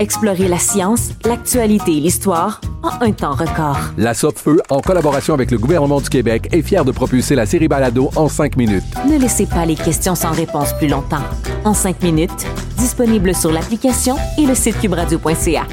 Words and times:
Explorez 0.00 0.48
la 0.48 0.58
science, 0.58 1.10
l'actualité 1.26 1.92
et 1.92 2.00
l'histoire 2.00 2.62
en 2.82 3.04
un 3.04 3.12
temps 3.12 3.32
record. 3.34 3.76
La 3.98 4.14
Feu, 4.14 4.62
en 4.70 4.80
collaboration 4.80 5.34
avec 5.34 5.50
le 5.50 5.58
gouvernement 5.58 6.00
du 6.00 6.08
Québec, 6.08 6.48
est 6.52 6.62
fière 6.62 6.86
de 6.86 6.90
propulser 6.90 7.34
la 7.34 7.44
série 7.44 7.68
Balado 7.68 8.08
en 8.16 8.26
cinq 8.28 8.56
minutes. 8.56 8.82
Ne 9.06 9.18
laissez 9.18 9.44
pas 9.44 9.66
les 9.66 9.74
questions 9.74 10.14
sans 10.14 10.30
réponse 10.30 10.72
plus 10.78 10.88
longtemps. 10.88 11.20
En 11.66 11.74
cinq 11.74 12.02
minutes, 12.02 12.46
disponible 12.78 13.34
sur 13.34 13.52
l'application 13.52 14.16
et 14.38 14.46
le 14.46 14.54
site 14.54 14.80
cubradio.ca. 14.80 15.66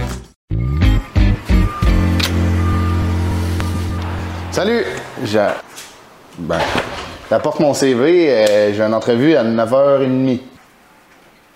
Salut! 4.52 4.84
Je... 5.24 5.40
Ben, 6.40 6.60
j'apporte 7.30 7.62
mon 7.62 7.74
CV. 7.74 8.28
euh, 8.30 8.74
J'ai 8.74 8.82
une 8.84 8.94
entrevue 8.94 9.36
à 9.38 9.44
9h30. 9.46 10.42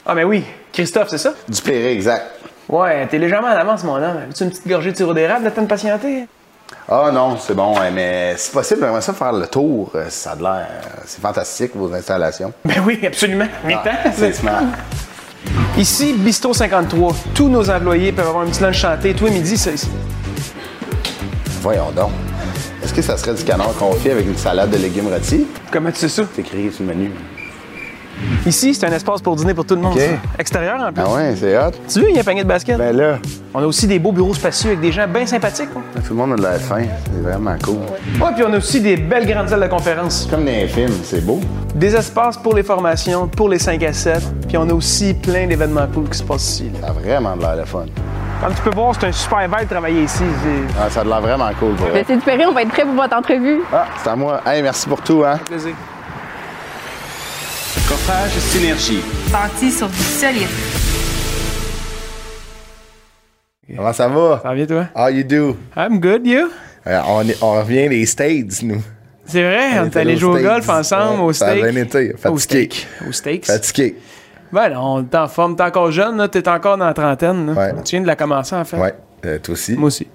Ah, 0.06 0.16
ben 0.16 0.24
oui. 0.24 0.44
Christophe, 0.72 1.10
c'est 1.10 1.18
ça? 1.18 1.34
Du 1.50 1.62
Pléré, 1.62 1.92
exact. 1.92 2.38
Ouais, 2.72 3.06
t'es 3.08 3.18
légèrement 3.18 3.50
en 3.50 3.52
avance, 3.52 3.84
mon 3.84 3.96
homme. 3.96 4.18
Veux-tu 4.28 4.44
une 4.44 4.50
petite 4.50 4.68
gorgée 4.68 4.92
de 4.92 4.98
sirop 4.98 5.14
d'érable, 5.14 5.44
de 5.54 5.66
patienter? 5.66 6.26
Ah 6.88 7.10
non, 7.14 7.38
c'est 7.38 7.54
bon, 7.54 7.78
ouais, 7.78 7.92
mais 7.92 8.34
si 8.38 8.50
possible, 8.52 8.80
j'aimerais 8.82 9.02
ça 9.02 9.14
faire 9.14 9.34
le 9.34 9.46
tour. 9.48 9.92
Euh, 9.96 10.06
Ça 10.10 10.32
a 10.32 10.36
de 10.38 10.42
l'air... 10.44 10.68
euh, 10.70 11.02
C'est 11.06 11.22
fantastique, 11.22 11.72
vos 11.76 11.94
installations. 11.94 12.54
Ben 12.64 12.82
oui, 12.86 13.00
absolument. 13.06 13.48
Mais 13.66 13.76
Ah, 13.86 14.10
c'est 14.16 14.34
smart. 14.34 14.64
Ici, 15.78 16.14
Bisto 16.18 16.54
53. 16.54 17.14
Tous 17.34 17.50
nos 17.50 17.70
employés 17.70 18.12
peuvent 18.12 18.28
avoir 18.28 18.44
un 18.44 18.48
petit 18.48 18.62
lunch 18.62 18.78
chanté. 18.80 19.14
Tous 19.14 19.26
les 19.26 19.32
midis, 19.32 19.58
c'est 19.58 19.74
ici. 19.74 19.90
Voyons 21.62 21.92
donc. 21.92 22.12
Est-ce 22.84 22.94
que 22.94 23.02
ça 23.02 23.18
serait 23.18 23.34
du 23.34 23.44
canard 23.44 23.74
confit 23.78 24.10
avec 24.10 24.26
une 24.26 24.38
salade 24.38 24.70
de 24.72 24.78
légumes 24.78 25.08
rôtis? 25.12 25.48
Comment 25.72 25.92
tu 25.92 26.00
sais 26.00 26.10
ça? 26.10 26.24
C'est 26.34 26.42
écrit 26.42 26.72
sur 26.72 26.84
le 26.86 26.94
menu. 26.94 27.12
Ici, 28.46 28.74
c'est 28.74 28.86
un 28.88 28.92
espace 28.92 29.22
pour 29.22 29.36
dîner 29.36 29.54
pour 29.54 29.66
tout 29.66 29.76
le 29.76 29.82
monde. 29.82 29.94
OK. 29.94 30.00
ça. 30.00 30.40
Extérieur, 30.40 30.80
en 30.82 30.92
plus. 30.92 31.04
Ah 31.06 31.14
ouais, 31.14 31.36
c'est 31.40 31.58
hot. 31.58 31.72
Tu 31.88 32.00
veux, 32.00 32.10
il 32.10 32.16
y 32.16 32.18
a 32.18 32.22
un 32.22 32.24
panier 32.24 32.44
de 32.44 32.48
basket? 32.48 32.78
Ben 32.78 32.96
là, 32.96 33.20
On 33.54 33.60
a 33.62 33.66
aussi 33.66 33.86
des 33.88 34.00
beaux 34.00 34.12
bureaux 34.12 34.34
spacieux 34.34 34.70
avec 34.70 34.82
des 34.82 34.92
gens 34.92 35.08
bien 35.08 35.26
sympathiques. 35.26 35.70
hein. 35.76 35.82
tout 36.06 36.14
le 36.14 36.16
monde 36.16 36.34
a 36.34 36.36
de 36.38 36.42
la 36.44 36.54
faim. 36.60 36.84
C'est 37.14 37.22
vraiment 37.22 37.56
cool. 37.64 37.76
Ouais, 38.20 38.32
puis 38.36 38.44
on 38.48 38.54
a 38.54 38.58
aussi 38.58 38.82
des 38.82 38.98
belles 38.98 39.28
grandes 39.28 39.50
salles 39.50 39.62
de 39.62 39.68
conférence. 39.68 40.28
Comme 40.30 40.46
dans 40.46 40.52
les 40.52 40.68
films, 40.68 40.94
c'est 41.04 41.24
beau. 41.26 41.40
Des 41.76 41.96
espaces 41.96 42.38
pour 42.38 42.56
les 42.56 42.64
formations, 42.64 43.28
pour 43.28 43.50
les 43.50 43.60
5 43.60 43.82
à 43.84 43.94
7. 43.94 44.22
Puis 44.48 44.58
on 44.58 44.68
a 44.70 44.74
aussi 44.74 45.14
plein 45.14 45.48
d'événements 45.48 45.88
cool 45.94 46.10
qui 46.10 46.18
se 46.18 46.24
passent 46.24 46.50
ici. 46.50 46.72
là. 46.74 46.88
Ça 46.88 46.88
a 46.88 46.94
vraiment 46.94 47.36
de 47.36 47.42
l'air 47.42 47.56
le 47.58 47.66
fun. 47.66 47.86
Comme 48.44 48.56
tu 48.56 48.62
peux 48.64 48.76
voir, 48.76 48.96
c'est 49.00 49.06
un 49.06 49.12
super 49.12 49.42
vibe 49.42 49.70
de 49.70 49.74
travailler 49.76 50.02
ici. 50.04 50.24
Ah, 50.80 50.90
ça 50.90 51.02
a 51.02 51.04
de 51.04 51.10
l'air 51.10 51.22
vraiment 51.22 51.50
cool 51.60 51.76
pour 51.76 51.88
vrai. 51.88 52.04
Ben, 52.08 52.20
c'est 52.26 52.36
du 52.38 52.44
on 52.48 52.52
va 52.54 52.64
être 52.64 52.70
prêt 52.70 52.84
pour 52.86 52.96
votre 52.96 53.16
entrevue. 53.16 53.60
Ah, 53.72 53.86
c'est 54.04 54.10
à 54.10 54.16
moi. 54.16 54.42
Hey, 54.48 54.64
merci 54.64 54.88
pour 54.90 55.00
tout, 55.02 55.24
hein. 55.24 55.34
un 55.34 55.38
plaisir. 55.38 55.74
Coffrage 57.92 58.32
Synergie. 58.40 59.02
Bâti 59.34 59.70
sur 59.70 59.90
du 59.90 59.98
solide. 59.98 60.48
Comment 63.76 63.92
ça 63.92 64.08
va? 64.08 64.40
Ça 64.42 64.48
va 64.48 64.56
bien, 64.56 64.66
toi? 64.66 64.86
How 64.96 65.10
you 65.10 65.24
do? 65.26 65.58
I'm 65.76 66.00
good, 66.00 66.26
you? 66.26 66.48
Euh, 66.88 67.02
on, 67.06 67.28
est- 67.28 67.38
on 67.44 67.52
revient 67.60 67.90
des 67.90 68.06
States, 68.06 68.64
nous. 68.64 68.82
C'est 69.26 69.44
vrai, 69.44 69.78
on 69.82 69.86
est 69.88 69.96
allé 69.98 70.16
jouer 70.16 70.40
au 70.40 70.44
golf 70.44 70.70
ensemble, 70.70 71.20
Ouais, 71.20 71.26
au 71.28 71.34
ça 71.34 71.48
a 71.48 71.58
steak. 71.58 71.66
bien 71.74 71.84
été. 71.84 72.14
Au 72.14 72.18
Fatigué. 72.18 72.40
steak. 72.40 72.88
Au 73.08 73.12
steaks. 73.12 73.46
Fatigué. 73.48 73.96
Ben 74.54 74.70
non, 74.70 74.82
on 74.96 75.04
est 75.04 75.16
en 75.16 75.28
forme. 75.28 75.58
T'es 75.58 75.64
encore 75.64 75.92
jeune, 75.92 76.16
là. 76.16 76.30
T'es 76.30 76.48
encore 76.48 76.78
dans 76.78 76.86
la 76.86 76.94
trentaine, 76.94 77.48
là. 77.48 77.54
Ouais. 77.54 77.74
Tu 77.84 77.96
viens 77.98 78.02
de 78.04 78.08
la 78.08 78.16
commencer, 78.16 78.56
en 78.56 78.64
fait. 78.64 78.78
Ouais. 78.78 78.94
Euh, 79.26 79.38
toi 79.40 79.52
aussi. 79.54 79.74
Moi 79.74 79.88
aussi. 79.88 80.08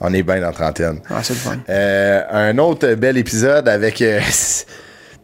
On 0.00 0.12
est 0.14 0.22
bien 0.22 0.36
dans 0.40 0.46
la 0.46 0.52
trentaine. 0.52 1.00
Ah, 1.10 1.24
c'est 1.24 1.32
le 1.34 1.40
fun. 1.40 1.56
Euh, 1.68 2.22
un 2.30 2.56
autre 2.58 2.94
bel 2.94 3.16
épisode 3.18 3.68
avec. 3.68 4.00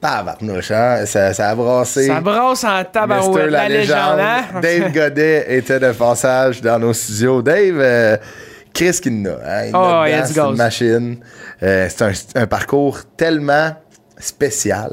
Tabarnouche, 0.02 0.72
hein? 0.72 1.06
Ça, 1.06 1.32
ça 1.32 1.50
a 1.50 1.54
brassé. 1.54 2.08
Ça 2.08 2.20
brasse 2.20 2.64
en 2.64 2.84
tabarouette. 2.84 3.44
Mister 3.44 3.50
La, 3.50 3.68
légende, 3.68 4.20
hein? 4.20 4.60
Dave 4.60 4.92
Godet 4.94 5.46
était 5.56 5.78
de 5.78 5.92
passage 5.92 6.60
dans 6.60 6.78
nos 6.80 6.92
studios. 6.92 7.40
Dave, 7.40 7.78
euh, 7.78 8.16
Chris 8.74 8.98
qui 9.00 9.10
en 9.10 9.24
a. 9.26 9.30
Hein? 9.46 9.64
Il 9.68 10.40
Oh, 10.40 10.50
une 10.50 10.56
machine. 10.56 11.16
Euh, 11.62 11.86
c'est 11.88 12.02
un, 12.02 12.12
un 12.34 12.46
parcours 12.48 12.98
tellement 13.16 13.76
spécial. 14.18 14.90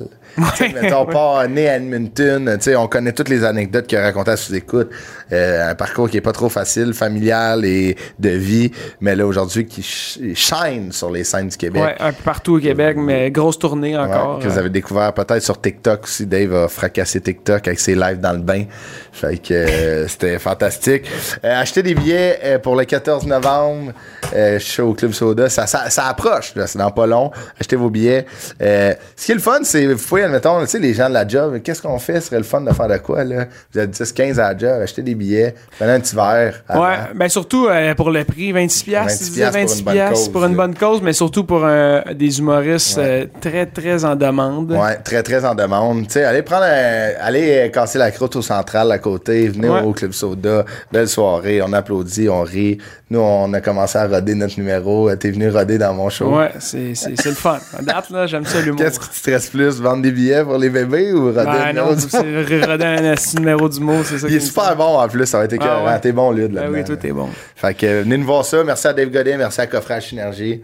Tu 0.57 0.65
sais, 0.71 0.81
mettons, 0.81 1.05
pas 1.05 1.47
né 1.47 1.69
à 1.69 1.75
Edmonton. 1.77 2.57
On 2.77 2.87
connaît 2.87 3.11
toutes 3.13 3.29
les 3.29 3.43
anecdotes 3.43 3.87
qu'il 3.87 3.97
a 3.97 4.03
racontées 4.03 4.31
à 4.31 4.37
sous-écoute. 4.37 4.89
Euh, 5.31 5.69
un 5.71 5.75
parcours 5.75 6.09
qui 6.09 6.17
est 6.17 6.21
pas 6.21 6.31
trop 6.31 6.49
facile, 6.49 6.93
familial 6.93 7.63
et 7.65 7.95
de 8.17 8.29
vie, 8.29 8.71
mais 9.01 9.15
là, 9.15 9.25
aujourd'hui, 9.27 9.65
qui 9.65 9.81
sh- 9.81 10.19
shine 10.35 10.91
sur 10.91 11.11
les 11.11 11.23
scènes 11.23 11.49
du 11.49 11.57
Québec. 11.57 11.83
Ouais, 11.83 11.95
un 11.99 12.11
peu 12.11 12.23
partout 12.23 12.55
au 12.57 12.59
Québec, 12.59 12.97
mais 12.97 13.29
grosse 13.29 13.59
tournée 13.59 13.97
encore. 13.97 14.37
Ouais, 14.37 14.43
que 14.43 14.47
vous 14.49 14.57
avez 14.57 14.69
découvert 14.69 15.13
peut-être 15.13 15.43
sur 15.43 15.59
TikTok 15.61 16.03
aussi. 16.05 16.25
Dave 16.25 16.53
a 16.55 16.67
fracassé 16.67 17.21
TikTok 17.21 17.67
avec 17.67 17.79
ses 17.79 17.95
lives 17.95 18.19
dans 18.19 18.33
le 18.33 18.39
bain. 18.39 18.63
Fait 19.11 19.37
que 19.37 19.53
euh, 19.53 20.07
c'était 20.07 20.39
fantastique. 20.39 21.03
Euh, 21.43 21.61
achetez 21.61 21.83
des 21.83 21.93
billets 21.95 22.39
euh, 22.43 22.59
pour 22.59 22.75
le 22.75 22.85
14 22.85 23.25
novembre. 23.27 23.91
Je 24.33 24.57
suis 24.59 24.81
au 24.81 24.93
Club 24.93 25.11
Soda. 25.11 25.49
Ça, 25.49 25.65
ça, 25.67 25.89
ça 25.89 26.05
approche, 26.05 26.53
c'est 26.55 26.77
dans 26.77 26.91
pas 26.91 27.07
long. 27.07 27.31
Achetez 27.59 27.75
vos 27.75 27.89
billets. 27.89 28.25
Ce 28.59 29.25
qui 29.25 29.31
est 29.31 29.35
le 29.35 29.41
fun, 29.41 29.59
c'est, 29.63 29.85
vous 29.87 30.03
pouvez, 30.07 30.23
admettons, 30.29 30.61
tu 30.61 30.67
sais, 30.67 30.79
les 30.79 30.93
gens 30.93 31.09
de 31.09 31.13
la 31.13 31.27
job, 31.27 31.59
qu'est-ce 31.63 31.81
qu'on 31.81 31.99
fait? 31.99 32.21
Ce 32.21 32.27
serait 32.27 32.37
le 32.37 32.43
fun 32.43 32.61
de 32.61 32.71
faire 32.73 32.87
de 32.87 32.97
quoi, 32.97 33.23
là? 33.23 33.45
Vous 33.73 33.79
êtes 33.79 33.91
10, 33.91 34.13
15 34.13 34.39
à 34.39 34.53
la 34.53 34.57
job, 34.57 34.81
achetez 34.81 35.01
des 35.01 35.15
billets, 35.15 35.55
prenez 35.77 35.91
un 35.93 35.99
petit 35.99 36.15
verre. 36.15 36.61
avant. 36.67 36.83
Ouais, 36.85 36.95
ben 37.15 37.27
surtout 37.29 37.67
euh, 37.67 37.93
pour 37.95 38.11
le 38.11 38.23
prix, 38.23 38.51
26 38.51 38.83
piastres, 38.83 39.09
26 39.11 39.25
tu 39.25 39.31
disais, 39.31 39.51
piastres 39.51 39.61
pour 39.61 39.61
26 39.61 39.79
une 39.79 39.85
bonne 39.85 40.09
cause, 40.09 40.29
pour 40.31 40.45
une 40.45 40.55
bonne 40.55 40.75
cause, 40.75 41.01
mais 41.01 41.13
surtout 41.13 41.43
pour 41.43 41.61
euh, 41.63 42.01
des 42.13 42.39
humoristes 42.39 42.97
Ouais. 42.97 43.03
euh, 43.03 43.25
très, 43.41 43.65
très 43.65 44.05
en 44.05 44.15
demande. 44.15 44.71
Ouais, 44.71 44.95
très, 44.97 45.23
très 45.23 45.43
en 45.45 45.55
demande. 45.55 46.07
Tu 46.07 46.13
sais, 46.13 46.23
allez 46.23 46.41
prendre 46.41 46.63
un- 46.63 47.11
allez 47.21 47.69
casser 47.73 47.97
la 47.97 48.11
croûte 48.11 48.35
au 48.35 48.41
central 48.41 48.91
à 48.91 48.97
côté, 48.99 49.47
venez 49.49 49.69
Ouais. 49.69 49.81
au 49.81 49.93
Club 49.93 50.11
Soda, 50.13 50.65
belle 50.91 51.07
soirée, 51.07 51.61
on 51.61 51.73
applaudit, 51.73 52.29
on 52.29 52.41
rit. 52.43 52.77
Nous, 53.11 53.19
on 53.19 53.51
a 53.53 53.61
commencé 53.61 53.97
à 53.97 54.07
roder 54.07 54.35
notre 54.35 54.59
numéro. 54.59 55.13
T'es 55.15 55.31
venu 55.31 55.49
roder 55.49 55.79
dans 55.79 55.93
mon 55.95 56.09
show. 56.09 56.37
Ouais, 56.37 56.51
c'est 56.59 56.93
le 57.25 57.31
fun. 57.33 57.57
À 57.77 57.81
date, 57.81 58.11
là, 58.11 58.27
j'aime 58.27 58.45
ça 58.45 58.61
l'humour. 58.61 58.79
Qu'est-ce 58.79 58.99
qui 58.99 59.09
te 59.09 59.15
stresse 59.15 59.49
plus, 59.49 59.81
vendre 59.81 60.03
des 60.03 60.08
billets 60.11 60.43
pour 60.43 60.57
les 60.57 60.69
bébés 60.69 61.13
ou 61.13 61.27
le 61.27 61.33
Ben 61.33 61.73
non, 61.73 61.95
c'est 61.97 63.09
assis 63.09 63.35
numéro 63.39 63.67
du 63.69 63.79
mot, 63.79 64.03
c'est 64.03 64.17
ça 64.19 64.27
Il 64.27 64.35
est 64.35 64.39
super 64.39 64.75
bon 64.75 64.99
en 64.99 65.07
plus, 65.07 65.25
ça 65.25 65.39
va 65.39 65.45
être 65.45 65.53
écœurant. 65.53 65.85
Ah 65.87 65.93
ouais. 65.93 65.99
T'es 65.99 66.11
bon, 66.11 66.31
Lude. 66.31 66.51
Ben 66.53 66.69
oui, 66.71 66.83
tout 66.83 66.97
est 67.05 67.11
bon. 67.11 67.29
Fait 67.55 67.73
que 67.73 67.85
euh, 67.85 68.01
venez 68.03 68.17
nous 68.17 68.25
voir 68.25 68.45
ça. 68.45 68.63
Merci 68.63 68.87
à 68.87 68.93
Dave 68.93 69.09
Godin, 69.09 69.37
merci 69.37 69.61
à 69.61 69.67
Coffrage 69.67 70.07
Synergie. 70.09 70.61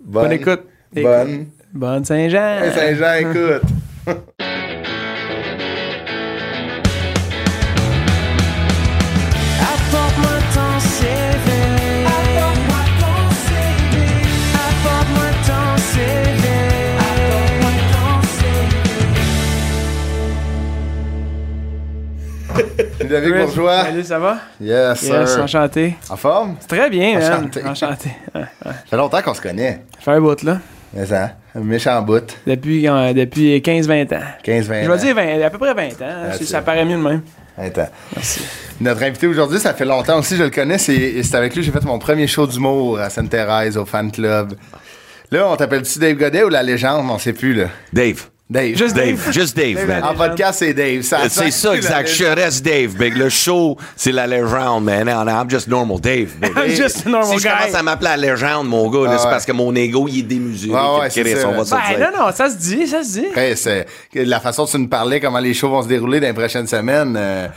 Bonne, 0.00 0.24
Bonne 0.24 0.32
écoute. 0.32 0.62
Bonne. 0.94 1.46
Bonne 1.72 2.04
Saint-Jean. 2.04 2.58
Saint-Jean, 2.74 3.30
écoute. 3.30 3.62
David 23.08 23.32
Chris, 23.32 23.44
Bourgeois. 23.44 23.82
Salut, 23.84 24.04
ça 24.04 24.18
va? 24.18 24.38
Yes, 24.60 25.02
Yes, 25.02 25.34
sir. 25.34 25.42
enchanté. 25.42 25.94
En 26.08 26.16
forme? 26.16 26.56
C'est 26.60 26.68
très 26.68 26.90
bien, 26.90 27.18
man. 27.18 27.32
Enchanté. 27.34 27.64
Enchanté. 27.64 28.10
Ouais, 28.34 28.40
ouais. 28.40 28.46
Ça 28.64 28.72
fait 28.90 28.96
longtemps 28.96 29.22
qu'on 29.22 29.34
se 29.34 29.40
connaît. 29.40 29.82
Ça 29.96 30.00
fait 30.00 30.10
un 30.12 30.20
bout, 30.20 30.42
là. 30.42 30.58
Mais 30.94 31.06
ça, 31.06 31.30
un 31.54 31.60
méchant 31.60 32.02
bout. 32.02 32.36
Depuis, 32.46 32.86
euh, 32.88 33.12
depuis 33.14 33.56
15-20 33.60 34.12
ans. 34.14 34.20
15-20 34.44 34.84
Je 34.84 34.90
vais 34.90 34.98
dire 34.98 35.14
20, 35.14 35.42
à 35.46 35.50
peu 35.50 35.58
près 35.58 35.74
20 35.74 35.88
ans. 36.02 36.32
Si 36.32 36.38
c'est- 36.38 36.44
ça 36.52 36.60
paraît 36.62 36.84
mieux 36.84 36.96
de 36.98 37.02
même. 37.02 37.22
Attends. 37.56 37.88
Notre 38.80 39.02
invité 39.02 39.26
aujourd'hui, 39.26 39.58
ça 39.60 39.74
fait 39.74 39.84
longtemps 39.84 40.18
aussi, 40.18 40.36
je 40.36 40.42
le 40.44 40.50
connais, 40.50 40.78
c'est 40.78 41.22
c'est 41.22 41.34
avec 41.36 41.54
lui 41.54 41.60
que 41.60 41.66
j'ai 41.66 41.72
fait 41.72 41.84
mon 41.84 41.98
premier 41.98 42.26
show 42.26 42.46
d'humour 42.46 42.98
à 42.98 43.10
Sainte-Thérèse, 43.10 43.76
au 43.76 43.84
fan 43.84 44.10
club. 44.10 44.54
Là, 45.30 45.48
on 45.48 45.56
t'appelle-tu 45.56 45.98
Dave 45.98 46.14
Godet 46.16 46.44
ou 46.44 46.48
la 46.48 46.62
légende? 46.62 47.06
On 47.08 47.18
sait 47.18 47.32
plus, 47.32 47.54
là. 47.54 47.66
Dave. 47.92 48.24
Dave. 48.50 48.76
Juste 48.76 48.94
Dave. 48.94 49.06
Dave. 49.16 49.32
Juste 49.32 49.56
Dave, 49.56 49.74
Dave, 49.76 49.88
man. 49.88 50.04
En 50.04 50.14
podcast, 50.14 50.58
c'est 50.58 50.74
Dave. 50.74 51.00
Ça 51.02 51.20
C'est 51.30 51.50
ça, 51.50 51.74
exact. 51.74 52.06
Je 52.08 52.24
reste 52.24 52.62
Dave, 52.62 52.96
big. 52.96 53.16
Le 53.16 53.30
show, 53.30 53.78
c'est 53.96 54.12
la 54.12 54.26
légende, 54.26 54.84
man. 54.84 55.08
I'm 55.08 55.48
just 55.48 55.68
normal 55.68 55.98
Dave, 56.00 56.28
big. 56.38 56.50
I'm 56.56 56.68
just 56.68 57.06
a 57.06 57.08
normal 57.08 57.28
si 57.30 57.38
je 57.38 57.48
guy. 57.48 57.54
commence 57.56 57.74
à 57.74 57.82
m'appeler 57.82 58.10
la 58.10 58.16
légende, 58.18 58.68
mon 58.68 58.90
gars, 58.90 59.08
Ah 59.10 59.16
c'est 59.18 59.24
ouais. 59.24 59.30
parce 59.30 59.46
que 59.46 59.52
mon 59.52 59.74
ego, 59.74 60.06
il 60.06 60.18
est 60.18 60.22
démesuré. 60.24 60.78
Ouais, 60.78 61.00
ouais, 61.00 61.10
c'est 61.10 61.34
ça. 61.36 61.48
on 61.48 61.52
va 61.52 61.64
se 61.64 61.70
Ben 61.70 61.80
dire. 61.96 62.10
non, 62.12 62.26
non, 62.26 62.32
ça 62.32 62.50
se 62.50 62.56
dit, 62.58 62.86
ça 62.86 63.02
se 63.02 63.20
dit. 63.20 63.26
C'est 63.56 63.86
la 64.14 64.40
façon 64.40 64.64
dont 64.64 64.68
tu 64.70 64.78
nous 64.80 64.88
parlais, 64.88 65.18
comment 65.20 65.38
les 65.40 65.54
shows 65.54 65.70
vont 65.70 65.82
se 65.82 65.88
dérouler 65.88 66.20
dans 66.20 66.26
les 66.26 66.32
prochaines 66.34 66.66
semaines. 66.66 67.14
euh, 67.16 67.48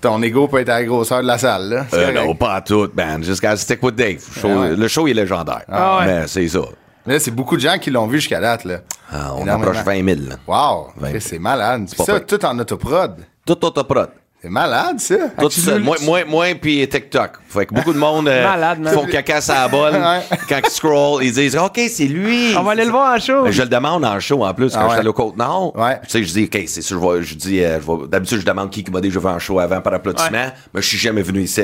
ton 0.00 0.22
ego 0.22 0.46
peut 0.48 0.58
être 0.60 0.68
à 0.68 0.80
la 0.80 0.84
grosseur 0.84 1.22
de 1.22 1.26
la 1.26 1.38
salle, 1.38 1.68
là. 1.70 1.86
Euh, 1.94 2.12
non, 2.12 2.34
pas 2.36 2.56
à 2.56 2.60
tout, 2.60 2.90
man. 2.94 3.24
Just 3.24 3.40
gotta 3.40 3.56
stick 3.56 3.82
with 3.82 3.94
Dave. 3.96 4.18
Show- 4.38 4.48
Ah 4.52 4.60
ouais. 4.60 4.76
Le 4.76 4.86
show, 4.86 5.08
il 5.08 5.12
est 5.12 5.22
légendaire. 5.22 5.62
Ah 5.68 5.98
ouais. 6.00 6.06
Mais 6.06 6.22
c'est 6.26 6.46
ça. 6.46 6.60
Mais 7.06 7.14
là, 7.14 7.20
c'est 7.20 7.30
beaucoup 7.30 7.56
de 7.56 7.60
gens 7.60 7.78
qui 7.78 7.90
l'ont 7.90 8.06
vu 8.06 8.18
jusqu'à 8.18 8.40
date, 8.40 8.64
là. 8.64 8.80
Ah, 9.10 9.34
on 9.34 9.42
Énormément. 9.42 9.70
approche 9.70 9.84
20 9.84 10.04
000. 10.16 10.20
là. 10.28 10.36
Wow! 10.46 10.88
20 10.96 11.08
000. 11.08 11.20
C'est 11.20 11.38
malade. 11.38 11.88
pas 11.96 12.04
ça, 12.04 12.20
tout 12.20 12.44
en 12.44 12.58
autoprod. 12.58 13.16
Tout 13.46 13.64
autoprod. 13.64 14.08
C'est 14.44 14.50
malade, 14.50 15.00
ça. 15.00 15.14
Tout 15.40 15.48
seul. 15.48 15.80
Moi, 15.80 15.96
moi, 16.02 16.20
moi, 16.26 16.46
puis 16.60 16.86
TikTok. 16.86 17.30
Fait 17.48 17.64
que 17.64 17.72
beaucoup 17.72 17.94
de 17.94 17.98
monde 17.98 18.28
euh, 18.28 18.44
Malade, 18.44 18.78
man. 18.78 18.92
font 18.92 19.06
caca 19.06 19.38
à 19.38 19.68
la. 19.68 19.68
Ouais. 20.18 20.20
Quand 20.50 20.60
ils 20.62 20.70
scroll, 20.70 21.24
ils 21.24 21.32
disent 21.32 21.56
OK, 21.56 21.80
c'est 21.88 22.04
lui. 22.04 22.54
On 22.54 22.62
va 22.62 22.72
aller 22.72 22.84
le 22.84 22.90
voir 22.90 23.14
en 23.14 23.18
show. 23.18 23.50
Je 23.50 23.62
le 23.62 23.68
demande 23.70 24.04
en 24.04 24.20
show 24.20 24.44
en 24.44 24.52
plus 24.52 24.74
quand 24.74 24.80
Ah 24.80 24.84
je 24.84 24.90
suis 24.90 24.98
allé 25.00 25.08
au 25.08 25.14
Côte-Nord. 25.14 25.74
Ouais. 25.74 25.98
Tu 26.04 26.10
sais, 26.10 26.22
je 26.24 26.30
dis, 26.30 26.44
OK, 26.44 26.62
c'est 26.66 26.82
sûr, 26.82 27.00
je, 27.00 27.08
vais- 27.18 27.22
je 27.22 27.34
dis, 27.36 27.64
euh, 27.64 27.80
je 27.80 27.86
vais- 27.86 28.06
d'habitude, 28.08 28.40
je 28.40 28.44
demande 28.44 28.68
qui 28.68 28.84
qui 28.84 28.90
m'a 28.90 29.00
déjà 29.00 29.18
vu 29.18 29.26
en 29.28 29.38
show 29.38 29.58
avant 29.60 29.80
par 29.80 29.94
applaudissement, 29.94 30.48
mais 30.74 30.82
je 30.82 30.86
suis 30.88 30.98
jamais 30.98 31.22
venu 31.22 31.40
ici. 31.40 31.62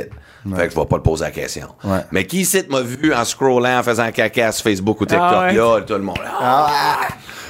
Fait 0.57 0.69
que 0.69 0.73
je 0.75 0.81
vais 0.81 0.87
pas 0.87 0.97
le 0.97 1.03
poser 1.03 1.25
la 1.25 1.31
question. 1.33 1.67
Ouais. 1.85 1.99
Mais 2.13 2.25
qui 2.25 2.41
ici 2.41 2.63
m'a 2.71 2.81
vu 2.81 3.13
en 3.13 3.27
scrollant, 3.27 3.81
en 3.81 3.83
faisant 3.83 4.11
caca 4.11 4.53
sur 4.53 4.65
Facebook 4.65 4.99
ou 5.03 5.05
TikTok? 5.05 5.29
Ah 5.31 5.41
ouais. 5.49 5.53
Là, 5.53 5.81
tout 5.83 5.93
le 5.93 5.99
monde. 6.01 6.17
Ah! 6.41 6.97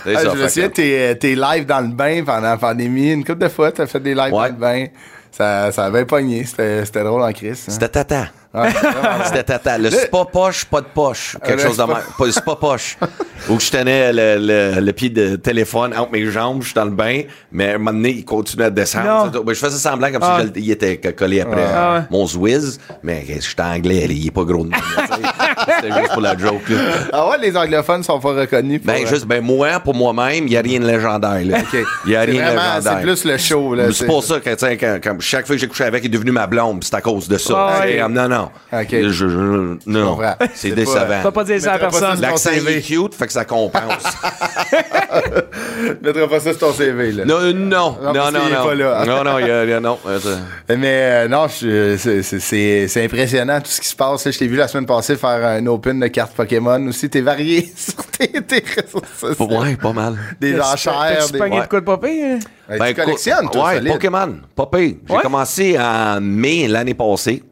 C'est 0.02 0.16
Ah, 0.16 0.20
ça, 0.22 0.30
je 0.34 0.42
me 0.42 0.48
souviens, 0.48 0.68
t'es, 0.70 1.14
t'es 1.14 1.34
live 1.36 1.66
dans 1.66 1.80
le 1.82 1.88
bain 1.94 2.24
pendant 2.24 2.48
la 2.48 2.56
pandémie. 2.56 3.12
Une 3.12 3.24
couple 3.24 3.38
de 3.44 3.48
fois, 3.48 3.70
t'as 3.70 3.86
fait 3.86 4.00
des 4.00 4.14
lives 4.14 4.32
Ouais. 4.32 4.48
dans 4.50 4.54
le 4.56 4.60
bain. 4.60 4.86
Ça, 5.32 5.70
ça 5.72 5.84
avait 5.86 6.04
pogné. 6.04 6.44
C'était, 6.44 6.84
c'était 6.84 7.04
drôle 7.04 7.22
en 7.22 7.32
crise. 7.32 7.64
hein. 7.68 7.72
C'était 7.72 7.88
tata. 7.88 8.26
Ouais, 8.52 8.68
vraiment. 8.68 9.24
C'était 9.26 9.44
tata. 9.44 9.78
Le 9.78 10.08
pas 10.10 10.24
poche, 10.24 10.64
pas 10.64 10.80
de 10.80 10.86
poche. 10.92 11.36
Quelque 11.44 11.62
le 11.62 11.68
chose 11.68 11.76
de 11.76 11.84
même. 11.84 11.98
C'est 12.32 12.44
pas 12.44 12.56
poche. 12.56 12.98
Où 13.48 13.60
je 13.60 13.70
tenais 13.70 14.12
le, 14.12 14.38
le, 14.74 14.80
le 14.80 14.92
pied 14.92 15.08
de 15.08 15.36
téléphone 15.36 15.94
entre 15.96 16.10
mes 16.10 16.26
jambes, 16.26 16.60
je 16.62 16.66
suis 16.66 16.74
dans 16.74 16.84
le 16.84 16.90
bain, 16.90 17.22
mais 17.52 17.70
à 17.70 17.74
un 17.76 17.78
moment 17.78 17.92
donné, 17.92 18.10
il 18.10 18.24
continuait 18.24 18.64
à 18.66 18.70
descendre. 18.70 19.30
Non. 19.32 19.42
Ben, 19.44 19.54
je 19.54 19.60
faisais 19.60 19.78
semblant 19.78 20.10
comme 20.10 20.22
Ah. 20.24 20.38
si 20.40 20.46
le- 20.46 20.58
il 20.58 20.70
était 20.72 20.96
collé 20.98 21.40
après 21.42 21.64
Ah 21.72 22.02
mon 22.10 22.26
Zwiz, 22.26 22.80
mais 23.04 23.24
je 23.28 23.38
suis 23.40 23.54
anglais, 23.60 24.06
il 24.10 24.26
est 24.26 24.30
pas 24.32 24.42
gros 24.42 24.64
de 24.64 24.70
C'était 25.66 26.00
juste 26.00 26.12
pour 26.12 26.22
la 26.22 26.36
joke. 26.36 26.68
Là. 26.68 26.76
Ah 27.12 27.28
ouais, 27.30 27.38
les 27.38 27.56
anglophones 27.56 28.02
sont 28.02 28.18
pas 28.20 28.32
reconnus. 28.32 28.80
Pour, 28.82 28.92
Ben, 28.94 29.04
euh, 29.04 29.08
juste, 29.08 29.26
ben, 29.26 29.42
moi, 29.42 29.80
pour 29.80 29.94
moi-même, 29.94 30.44
il 30.46 30.50
n'y 30.50 30.56
a 30.56 30.60
rien 30.60 30.80
de 30.80 30.86
légendaire, 30.86 31.40
là. 31.44 31.58
OK. 31.58 31.84
Il 32.04 32.10
n'y 32.10 32.16
a 32.16 32.24
C'est 32.24 32.30
rien 32.30 32.42
de 32.42 32.48
légendaire. 32.56 32.80
C'est 32.82 33.02
plus 33.02 33.24
le 33.24 33.36
show. 33.38 33.74
C'est 33.92 34.06
pour 34.06 34.24
ça 34.24 34.40
que, 34.40 34.50
tu 34.50 34.56
sais, 34.58 34.76
quand, 34.76 34.98
quand- 35.02 35.20
chaque 35.20 35.46
fois 35.46 35.56
que 35.56 35.60
j'ai 35.60 35.68
couché 35.68 35.84
avec, 35.84 36.02
il 36.04 36.06
est 36.06 36.10
devenu 36.10 36.32
ma 36.32 36.46
blonde, 36.46 36.82
c'est 36.84 36.94
à 36.94 37.00
cause 37.00 37.28
de 37.28 37.38
ça. 37.38 37.82
Non, 38.08 38.28
non. 38.28 38.50
Je- 38.90 39.08
je- 39.10 39.76
non. 39.86 40.18
C'est 40.54 40.70
décevant. 40.70 41.22
pas- 41.22 41.32
pas 41.32 41.44
dire 41.44 41.60
ça 41.60 41.74
à 41.74 41.78
personne. 41.78 42.20
L'accent 42.20 42.50
est 42.50 42.60
CV. 42.60 42.80
cute, 42.82 43.14
fait 43.14 43.26
que 43.26 43.32
ça 43.32 43.44
compense. 43.44 44.02
Mettras 46.02 46.26
pas 46.28 46.40
ça 46.40 46.50
sur 46.50 46.58
ton 46.58 46.72
CV, 46.72 47.12
là. 47.12 47.24
non, 47.24 47.36
euh, 47.40 47.52
non, 47.52 47.96
Non, 48.02 48.12
non, 48.12 48.30
non, 48.32 48.48
non. 48.50 48.64
pas 48.64 48.74
là. 48.74 49.04
Non, 49.06 49.24
non, 49.24 49.38
il 49.38 49.46
y 49.46 49.50
a, 49.50 49.64
y 49.64 49.72
a- 49.72 49.80
non. 49.80 49.98
euh, 50.06 50.18
Mais 50.68 51.26
euh, 51.26 51.28
non, 51.28 51.46
c'est 51.48 53.04
impressionnant 53.04 53.60
tout 53.60 53.70
ce 53.70 53.80
qui 53.80 53.88
se 53.88 53.96
passe. 53.96 54.30
Je 54.30 54.38
t'ai 54.38 54.46
vu 54.46 54.56
la 54.56 54.68
semaine 54.68 54.86
passée 54.86 55.16
faire 55.16 55.44
un 55.56 55.66
open 55.66 56.00
de 56.00 56.06
cartes 56.08 56.34
Pokémon 56.34 56.86
aussi. 56.88 57.08
T'es 57.10 57.20
varié 57.20 57.70
sur 57.76 58.04
tes, 58.06 58.28
tes 58.28 58.62
réseaux 58.64 59.02
sociaux. 59.18 59.46
Ouais, 59.60 59.76
pas 59.76 59.92
mal. 59.92 60.16
Des 60.40 60.58
enchères. 60.60 61.16
T'as-tu 61.18 61.32
des... 61.32 61.38
pogné 61.38 61.56
Ouais. 61.58 61.62
de 61.62 61.68
quoi 61.68 61.80
de 61.80 61.90
hein? 61.90 62.38
Ouais, 62.68 62.78
Ben, 62.78 62.86
tu 62.88 62.94
collectionnes, 62.94 63.50
toi, 63.50 63.68
Ouais, 63.68 63.74
solide. 63.76 63.92
Pokémon, 63.92 64.38
pire. 64.56 64.68
J'ai 65.08 65.14
Ouais? 65.14 65.22
commencé 65.22 65.78
en 65.78 66.20
mai 66.20 66.68
l'année 66.68 66.94
passée. 66.94 67.42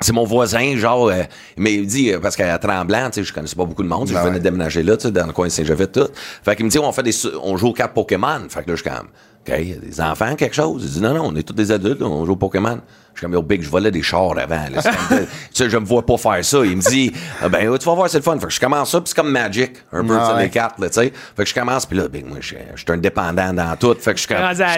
C'est 0.00 0.12
mon 0.12 0.24
voisin, 0.24 0.76
genre, 0.76 1.08
euh, 1.08 1.22
mais 1.56 1.72
il 1.74 1.80
me 1.80 1.86
dit, 1.86 2.12
euh, 2.12 2.20
parce 2.20 2.36
qu'à 2.36 2.58
Tremblant, 2.58 3.06
tu 3.08 3.14
sais, 3.20 3.24
je 3.24 3.32
connaissais 3.32 3.56
pas 3.56 3.64
beaucoup 3.64 3.82
de 3.82 3.88
monde, 3.88 4.02
tu 4.02 4.08
sais, 4.08 4.12
Ben 4.12 4.20
je 4.20 4.24
venais 4.26 4.34
ouais. 4.34 4.38
de 4.40 4.44
déménager 4.44 4.82
là, 4.82 4.94
tu 4.98 5.04
sais, 5.04 5.10
dans 5.10 5.26
le 5.26 5.32
coin 5.32 5.46
de 5.46 5.50
Saint-Jovite, 5.52 5.92
tout. 5.92 6.08
Fait 6.44 6.54
qu'il 6.54 6.66
me 6.66 6.70
dit, 6.70 6.78
on 6.78 6.92
fait 6.92 7.02
des, 7.02 7.14
on 7.42 7.56
joue 7.56 7.68
aux 7.68 7.72
cartes 7.72 7.94
Pokémon. 7.94 8.40
Fait 8.50 8.62
que 8.62 8.70
là, 8.72 8.76
je 8.76 8.82
suis 8.82 8.90
comme, 8.90 9.06
OK, 9.08 9.54
il 9.58 9.70
y 9.70 9.72
a 9.72 9.76
des 9.76 9.98
enfants, 10.02 10.34
quelque 10.36 10.54
chose? 10.54 10.82
Il 10.84 10.90
dit, 10.90 11.00
non, 11.00 11.14
non, 11.14 11.22
on 11.32 11.36
est 11.36 11.44
tous 11.44 11.54
des 11.54 11.72
adultes, 11.72 12.02
on 12.02 12.26
joue 12.26 12.32
au 12.32 12.36
Pokémon. 12.36 12.78
Je 13.16 13.20
suis 13.20 13.26
comme, 13.26 13.32
yo, 13.32 13.40
big, 13.40 13.62
je 13.62 13.70
volais 13.70 13.90
des 13.90 14.02
chars 14.02 14.36
avant, 14.38 14.66
là. 14.70 14.82
C'est 14.82 14.90
comme, 14.90 15.18
tu 15.20 15.26
sais, 15.54 15.70
je 15.70 15.78
me 15.78 15.86
vois 15.86 16.04
pas 16.04 16.18
faire 16.18 16.44
ça. 16.44 16.58
Il 16.66 16.76
me 16.76 16.82
dit, 16.82 17.10
Ah, 17.42 17.48
ben, 17.48 17.78
tu 17.78 17.86
vas 17.88 17.94
voir, 17.94 18.10
c'est 18.10 18.18
le 18.18 18.22
fun. 18.22 18.38
Fait 18.38 18.46
que 18.46 18.52
je 18.52 18.60
commence 18.60 18.90
ça, 18.90 18.98
puis 19.00 19.08
c'est 19.08 19.16
comme 19.16 19.30
Magic, 19.32 19.72
un 19.90 20.04
peu, 20.04 20.18
Ah 20.20 20.34
ouais. 20.34 20.42
les 20.42 20.50
cartes, 20.50 20.78
là, 20.78 20.88
tu 20.90 20.96
sais. 21.00 21.12
Fait 21.34 21.42
que 21.44 21.48
je 21.48 21.54
commence, 21.54 21.86
puis 21.86 21.96
là, 21.96 22.08
big, 22.08 22.26
moi, 22.26 22.36
je 22.40 22.48
suis 22.48 22.56
un 22.88 22.96
dépendant 22.98 23.54
dans 23.54 23.74
tout. 23.76 23.96
Fait 23.98 24.12
que 24.12 24.20
je, 24.20 24.28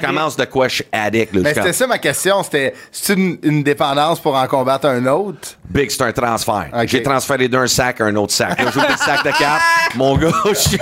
commence 0.07 0.37
de 0.37 0.45
quoi 0.45 0.69
je 0.69 0.77
suis 0.77 0.85
addict, 0.93 1.35
là. 1.35 1.45
Suis 1.47 1.55
c'était 1.55 1.73
ça 1.73 1.87
ma 1.89 1.99
question. 1.99 2.43
C'était 2.45 2.75
c'est 2.93 3.15
une, 3.15 3.39
une 3.43 3.63
dépendance 3.65 4.21
pour 4.21 4.37
en 4.37 4.47
combattre 4.47 4.87
un 4.87 5.05
autre? 5.07 5.49
Big, 5.69 5.91
c'est 5.91 6.03
un 6.03 6.13
transfert. 6.13 6.69
J'ai 6.87 7.03
transféré 7.03 7.49
d'un 7.49 7.67
sac 7.67 8.01
à 8.01 8.05
un 8.05 8.15
autre 8.15 8.33
sac. 8.33 8.63
Là, 8.63 8.71
j'ouvre 8.73 8.87
le 8.89 8.97
sac 8.97 9.25
de 9.25 9.31
cartes. 9.37 9.63
Mon 9.97 10.17
gars, 10.17 10.31
je 10.47 10.55
suis- 10.55 10.79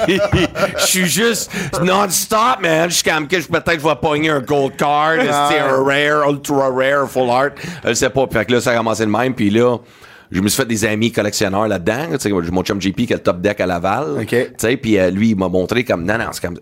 je 0.76 0.84
suis 0.86 1.06
juste 1.06 1.50
non-stop, 1.82 2.60
man. 2.60 2.90
Je 2.90 2.96
suis 2.96 3.10
comme 3.10 3.26
que 3.26 3.40
je- 3.40 3.48
peut-être 3.48 3.80
je 3.80 3.86
vais 3.88 3.94
pogner 3.96 4.28
un 4.30 4.40
gold 4.40 4.76
card, 4.76 5.14
Ah 5.30 5.48
c'est 5.50 5.58
un 5.58 5.82
rare, 5.82 6.28
ultra 6.30 6.68
rare, 6.68 7.08
full 7.08 7.30
art. 7.30 7.45
Je 7.84 7.92
sais 7.94 8.10
pas. 8.10 8.26
Fait 8.32 8.44
que 8.44 8.52
là, 8.52 8.60
ça 8.60 8.72
a 8.72 8.76
commencé 8.76 9.04
de 9.04 9.10
même. 9.10 9.34
Puis 9.34 9.50
là, 9.50 9.78
je 10.30 10.40
me 10.40 10.48
suis 10.48 10.56
fait 10.60 10.68
des 10.68 10.84
amis 10.84 11.12
collectionneurs 11.12 11.68
là-dedans. 11.68 12.06
Tu 12.12 12.18
sais, 12.18 12.30
mon 12.30 12.62
chum 12.62 12.80
JP 12.80 13.06
qui 13.06 13.12
a 13.12 13.16
le 13.16 13.22
top 13.22 13.40
deck 13.40 13.60
à 13.60 13.66
Laval. 13.66 14.20
Ok. 14.22 14.28
Tu 14.28 14.46
sais, 14.58 14.76
puis 14.76 14.98
euh, 14.98 15.10
lui, 15.10 15.30
il 15.30 15.36
m'a 15.36 15.48
montré 15.48 15.84
comme, 15.84 16.04
non, 16.04 16.18
non, 16.18 16.26
c'est 16.32 16.42
comme, 16.42 16.58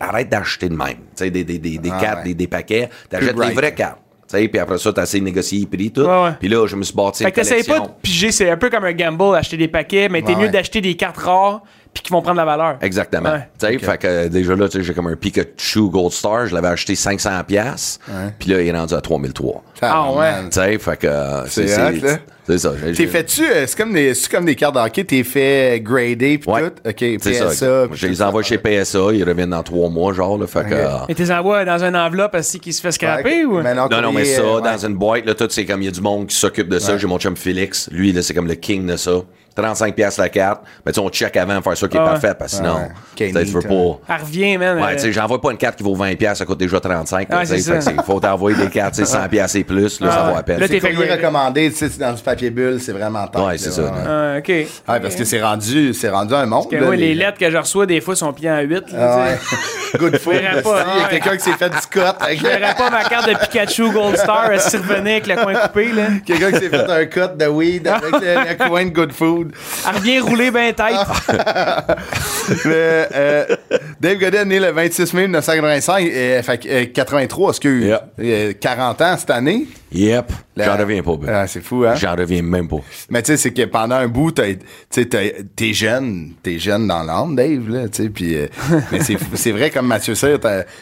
arrête 0.00 0.28
d'acheter 0.28 0.68
de 0.68 0.74
même. 0.76 0.88
Tu 0.88 1.24
sais, 1.24 1.30
des, 1.30 1.44
des, 1.44 1.58
des, 1.58 1.78
des 1.78 1.90
Ah 1.92 2.00
cartes, 2.00 2.18
ouais. 2.18 2.24
des, 2.24 2.34
des 2.34 2.46
paquets. 2.46 2.88
T'achètes 3.08 3.36
bright. 3.36 3.54
vraies 3.54 3.74
cartes. 3.74 3.98
Tu 4.28 4.38
sais, 4.38 4.48
puis 4.48 4.58
après 4.58 4.78
ça, 4.78 4.92
t'as 4.92 5.02
essayé 5.02 5.20
de 5.20 5.26
négocier 5.26 5.60
les 5.60 5.66
prix, 5.66 5.90
tout. 5.90 6.06
Puis 6.40 6.48
là, 6.48 6.66
je 6.66 6.74
me 6.76 6.82
suis 6.84 6.94
bâti 6.94 7.22
Fait 7.22 7.28
une 7.28 7.34
que 7.34 7.40
t'essayes 7.40 7.64
pas 7.64 7.80
de 7.80 7.88
piger, 8.00 8.32
c'est 8.32 8.48
un 8.48 8.56
peu 8.56 8.70
comme 8.70 8.84
un 8.84 8.92
gamble, 8.92 9.34
acheter 9.34 9.58
des 9.58 9.68
paquets, 9.68 10.08
mais 10.08 10.22
t'es 10.22 10.34
mieux 10.34 10.46
ouais. 10.46 10.50
d'acheter 10.50 10.80
des 10.80 10.94
cartes 10.94 11.18
rares 11.18 11.62
puis 11.94 12.02
qui 12.02 12.10
vont 12.12 12.22
prendre 12.22 12.38
la 12.38 12.44
valeur. 12.44 12.76
Exactement. 12.80 13.30
Ouais. 13.32 13.48
Tu 13.58 13.78
fait 13.78 13.98
que 13.98 14.06
euh, 14.06 14.28
déjà 14.28 14.54
là, 14.56 14.66
j'ai 14.70 14.94
comme 14.94 15.08
un 15.08 15.16
Pikachu 15.16 15.90
Gold 15.90 16.12
Star, 16.12 16.46
je 16.46 16.54
l'avais 16.54 16.68
acheté 16.68 16.94
500 16.94 17.30
pièces, 17.46 17.98
puis 18.38 18.50
là 18.50 18.60
il 18.62 18.68
est 18.68 18.72
rendu 18.72 18.94
à 18.94 19.00
3003. 19.00 19.62
Ah 19.82 20.10
ouais. 20.10 20.16
man. 20.16 20.44
Tu 20.50 20.60
sais, 20.60 20.78
fait 20.78 20.96
que 20.96 21.06
euh, 21.06 21.46
C'est 21.46 21.66
ça. 21.68 21.90
j'ai- 21.92 22.92
T'es 22.94 23.06
fait-tu, 23.06 23.44
euh, 23.44 23.66
c'est 23.68 23.76
comme 23.78 23.92
des, 23.92 24.14
c'est 24.14 24.28
comme 24.30 24.44
des 24.44 24.56
cartes 24.56 24.74
de 24.74 24.80
hockey, 24.80 25.04
t'es 25.04 25.22
fait 25.22 25.80
gradé 25.80 26.38
pis 26.38 26.48
Ouais. 26.50 26.70
tout? 26.70 26.88
OK, 26.88 26.96
C'est 26.98 27.18
PSA. 27.18 27.50
ça. 27.52 27.84
Je 27.92 28.06
les 28.08 28.20
envoie 28.20 28.42
chez 28.42 28.58
PSA, 28.58 28.98
ils 29.12 29.22
reviennent 29.22 29.50
dans 29.50 29.62
trois 29.62 29.88
mois, 29.88 30.12
genre, 30.12 30.36
là. 30.38 30.46
Fait 30.48 30.64
que. 30.64 30.74
euh, 30.74 30.88
Et 31.08 31.14
tes 31.14 31.30
envoies 31.32 31.64
dans 31.64 31.82
une 31.84 31.94
enveloppe 31.94 32.34
ainsi 32.34 32.58
qu'il 32.58 32.74
se 32.74 32.80
fait 32.80 32.90
scraper 32.90 33.44
ou? 33.44 33.62
Non, 33.62 33.88
non, 33.88 34.12
mais 34.12 34.24
ça, 34.24 34.40
euh, 34.42 34.60
dans 34.60 34.64
ouais. 34.76 34.84
une 34.86 34.96
boîte, 34.96 35.24
là, 35.24 35.34
tout, 35.34 35.46
c'est 35.50 35.64
comme, 35.64 35.82
il 35.82 35.84
y 35.84 35.88
a 35.88 35.92
du 35.92 36.00
monde 36.00 36.26
qui 36.26 36.36
s'occupe 36.36 36.68
de 36.68 36.80
ça. 36.80 36.98
J'ai 36.98 37.06
mon 37.06 37.18
chum 37.18 37.36
Félix. 37.36 37.88
Lui, 37.92 38.12
là, 38.12 38.22
c'est 38.22 38.34
comme 38.34 38.48
le 38.48 38.54
king 38.56 38.86
de 38.86 38.96
ça. 38.96 39.12
35 39.54 39.94
pièces 39.94 40.18
la 40.18 40.28
carte. 40.28 40.62
Mais 40.84 40.92
tu 40.92 41.00
sais, 41.00 41.06
on 41.06 41.10
check 41.10 41.36
avant 41.36 41.60
faire 41.62 41.76
ça 41.76 41.88
qui 41.88 41.96
est 41.96 42.00
Ah 42.00 42.04
ouais. 42.04 42.10
parfait, 42.10 42.34
parce 42.38 42.52
que 42.52 42.56
sinon, 42.58 42.74
Ouais. 42.76 42.88
tu 43.16 43.24
veux 43.32 43.60
Kenny, 43.60 43.62
pas. 44.06 44.14
Elle 44.14 44.20
revient, 44.22 44.56
man. 44.58 44.78
Ouais, 44.78 44.82
euh, 44.84 44.94
tu 44.94 44.98
sais, 45.00 45.12
j'envoie 45.12 45.40
pas 45.40 45.50
une 45.50 45.56
carte 45.58 45.76
qui 45.76 45.82
vaut 45.84 45.94
20 45.94 46.14
pièces, 46.16 46.38
ça 46.38 46.44
coûte 46.44 46.58
déjà 46.58 46.80
35. 46.80 47.28
là, 47.28 47.36
Ouais, 47.36 47.42
tu 47.42 47.48
sais, 47.48 47.58
c'est 47.58 47.70
fait 47.72 47.78
que 47.78 47.84
ça. 47.84 47.90
c'est- 47.96 48.02
faut 48.04 48.20
t'envoyer 48.20 48.56
des 48.56 48.68
cartes, 48.70 48.94
tu 48.94 49.04
sais, 49.04 49.06
100 49.12 49.28
pièces 49.28 49.54
et 49.54 49.64
plus, 49.64 50.00
là, 50.00 50.10
ça 50.10 50.16
Ah 50.24 50.28
vaut 50.30 50.36
la 50.36 50.42
peine. 50.42 50.60
Là, 50.60 50.66
C'est 50.68 50.80
t'es 50.80 50.80
fait 50.80 51.12
recommandé, 51.12 51.70
tu 51.70 51.76
sais, 51.76 51.88
c'est 51.88 51.98
dans 52.00 52.12
du 52.12 52.22
papier 52.22 52.50
bulle, 52.50 52.80
c'est 52.80 52.92
vraiment 52.92 53.26
top. 53.26 53.46
Ouais, 53.46 53.58
c'est 53.58 53.70
ça. 53.70 53.92
Ah, 54.06 54.34
OK. 54.38 54.48
Ouais, 54.48 54.66
parce 54.86 55.14
que 55.14 55.24
c'est 55.24 55.42
rendu, 55.42 55.92
c'est 55.94 56.08
rendu 56.10 56.34
un 56.34 56.46
monde. 56.46 56.70
Que, 56.70 56.76
là, 56.76 56.88
ouais, 56.88 56.96
les 56.96 57.14
lettres 57.14 57.38
que 57.38 57.50
je 57.50 57.56
reçois, 57.56 57.86
des 57.86 58.00
fois, 58.00 58.16
sont 58.16 58.32
pliées 58.32 58.50
en 58.50 58.60
8. 58.60 58.84
Ah 58.96 59.16
ouais. 59.18 59.38
Good 59.98 60.16
food. 60.18 60.36
Il 60.36 60.42
y 60.42 61.04
a 61.04 61.08
quelqu'un 61.10 61.36
qui 61.36 61.42
s'est 61.44 61.52
fait 61.52 61.68
du 61.68 61.76
avec- 62.18 62.38
Je 62.38 62.46
verrais 62.46 62.74
pas 62.74 62.88
ma 62.88 63.04
carte 63.04 63.28
de 63.28 63.34
Pikachu 63.36 63.90
Gold 63.90 64.16
Star 64.16 64.48
euh, 64.50 64.58
survenir 64.58 65.12
avec 65.16 65.26
le 65.26 65.34
coin 65.36 65.54
coupé, 65.54 65.92
là. 65.92 66.02
Quelqu'un 66.24 66.50
qui 66.50 66.58
s'est 66.60 66.70
fait 66.70 66.90
un 66.90 67.04
cut 67.04 67.36
de 67.36 67.46
weed 67.46 67.86
avec 67.86 68.10
le, 68.12 68.18
le 68.64 68.68
coin 68.68 68.84
de 68.86 68.90
good 68.90 69.12
food. 69.12 69.41
Elle 69.88 69.96
revient 69.96 70.20
rouler 70.20 70.50
ben 70.50 70.72
tête. 70.74 70.96
Mais, 72.64 73.08
euh, 73.14 73.56
Dave 74.00 74.18
Godet 74.18 74.38
est 74.38 74.44
né 74.44 74.60
le 74.60 74.70
26 74.70 75.14
mai 75.14 75.22
1985, 75.22 76.06
euh, 76.06 76.42
fait 76.42 76.58
que, 76.58 76.68
euh, 76.68 76.86
83, 76.92 77.50
excuse. 77.50 77.98
Euh, 78.20 78.52
40 78.60 79.00
ans 79.00 79.16
cette 79.18 79.30
année. 79.30 79.66
Yep. 79.92 80.32
La- 80.54 80.64
J'en 80.66 80.76
reviens 80.76 81.02
pas, 81.02 81.16
ben. 81.16 81.28
Ah, 81.32 81.46
c'est 81.46 81.62
fou, 81.62 81.84
hein? 81.86 81.94
J'en 81.94 82.14
reviens 82.14 82.42
même 82.42 82.68
pas. 82.68 82.76
Mais 83.08 83.22
tu 83.22 83.28
sais, 83.32 83.36
c'est 83.38 83.52
que 83.52 83.64
pendant 83.64 83.94
un 83.96 84.08
bout, 84.08 84.32
t'es 84.32 84.58
jeune, 85.72 86.32
t'es 86.42 86.58
jeune 86.58 86.86
dans 86.86 87.02
l'âme, 87.02 87.34
Dave, 87.36 87.68
là, 87.68 87.88
tu 87.88 88.02
sais, 88.04 88.08
puis... 88.10 88.36
euh, 88.36 88.46
mais 88.92 88.98
c'est 89.34 89.52
vrai, 89.52 89.70
comme 89.70 89.86
Mathieu 89.86 90.14
Cyr, 90.14 90.38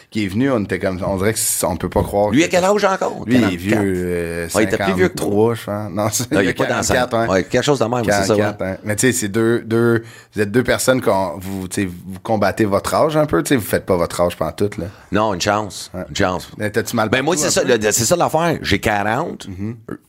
qui 0.09 0.25
est 0.25 0.27
venu, 0.27 0.51
on 0.51 0.63
était 0.63 0.79
comme... 0.79 0.99
On 1.05 1.17
dirait 1.17 1.33
qu'on 1.61 1.77
peut 1.77 1.89
pas 1.89 2.03
croire... 2.03 2.31
Lui, 2.31 2.43
à 2.43 2.47
quel 2.47 2.63
âge 2.63 2.83
encore? 2.83 3.23
Lui, 3.25 3.35
il 3.37 3.43
est 3.43 3.47
44. 3.47 3.57
vieux, 3.59 3.93
euh, 4.05 4.47
Ouais, 4.53 4.63
il 4.63 4.67
était 4.67 4.77
plus 4.77 4.93
vieux 4.93 5.07
que 5.09 5.17
toi. 5.17 5.55
53, 5.55 5.55
je 5.55 5.63
pense. 5.63 5.91
Non, 5.91 6.07
c'est- 6.11 6.27
il 6.31 6.47
est 6.49 6.53
pas 6.53 6.65
dans 6.65 6.83
ça. 6.83 6.93
44, 6.93 7.31
ouais. 7.31 7.43
Quelque 7.43 7.63
chose 7.63 7.79
de 7.79 7.85
même, 7.85 8.03
c'est 8.03 8.11
ça. 8.11 8.33
ouais. 8.33 8.39
44, 8.41 8.61
hein. 8.63 8.77
Mais 8.83 8.95
tu 8.95 9.07
sais, 9.07 9.13
c'est 9.13 9.27
deux, 9.29 9.61
deux, 9.61 10.03
vous 10.35 10.41
êtes 10.41 10.51
deux 10.51 10.63
personnes 10.63 11.01
qu'on, 11.01 11.37
vous, 11.39 11.67
tu 11.67 11.83
sais, 11.83 11.87
vous 11.87 12.19
combattez 12.21 12.65
votre 12.65 12.93
âge 12.93 13.15
un 13.17 13.25
peu, 13.25 13.41
tu 13.43 13.49
sais, 13.49 13.55
vous 13.55 13.61
faites 13.65 13.85
pas 13.85 13.95
votre 13.95 14.19
âge 14.21 14.35
pendant 14.35 14.51
tout, 14.51 14.69
là. 14.77 14.85
Non, 15.11 15.33
une 15.33 15.41
chance. 15.41 15.91
Une 16.09 16.15
chance. 16.15 16.49
Mais 16.57 16.69
T'as-tu 16.69 16.95
mal 16.95 17.09
Ben 17.09 17.21
moi, 17.21 17.35
c'est 17.37 17.49
ça, 17.49 17.61
c'est 17.65 17.93
ça 18.05 18.15
l'affaire. 18.15 18.57
J'ai 18.61 18.79
40, 18.79 19.47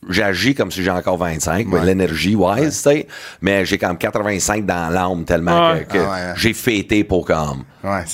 J'agis 0.09 0.53
comme 0.55 0.71
si 0.71 0.83
j'ai 0.83 0.91
encore 0.91 1.17
25, 1.17 1.71
Ouais. 1.71 1.85
l'énergie 1.85 2.35
wise, 2.35 2.75
tu 2.83 2.89
sais, 2.89 3.07
mais 3.41 3.65
j'ai 3.65 3.77
comme 3.77 3.97
85 3.97 4.65
dans 4.65 4.89
l'âme 4.89 5.23
tellement 5.25 5.71
Ouais. 5.71 5.85
que, 5.85 5.93
que 5.93 5.97
Ah 5.99 6.11
ouais, 6.11 6.33
j'ai 6.35 6.53
fêté 6.53 7.03
pour 7.03 7.25
comme 7.25 7.63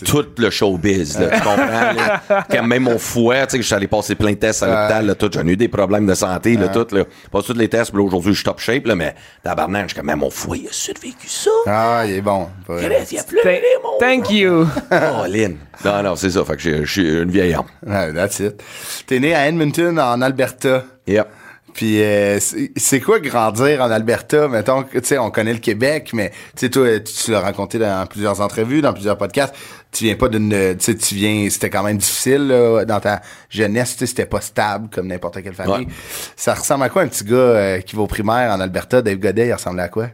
tout 0.05 0.25
le 0.37 0.49
showbiz, 0.49 1.19
là, 1.19 1.27
tu 1.29 1.41
comprends? 1.41 1.57
là? 1.57 2.21
Quand 2.51 2.63
même 2.63 2.83
mon 2.83 2.97
fouet, 2.97 3.45
tu 3.47 3.51
sais, 3.51 3.57
je 3.61 3.67
suis 3.67 3.75
allé 3.75 3.87
passer 3.87 4.15
plein 4.15 4.31
de 4.31 4.37
tests 4.37 4.63
à 4.63 4.67
l'hôpital, 4.67 5.05
là, 5.05 5.15
tout, 5.15 5.29
j'en 5.33 5.45
ai 5.47 5.51
eu 5.51 5.57
des 5.57 5.67
problèmes 5.67 6.05
de 6.07 6.13
santé, 6.15 6.57
là, 6.57 6.69
tout, 6.69 6.87
là. 6.95 7.03
Pas 7.31 7.41
tous 7.41 7.53
les 7.53 7.67
tests, 7.69 7.93
aujourd'hui, 7.93 8.31
je 8.33 8.37
suis 8.37 8.45
top 8.45 8.59
shape, 8.59 8.85
là, 8.85 8.95
mais 8.95 9.15
tabarnak, 9.43 9.83
je 9.83 9.87
suis 9.89 9.95
comme, 9.97 10.07
même 10.07 10.19
mon 10.19 10.29
fouet, 10.29 10.59
il 10.63 10.67
a 10.67 10.71
survécu 10.71 11.27
ça? 11.27 11.51
Ah, 11.67 12.03
il 12.05 12.13
est 12.15 12.21
bon. 12.21 12.47
Il 12.69 12.85
a 12.85 13.23
pleuré, 13.23 13.61
mon 13.83 13.99
Thank 13.99 14.31
you. 14.31 14.65
Oh, 14.91 15.25
Lynn. 15.27 15.57
Non, 15.85 16.03
non, 16.03 16.15
c'est 16.15 16.29
ça. 16.31 16.43
Fait 16.45 16.55
que 16.55 16.61
j'ai- 16.61 16.85
je 16.85 16.91
suis 16.91 17.07
une 17.21 17.29
vieille 17.31 17.53
âme. 17.53 17.63
Ouais, 17.85 18.11
that's 18.13 18.39
it. 18.39 18.61
T'es 19.07 19.19
né 19.19 19.33
à 19.35 19.47
Edmonton, 19.47 19.97
en 19.99 20.21
Alberta. 20.21 20.83
Yep. 21.09 21.27
Puis 21.73 22.01
euh, 22.01 22.39
c'est 22.75 22.99
quoi 22.99 23.19
grandir 23.19 23.81
en 23.81 23.91
Alberta? 23.91 24.47
Mettons, 24.47 24.83
que, 24.83 24.97
tu 24.99 25.07
sais, 25.07 25.17
on 25.17 25.31
connaît 25.31 25.53
le 25.53 25.59
Québec, 25.59 26.11
mais 26.13 26.31
tu 26.55 26.65
sais, 26.65 26.69
toi, 26.69 26.99
tu, 26.99 27.31
l'as 27.31 27.39
raconté 27.39 27.77
dans 27.77 28.05
plusieurs 28.07 28.41
entrevues, 28.41 28.81
dans 28.81 28.93
plusieurs 28.93 29.17
podcasts. 29.17 29.53
Tu 29.91 30.05
viens 30.05 30.15
pas 30.15 30.27
d'une, 30.27 30.49
tu 30.49 30.83
sais, 30.83 30.95
tu 30.95 31.15
viens, 31.15 31.47
c'était 31.49 31.69
quand 31.69 31.83
même 31.83 31.97
difficile 31.97 32.47
là, 32.47 32.85
dans 32.85 32.99
ta 32.99 33.21
jeunesse. 33.49 33.93
Tu 33.93 33.99
sais, 33.99 34.05
c'était 34.07 34.25
pas 34.25 34.41
stable 34.41 34.89
comme 34.91 35.07
n'importe 35.07 35.41
quelle 35.41 35.53
famille. 35.53 35.85
Ouais. 35.85 35.93
Ça 36.35 36.53
ressemble 36.53 36.83
à 36.83 36.89
quoi 36.89 37.03
un 37.03 37.07
petit 37.07 37.23
gars 37.23 37.35
euh, 37.35 37.81
qui 37.81 37.95
va 37.95 38.01
au 38.01 38.07
primaire 38.07 38.51
en 38.51 38.59
Alberta? 38.59 39.01
Dave 39.01 39.17
Godet, 39.17 39.47
il 39.47 39.53
ressemblait 39.53 39.83
à 39.83 39.89
quoi? 39.89 40.07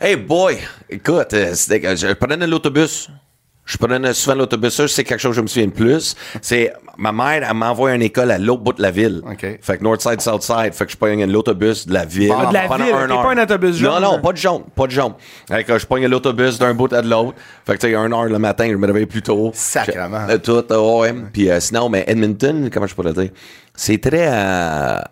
Hey 0.00 0.16
boy, 0.16 0.58
écoute, 0.90 1.34
euh, 1.34 1.54
c'était 1.54 1.80
que 1.80 1.94
je 1.94 2.12
prenais 2.14 2.46
l'autobus. 2.46 3.10
Je 3.66 3.78
prenais 3.78 4.12
souvent 4.12 4.36
l'autobus. 4.36 4.74
Ça, 4.74 4.86
c'est 4.88 5.04
quelque 5.04 5.20
chose 5.20 5.30
que 5.32 5.36
je 5.36 5.40
me 5.40 5.46
souviens 5.46 5.66
le 5.66 5.72
plus. 5.72 6.14
C'est 6.42 6.72
ma 6.98 7.12
mère, 7.12 7.46
elle 7.48 7.56
m'envoie 7.56 7.90
à 7.90 7.94
une 7.94 8.02
école 8.02 8.30
à 8.30 8.38
l'autre 8.38 8.62
bout 8.62 8.74
de 8.74 8.82
la 8.82 8.90
ville. 8.90 9.22
OK. 9.24 9.58
Fait 9.62 9.78
que 9.78 9.82
Northside, 9.82 10.20
Southside. 10.20 10.74
Fait 10.74 10.84
que 10.84 10.92
je 10.92 10.96
pogne 10.98 11.24
l'autobus 11.24 11.86
de 11.86 11.94
la 11.94 12.04
ville. 12.04 12.30
Ah, 12.38 12.46
de 12.46 12.52
la 12.52 12.62
pendant 12.68 12.84
ville, 12.84 12.94
un 12.94 13.10
heure. 13.10 13.22
pas 13.22 13.32
un 13.32 13.42
autobus 13.42 13.76
jaune, 13.76 13.92
Non, 13.94 14.00
non, 14.12 14.20
pas 14.20 14.32
de 14.32 14.36
jaune, 14.36 14.64
pas 14.76 14.86
de 14.86 14.92
jaune. 14.92 15.14
Fait 15.48 15.64
que 15.64 15.78
je 15.78 15.86
pogne 15.86 16.06
l'autobus 16.06 16.58
d'un 16.58 16.74
bout 16.74 16.92
à 16.92 17.00
de 17.00 17.08
l'autre. 17.08 17.34
Fait 17.66 17.72
que 17.74 17.78
tu 17.78 17.86
sais, 17.88 17.94
un 17.94 18.12
heure 18.12 18.24
le 18.24 18.38
matin, 18.38 18.68
je 18.70 18.76
me 18.76 18.86
réveille 18.86 19.06
plus 19.06 19.22
tôt. 19.22 19.50
Sacrement. 19.54 20.26
Je- 20.28 20.34
euh, 20.34 20.38
Tout, 20.38 20.64
euh, 20.72 20.98
ouais. 21.00 21.14
Puis 21.32 21.48
euh, 21.50 21.58
sinon, 21.58 21.88
mais 21.88 22.04
Edmonton, 22.06 22.68
comment 22.70 22.86
je 22.86 22.94
pourrais 22.94 23.14
dire? 23.14 23.30
C'est 23.74 23.98
très 23.98 24.26
à, 24.26 25.10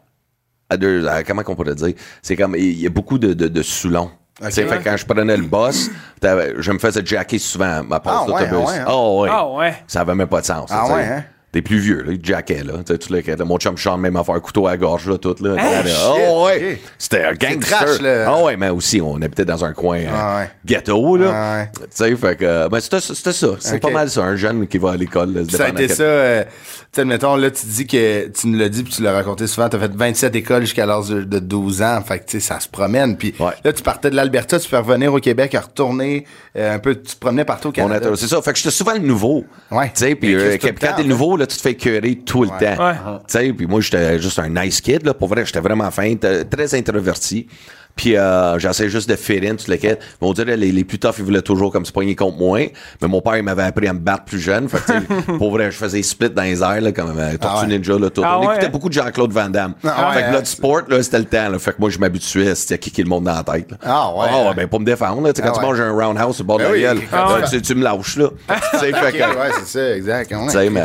à 0.69 0.77
deux, 0.77 1.07
à- 1.09 1.25
comment 1.25 1.43
qu'on 1.43 1.57
pourrait 1.57 1.75
dire? 1.75 1.95
C'est 2.21 2.37
comme, 2.37 2.55
il 2.57 2.79
y 2.81 2.87
a 2.87 2.91
beaucoup 2.91 3.19
de, 3.19 3.33
de, 3.33 3.49
de 3.49 3.63
Soulon. 3.63 4.11
Ok. 4.41 4.47
Tu 4.49 4.53
sais, 4.55 4.67
fait 4.67 4.81
quand 4.83 4.97
je 4.97 5.05
prenais 5.07 5.37
le 5.37 5.45
bus, 5.45 5.91
t'avais- 6.21 6.55
je 6.59 6.73
me 6.73 6.79
faisais 6.79 7.05
jacker 7.05 7.39
souvent 7.39 7.83
ma 7.85 8.01
passe 8.01 8.21
Ah 8.23 8.27
d'autobus. 8.27 8.49
ah 8.53 8.59
ouais, 8.71 8.79
hein? 8.79 8.85
Oh, 8.89 9.21
ouais. 9.23 9.29
Ah 9.31 9.49
ouais. 9.49 9.75
Ça 9.87 10.01
avait 10.01 10.15
même 10.15 10.27
pas 10.29 10.41
de 10.41 10.47
sens. 10.47 10.69
Ah 10.73 10.87
ouais, 10.93 11.05
hein? 11.05 11.25
T'es 11.53 11.61
plus 11.61 11.79
vieux, 11.79 12.03
là. 12.03 12.13
Il 12.13 12.25
jackait, 12.25 12.65
là. 12.65 12.75
Tu 12.85 12.93
sais, 12.95 12.99
tout 12.99 13.13
le, 13.13 13.45
mon 13.45 13.59
chum 13.59 13.77
Sean, 13.77 13.99
même 13.99 14.17
affaire, 14.17 14.41
couteau 14.41 14.67
à 14.67 14.77
gorge, 14.79 15.09
là, 15.09 15.19
tout, 15.19 15.37
là. 15.41 15.57
Hein? 15.59 15.83
Là, 15.85 15.93
oh, 16.31 16.47
ouais. 16.47 16.81
C'était 16.99 17.25
un 17.25 17.35
gangster. 17.35 17.79
trash, 17.85 18.01
là. 18.01 18.25
Ah 18.27 18.43
ouais, 18.43 18.57
mais 18.57 18.71
aussi, 18.71 19.03
on 19.03 19.21
habitait 19.21 19.45
dans 19.45 19.63
un 19.63 19.75
coin 19.75 19.99
euh, 19.99 20.07
Ah 20.11 20.39
ouais. 20.39 20.51
ghetto, 20.65 21.17
là. 21.19 21.31
Ah 21.35 21.57
ouais. 21.59 21.71
Tu 21.75 21.89
sais, 21.91 22.17
fait 22.17 22.37
que, 22.37 22.45
euh, 22.47 22.69
ben, 22.71 22.81
c'était 22.81 23.01
ça. 23.33 23.49
C'est 23.61 23.81
pas 23.81 23.91
mal 23.91 24.09
ça, 24.09 24.23
un 24.23 24.37
jeune 24.37 24.67
qui 24.67 24.79
va 24.79 24.93
à 24.93 24.97
l'école. 24.97 25.45
ça 25.51 25.67
a 25.67 25.69
été 25.69 25.89
ça, 25.89 26.03
euh, 26.03 26.43
tu 26.45 26.49
sais, 26.93 27.05
mettons, 27.05 27.37
là, 27.37 27.51
tu 27.51 27.67
dis 27.67 27.87
que, 27.87 28.29
tu 28.29 28.47
nous 28.49 28.59
l'as 28.59 28.69
dit, 28.71 28.83
puis 28.83 28.95
tu 28.95 29.03
l'as 29.03 29.13
raconté 29.13 29.47
souvent, 29.47 29.69
t'as 29.69 29.79
fait 29.79 29.93
27 29.95 30.35
écoles 30.37 30.63
jusqu'à 30.63 30.87
l'âge 30.87 31.09
de, 31.09 31.23
de 31.23 31.39
12 31.39 31.83
ans, 31.83 32.01
fait 32.03 32.21
que, 32.21 32.25
tu 32.25 32.41
sais, 32.41 32.41
ça 32.41 32.61
se 32.61 32.69
promène, 32.69 33.17
puis 33.19 33.35
Ouais. 33.39 33.53
là, 33.65 33.73
tu 33.75 33.83
partais 33.83 34.09
de 34.11 34.17
l'Alberta, 34.17 34.59
tu 34.59 34.69
peux 34.71 34.79
revenir 34.79 35.13
au 35.13 35.19
Québec, 35.21 35.55
à 35.55 35.61
retourner, 35.61 36.27
euh, 36.57 36.75
un 36.75 36.79
peu, 36.79 36.95
tu 36.95 37.15
te 37.15 37.21
promenais 37.21 37.45
partout 37.45 37.69
au 37.69 37.71
On 37.73 37.75
Canada. 37.75 38.11
C'est 38.17 38.29
ça. 38.29 38.41
Fait 38.41 38.53
que 38.53 38.59
j'étais 38.59 38.71
souvent 38.71 38.93
le 38.95 39.01
nouveau. 39.01 39.45
Ouais. 39.71 39.87
Tu 39.95 40.05
sais, 40.05 40.15
puis 40.15 40.35
quand 40.59 40.95
t'es 40.97 41.03
le 41.03 41.09
nouveau, 41.09 41.37
là, 41.43 41.47
tu 41.47 41.57
te 41.57 41.63
fais 41.63 41.73
écœurer 41.73 42.15
tout 42.25 42.45
le 42.45 42.49
temps. 42.49 42.85
Ouais. 42.85 42.95
Tu 43.27 43.33
sais, 43.33 43.53
puis 43.53 43.67
moi, 43.67 43.81
j'étais 43.81 44.21
juste 44.21 44.39
un 44.39 44.49
nice 44.49 44.81
kid, 44.81 45.05
là. 45.05 45.13
Pour 45.13 45.29
vrai, 45.29 45.45
j'étais 45.45 45.61
vraiment 45.61 45.91
fin, 45.91 46.15
très 46.17 46.75
introverti. 46.75 47.47
Puis 47.95 48.17
euh, 48.17 48.59
j'essayais 48.59 48.89
juste 48.89 49.09
de 49.09 49.17
fit 49.17 49.47
in, 49.47 49.55
tout 49.57 49.71
le 49.71 49.77
quête. 49.77 50.01
Mais 50.21 50.27
on 50.29 50.33
dirait, 50.33 50.57
les, 50.57 50.73
les 50.73 50.85
plus 50.85 50.99
toughs, 50.99 51.15
ils 51.19 51.25
voulaient 51.25 51.43
toujours 51.43 51.71
comme 51.73 51.85
se 51.85 51.93
pogner 51.93 52.17
contre 52.17 52.39
moi. 52.39 52.59
Mais 53.01 53.09
mon 53.09 53.21
père, 53.21 53.37
il 53.37 53.43
m'avait 53.43 53.63
appris 53.65 53.87
à 53.87 53.93
me 53.93 53.99
battre 53.99 54.25
plus 54.25 54.41
jeune. 54.41 54.69
Fait 54.69 54.79
que, 54.79 54.93
tu 54.93 55.07
sais, 55.07 55.33
pour 55.39 55.51
vrai, 55.51 55.71
je 55.71 55.77
faisais 55.77 55.99
des 55.99 56.03
splits 56.03 56.31
dans 56.31 56.43
les 56.43 56.63
airs, 56.63 56.81
là, 56.81 56.93
comme 56.93 57.19
euh, 57.19 57.37
Tortue 57.37 57.47
Ah 57.47 57.61
ouais. 57.63 57.67
Ninja, 57.79 57.99
là, 57.99 58.09
tout. 58.11 58.23
Ah 58.25 58.39
on 58.39 58.47
ouais, 58.47 58.47
écoutait 58.55 58.67
hein? 58.67 58.71
beaucoup 58.73 58.89
de 58.89 58.95
Jean-Claude 58.95 59.33
Van 59.33 59.49
Damme. 59.51 59.75
Ah 59.85 60.09
ouais, 60.09 60.15
fait 60.15 60.21
que 60.23 60.27
hein? 60.27 60.31
Bloodsport, 60.31 60.81
là, 60.89 61.03
c'était 61.03 61.19
le 61.19 61.25
temps, 61.27 61.49
là. 61.51 61.59
Fait 61.59 61.73
que 61.73 61.77
moi, 61.81 61.91
je 61.91 61.99
m'habituais, 61.99 62.55
c'était 62.55 62.75
à 62.75 62.79
kicker 62.79 63.03
le 63.05 63.09
monde 63.11 63.25
dans 63.25 63.35
la 63.35 63.43
tête, 63.45 63.71
là. 63.71 63.77
Ah 63.83 64.15
ouais, 64.17 64.27
Ah 64.31 64.53
ben, 64.57 64.67
pour 64.69 64.81
me 64.81 64.87
défendre, 64.87 65.21
là. 65.23 65.33
Tu 65.33 65.43
sais, 65.43 65.47
quand 65.47 65.55
Ah 65.55 65.61
tu 65.61 65.67
manges 65.67 65.81
un 65.81 65.93
roundhouse 65.93 66.41
au 66.41 66.45
bord 66.45 66.59
de 66.59 66.65
Ben 66.65 66.73
la 66.73 66.79
gueule, 66.79 66.99
là, 67.13 67.43
tu 67.49 67.57
tu, 67.57 67.63
tu 67.63 67.75
me 67.75 67.83
lâches, 67.85 68.17
là. 68.17 68.29
Tu 68.73 68.79
sais, 68.79 68.93
fait 68.93 69.13
que- 69.13 69.19
ouais, 69.19 69.51
c'est 69.65 69.67
ça, 69.79 69.97
exact. 69.97 70.31
tu 70.31 70.51
sais, 70.51 70.71
mais 70.71 70.83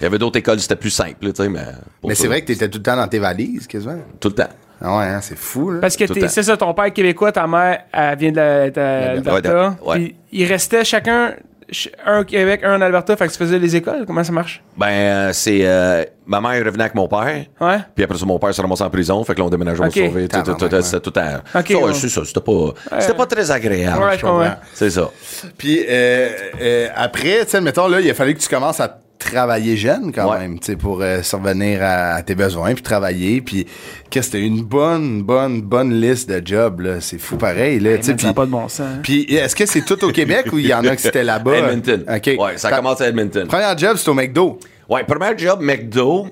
il 0.00 0.04
y 0.04 0.06
avait 0.06 0.18
d'autres 0.18 0.38
écoles, 0.38 0.58
c'était 0.60 0.76
plus 0.76 0.90
simple, 0.90 1.26
là, 1.26 1.32
tu 1.32 1.42
sais, 1.42 1.48
mais. 1.48 1.60
Mais 2.04 2.14
c'est 2.14 2.26
vrai 2.26 2.40
que 2.42 2.46
t'étais 2.48 2.68
tout 2.68 2.78
le 2.78 2.82
temps 2.82 2.96
dans 2.96 3.08
tes 3.08 3.18
valises, 3.20 3.66
quasiment. 3.66 3.98
Tout 4.20 4.28
le 4.28 4.34
temps. 4.34 4.48
Ah 4.80 4.96
ouais, 4.98 5.04
hein, 5.06 5.20
c'est 5.20 5.36
fou, 5.38 5.70
là. 5.72 5.80
Parce 5.80 5.96
que 5.96 6.04
temps. 6.04 6.14
c'est 6.28 6.42
ça, 6.42 6.56
ton 6.56 6.72
père 6.74 6.84
est 6.86 6.90
québécois, 6.92 7.32
ta 7.32 7.46
mère, 7.46 7.80
elle 7.92 8.16
vient 8.18 8.30
de 8.30 8.36
la- 8.36 8.66
l'Alberta. 9.14 9.32
Ouais, 9.32 9.40
de- 9.42 9.84
ouais. 9.88 9.94
Puis 9.96 10.16
il 10.32 10.44
restait 10.46 10.84
chacun, 10.84 11.34
ch- 11.70 11.90
un 12.06 12.20
au 12.20 12.24
Québec, 12.24 12.60
un 12.62 12.76
en 12.76 12.80
Alberta, 12.80 13.16
fait 13.16 13.26
que 13.26 13.32
tu 13.32 13.38
faisais 13.38 13.58
les 13.58 13.74
écoles. 13.74 14.04
Comment 14.06 14.22
ça 14.22 14.30
marche? 14.32 14.62
Ben, 14.76 14.86
euh, 14.86 15.30
c'est. 15.32 15.60
euh, 15.62 16.04
ma 16.26 16.40
mère 16.40 16.64
revenait 16.64 16.84
avec 16.84 16.94
mon 16.94 17.08
père. 17.08 17.44
Ouais. 17.60 17.78
Puis 17.94 18.04
après 18.04 18.16
ça, 18.18 18.24
mon 18.24 18.38
père 18.38 18.54
se 18.54 18.60
ramassait 18.62 18.84
en 18.84 18.90
prison. 18.90 19.24
Fait 19.24 19.34
que 19.34 19.40
là, 19.40 19.46
on 19.46 19.50
déménageait 19.50 19.82
Ok. 19.84 19.88
au 19.96 20.06
sauvé. 20.06 20.28
C'était 20.30 21.00
tout 21.00 21.12
à. 21.16 21.58
Ok, 21.58 21.66
ça, 21.68 21.74
ouais, 21.76 21.82
ouais. 21.84 21.94
c'est 21.94 22.08
ça. 22.08 22.20
C'était 22.24 22.40
pas, 22.40 22.74
c'était 23.00 23.14
pas 23.14 23.26
très 23.26 23.50
agréable. 23.50 24.02
Ouais, 24.02 24.16
je 24.16 24.22
comprends. 24.22 24.54
C'est 24.74 24.90
ça. 24.90 25.10
Puis 25.58 25.84
euh, 25.88 26.28
euh, 26.60 26.88
après, 26.94 27.44
tu 27.44 27.50
sais, 27.50 27.60
mettons, 27.60 27.88
là, 27.88 28.00
il 28.00 28.08
a 28.08 28.14
fallu 28.14 28.34
que 28.34 28.40
tu 28.40 28.48
commences 28.48 28.78
à 28.80 28.96
travailler 29.18 29.76
jeune 29.76 30.12
quand 30.12 30.30
Ouais. 30.30 30.38
même, 30.40 30.58
tu 30.58 30.66
sais, 30.66 30.76
pour 30.76 31.00
euh, 31.02 31.22
survenir 31.22 31.82
à, 31.82 32.14
à 32.14 32.22
tes 32.22 32.34
besoins, 32.34 32.74
puis 32.74 32.82
travailler, 32.82 33.40
puis 33.40 33.66
que 34.10 34.22
c'était 34.22 34.40
une 34.40 34.62
bonne, 34.62 35.22
bonne, 35.22 35.60
bonne 35.62 36.00
liste 36.00 36.30
de 36.30 36.40
jobs, 36.46 36.80
là. 36.80 37.00
C'est 37.00 37.18
fou 37.18 37.36
pareil, 37.36 37.80
là, 37.80 37.98
tu 37.98 38.04
sais. 38.04 38.26
N'a 38.26 38.32
pas 38.32 38.46
de 38.46 38.50
bon 38.50 38.68
sens. 38.68 38.98
puis 39.02 39.22
est-ce 39.34 39.54
que 39.56 39.66
c'est 39.66 39.82
tout 39.84 40.02
au 40.04 40.12
Québec 40.12 40.46
ou 40.52 40.58
il 40.58 40.66
y 40.66 40.74
en 40.74 40.84
a 40.84 40.94
que 40.96 41.02
c'était 41.02 41.24
là-bas? 41.24 41.56
Edmonton. 41.58 42.04
OK. 42.08 42.30
Ouais, 42.38 42.56
ça 42.58 42.70
commence 42.70 43.00
à 43.00 43.08
Edmonton. 43.08 43.46
Premier 43.48 43.76
job, 43.76 43.96
c'était 43.96 44.10
au 44.10 44.14
McDo. 44.14 44.58
Ouais, 44.88 45.04
premier 45.04 45.36
job, 45.36 45.60
McDo. 45.60 46.28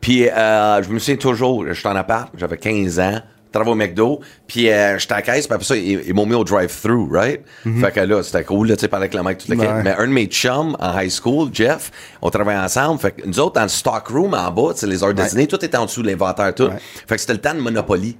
Puis 0.00 0.28
euh, 0.28 0.82
je 0.82 0.88
me 0.90 0.98
souviens 0.98 1.16
toujours, 1.16 1.64
j'étais 1.72 1.88
en 1.88 1.96
appart, 1.96 2.30
j'avais 2.36 2.58
15 2.58 3.00
ans, 3.00 3.18
travaillais 3.58 3.72
au 3.72 3.74
McDo, 3.88 4.20
puis 4.46 4.70
euh, 4.70 4.98
j'étais 4.98 5.12
à 5.12 5.16
la 5.16 5.22
caisse, 5.22 5.46
puis 5.46 5.54
après 5.54 5.64
ça, 5.66 5.76
ils, 5.76 6.02
ils 6.06 6.14
m'ont 6.14 6.26
mis 6.26 6.34
au 6.34 6.44
drive-thru, 6.44 7.08
right? 7.10 7.40
Fait 7.80 7.92
que 7.92 8.00
là, 8.00 8.22
c'était 8.22 8.44
cool, 8.44 8.68
là, 8.68 8.76
tu 8.76 8.82
sais, 8.82 8.88
parler 8.88 9.04
avec 9.04 9.14
le 9.14 9.22
mec, 9.22 9.38
toute 9.38 9.48
la 9.48 9.56
Ouais. 9.56 9.82
Mais 9.82 9.94
un 9.96 10.06
de 10.06 10.12
mes 10.12 10.26
chums 10.26 10.76
en 10.80 10.98
high 10.98 11.10
school, 11.10 11.48
Jeff, 11.52 11.90
on 12.22 12.30
travaillait 12.30 12.60
ensemble. 12.60 13.00
Fait 13.00 13.12
que 13.12 13.26
nous 13.26 13.40
autres, 13.40 13.54
dans 13.54 13.62
le 13.62 13.68
stock 13.68 14.06
room 14.08 14.34
en 14.34 14.50
bas, 14.50 14.72
les 14.82 15.02
heures 15.02 15.14
Ouais. 15.16 15.46
tout 15.46 15.64
était 15.64 15.76
en 15.76 15.84
dessous 15.86 16.02
de 16.02 16.08
l'inventaire, 16.08 16.54
tout. 16.54 16.64
Ouais. 16.64 16.78
Fait 17.08 17.14
que 17.16 17.20
c'était 17.20 17.32
le 17.34 17.40
temps 17.40 17.54
de 17.54 17.60
Monopoly. 17.60 18.16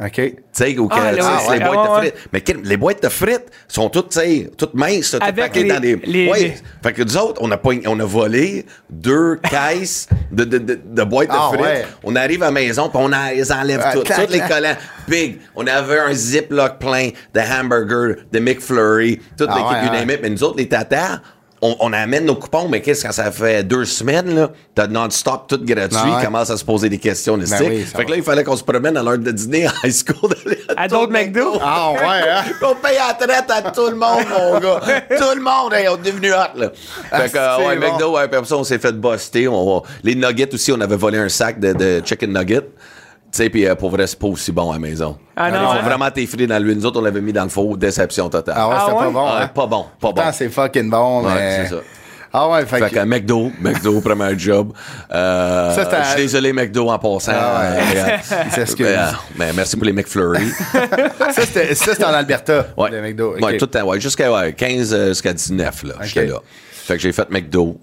OK. 0.00 0.12
Tu 0.14 0.34
sais, 0.52 0.78
ou 0.78 0.86
que, 0.86 0.94
Ah, 0.96 1.10
là, 1.10 1.40
ouais. 1.48 1.58
les 1.58 1.64
boîtes 1.64 1.78
Ah, 1.82 1.86
de 1.86 1.92
ouais. 1.92 1.98
frites. 2.12 2.28
Mais 2.32 2.40
quel- 2.40 2.62
les 2.62 2.76
boîtes 2.76 3.02
de 3.02 3.08
frites 3.08 3.46
sont 3.66 3.88
toutes, 3.90 4.10
tu 4.10 4.20
sais, 4.20 4.50
toutes 4.56 4.74
minces, 4.74 5.10
toutes 5.10 5.22
Avec 5.22 5.36
paquées 5.36 5.64
les- 5.64 5.68
dans 5.68 5.80
des. 5.80 5.96
les- 6.04 6.30
Ouais. 6.30 6.38
les- 6.40 6.54
Fait 6.82 6.92
que 6.92 7.02
nous 7.02 7.16
autres, 7.16 7.40
on 7.42 7.50
a, 7.50 7.56
pogn- 7.56 7.82
on 7.86 7.98
a 7.98 8.04
volé 8.04 8.64
deux 8.88 9.36
caisses 9.50 10.08
de, 10.30 10.44
de, 10.44 10.58
de, 10.58 10.78
de 10.84 11.02
boîtes 11.04 11.28
Ah, 11.32 11.48
de 11.50 11.56
frites. 11.58 11.60
ouais. 11.66 11.84
On 12.04 12.14
arrive 12.14 12.42
à 12.44 12.46
la 12.46 12.52
maison, 12.52 12.88
puis 12.88 12.98
on 13.02 13.12
a- 13.12 13.32
les 13.34 13.50
enlève 13.50 13.82
Ah, 13.84 13.92
toutes. 13.92 14.04
clac, 14.04 14.26
Tous 14.26 14.32
les 14.32 14.40
collants. 14.40 14.76
Big. 15.08 15.40
On 15.56 15.66
avait 15.66 15.98
un 15.98 16.12
Ziploc 16.14 16.78
plein 16.78 17.08
de 17.34 17.40
hamburgers, 17.40 18.22
de 18.30 18.38
McFlurry, 18.38 19.18
toute 19.36 19.48
Ah, 19.50 19.56
l'équipe 19.56 19.92
ouais, 19.92 20.16
du. 20.16 20.22
Mais 20.22 20.30
nous 20.30 20.44
autres, 20.44 20.58
les 20.58 20.68
tatas, 20.68 21.20
on, 21.62 21.76
on 21.80 21.92
amène 21.92 22.24
nos 22.24 22.34
coupons, 22.36 22.68
mais 22.68 22.80
qu'est-ce 22.80 23.04
que 23.06 23.12
ça 23.14 23.30
fait 23.32 23.64
deux 23.64 23.84
semaines, 23.84 24.34
là? 24.34 24.50
T'as 24.74 24.86
non-stop, 24.86 25.46
tout 25.48 25.58
gratuit, 25.62 25.98
Ah, 26.02 26.18
ouais. 26.18 26.24
commence 26.24 26.50
à 26.50 26.56
se 26.56 26.64
poser 26.64 26.88
des 26.88 26.98
questions, 26.98 27.36
le 27.36 27.44
Ben 27.46 27.58
oui, 27.68 27.82
fait 27.84 28.04
que 28.04 28.10
là, 28.10 28.16
il 28.16 28.22
fallait 28.22 28.44
qu'on 28.44 28.56
se 28.56 28.62
promène 28.62 28.96
à 28.96 29.02
l'heure 29.02 29.18
de 29.18 29.30
dîner 29.30 29.66
à 29.66 29.72
high 29.84 29.92
school. 29.92 30.30
À 30.76 30.88
tout 30.88 30.94
d'autres 30.96 31.12
McDo? 31.12 31.58
Ah 31.62 31.90
ouais, 31.92 31.98
hein? 32.30 32.42
on 32.62 32.74
paye 32.76 32.96
la 32.96 33.14
traite 33.14 33.50
à 33.50 33.70
tout 33.70 33.86
le 33.88 33.96
monde, 33.96 34.24
mon 34.30 34.58
gars. 34.60 34.80
Tout 35.18 35.34
le 35.36 35.42
monde, 35.42 35.72
hey, 35.74 35.88
on 35.88 35.96
est 35.96 36.02
devenu 36.10 36.32
hot, 36.32 36.56
là. 36.56 36.70
Ah, 37.10 37.20
Fait 37.22 37.30
que, 37.30 37.38
euh, 37.38 37.66
ouais, 37.66 37.76
bon. 37.76 37.92
McDo, 37.92 38.12
ouais, 38.16 38.28
puis 38.28 38.36
après 38.36 38.48
ça, 38.48 38.56
on 38.56 38.64
s'est 38.64 38.78
fait 38.78 38.92
buster. 38.92 39.48
On, 39.48 39.82
les 40.04 40.14
nuggets 40.14 40.52
aussi, 40.54 40.70
on 40.72 40.80
avait 40.80 40.96
volé 40.96 41.18
un 41.18 41.28
sac 41.28 41.58
de, 41.58 41.72
de 41.72 42.02
chicken 42.04 42.32
nuggets. 42.32 42.68
Tu 43.30 43.36
sais, 43.44 43.50
puis 43.50 43.66
euh, 43.66 43.74
pour 43.74 43.90
vrai, 43.90 44.06
c'est 44.06 44.18
pas 44.18 44.26
aussi 44.28 44.50
bon 44.52 44.70
à 44.70 44.74
la 44.74 44.78
maison. 44.78 45.18
Ah 45.36 45.50
non, 45.50 45.58
Il 45.60 45.66
faut 45.66 45.72
hein? 45.72 45.82
vraiment 45.82 46.10
t'effrer 46.10 46.46
dans 46.46 46.62
l'huile. 46.62 46.78
Nous 46.78 46.86
autres, 46.86 46.98
on 46.98 47.02
l'avait 47.02 47.20
mis 47.20 47.32
dans 47.32 47.42
le 47.44 47.50
four. 47.50 47.76
Déception 47.76 48.28
totale. 48.30 48.54
Ah 48.56 48.68
ouais, 48.68 48.74
Ah 48.78 48.84
c'était 48.86 48.98
ouais? 48.98 49.04
pas 49.04 49.10
bon, 49.10 49.26
Ah, 49.26 49.38
hein? 49.42 49.46
pas 49.48 49.66
bon, 49.66 49.68
pas 49.68 49.86
bon. 49.86 49.86
Pourtant, 50.00 50.32
c'est 50.32 50.48
fucking 50.48 50.88
bon, 50.90 51.24
Ouais, 51.26 51.34
mais... 51.34 51.64
c'est 51.68 51.74
ça. 51.74 51.80
Ah 52.32 52.48
ouais, 52.48 52.66
fait, 52.66 52.78
Fait 52.78 52.90
que... 52.90 52.94
que 52.94 53.04
McDo, 53.04 53.50
McDo, 53.60 54.00
premier 54.04 54.38
job. 54.38 54.72
Euh, 55.12 55.74
Ça, 55.74 55.84
c'était- 55.84 56.02
je 56.02 56.08
suis 56.08 56.16
désolé, 56.22 56.52
McDo, 56.52 56.88
en 56.90 56.98
passant. 56.98 57.32
Ah 57.34 57.60
ouais. 57.60 57.98
Euh, 57.98 58.16
Il 58.46 58.52
s'excuse. 58.52 58.86
euh, 58.86 59.06
mais 59.36 59.52
merci 59.54 59.76
pour 59.76 59.86
les 59.86 59.92
McFlurry. 59.92 60.48
ça, 60.72 61.32
c'était 61.44 61.74
ça, 61.74 61.92
c'était 61.92 62.04
en 62.04 62.12
Alberta, 62.14 62.66
Ouais. 62.76 62.90
le 62.90 63.00
McDo. 63.02 63.34
OK. 63.36 63.42
Ouais, 63.44 63.56
tout 63.56 63.64
le 63.66 63.70
temps, 63.70 63.86
ouais, 63.86 64.00
jusqu'à 64.00 64.30
ouais, 64.32 64.52
15 64.52 64.92
euh, 64.94 65.08
jusqu'à 65.08 65.32
19, 65.32 65.82
là. 65.84 65.94
J'étais 66.02 66.26
là. 66.26 66.38
Fait 66.70 66.94
que 66.94 67.00
j'ai 67.00 67.12
fait 67.12 67.28
McDo. 67.30 67.78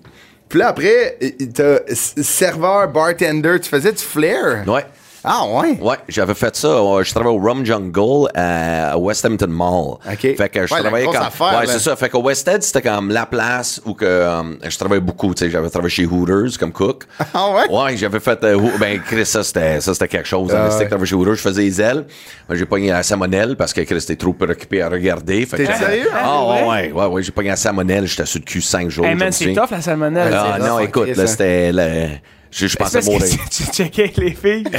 Puis 0.50 0.60
là, 0.60 0.68
après, 0.70 1.18
t'as 1.54 1.78
serveur, 1.96 2.88
bartender, 2.90 3.60
tu 3.60 3.70
faisais 3.70 3.92
du 3.92 4.04
flair? 4.04 4.64
Ouais. 4.68 4.86
Ah, 5.28 5.44
ouais? 5.48 5.78
Ouais, 5.82 5.96
j'avais 6.08 6.34
fait 6.36 6.56
ça. 6.56 6.68
Euh, 6.68 7.04
Je 7.04 7.12
travaillais 7.12 7.36
au 7.36 7.40
Rum 7.42 7.66
Jungle 7.66 8.30
à 8.36 8.98
West 8.98 9.26
Hampton 9.26 9.48
Mall. 9.48 9.98
OK. 10.12 10.36
Fait 10.36 10.50
que 10.50 10.68
je 10.68 10.74
Ouais, 10.74 10.80
travaillais 10.82 11.06
comme. 11.08 11.16
affaire, 11.16 11.60
ouais, 11.60 11.66
c'est 11.68 11.80
ça. 11.80 11.96
Fait 11.96 12.10
qu'au 12.10 12.22
West 12.22 12.48
End, 12.48 12.58
c'était 12.62 12.82
comme 12.82 13.10
la 13.10 13.26
place 13.26 13.82
où 13.86 13.94
que 13.94 14.06
euh, 14.06 14.44
je 14.68 14.78
travaillais 14.78 15.02
beaucoup. 15.02 15.34
Tu 15.34 15.46
sais, 15.46 15.52
j'avais 15.52 15.70
travaillé 15.70 15.90
chez 15.90 16.06
Hooters 16.06 16.58
comme 16.60 16.72
cook. 16.72 17.04
Ah, 17.34 17.50
ouais? 17.52 17.70
Ouais, 17.76 17.98
j'avais 17.98 18.20
fait. 18.20 18.44
euh, 18.44 18.58
ben, 18.80 19.00
Chris, 19.02 19.26
ça 19.26 19.44
c'était, 19.44 19.82
ça, 19.82 19.94
c'était 19.94 20.08
quelque 20.08 20.28
chose. 20.28 20.52
Ah, 20.54 20.66
C'était 20.70 20.76
ouais. 20.78 20.84
que 20.86 20.90
travaillais 20.90 21.10
chez 21.10 21.16
Hooters, 21.16 21.36
je 21.36 21.42
faisais 21.42 21.62
les 21.64 21.82
ailes. 21.82 22.06
J'ai 22.52 22.66
pogné 22.66 22.92
la 22.92 23.04
salmonelle 23.04 23.56
parce 23.58 23.74
que 23.74 23.82
Chris 23.82 23.96
était 23.98 24.16
trop 24.16 24.34
préoccupé 24.34 24.82
à 24.82 24.90
regarder. 24.90 25.46
Fait 25.46 25.58
T'es 25.58 25.66
que- 25.66 25.74
sérieux? 25.74 26.10
Ah, 26.14 26.46
ouais? 26.46 26.68
ouais, 26.68 26.92
ouais, 26.92 27.06
ouais, 27.08 27.24
j'ai 27.24 27.32
pogné 27.32 27.50
la 27.50 27.56
salmonelle. 27.56 28.06
J'étais 28.06 28.26
sur 28.26 28.40
le 28.40 28.46
cul 28.46 28.62
cinq 28.62 28.90
jours. 28.90 29.06
Hey 29.06 29.16
man, 29.16 29.32
c'est 29.32 29.54
tough 29.54 29.72
la 29.72 29.82
salmonelle. 29.82 30.34
Ah, 30.34 30.58
non, 30.60 30.80
écoute, 30.80 31.08
là, 31.16 31.24
hein. 31.24 31.28
c'était. 31.28 32.22
Le- 32.62 32.68
Je, 32.68 32.68
je 32.68 32.72
C'est 32.72 32.78
pensais 32.78 33.00
que 33.02 33.06
mourir. 33.06 33.26
tu, 33.52 33.64
tu 33.64 33.72
checkais 33.72 34.14
les 34.18 34.32
filles. 34.34 34.64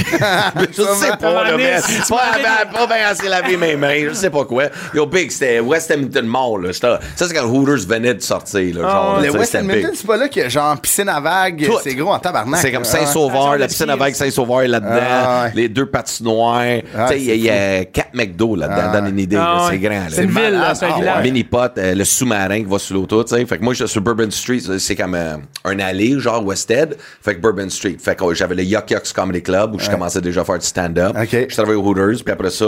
Je 0.77 0.83
sais 0.83 1.17
pas, 1.21 1.45
là, 1.45 1.57
mais 1.57 1.77
tu 1.83 2.01
pas, 2.13 2.17
pas, 2.43 2.67
pas 2.73 2.87
bien 2.87 3.07
assez 3.09 3.29
laver 3.29 3.57
mes 3.57 3.77
mains, 3.77 4.09
je 4.09 4.15
sais 4.15 4.31
pas 4.31 4.45
quoi. 4.45 4.65
Yo, 4.95 5.07
Big, 5.07 5.31
c'était 5.31 5.61
West 5.61 5.91
Hampton 5.95 6.23
Mall, 6.25 6.67
là. 6.67 6.73
Ça, 6.73 6.99
c'est 7.17 7.35
quand 7.35 7.45
Hooters 7.47 7.87
venait 7.87 8.15
de 8.15 8.23
sortir, 8.23 8.75
là. 8.77 8.83
Genre, 8.91 9.17
Le 9.21 9.25
tu 9.27 9.33
sais, 9.33 9.39
West 9.39 9.57
big. 9.67 9.87
c'est 9.95 10.07
pas 10.07 10.17
là 10.17 10.29
qu'il 10.29 10.43
y 10.43 10.45
a 10.45 10.49
genre 10.49 10.79
piscine 10.81 11.09
à 11.09 11.21
vagues. 11.21 11.69
C'est 11.83 11.95
gros 11.95 12.13
en 12.13 12.19
tabarnak. 12.19 12.61
C'est 12.61 12.73
comme 12.73 12.83
Ah, 12.83 12.89
Saint-Sauveur, 12.89 13.51
ouais. 13.51 13.59
la 13.59 13.67
piscine 13.69 13.91
à 13.91 13.97
vagues 13.97 14.15
Saint-Sauveur 14.15 14.67
là-dedans, 14.69 14.91
Ah, 15.11 15.45
ouais. 15.45 15.53
les 15.55 15.69
deux 15.69 15.87
patinoires. 15.87 16.63
Ah, 16.97 17.09
tu 17.11 17.15
sais, 17.15 17.21
il 17.21 17.25
y 17.27 17.31
a- 17.31 17.35
il 17.35 17.43
y, 17.43 17.51
a 17.51 17.85
quatre 17.85 18.15
McDo 18.15 18.57
là-dedans, 18.57 18.83
Ah, 18.91 19.01
donne 19.01 19.09
une 19.11 19.19
idée. 19.21 19.37
Ah. 19.39 19.69
C'est 19.71 19.79
grand, 19.79 19.91
là. 19.91 20.07
C'est 20.11 20.25
une 20.25 20.31
ville, 20.31 20.63
c'est 20.75 20.85
un 20.87 20.95
Ah. 21.15 21.21
Mini-pot, 21.23 21.73
euh, 21.79 21.95
le 21.95 22.05
sous-marin 22.05 22.59
qui 22.59 22.65
va 22.65 22.79
sur 22.79 22.95
l'auto, 22.97 23.23
tu 23.25 23.35
sais. 23.37 23.45
Fait 23.47 23.59
que 23.59 23.63
moi, 23.65 23.75
j'étais 23.75 23.89
sur 23.91 24.01
Bourbon 24.01 24.31
Street, 24.31 24.61
c'est 24.79 24.97
comme 24.97 25.15
euh, 25.15 25.37
un 25.65 25.79
allée, 25.81 26.19
genre 26.19 26.45
West 26.45 26.71
End. 26.71 26.95
Fait 27.23 27.35
que 27.35 27.41
Bourbon 27.41 27.66
Street. 27.71 27.97
Fait 27.99 28.17
que 28.17 28.35
j'avais 28.35 28.55
le 28.55 28.63
Yuck 28.65 28.91
Yucks 28.91 29.13
Comedy 29.15 29.43
Club 29.43 29.75
où 29.75 29.79
je 29.79 29.91
commençais 29.91 30.21
déjà 30.21 30.43
à 30.43 30.45
faire 30.45 30.59
du 30.59 30.67
stand-up. 30.67 31.17
Ok. 31.21 31.47
Je 31.49 31.55
travaillais 31.55 31.77
au 31.79 31.83
Hooters, 31.87 32.23
puis 32.25 32.33
après 32.33 32.51
ça, 32.51 32.65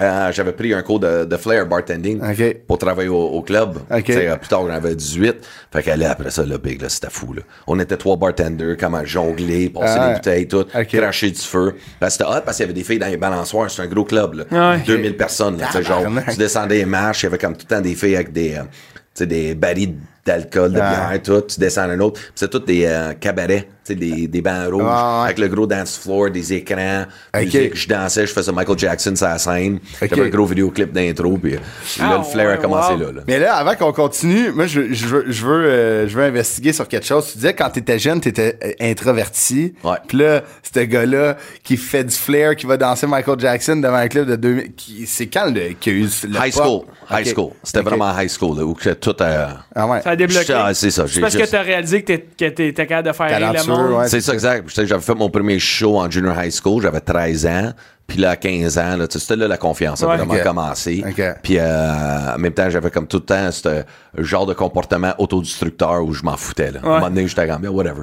euh, 0.00 0.32
j'avais 0.32 0.52
pris 0.52 0.72
un 0.72 0.82
cours 0.82 0.98
de, 1.00 1.24
de 1.26 1.36
flair 1.36 1.66
bartending 1.66 2.20
Ok. 2.22 2.56
pour 2.66 2.78
travailler 2.78 3.10
au, 3.10 3.20
au 3.24 3.42
club. 3.42 3.78
Euh, 3.90 4.00
plus 4.00 4.48
tard, 4.48 4.62
j'en 4.66 4.72
avais 4.72 4.94
18. 4.94 5.36
Fait 5.70 6.02
après 6.04 6.30
ça, 6.30 6.44
le 6.44 6.56
big, 6.58 6.80
là, 6.80 6.88
c'était 6.88 7.10
fou, 7.10 7.34
là. 7.34 7.42
On 7.66 7.78
était 7.78 7.96
trois 7.98 8.16
bartenders, 8.16 8.76
comme 8.78 8.94
à 8.94 9.04
jongler, 9.04 9.68
passer 9.68 9.98
Ah, 9.98 10.08
les 10.08 10.14
bouteilles, 10.14 10.48
tout, 10.48 10.64
cracher 10.88 11.30
du 11.30 11.40
feu. 11.40 11.74
Là, 12.00 12.08
c'était 12.08 12.24
hot 12.24 12.40
parce 12.44 12.56
qu'il 12.56 12.64
y 12.64 12.68
avait 12.70 12.72
des 12.72 12.84
filles 12.84 12.98
dans 12.98 13.06
les 13.08 13.18
balançoires. 13.18 13.70
C'était 13.70 13.82
un 13.82 13.86
gros 13.88 14.04
club, 14.04 14.34
là. 14.34 14.44
Ah, 14.50 14.76
ok. 14.78 14.86
2000 14.86 15.16
personnes, 15.16 15.58
là. 15.58 15.80
Genre, 15.82 16.04
tu 16.30 16.36
descendais 16.38 16.76
les 16.78 16.84
marches, 16.86 17.22
il 17.22 17.26
y 17.26 17.28
avait 17.28 17.38
comme 17.38 17.54
tout 17.56 17.66
le 17.68 17.76
temps 17.76 17.82
des 17.82 17.94
filles 17.94 18.16
avec 18.16 18.32
des, 18.32 18.54
euh, 18.54 18.62
tu 18.62 18.98
sais, 19.14 19.26
des 19.26 19.54
barils 19.54 19.94
d'alcool, 20.24 20.72
de 20.72 20.78
Ah. 20.80 21.08
bière, 21.10 21.22
tout. 21.22 21.40
Tu 21.42 21.58
descends 21.60 21.82
un 21.90 21.98
autre. 22.00 22.20
C'est 22.34 22.48
tous 22.50 22.60
des 22.60 22.84
euh, 22.86 23.12
cabarets, 23.14 23.68
tu 23.84 23.92
sais, 23.92 23.94
des, 23.96 24.28
des 24.28 24.40
bancs 24.40 24.70
rouges, 24.72 24.84
Ah, 24.86 25.18
ouais. 25.20 25.24
avec 25.26 25.38
le 25.38 25.48
gros 25.48 25.66
dance 25.66 25.98
floor, 25.98 26.30
des 26.30 26.52
écrans, 26.52 27.04
musique. 27.34 27.74
Je 27.74 27.88
dansais, 27.88 28.26
je 28.26 28.32
faisais 28.32 28.52
Michael 28.52 28.78
Jackson 28.78 29.14
sur 29.16 29.26
la 29.26 29.38
scène. 29.38 29.80
Ok. 30.00 30.08
J'avais 30.10 30.22
un 30.26 30.28
gros 30.28 30.46
vidéoclip 30.46 30.92
d'intro, 30.92 31.36
puis 31.38 31.54
euh, 31.54 31.56
là, 31.98 32.08
Ah, 32.12 32.18
le 32.18 32.24
flair 32.24 32.46
ouais, 32.46 32.52
a 32.54 32.56
commencé 32.58 32.92
wow. 32.92 33.00
là, 33.00 33.06
là. 33.12 33.20
Mais 33.26 33.38
là, 33.40 33.54
avant 33.56 33.74
qu'on 33.74 33.92
continue, 33.92 34.52
moi, 34.52 34.66
je, 34.66 34.92
je 34.92 35.06
veux, 35.06 35.24
je, 35.28 35.44
veux, 35.46 35.64
euh, 35.64 36.08
je 36.08 36.16
veux 36.16 36.22
investiguer 36.24 36.72
sur 36.72 36.86
quelque 36.86 37.06
chose. 37.06 37.26
Tu 37.32 37.38
disais, 37.38 37.54
quand 37.54 37.70
t'étais 37.70 37.98
jeune, 37.98 38.20
t'étais 38.20 38.58
euh, 38.64 38.72
introverti. 38.90 39.74
Ouais. 39.84 39.96
Puis 40.06 40.18
là, 40.18 40.42
ce 40.62 40.80
gars-là 40.80 41.36
qui 41.62 41.76
fait 41.76 42.04
du 42.04 42.14
flair, 42.14 42.56
qui 42.56 42.66
va 42.66 42.76
danser 42.76 43.06
Michael 43.06 43.38
Jackson 43.40 43.76
devant 43.76 43.96
un 43.96 44.08
club 44.08 44.28
de 44.28 44.36
2000... 44.36 44.72
qui- 44.74 45.06
C'est 45.06 45.26
quand 45.26 45.46
le, 45.52 45.72
qu'il 45.74 45.92
y 45.92 45.96
a 45.96 45.98
eu 46.06 46.08
le 46.28 46.36
High 46.46 46.54
pop? 46.54 46.62
school. 46.64 46.80
High 47.10 47.26
school. 47.26 47.50
C'était 47.62 47.82
vraiment 47.82 48.12
high 48.18 48.28
school, 48.30 48.56
là, 48.56 48.64
où 48.64 48.74
que 48.74 48.90
tout 48.90 49.14
euh, 49.20 49.46
Ah 49.74 49.86
ouais. 49.86 50.00
Ça 50.02 50.11
a 50.12 50.16
débloqué. 50.16 50.52
Ah, 50.54 50.72
c'est 50.74 50.90
ça, 50.90 51.06
j'ai 51.06 51.20
parce 51.20 51.32
juste- 51.32 51.44
que 51.46 51.50
t'as 51.50 51.62
réalisé 51.62 52.02
que 52.02 52.06
t'es- 52.12 52.18
que 52.38 52.48
t'étais 52.50 52.86
capable 52.86 53.08
de 53.08 53.12
faire 53.12 53.26
rire 53.28 53.38
le 53.52 53.58
Talentueux, 53.58 53.72
monde. 53.90 54.00
ouais. 54.00 54.08
C'est 54.08 54.20
ça, 54.20 54.32
exact. 54.34 54.68
J'avais 54.84 55.00
fait 55.02 55.14
mon 55.14 55.28
premier 55.30 55.58
show 55.58 55.98
en 55.98 56.10
junior 56.10 56.34
high 56.42 56.52
school, 56.52 56.82
j'avais 56.82 57.00
13 57.00 57.46
ans. 57.46 57.72
Puis 58.06 58.18
là, 58.18 58.30
à 58.30 58.36
15 58.36 58.78
ans, 58.78 58.96
là, 58.96 59.06
c'était 59.08 59.36
là 59.36 59.48
la 59.48 59.56
confiance 59.56 60.02
a 60.02 60.08
Ouais. 60.08 60.16
vraiment 60.16 60.36
commencé. 60.42 61.04
Puis 61.42 61.56
euh, 61.58 62.34
en 62.34 62.38
même 62.38 62.52
temps, 62.52 62.68
j'avais 62.68 62.90
comme 62.90 63.06
tout 63.06 63.18
le 63.18 63.24
temps 63.24 63.50
ce 63.50 63.84
genre 64.18 64.44
de 64.46 64.54
comportement 64.54 65.14
autodestructeur 65.18 66.02
où 66.04 66.12
je 66.12 66.22
m'en 66.22 66.36
foutais. 66.36 66.72
Là. 66.72 66.80
À 66.82 66.86
un 66.86 66.88
moment 66.94 67.08
donné, 67.08 67.26
j'étais 67.28 67.46
comme, 67.46 67.62
yeah, 67.62 67.70
whatever. 67.72 68.02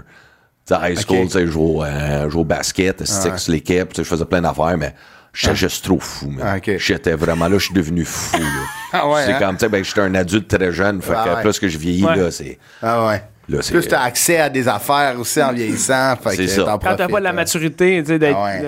Tu 0.65 0.73
sais, 0.75 0.91
high 0.91 0.97
school, 0.99 1.17
Ok. 1.23 1.25
tu 1.27 1.31
sais, 1.31 1.45
je 1.45 1.51
jouais, 1.51 1.63
au, 1.63 1.83
euh, 1.83 2.23
je 2.25 2.29
jouais 2.29 2.41
au 2.41 2.45
basket, 2.45 3.05
stick 3.05 3.37
sur 3.39 3.51
l'équipe, 3.51 3.89
je 3.95 4.03
faisais 4.03 4.25
plein 4.25 4.41
d'affaires, 4.41 4.77
mais 4.77 4.93
j'étais 5.39 5.55
juste 5.55 5.83
trop 5.85 5.99
fou. 5.99 6.29
man. 6.29 6.61
Ah. 6.65 6.71
J'étais 6.77 7.13
vraiment 7.13 7.47
là, 7.47 7.57
je 7.57 7.65
suis 7.65 7.73
devenu 7.73 8.05
fou. 8.05 8.37
Là. 8.37 8.43
Ah 8.91 9.07
ouais, 9.07 9.23
C'est 9.25 9.33
hein? 9.33 9.39
comme, 9.39 9.55
tu 9.55 9.59
sais, 9.65 9.69
ben, 9.69 9.83
j'étais 9.83 10.01
un 10.01 10.15
adulte 10.15 10.47
très 10.47 10.71
jeune, 10.71 10.99
fait 11.01 11.13
Ah 11.15 11.23
que 11.23 11.35
ouais. 11.35 11.41
plus 11.43 11.59
que 11.59 11.67
je 11.67 11.77
vieillis, 11.77 12.05
Ouais. 12.05 12.15
là, 12.15 12.31
c'est... 12.31 12.57
Ah 12.81 13.05
ouais. 13.07 13.21
Là, 13.47 13.59
Plus 13.67 13.87
t'as 13.87 14.01
accès 14.01 14.39
à 14.39 14.49
des 14.49 14.67
affaires 14.67 15.19
aussi 15.19 15.41
en 15.41 15.51
vieillissant. 15.53 16.15
Fait 16.17 16.31
C'est 16.31 16.37
que 16.37 16.47
ça. 16.47 16.63
t'en 16.63 16.77
Quand 16.79 16.95
t'as 16.95 17.07
pas 17.07 17.19
de 17.19 17.23
la 17.23 17.29
ouais. 17.31 17.35
maturité, 17.35 17.99
tu 18.03 18.11
sais, 18.13 18.19
d'être. 18.19 18.37
Ah 18.37 18.43
ouais. 18.45 18.59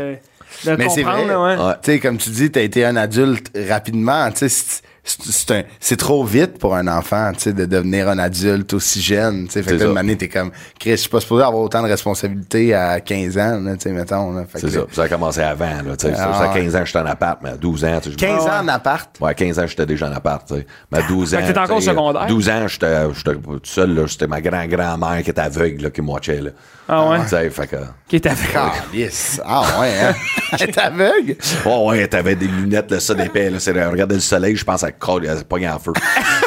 de, 0.66 0.72
de 0.72 0.76
Mais 0.76 0.90
c'est 0.90 1.04
comprendre, 1.04 1.26
vrai. 1.26 1.28
là, 1.28 1.42
ouais. 1.64 1.68
Ouais. 1.70 1.74
Tu 1.84 1.92
sais, 1.92 2.00
comme 2.00 2.18
tu 2.18 2.30
dis, 2.32 2.52
t'as 2.52 2.62
été 2.62 2.84
un 2.86 2.96
adulte 2.96 3.52
rapidement. 3.70 4.32
Tu 4.32 4.50
sais, 4.50 4.82
c'est- 5.04 5.98
trop 5.98 6.24
vite 6.24 6.58
pour 6.60 6.76
un 6.76 6.88
enfant, 6.88 7.32
tu 7.34 7.42
sais, 7.42 7.54
de 7.54 7.66
devenir 7.66 8.08
un 8.10 8.20
adulte 8.20 8.74
aussi 8.74 9.02
jeune. 9.02 9.46
Tu 9.46 9.54
sais, 9.54 9.64
fait 9.64 9.78
que 9.78 9.84
là, 9.84 10.02
une 10.02 10.16
t'es 10.16 10.28
comme, 10.30 10.52
Chris, 10.80 10.92
je 10.92 10.96
suis 10.98 11.10
pas 11.10 11.20
supposé 11.20 11.44
avoir 11.44 11.62
autant 11.64 11.82
de 11.82 11.88
responsabilités 11.88 12.74
à 12.74 13.00
15 13.00 13.38
ans, 13.38 13.60
là, 13.62 13.74
tu 13.74 13.82
sais, 13.84 13.90
mettons. 13.90 14.32
là. 14.32 14.44
Fait 14.48 14.60
C'est 14.60 14.70
ça. 14.70 14.82
Ça 14.92 15.04
a 15.04 15.10
commencé 15.10 15.42
avant, 15.42 15.66
là, 15.66 15.98
tu 15.98 16.08
sais. 16.08 16.14
Ah, 16.18 16.44
à 16.44 16.54
ouais. 16.54 16.62
15 16.62 16.76
ans, 16.76 16.86
j'étais 16.86 17.00
en 17.00 17.06
appart, 17.08 17.40
mais 17.44 17.50
à 17.52 17.58
12 17.58 17.84
ans, 17.84 17.98
tu 18.02 18.06
sais, 18.10 18.12
je- 18.12 18.18
15 18.18 18.44
Ah 18.48 18.60
ans 18.62 18.64
en 18.64 18.68
appart? 18.68 19.10
Ouais, 19.20 19.32
à 19.32 19.34
15 19.34 19.60
ans, 19.60 19.66
j'étais 19.68 19.86
déjà 19.86 20.08
en 20.08 20.14
appart, 20.14 20.48
tu 20.48 20.56
sais. 20.56 20.68
Mais 20.92 21.00
à 21.00 21.02
12 21.08 21.34
ans. 21.34 21.38
Fait 21.38 21.44
que 21.44 21.48
t'étais 21.48 21.60
encore 21.60 21.82
secondaire? 21.82 22.28
12 22.28 22.50
ans, 22.50 22.68
j'étais 22.68 23.14
j'étais 23.16 23.36
tout 23.36 23.60
seul, 23.64 23.94
là. 23.96 24.08
C'était 24.08 24.28
ma 24.28 24.40
grand-grand-mère 24.42 25.24
qui 25.24 25.30
était 25.32 25.42
aveugle, 25.42 25.84
là, 25.84 25.90
qui 25.90 26.02
watchait, 26.02 26.42
là. 26.42 26.52
Ah 26.94 27.10
ouais? 27.10 27.22
Tu 27.24 27.30
sais, 27.30 27.50
fait 27.50 27.68
que. 27.68 27.76
Qui 28.08 28.18
est 28.18 28.26
avec. 28.26 28.52
Calice. 28.52 29.42
Ah 29.46 29.64
ouais, 29.80 29.94
hein? 30.04 30.14
Elle 30.60 30.70
est 30.70 30.78
aveugle? 30.78 31.36
Oh, 31.66 31.88
ouais, 31.90 32.06
t'avais 32.08 32.36
des 32.36 32.48
lunettes, 32.48 32.92
là, 32.92 33.00
ça 33.00 33.14
d'épais, 33.14 33.50
là. 33.50 33.60
C'est, 33.60 33.72
regardait 33.72 34.16
le 34.16 34.22
soleil, 34.22 34.56
je 34.58 34.66
pense 34.66 34.84
à 34.84 34.91
colle, 34.92 35.26
elle 35.26 35.44
pognait 35.46 35.70
en 35.70 35.80
feu. 35.80 35.94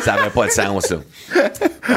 ça 0.05 0.15
avait 0.15 0.31
pas 0.31 0.47
de 0.47 0.51
sens, 0.51 0.91
là. 0.91 0.99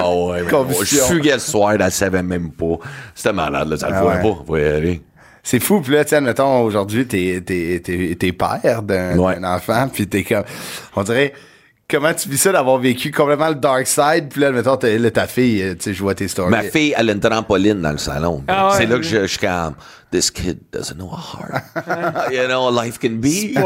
Oh, 0.03 0.31
ouais, 0.31 0.43
mais. 0.43 0.75
Je 0.83 0.95
fuguais 0.97 1.33
le 1.33 1.39
soir, 1.39 1.73
elle 1.79 1.91
savait 1.91 2.23
même 2.23 2.51
pas. 2.51 2.77
C'était 3.15 3.33
malade, 3.33 3.69
là. 3.69 3.77
Ça 3.77 3.89
le 3.89 3.95
Ah 3.95 4.01
voyait 4.01 4.17
ouais. 4.23 4.33
pas. 4.33 4.43
Voyez 4.45 4.67
aller. 4.67 5.01
C'est 5.43 5.59
fou, 5.61 5.79
puis 5.79 5.93
là, 5.93 6.03
tiens, 6.03 6.19
mettons, 6.21 6.61
aujourd'hui, 6.63 7.07
t'es, 7.07 7.41
t'es, 7.45 7.81
t'es, 7.83 8.15
t'es 8.19 8.31
père 8.33 8.81
d'un, 8.83 9.17
Ouais. 9.17 9.39
d'un 9.39 9.55
enfant, 9.55 9.87
puis 9.91 10.05
t'es 10.07 10.23
comme, 10.23 10.43
on 10.95 11.03
dirait, 11.03 11.33
comment 11.89 12.13
tu 12.13 12.27
vis 12.29 12.37
ça 12.37 12.51
d'avoir 12.51 12.77
vécu 12.79 13.11
complètement 13.11 13.49
le 13.49 13.55
dark 13.55 13.87
side, 13.87 14.27
puis 14.29 14.41
là, 14.41 14.51
mettons, 14.51 14.75
t'as, 14.75 14.97
là, 14.97 15.09
ta 15.11 15.25
fille, 15.27 15.61
euh, 15.63 15.73
tu 15.75 15.83
sais, 15.83 15.93
je 15.93 16.01
vois 16.01 16.15
tes 16.15 16.27
stories. 16.27 16.51
Ma 16.51 16.63
fille, 16.63 16.93
elle 16.97 17.09
a 17.09 17.13
une 17.13 17.19
trampoline 17.19 17.81
dans 17.81 17.91
le 17.91 17.97
salon. 17.97 18.43
Ah 18.47 18.69
ouais. 18.69 18.73
C'est 18.77 18.85
là 18.85 18.97
que 18.97 19.03
je, 19.03 19.21
je 19.21 19.25
suis 19.27 19.37
comme, 19.39 19.73
this 20.11 20.29
kid 20.29 20.59
doesn't 20.73 20.95
know 20.95 21.07
how 21.09 21.39
hard, 21.39 22.31
you 22.33 22.45
know, 22.47 22.69
life 22.71 22.99
can 22.99 23.11
be. 23.21 23.57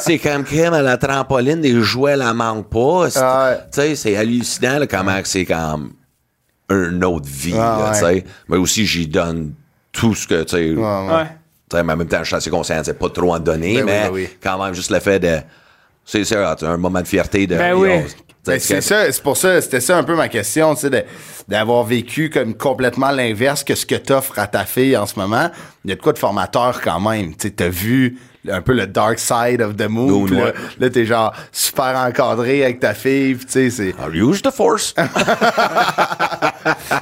c'est 0.00 0.18
comme 0.18 0.44
Kim, 0.44 0.72
à 0.72 0.80
la 0.82 0.96
trampoline, 0.96 1.60
des 1.60 1.78
jouets, 1.82 2.12
elle 2.12 2.20
la 2.20 2.32
manque 2.32 2.70
pas. 2.70 3.10
C'est- 3.10 3.20
Ah. 3.22 3.56
Tu 3.72 3.80
sais, 3.80 3.94
c'est 3.96 4.16
hallucinant, 4.16 4.78
là, 4.78 4.86
comment 4.86 5.20
c'est 5.24 5.44
comme 5.44 5.92
une 6.70 7.04
autre 7.04 7.28
vie, 7.28 7.54
Ah 7.54 7.78
là, 7.78 7.90
ouais. 8.02 8.14
tu 8.14 8.20
sais. 8.20 8.24
Mais 8.48 8.56
aussi, 8.56 8.86
j'y 8.86 9.06
donne 9.06 9.52
tout 9.92 10.14
ce 10.14 10.26
que, 10.26 10.42
tu 10.44 10.56
sais, 10.56 10.70
Ouais, 10.74 11.82
mais 11.84 11.92
en 11.92 11.96
même 11.96 12.08
temps, 12.08 12.18
je 12.20 12.24
suis 12.28 12.36
assez 12.36 12.50
conscient, 12.50 12.80
c'est 12.84 12.98
pas 12.98 13.08
trop 13.10 13.34
en 13.34 13.38
donner, 13.38 13.76
Ben 13.76 13.84
oui, 13.84 13.86
mais 13.86 14.02
ben 14.04 14.10
oui. 14.12 14.28
quand 14.42 14.62
même, 14.62 14.74
juste 14.74 14.90
le 14.90 15.00
fait 15.00 15.18
de, 15.18 15.38
c'est 16.12 16.24
ça, 16.24 16.56
un 16.60 16.76
moment 16.76 17.00
de 17.00 17.08
fierté 17.08 17.46
de, 17.46 17.56
Ben 17.56 17.74
oui. 17.74 17.88
Ben, 18.44 18.58
c'est 18.58 18.80
ça, 18.80 19.10
c'est 19.10 19.22
pour 19.22 19.36
ça, 19.36 19.60
c'était 19.60 19.80
ça 19.80 19.96
un 19.96 20.02
peu 20.02 20.16
ma 20.16 20.28
question, 20.28 20.74
tu 20.74 20.88
sais, 20.88 21.06
d'avoir 21.48 21.84
vécu 21.84 22.28
comme 22.28 22.54
complètement 22.54 23.12
l'inverse 23.12 23.62
que 23.62 23.74
ce 23.74 23.86
que 23.86 23.94
t'offres 23.94 24.38
à 24.38 24.46
ta 24.46 24.64
fille 24.64 24.96
en 24.96 25.06
ce 25.06 25.18
moment. 25.18 25.48
Il 25.84 25.90
y 25.90 25.92
a 25.92 25.96
de 25.96 26.00
quoi 26.00 26.12
de 26.12 26.18
formateur 26.18 26.80
quand 26.82 26.98
même. 27.00 27.36
Tu 27.36 27.48
sais, 27.48 27.50
t'as 27.50 27.68
vu 27.68 28.18
un 28.50 28.60
peu 28.60 28.72
le 28.72 28.88
dark 28.88 29.20
side 29.20 29.62
of 29.62 29.76
the 29.76 29.88
moon. 29.88 30.26
Là, 30.26 30.52
là, 30.78 30.90
t'es 30.90 31.06
genre 31.06 31.32
super 31.52 31.96
encadré 31.96 32.64
avec 32.64 32.80
ta 32.80 32.94
fille, 32.94 33.38
tu 33.38 33.46
sais, 33.48 33.70
c'est. 33.70 33.94
I'll 34.04 34.14
use 34.14 34.42
the 34.42 34.50
force. 34.50 34.94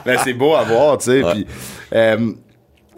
Ben, 0.07 0.19
c'est 0.25 0.33
beau 0.33 0.55
à 0.55 0.63
voir, 0.63 0.99
tu 0.99 1.11
sais. 1.11 1.23
Ouais. 1.23 2.17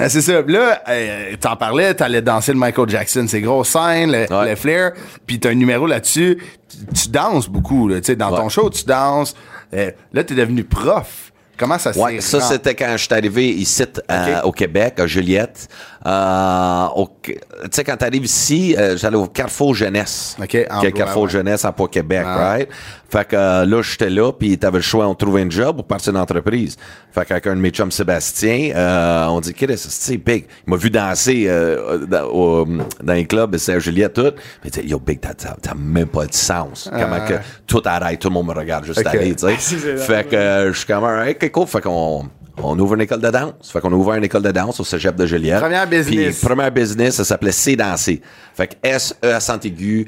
Euh, 0.02 0.08
c'est 0.08 0.20
ça. 0.20 0.42
Là, 0.42 0.82
euh, 0.88 1.36
t'en 1.40 1.56
parlais, 1.56 1.94
t'allais 1.94 2.22
danser 2.22 2.52
le 2.52 2.58
Michael 2.58 2.88
Jackson, 2.88 3.24
c'est 3.28 3.40
gros 3.40 3.64
scène, 3.64 4.10
le, 4.12 4.26
Ouais. 4.32 4.50
le 4.50 4.56
flair. 4.56 4.92
Puis 5.26 5.38
t'as 5.38 5.50
un 5.50 5.54
numéro 5.54 5.86
là-dessus. 5.86 6.38
Tu, 6.68 6.76
tu 7.02 7.08
danses 7.08 7.48
beaucoup, 7.48 7.88
là, 7.88 8.00
tu 8.00 8.06
sais. 8.06 8.16
Dans 8.16 8.30
Ouais. 8.30 8.38
ton 8.38 8.48
show, 8.48 8.68
tu 8.70 8.84
danses. 8.84 9.34
Euh, 9.74 9.90
là, 10.12 10.24
t'es 10.24 10.34
devenu 10.34 10.64
prof. 10.64 11.31
Comment 11.58 11.78
ça 11.78 11.92
s'est 11.92 12.00
Ouais, 12.00 12.20
ça 12.20 12.40
c'était 12.40 12.74
quand 12.74 12.92
je 12.96 13.04
suis 13.04 13.14
arrivé 13.14 13.48
ici 13.50 13.84
euh, 14.10 14.40
au 14.42 14.52
Québec, 14.52 14.94
à 14.98 15.06
Juliette. 15.06 15.68
Euh, 16.04 16.86
au- 16.96 17.08
tu 17.22 17.34
sais, 17.70 17.84
quand 17.84 17.96
t'arrives 17.96 18.24
ici, 18.24 18.74
euh, 18.76 18.96
j'allais 18.96 19.16
au 19.16 19.26
Carrefour 19.28 19.74
Jeunesse. 19.74 20.36
Ok, 20.40 20.48
Qui 20.48 20.56
est 20.56 20.70
emploi, 20.72 20.90
Carrefour 20.90 21.22
ouais. 21.24 21.30
Jeunesse 21.30 21.64
à 21.64 21.70
Pau-Québec, 21.72 22.24
Ah. 22.26 22.50
right? 22.52 22.68
Fait 23.08 23.26
que 23.28 23.36
euh, 23.36 23.64
là, 23.66 23.82
j'étais 23.82 24.08
là, 24.10 24.32
puis 24.32 24.58
t'avais 24.58 24.78
le 24.78 24.82
choix, 24.82 25.06
on 25.06 25.14
trouvait 25.14 25.42
un 25.42 25.50
job 25.50 25.78
ou 25.78 25.82
partir 25.82 26.12
d'entreprise. 26.14 26.76
Fait 27.12 27.24
qu'avec 27.26 27.46
un 27.46 27.54
de 27.54 27.60
mes 27.60 27.70
chums, 27.70 27.92
Sébastien, 27.92 28.72
euh, 28.74 29.26
on 29.26 29.40
dit, 29.40 29.52
Chris, 29.54 29.76
c'est 29.76 30.16
big. 30.16 30.46
Il 30.66 30.70
m'a 30.70 30.76
vu 30.76 30.90
danser 30.90 31.44
euh, 31.46 31.98
dans, 32.06 32.24
au- 32.24 32.66
dans 33.02 33.12
les 33.12 33.26
clubs, 33.26 33.54
c'est 33.58 33.74
à 33.74 33.78
Juliette, 33.78 34.14
tout. 34.14 34.32
Mais 34.64 34.70
il 34.74 34.82
dit, 34.82 34.88
yo, 34.88 34.98
big, 34.98 35.20
t'as- 35.20 35.34
t'as 35.34 35.54
t'as 35.60 35.74
même 35.74 36.06
pas 36.08 36.24
de 36.26 36.34
sens. 36.34 36.88
Comment 36.90 37.20
que 37.26 37.34
tout 37.66 37.82
arrête, 37.84 38.18
tout 38.18 38.28
le 38.28 38.34
monde 38.34 38.48
me 38.48 38.54
regarde 38.54 38.84
juste 38.86 39.02
Ah. 39.04 39.10
Ok. 39.10 39.14
aller, 39.14 39.34
tu 39.36 39.46
sais. 39.46 39.56
Fait 39.98 40.28
que 40.28 40.34
euh, 40.34 40.72
je 40.72 40.78
suis 40.78 40.86
comme, 40.86 41.04
alright, 41.04 41.38
ok, 41.42 41.50
cool. 41.50 41.66
Fait 41.66 41.80
qu'on 41.80 42.28
On 42.62 42.78
ouvre 42.78 42.94
une 42.94 43.00
école 43.00 43.20
de 43.20 43.30
danse. 43.30 43.52
Fait 43.72 43.80
qu'on 43.80 43.92
a 43.92 43.96
ouvert 43.96 44.14
une 44.16 44.24
école 44.24 44.42
de 44.42 44.50
danse 44.50 44.78
au 44.78 44.84
cégep 44.84 45.16
de 45.16 45.24
Joliette. 45.26 45.60
Première 45.60 45.86
business. 45.86 46.38
Puis, 46.38 46.46
première 46.48 46.70
business, 46.70 47.14
ça 47.16 47.24
s'appelait 47.24 47.50
C 47.52 47.76
danser. 47.76 48.20
Fait 48.54 48.66
que 48.66 48.74
S-E 48.82 49.32
accent 49.34 49.58
aigu, 49.64 50.06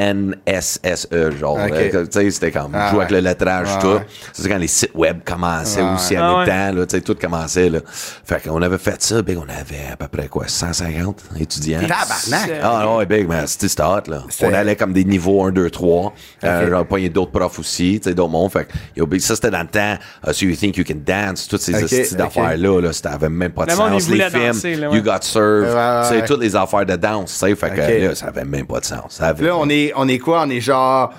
D-E-N-S-S-E, 0.00 1.30
genre. 1.38 1.58
Ok. 1.64 1.72
Euh, 1.72 2.06
Tu 2.06 2.12
sais, 2.12 2.30
c'était 2.30 2.50
comme, 2.50 2.72
Ah 2.74 2.90
jouer 2.90 3.00
avec 3.00 3.10
le 3.12 3.20
lettrage, 3.20 3.68
Ah 3.72 3.78
tout. 3.80 3.86
ouais. 3.88 4.06
Ça, 4.32 4.42
C'est 4.42 4.48
quand 4.48 4.58
les 4.58 4.66
sites 4.66 4.90
web 4.94 5.20
commençaient 5.24 5.80
Ah 5.82 5.94
aussi 5.94 6.18
en 6.18 6.22
Ah 6.22 6.28
même 6.28 6.38
ouais. 6.40 6.46
temps, 6.46 6.78
là. 6.80 6.86
Tu 6.86 6.96
sais, 6.96 7.02
tout 7.02 7.14
commençait, 7.14 7.70
là. 7.70 7.78
Fait 7.86 8.42
qu'on 8.42 8.60
avait 8.62 8.78
fait 8.78 9.00
ça, 9.02 9.22
big, 9.22 9.38
on 9.38 9.42
avait 9.42 9.92
à 9.92 9.96
peu 9.96 10.08
près, 10.08 10.28
quoi, 10.28 10.48
150 10.48 11.22
étudiants. 11.38 11.80
Tabarnak! 11.80 12.60
Ah 12.62 12.96
ouais, 12.96 13.06
big, 13.06 13.28
mais 13.28 13.46
c'était 13.46 13.68
c'était 13.68 13.82
hot, 13.84 14.08
là. 14.08 14.24
On 14.42 14.52
allait 14.52 14.76
comme 14.76 14.92
des 14.92 15.04
niveaux 15.04 15.44
1, 15.44 15.52
2, 15.52 15.70
3. 15.70 16.12
Euh, 16.44 16.68
J'en 16.70 16.84
pogné 16.84 17.08
d'autres 17.08 17.32
profs 17.32 17.58
aussi, 17.58 18.00
tu 18.02 18.08
sais, 18.08 18.14
d'autres 18.14 18.30
mondes. 18.30 18.50
Fait 18.50 18.64
que, 18.64 18.72
yo, 18.96 19.06
big, 19.06 19.20
ça, 19.20 19.34
c'était 19.34 19.50
dans 19.50 19.60
le 19.62 19.68
temps, 19.68 19.94
uh, 20.26 20.32
So 20.34 20.46
You 20.46 20.56
Think 20.56 20.76
You 20.76 20.84
Can 20.86 20.94
Dance, 21.06 21.19
toutes 21.48 21.60
ces 21.60 21.74
Ok, 21.76 21.82
hosties 21.84 22.12
ok. 22.12 22.16
d'affaires-là, 22.18 22.80
là, 22.80 22.92
ça 22.92 23.10
avait 23.10 23.28
même 23.28 23.52
pas 23.52 23.66
de 23.66 23.70
sens. 23.72 24.08
Les 24.08 24.16
films, 24.28 24.46
danser, 24.46 24.74
là, 24.76 24.90
ouais. 24.90 24.96
You 24.96 25.02
Got 25.02 25.18
Served, 25.22 25.68
Ouais, 25.74 26.18
ouais. 26.20 26.24
toutes 26.26 26.40
les 26.40 26.56
affaires 26.56 26.86
de 26.86 26.96
danse. 26.96 27.38
Fait 27.38 27.54
que, 27.54 27.66
Ok. 27.66 28.02
là, 28.08 28.14
ça 28.14 28.26
avait 28.26 28.44
même 28.44 28.66
pas 28.66 28.80
de 28.80 28.84
sens. 28.84 29.04
Ça 29.10 29.26
avait 29.28 29.46
Là, 29.46 29.56
on 29.56 29.68
est, 29.68 29.92
on 29.96 30.06
est 30.08 30.18
quoi? 30.18 30.42
On 30.46 30.50
est 30.50 30.60
genre 30.60 31.12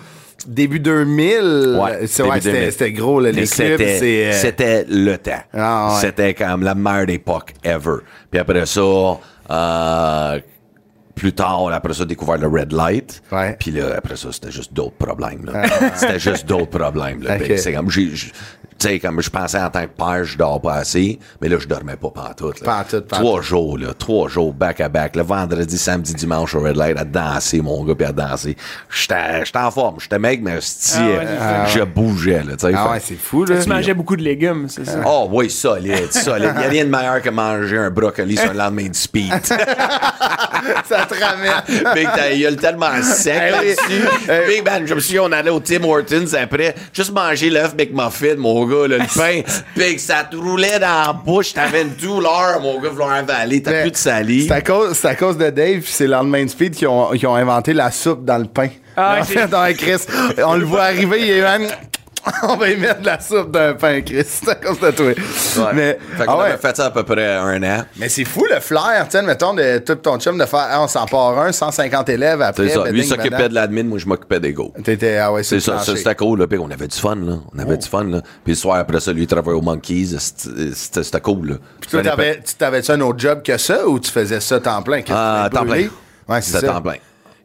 début 0.48 0.80
2000. 0.80 1.78
Ouais, 1.82 2.08
C'est- 2.08 2.24
début 2.24 2.34
ouais, 2.36 2.42
c'était 2.42 2.52
2000. 2.58 2.72
c'était 2.72 2.92
gros, 2.94 3.20
là, 3.20 3.32
les 3.32 3.42
Mais 3.42 3.48
clubs. 3.48 3.78
c'était- 3.78 4.00
c'est, 4.00 4.26
euh, 4.26 4.32
C'était 4.34 4.86
le 4.90 5.18
temps. 5.18 5.32
Ah, 5.54 5.90
ouais. 5.94 6.02
C'était 6.02 6.34
comme 6.34 6.64
la 6.64 6.74
meilleure 6.76 7.10
époque 7.10 7.54
ever. 7.64 7.98
Puis 8.30 8.40
après 8.40 8.66
ça, 8.66 8.82
euh, 8.82 10.40
plus 11.22 11.34
tard, 11.34 11.68
après 11.72 11.94
ça, 11.94 12.04
découvert 12.04 12.38
le 12.40 12.48
red 12.48 12.72
light. 12.74 13.22
Ouais. 13.32 13.56
Puis 13.60 13.70
là, 13.70 13.94
après 13.96 14.16
ça, 14.16 14.30
c'était 14.32 14.50
juste 14.52 14.74
d'autres 14.74 14.96
problèmes. 14.98 15.46
là. 15.46 15.64
c'était 15.96 16.18
juste 16.18 16.48
d'autres 16.48 16.80
problèmes. 16.80 17.22
Là. 17.22 17.38
C'est 17.58 17.74
comme, 17.74 17.92
j'ai- 17.92 18.16
j'ai- 18.16 18.32
tu 18.80 18.88
sais, 18.88 19.00
comme 19.00 19.22
je 19.22 19.30
pensais 19.30 19.62
en 19.62 19.70
tant 19.70 19.84
que 19.84 19.96
père, 19.96 20.24
je 20.24 20.36
dors 20.36 20.60
pas 20.60 20.74
assez, 20.74 21.20
mais 21.40 21.48
là, 21.50 21.58
je 21.60 21.68
dormais 21.68 21.96
pas 21.98 22.10
pantoute. 22.10 22.62
là. 22.62 22.78
Pantoute, 22.84 23.08
pantoute. 23.08 23.24
Trois 23.24 23.42
jours, 23.44 23.78
là, 23.78 23.90
trois 23.96 24.28
jours 24.28 24.52
back 24.52 24.82
à 24.82 24.90
back. 24.90 25.16
Le 25.16 25.22
vendredi, 25.22 25.78
samedi, 25.78 26.16
dimanche 26.16 26.56
au 26.56 26.62
red 26.62 26.76
light, 26.76 26.98
à 26.98 27.06
danser, 27.06 27.62
mon 27.62 27.84
gars, 27.84 27.94
puis 27.94 28.08
à 28.08 28.12
danser. 28.12 28.58
J'étais 28.90 29.46
j'étais 29.46 29.60
en 29.60 29.70
forme, 29.70 30.00
j'étais 30.00 30.18
mec, 30.18 30.42
mais 30.42 30.54
Ah 30.58 31.00
ouais, 31.00 31.18
euh, 31.22 31.66
je 31.68 31.84
bougeais, 31.84 32.44
là, 32.44 32.54
tu 32.58 32.66
sais. 32.66 32.74
Ah 32.76 32.86
Fait- 32.86 32.90
ouais, 32.94 33.00
c'est 33.06 33.20
fou, 33.20 33.46
là. 33.46 33.62
Tu 33.62 33.70
mangeais 33.70 33.94
beaucoup 33.94 34.16
de 34.16 34.24
légumes, 34.24 34.66
c'est 34.68 34.86
ça? 34.86 34.98
Oh 35.06 35.30
oui, 35.32 35.52
solide, 35.52 36.12
solide. 36.12 36.52
Il 36.56 36.60
n'y 36.62 36.66
a 36.66 36.70
rien 36.70 36.86
de 36.86 36.90
meilleur 36.90 37.22
que 37.22 37.30
manger 37.30 37.78
un 37.78 37.92
brocoli 37.92 38.36
sur 38.36 38.50
un 38.50 38.54
lendemain 38.56 38.88
de 38.90 38.96
speed. 38.96 39.32
Ça 40.86 41.06
te 41.16 41.24
ramène. 41.24 41.94
Big, 41.96 42.08
t'as 42.16 42.32
il 42.32 42.46
a 42.46 42.50
le 42.52 42.56
tellement 42.58 43.02
sec 43.02 43.34
Eh 43.48 43.52
là-dessus. 43.52 44.08
Eh. 44.30 44.48
Big 44.48 44.66
man, 44.66 44.84
je 44.86 44.94
me 44.94 45.00
souviens, 45.00 45.24
on 45.24 45.32
allait 45.32 45.50
au 45.50 45.60
Tim 45.60 45.84
Hortons 45.84 46.34
après, 46.42 46.76
juste 46.94 47.12
manger 47.12 47.50
l'œuf 47.50 47.74
McMuffin, 47.78 48.36
mon 48.38 48.66
gars, 48.66 48.88
là, 48.88 48.98
le 48.98 49.16
pain. 49.18 49.42
Big, 49.76 50.00
ça 50.00 50.28
te 50.30 50.36
roulait 50.36 50.80
dans 50.80 51.08
la 51.08 51.14
bouche, 51.14 51.54
t'avais 51.54 51.82
une 51.84 51.94
douleur, 51.96 52.60
mon 52.62 52.80
gars, 52.80 52.90
vouloir 52.90 53.12
avaler, 53.14 53.62
t'as 53.62 53.82
plus 53.82 53.92
de 53.92 53.98
salive. 53.98 54.48
C'est 54.48 54.54
à 54.54 54.62
cause, 54.62 54.98
c'est 54.98 55.08
à 55.08 55.16
cause 55.16 55.38
de 55.38 55.50
Dave, 55.50 55.84
c'est 55.86 56.06
le 56.06 56.12
lendemain 56.12 56.44
de 56.44 56.50
speed 56.50 56.76
qui 56.76 56.86
ont, 56.88 57.10
qui 57.12 57.26
ont 57.28 57.36
inventé 57.36 57.74
la 57.74 57.92
soupe 57.92 58.26
dans 58.26 58.38
le 58.38 58.46
pain. 58.46 58.70
Ah, 58.98 59.18
en 59.18 59.22
ok. 59.22 59.28
fait, 59.28 59.48
dans 59.50 59.74
Chris, 59.76 60.02
on 60.46 60.56
le 60.56 60.66
voit 60.66 60.84
arriver, 60.84 61.22
il 61.22 61.30
est 61.32 61.42
même. 61.42 61.68
On 62.44 62.56
va 62.56 62.70
y 62.70 62.78
mettre 62.78 63.02
de 63.02 63.06
la 63.08 63.20
soupe 63.20 63.52
dans 63.52 63.60
un 63.70 63.74
pain, 63.74 64.02
Chris. 64.02 64.26
Cause 64.64 64.80
de 64.80 64.92
toi. 64.92 65.06
Ouais. 65.08 65.72
Mais, 65.74 66.00
fait 66.18 66.26
qu'on 66.26 66.34
ah 66.34 66.44
ouais. 66.44 66.58
fait 66.58 66.76
ça 66.76 66.86
à 66.86 66.92
peu 66.92 67.04
près 67.04 67.36
un 67.36 67.62
an. 67.64 67.84
Mais 67.98 68.10
c'est 68.10 68.26
fou 68.26 68.46
le 68.50 68.60
flair, 68.60 69.06
tu 69.06 69.18
sais, 69.18 69.24
mettons, 69.24 69.54
de 69.54 69.80
tout 69.80 69.96
ton 69.96 70.20
chum 70.20 70.38
de 70.38 70.46
faire, 70.46 70.68
ah, 70.72 70.82
on 70.84 70.88
s'en 70.88 71.06
part 71.06 71.40
un, 71.40 71.52
150 71.52 72.10
élèves 72.10 72.42
après. 72.42 72.68
C'est 72.70 72.76
ça. 72.76 72.86
Lui 72.92 73.04
s'occupait 73.04 73.50
de 73.50 73.56
l'admin, 73.56 73.84
moi 73.84 73.98
je 73.98 74.06
m'occupais 74.06 74.40
des 74.40 74.54
go. 74.54 74.74
T'étais, 74.84 75.18
ah 75.18 75.32
ouais, 75.34 75.44
C'est 75.44 75.60
ça, 75.60 75.80
ça, 75.80 75.96
c'était 75.96 76.16
cool, 76.16 76.40
là. 76.40 76.48
Puis 76.48 76.60
on 76.60 76.70
avait 76.70 76.88
du 76.88 76.98
fun, 76.98 77.16
là. 77.16 77.38
On 77.56 77.60
avait 77.60 77.74
Oh. 77.74 77.78
du 77.78 77.88
fun, 77.88 78.04
là. 78.04 78.22
Puis 78.44 78.54
le 78.54 78.56
soir 78.56 78.78
après 78.78 79.00
ça, 79.00 79.14
lui, 79.14 79.24
il 79.24 79.28
travaillait 79.28 79.58
au 79.58 79.62
Monkeys. 79.62 80.18
C'était 80.20 81.22
cool, 81.22 81.50
là. 81.50 81.56
Puis 81.80 81.90
toi, 81.90 82.02
t'avais, 82.04 82.42
tu 82.42 82.54
t'avais-tu 82.56 82.92
un 82.92 83.02
autre 83.02 83.20
job 83.20 83.42
que 83.44 83.58
ça 83.58 83.88
ou 83.88 84.00
tu 84.00 84.12
faisais 84.12 84.40
ça 84.40 84.60
temps 84.60 84.82
plein? 84.82 85.02
Ah, 85.10 85.50
temps 85.52 85.66
plein. 85.66 85.88
Ouais, 86.28 86.42
c'est 86.42 86.54
C'était 86.54 86.68
ça. 86.68 86.74
temps 86.74 86.82
plein. 86.82 86.96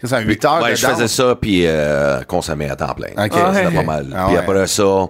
C'est 0.02 0.12
un 0.14 0.20
8 0.20 0.44
heures 0.44 0.62
Ouais, 0.62 0.70
de 0.72 0.76
je 0.76 0.86
faisais 0.86 1.08
ça, 1.08 1.34
puis 1.40 1.62
euh, 1.66 2.22
consommais 2.24 2.68
à 2.70 2.76
temps 2.76 2.94
plein. 2.94 3.08
Ok. 3.16 3.32
C'était 3.32 3.66
Ouais. 3.66 3.74
pas 3.74 3.82
mal. 3.82 4.06
Ah 4.14 4.24
puis 4.26 4.34
ouais. 4.34 4.40
après 4.40 4.66
ça, 4.66 5.06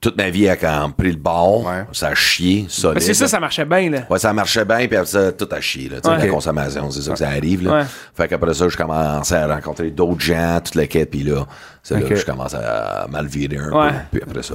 toute 0.00 0.16
ma 0.18 0.30
vie 0.30 0.48
a 0.48 0.56
quand 0.56 0.82
même 0.82 0.92
pris 0.92 1.10
le 1.10 1.16
bord. 1.18 1.68
Ça 1.92 2.08
a 2.08 2.14
chié, 2.14 2.66
solide. 2.68 2.94
Parce 2.94 3.06
que 3.06 3.14
ça, 3.14 3.26
ça 3.26 3.40
marchait 3.40 3.64
bien, 3.64 3.90
là. 3.90 3.98
Ouais, 4.08 4.18
ça 4.18 4.32
marchait 4.32 4.64
bien, 4.64 4.86
puis 4.86 4.96
après 4.96 5.06
ça, 5.06 5.32
tout 5.32 5.48
a 5.50 5.60
chié. 5.60 5.88
Là, 5.88 5.96
Tu 6.00 6.08
sais, 6.08 6.14
Ouais. 6.14 6.22
La 6.26 6.28
consommation, 6.28 6.90
c'est 6.90 7.00
ça 7.02 7.12
que 7.12 7.18
ça 7.18 7.28
arrive. 7.28 7.64
Là. 7.64 7.78
Ouais. 7.80 7.84
Fait 8.14 8.28
qu'après 8.28 8.54
ça, 8.54 8.68
je 8.68 8.76
commençais 8.76 9.34
à 9.36 9.46
rencontrer 9.48 9.90
d'autres 9.90 10.20
gens, 10.20 10.60
toute 10.62 10.74
la 10.76 10.86
quête, 10.86 11.10
puis 11.10 11.24
là, 11.24 11.44
c'est 11.82 11.94
là 11.94 12.02
que 12.02 12.14
je 12.14 12.24
commence 12.26 12.54
à 12.54 13.06
mal 13.10 13.26
virer 13.26 13.56
un 13.56 13.70
Ouais. 13.72 13.90
peu. 14.12 14.18
Puis 14.18 14.22
après 14.30 14.42
ça, 14.42 14.54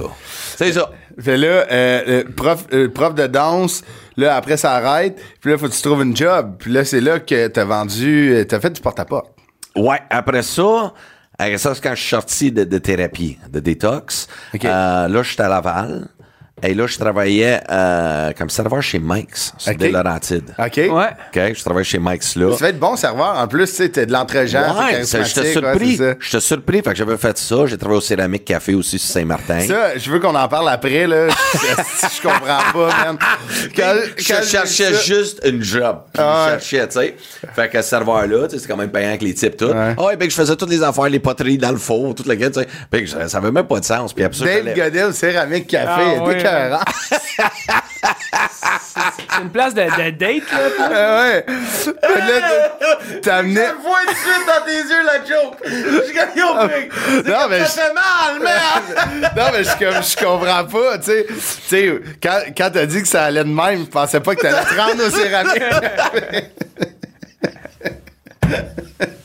c'est 0.56 0.72
ça. 0.72 0.90
Fait 1.20 1.36
là, 1.36 1.46
euh, 1.48 1.66
euh, 1.70 2.24
prof, 2.34 2.64
euh, 2.72 2.88
prof 2.88 3.14
de 3.14 3.26
danse, 3.26 3.82
là, 4.16 4.36
après, 4.36 4.56
ça 4.56 4.72
arrête. 4.72 5.20
Puis 5.40 5.50
là, 5.50 5.58
faut 5.58 5.68
que 5.68 5.72
tu 5.72 5.82
trouves 5.82 6.02
une 6.02 6.16
job. 6.16 6.56
Puis 6.58 6.72
là, 6.72 6.84
c'est 6.84 7.00
là 7.00 7.20
que 7.20 7.48
t'as 7.48 7.64
vendu, 7.64 8.44
t'as 8.48 8.60
fait 8.60 8.70
du 8.70 8.80
porte-à-porte. 8.80 9.30
Ouais, 9.76 10.00
après 10.10 10.42
ça, 10.42 10.92
après 11.38 11.58
ça, 11.58 11.74
c'est 11.74 11.82
quand 11.82 11.94
je 11.94 12.00
suis 12.00 12.10
sorti 12.10 12.52
de, 12.52 12.64
de 12.64 12.78
thérapie, 12.78 13.38
de 13.50 13.60
détox. 13.60 14.28
Ok. 14.54 14.64
Euh, 14.64 15.08
là, 15.08 15.22
j'étais 15.22 15.42
à 15.42 15.48
Laval. 15.48 16.08
Et 16.62 16.74
là, 16.74 16.86
je 16.86 16.96
travaillais 16.98 17.60
euh, 17.70 18.30
comme 18.38 18.48
serveur 18.50 18.82
chez 18.82 18.98
Mike's, 19.02 19.52
sur 19.58 19.72
Ok. 19.72 19.78
des 19.78 19.90
Laurentides. 19.90 20.54
OK? 20.58 20.76
Ouais. 20.76 20.88
OK, 20.90 21.54
je 21.54 21.60
travaillais 21.64 21.84
chez 21.84 21.98
Mike's 21.98 22.36
là. 22.36 22.54
Tu 22.56 22.62
vas 22.62 22.68
être 22.68 22.78
bon 22.78 22.94
serveur. 22.96 23.34
En 23.38 23.48
plus, 23.48 23.66
tu 23.68 23.74
sais, 23.76 23.88
t'es 23.88 24.06
de 24.06 24.12
l'entre-gens. 24.12 24.74
t'es 24.88 24.96
Ouais, 24.98 25.04
ça, 25.04 25.22
j'étais 25.22 25.40
ouais, 25.40 25.52
surpris. 25.52 25.96
ça. 25.96 26.14
j'étais 26.20 26.40
surpris. 26.40 26.82
Fait 26.82 26.90
que 26.90 26.96
j'avais 26.96 27.16
fait 27.16 27.36
ça. 27.38 27.66
J'ai 27.66 27.76
travaillé 27.76 27.98
au 27.98 28.00
Céramique 28.02 28.44
Café 28.44 28.74
aussi 28.74 28.98
sur 28.98 29.10
Saint-Martin. 29.12 29.60
Ça, 29.60 29.96
je 29.98 30.10
veux 30.10 30.20
qu'on 30.20 30.34
en 30.34 30.48
parle 30.48 30.68
après, 30.68 31.06
là. 31.06 31.28
je, 31.54 32.06
je 32.16 32.22
comprends 32.22 32.72
pas, 32.72 33.04
man. 33.06 33.18
Quand- 33.76 33.94
je 34.16 34.22
cherchais 34.22 34.92
ça- 34.92 35.02
juste 35.02 35.40
une 35.44 35.62
job. 35.62 35.96
Puis 36.12 36.22
Ah 36.24 36.46
ouais. 36.52 36.58
je 36.60 36.64
cherchais, 36.64 36.88
tu 36.88 36.94
sais. 36.98 37.16
Fait 37.54 37.68
que 37.68 37.82
ce 37.82 37.88
serveur-là, 37.88 38.46
tu 38.48 38.54
sais, 38.54 38.58
c'est 38.62 38.68
quand 38.68 38.76
même 38.76 38.90
payant 38.90 39.08
avec 39.08 39.22
les 39.22 39.34
types 39.34 39.56
tout. 39.56 39.66
Ouais. 39.66 39.94
Ah 39.98 40.02
ouais, 40.04 40.16
ben 40.16 40.26
que 40.26 40.30
je 40.32 40.36
faisais 40.40 40.54
toutes 40.56 40.70
les 40.70 40.82
affaires, 40.82 41.08
les 41.08 41.18
poteries 41.20 41.58
dans 41.58 41.72
le 41.72 41.76
four, 41.78 42.14
toute 42.14 42.26
la 42.26 42.36
gueule, 42.36 42.52
tu 42.52 42.60
sais. 42.60 42.68
Puis 42.90 43.02
que 43.04 43.10
ça, 43.10 43.28
ça 43.28 43.38
avait 43.38 43.50
même 43.50 43.66
pas 43.66 43.80
de 43.80 43.84
sens. 43.84 44.12
Puis 44.12 44.22
après 44.24 44.38
ça, 44.38 44.44
Dave 44.44 44.74
Godel, 44.76 45.12
céramique 45.14 45.66
café, 45.66 46.02
Ah, 46.18 46.20
C'est 49.16 49.42
une 49.42 49.50
place 49.50 49.74
de, 49.74 49.82
de 49.82 50.10
date, 50.10 50.50
là. 50.52 50.70
toi? 50.76 50.88
Ah 50.94 51.22
ouais. 51.22 51.44
Là, 52.02 52.68
t'amenais. 53.22 53.72
vois 53.82 54.00
tout 54.06 54.12
de 54.12 54.16
suite 54.16 54.46
dans 54.46 54.64
tes 54.64 54.76
yeux 54.76 55.04
la 55.04 55.18
joke. 55.24 55.56
Je 55.64 56.12
gagne 56.12 56.42
au 56.42 56.68
pic. 56.68 57.26
Non, 57.28 57.48
mais 57.48 57.60
je- 57.60 57.64
fait 57.64 57.92
mal, 57.92 58.40
merde. 58.40 59.32
Non, 59.36 59.44
mais 59.52 59.64
je, 59.64 59.70
comme, 59.78 60.02
je 60.02 60.16
comprends 60.24 60.64
pas, 60.64 60.98
tu 60.98 61.04
sais. 61.04 61.26
Tu 61.28 61.34
sais, 61.68 62.00
quand, 62.22 62.38
quand 62.56 62.70
t'as 62.72 62.86
dit 62.86 63.02
que 63.02 63.08
ça 63.08 63.24
allait 63.24 63.44
de 63.44 63.48
même, 63.48 63.80
je 63.80 63.84
pensais 63.90 64.20
pas 64.20 64.34
que 64.34 64.40
t'allais 64.42 64.64
te 64.64 64.74
rendre 64.80 65.04
au 65.06 65.10
céramique. 65.10 65.62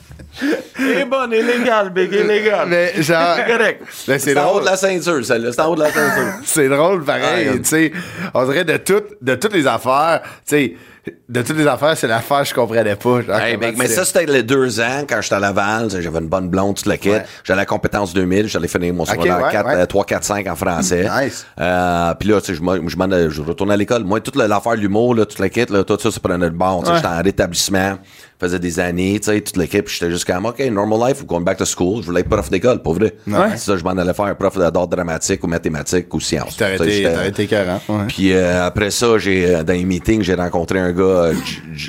C'est 0.78 1.04
bon, 1.04 1.30
illégal, 1.32 1.90
big, 1.90 2.12
illégal. 2.12 2.66
Mais 2.68 3.02
genre. 3.02 3.34
C'est 3.36 3.52
correct. 3.52 3.82
Mais 4.08 4.18
c'est 4.18 4.32
C'est 4.34 4.38
en 4.38 4.44
haut 4.44 4.48
drôle. 4.50 4.60
de 4.62 4.66
la 4.66 4.76
ceinture, 4.76 5.24
celle-là. 5.24 5.52
C'est 5.52 5.60
en 5.60 5.66
haut 5.70 5.74
de 5.76 5.80
la 5.82 5.90
ceinture. 5.92 6.32
C'est 6.44 6.68
drôle, 6.68 7.04
pareil. 7.04 7.50
Tu 7.62 7.64
sais, 7.64 7.92
on 8.34 8.44
dirait 8.46 8.64
de, 8.64 8.76
tout, 8.78 9.02
de 9.20 9.34
toutes 9.34 9.52
les 9.54 9.66
affaires, 9.66 10.20
tu 10.24 10.30
sais, 10.46 10.74
de 11.26 11.40
toutes 11.40 11.56
les 11.56 11.66
affaires, 11.66 11.96
c'est 11.96 12.06
l'affaire 12.06 12.42
que 12.42 12.48
je 12.48 12.54
comprenais 12.54 12.94
pas. 12.94 13.22
genre, 13.22 13.38
Hey, 13.40 13.56
mais 13.56 13.72
c'est- 13.86 13.94
ça, 13.94 14.04
c'était 14.04 14.26
les 14.26 14.42
deux 14.42 14.78
ans 14.78 15.04
quand 15.08 15.22
j'étais 15.22 15.36
à 15.36 15.40
Laval. 15.40 15.84
tu 15.84 15.90
sais, 15.96 16.02
J'avais 16.02 16.18
une 16.18 16.28
bonne 16.28 16.48
blonde, 16.50 16.76
toute 16.76 16.84
la 16.84 16.98
quête. 16.98 17.12
Ouais. 17.22 17.24
J'allais 17.44 17.60
à 17.60 17.62
la 17.62 17.66
compétence 17.66 18.12
2000. 18.12 18.46
J'allais 18.46 18.68
finir 18.68 18.92
mon 18.92 19.06
secondaire 19.06 19.40
ouais, 19.42 19.50
4, 19.50 19.66
ouais. 19.68 19.74
euh, 19.76 19.86
3, 19.86 20.04
4, 20.04 20.24
5 20.24 20.46
en 20.48 20.54
français. 20.56 21.08
Nice. 21.22 21.46
Euh, 21.58 22.12
Puis 22.20 22.28
là, 22.28 22.40
tu 22.42 22.48
sais, 22.48 22.54
je 22.54 22.62
m'en- 22.62 22.86
je 22.86 22.96
m'en 22.98 23.04
allais- 23.06 23.30
je 23.30 23.40
retournais 23.40 23.72
à 23.72 23.76
l'école. 23.78 24.04
Moi, 24.04 24.20
toute 24.20 24.36
la- 24.36 24.48
l'affaire, 24.48 24.74
l'humour, 24.74 25.14
là, 25.14 25.24
toute 25.24 25.38
la 25.38 25.48
quête, 25.48 25.70
là, 25.70 25.82
tout 25.82 25.96
ça, 25.98 26.10
ça 26.10 26.20
prenait 26.20 26.44
le 26.44 26.50
bon. 26.50 26.80
Tu 26.80 26.86
sais, 26.86 26.90
Ouais. 26.90 26.96
J'étais 26.98 27.08
en 27.08 27.22
rétablissement. 27.22 27.98
Faisait 28.40 28.58
des 28.58 28.78
années, 28.80 29.18
tu 29.20 29.30
sais, 29.32 29.40
toute 29.40 29.56
l'équipe. 29.56 29.88
J'étais 29.88 30.10
juste 30.10 30.24
comme, 30.24 30.46
OK, 30.46 30.60
normal 30.70 31.08
life, 31.10 31.22
ou 31.22 31.26
going 31.26 31.40
back 31.40 31.58
to 31.58 31.64
school. 31.64 32.00
Je 32.02 32.06
voulais 32.06 32.20
être 32.20 32.28
prof 32.28 32.48
d'école, 32.50 32.80
pour 32.82 32.94
vrai. 32.94 33.14
Ouais. 33.26 33.50
C'est 33.52 33.58
ça, 33.58 33.76
je 33.76 33.82
m'en 33.84 33.90
allais 33.90 34.14
faire 34.14 34.26
un 34.26 34.34
prof 34.34 34.56
d'art 34.56 34.86
dramatique 34.88 35.42
ou 35.42 35.46
mathématiques 35.48 36.12
ou 36.14 36.20
sciences. 36.20 36.56
T'as 36.56 36.66
arrêté, 36.66 36.90
j'étais- 36.90 37.12
t'as 37.12 37.18
arrêté 37.18 37.46
40. 37.46 37.82
Ouais. 37.88 37.96
puis 38.08 38.32
euh, 38.32 38.64
après 38.66 38.90
ça, 38.90 39.18
j'ai 39.18 39.54
euh, 39.56 39.62
dans 39.64 39.72
les 39.72 39.84
meetings, 39.84 40.22
j'ai 40.22 40.34
rencontré 40.34 40.78
un 40.78 40.92
gars, 40.92 41.30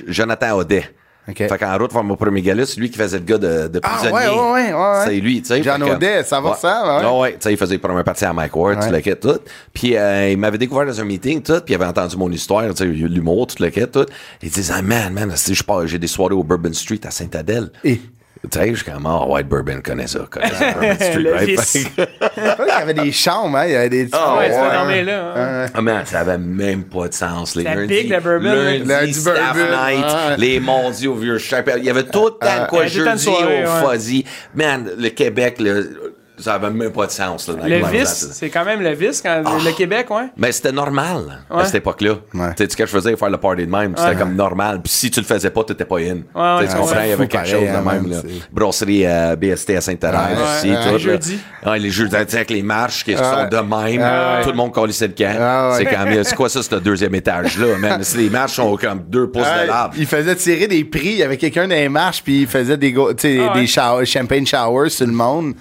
Jonathan 0.08 0.58
Audet. 0.58 0.84
OK. 1.30 1.38
Fait 1.38 1.58
qu'en 1.60 1.78
route 1.78 1.94
vers 1.94 2.04
mon 2.04 2.16
premier 2.16 2.42
gala, 2.42 2.66
c'est 2.66 2.80
lui 2.80 2.90
qui 2.90 2.98
faisait 2.98 3.20
le 3.20 3.24
gars 3.26 3.38
de, 3.38 3.68
de 3.68 3.80
Ah, 3.84 3.90
prisonnier. 3.90 4.14
ouais, 4.14 4.28
ouais, 4.28 4.36
ouais, 4.36 4.74
ouais, 4.74 4.74
ouais. 4.74 5.04
C'est 5.06 5.16
lui, 5.20 5.42
tu 5.42 5.48
sais. 5.50 5.62
Jean 5.64 5.80
Audet, 5.82 6.24
ça 6.24 6.42
va 6.42 6.50
ouais. 6.52 6.56
ça, 6.60 6.84
ouais. 6.98 7.04
Ah 7.06 7.14
ouais, 7.18 7.32
tu 7.34 7.38
sais, 7.42 7.52
il 7.54 7.58
faisait 7.58 7.74
les 7.76 7.80
premières 7.80 8.04
parties 8.04 8.26
à 8.26 8.34
Mike 8.34 8.56
Ward, 8.56 8.80
tout 8.86 8.92
le 8.92 9.00
kit, 9.00 9.16
tout. 9.16 9.38
Puis 9.74 9.96
euh, 9.96 10.30
il 10.32 10.38
m'avait 10.38 10.58
découvert 10.58 10.86
dans 10.86 11.00
un 11.00 11.06
meeting, 11.06 11.42
tout, 11.42 11.62
puis 11.64 11.74
il 11.74 11.76
avait 11.76 11.86
entendu 11.86 12.18
mon 12.18 12.32
histoire, 12.32 12.64
tu 12.70 12.76
sais, 12.78 12.86
l'humour, 12.86 13.48
tout 13.48 13.62
le 13.62 13.70
kit, 13.70 13.88
tout. 13.88 14.06
Il 14.42 14.50
disait, 14.50 14.74
ah, 14.76 14.82
man, 14.82 15.14
man, 15.14 15.32
si 15.36 15.54
je 15.56 15.64
pars, 15.64 15.86
j'ai 15.88 16.00
des 16.00 16.08
soirées 16.08 16.34
au 16.36 16.44
Bourbon 16.44 16.74
Street 16.74 17.02
à 17.06 17.12
Sainte-Adèle. 17.12 17.70
Et? 17.84 18.00
Tu 18.42 18.58
sais, 18.58 18.70
je 18.70 18.76
suis 18.84 18.90
comme, 18.90 19.06
oh, 19.06 19.26
White 19.34 19.48
Bourbon 19.50 19.82
connaît 19.84 20.08
ça, 20.08 20.20
connaît 20.32 20.50
ça, 20.50 20.72
Bourbon 20.72 20.96
Street, 21.00 21.32
right? 21.34 21.90
il 22.38 22.68
y 22.68 22.72
avait 22.72 22.94
des 22.94 23.12
chambres, 23.12 23.58
hein, 23.58 23.66
il 23.66 23.72
y 23.74 23.76
avait 23.76 23.90
des 23.90 24.08
Ah, 24.14 24.38
Ouais, 24.38 24.50
tu 24.50 24.56
ouais. 24.56 24.72
dormir 24.74 25.04
là. 25.06 25.34
hein. 25.36 25.66
Ah 25.74 25.82
man, 25.82 26.06
ça 26.06 26.20
avait 26.22 26.38
même 26.38 26.84
pas 26.86 27.10
de 27.10 27.14
sens. 27.14 27.56
Les 27.56 27.64
lundis, 27.66 27.88
big, 27.88 28.10
le 28.10 28.20
bourbon, 28.22 28.54
lundi. 28.54 28.86
Lundi 28.86 29.14
staff 29.14 29.54
bourbon, 29.58 29.72
night, 29.72 30.06
ouais. 30.06 30.38
les 30.38 30.60
mardis 30.62 31.08
au 31.10 31.16
vieux 31.16 31.38
chapelle. 31.38 31.80
Il 31.80 31.86
y 31.86 31.90
avait 31.90 32.04
tout 32.06 32.26
le 32.28 32.32
temps 32.32 32.62
de 32.64 32.68
quoi 32.70 32.80
temps 32.80 32.86
de 32.86 32.90
jeudi 32.90 33.28
au 33.28 33.32
ouais. 33.46 33.66
fuzzy. 33.92 34.26
Man, 34.56 34.90
le 34.98 35.10
Québec, 35.10 35.58
le, 35.60 36.09
Ça 36.40 36.54
avait 36.56 36.70
même 36.70 36.92
pas 36.92 37.06
de 37.06 37.12
sens. 37.12 37.48
Là, 37.48 37.56
dans 37.56 37.66
Le 37.66 37.86
vice, 37.92 38.30
c'est 38.34 38.50
quand 38.50 38.66
même 38.66 38.82
le 38.82 38.94
vice, 38.94 39.22
quand 39.22 39.44
le 39.64 39.72
Québec, 39.72 40.08
ouais. 40.10 40.28
Mais 40.38 40.52
c'était 40.52 40.72
normal 40.72 41.40
à 41.50 41.66
cette 41.66 41.76
époque-là. 41.76 42.16
Tu 42.32 42.40
sais, 42.58 42.70
ce 42.70 42.76
que 42.78 42.86
je 42.86 42.92
faisais, 42.92 43.16
faire 43.16 43.30
le 43.30 43.38
party 43.38 43.66
de 43.66 43.72
même, 43.72 43.94
c'était 43.98 44.16
comme 44.16 44.36
normal. 44.36 44.82
Puis 44.84 44.92
si 44.94 45.12
tu 45.12 45.20
le 45.20 45.26
faisais 45.26 45.50
pas, 45.50 45.64
t'étais 45.64 45.86
pas 45.86 45.98
in. 45.98 46.00
ouais, 46.00 46.14
Tu 46.16 46.18
sais, 46.18 46.26
tu 46.34 46.74
ouais, 46.74 46.80
comprends? 46.80 47.02
Il 47.04 47.10
y 47.10 47.12
avait 47.12 47.28
quelque 47.28 47.32
pareil, 47.34 47.52
chose 47.52 47.62
de 47.62 47.68
hein, 47.68 47.84
même. 47.94 48.10
là. 48.10 48.18
Brasserie 48.52 49.06
euh, 49.06 49.36
BST 49.36 49.70
à 49.72 49.82
Sainte-Thérèse 49.82 50.20
Ouais, 50.38 50.44
aussi. 50.58 50.70
ouais, 50.72 50.76
tout, 50.82 50.86
les 50.88 50.92
là. 50.92 50.98
jeudis. 50.98 51.40
Ouais, 51.66 51.80
les 51.80 51.90
jeudis, 51.90 52.16
tu 52.16 52.26
sais, 52.30 52.36
avec 52.38 52.50
les 52.52 52.64
marches 52.64 53.04
qui 53.04 53.16
sont 53.16 53.48
de 53.50 53.58
même. 53.58 54.02
Ouais. 54.02 54.44
Tout 54.44 54.50
le 54.52 54.56
monde 54.56 54.72
collait 54.74 54.94
le 55.00 55.08
camp. 55.08 55.36
Ah, 55.40 55.70
ouais. 55.72 55.76
C'est 55.78 55.86
quand 55.86 56.06
même. 56.06 56.24
C'est 56.24 56.36
quoi 56.36 56.50
ça, 56.50 56.64
ce 56.64 56.76
deuxième 56.76 57.16
étage-là, 57.16 57.78
man? 57.78 58.04
Si 58.04 58.18
les 58.18 58.30
marches 58.30 58.54
sont 58.54 58.76
comme 58.78 59.04
deux 59.08 59.30
pouces 59.30 59.44
Ouais, 59.44 59.64
de 59.64 59.68
l'arbre. 59.68 59.96
il 59.98 60.06
faisait 60.06 60.36
tirer 60.36 60.68
des 60.68 60.84
prix. 60.84 61.10
Il 61.10 61.18
y 61.18 61.24
avait 61.24 61.38
quelqu'un 61.38 61.68
dans 61.68 61.76
les 61.76 61.90
marches, 61.90 62.22
puis 62.24 62.42
il 62.42 62.48
faisait 62.48 62.78
des, 62.78 62.96
Ah 62.98 63.54
des 63.54 63.68
champagne 63.68 64.46
showers 64.46 64.90
sur 64.90 65.06
le 65.08 65.14
monde. 65.14 65.54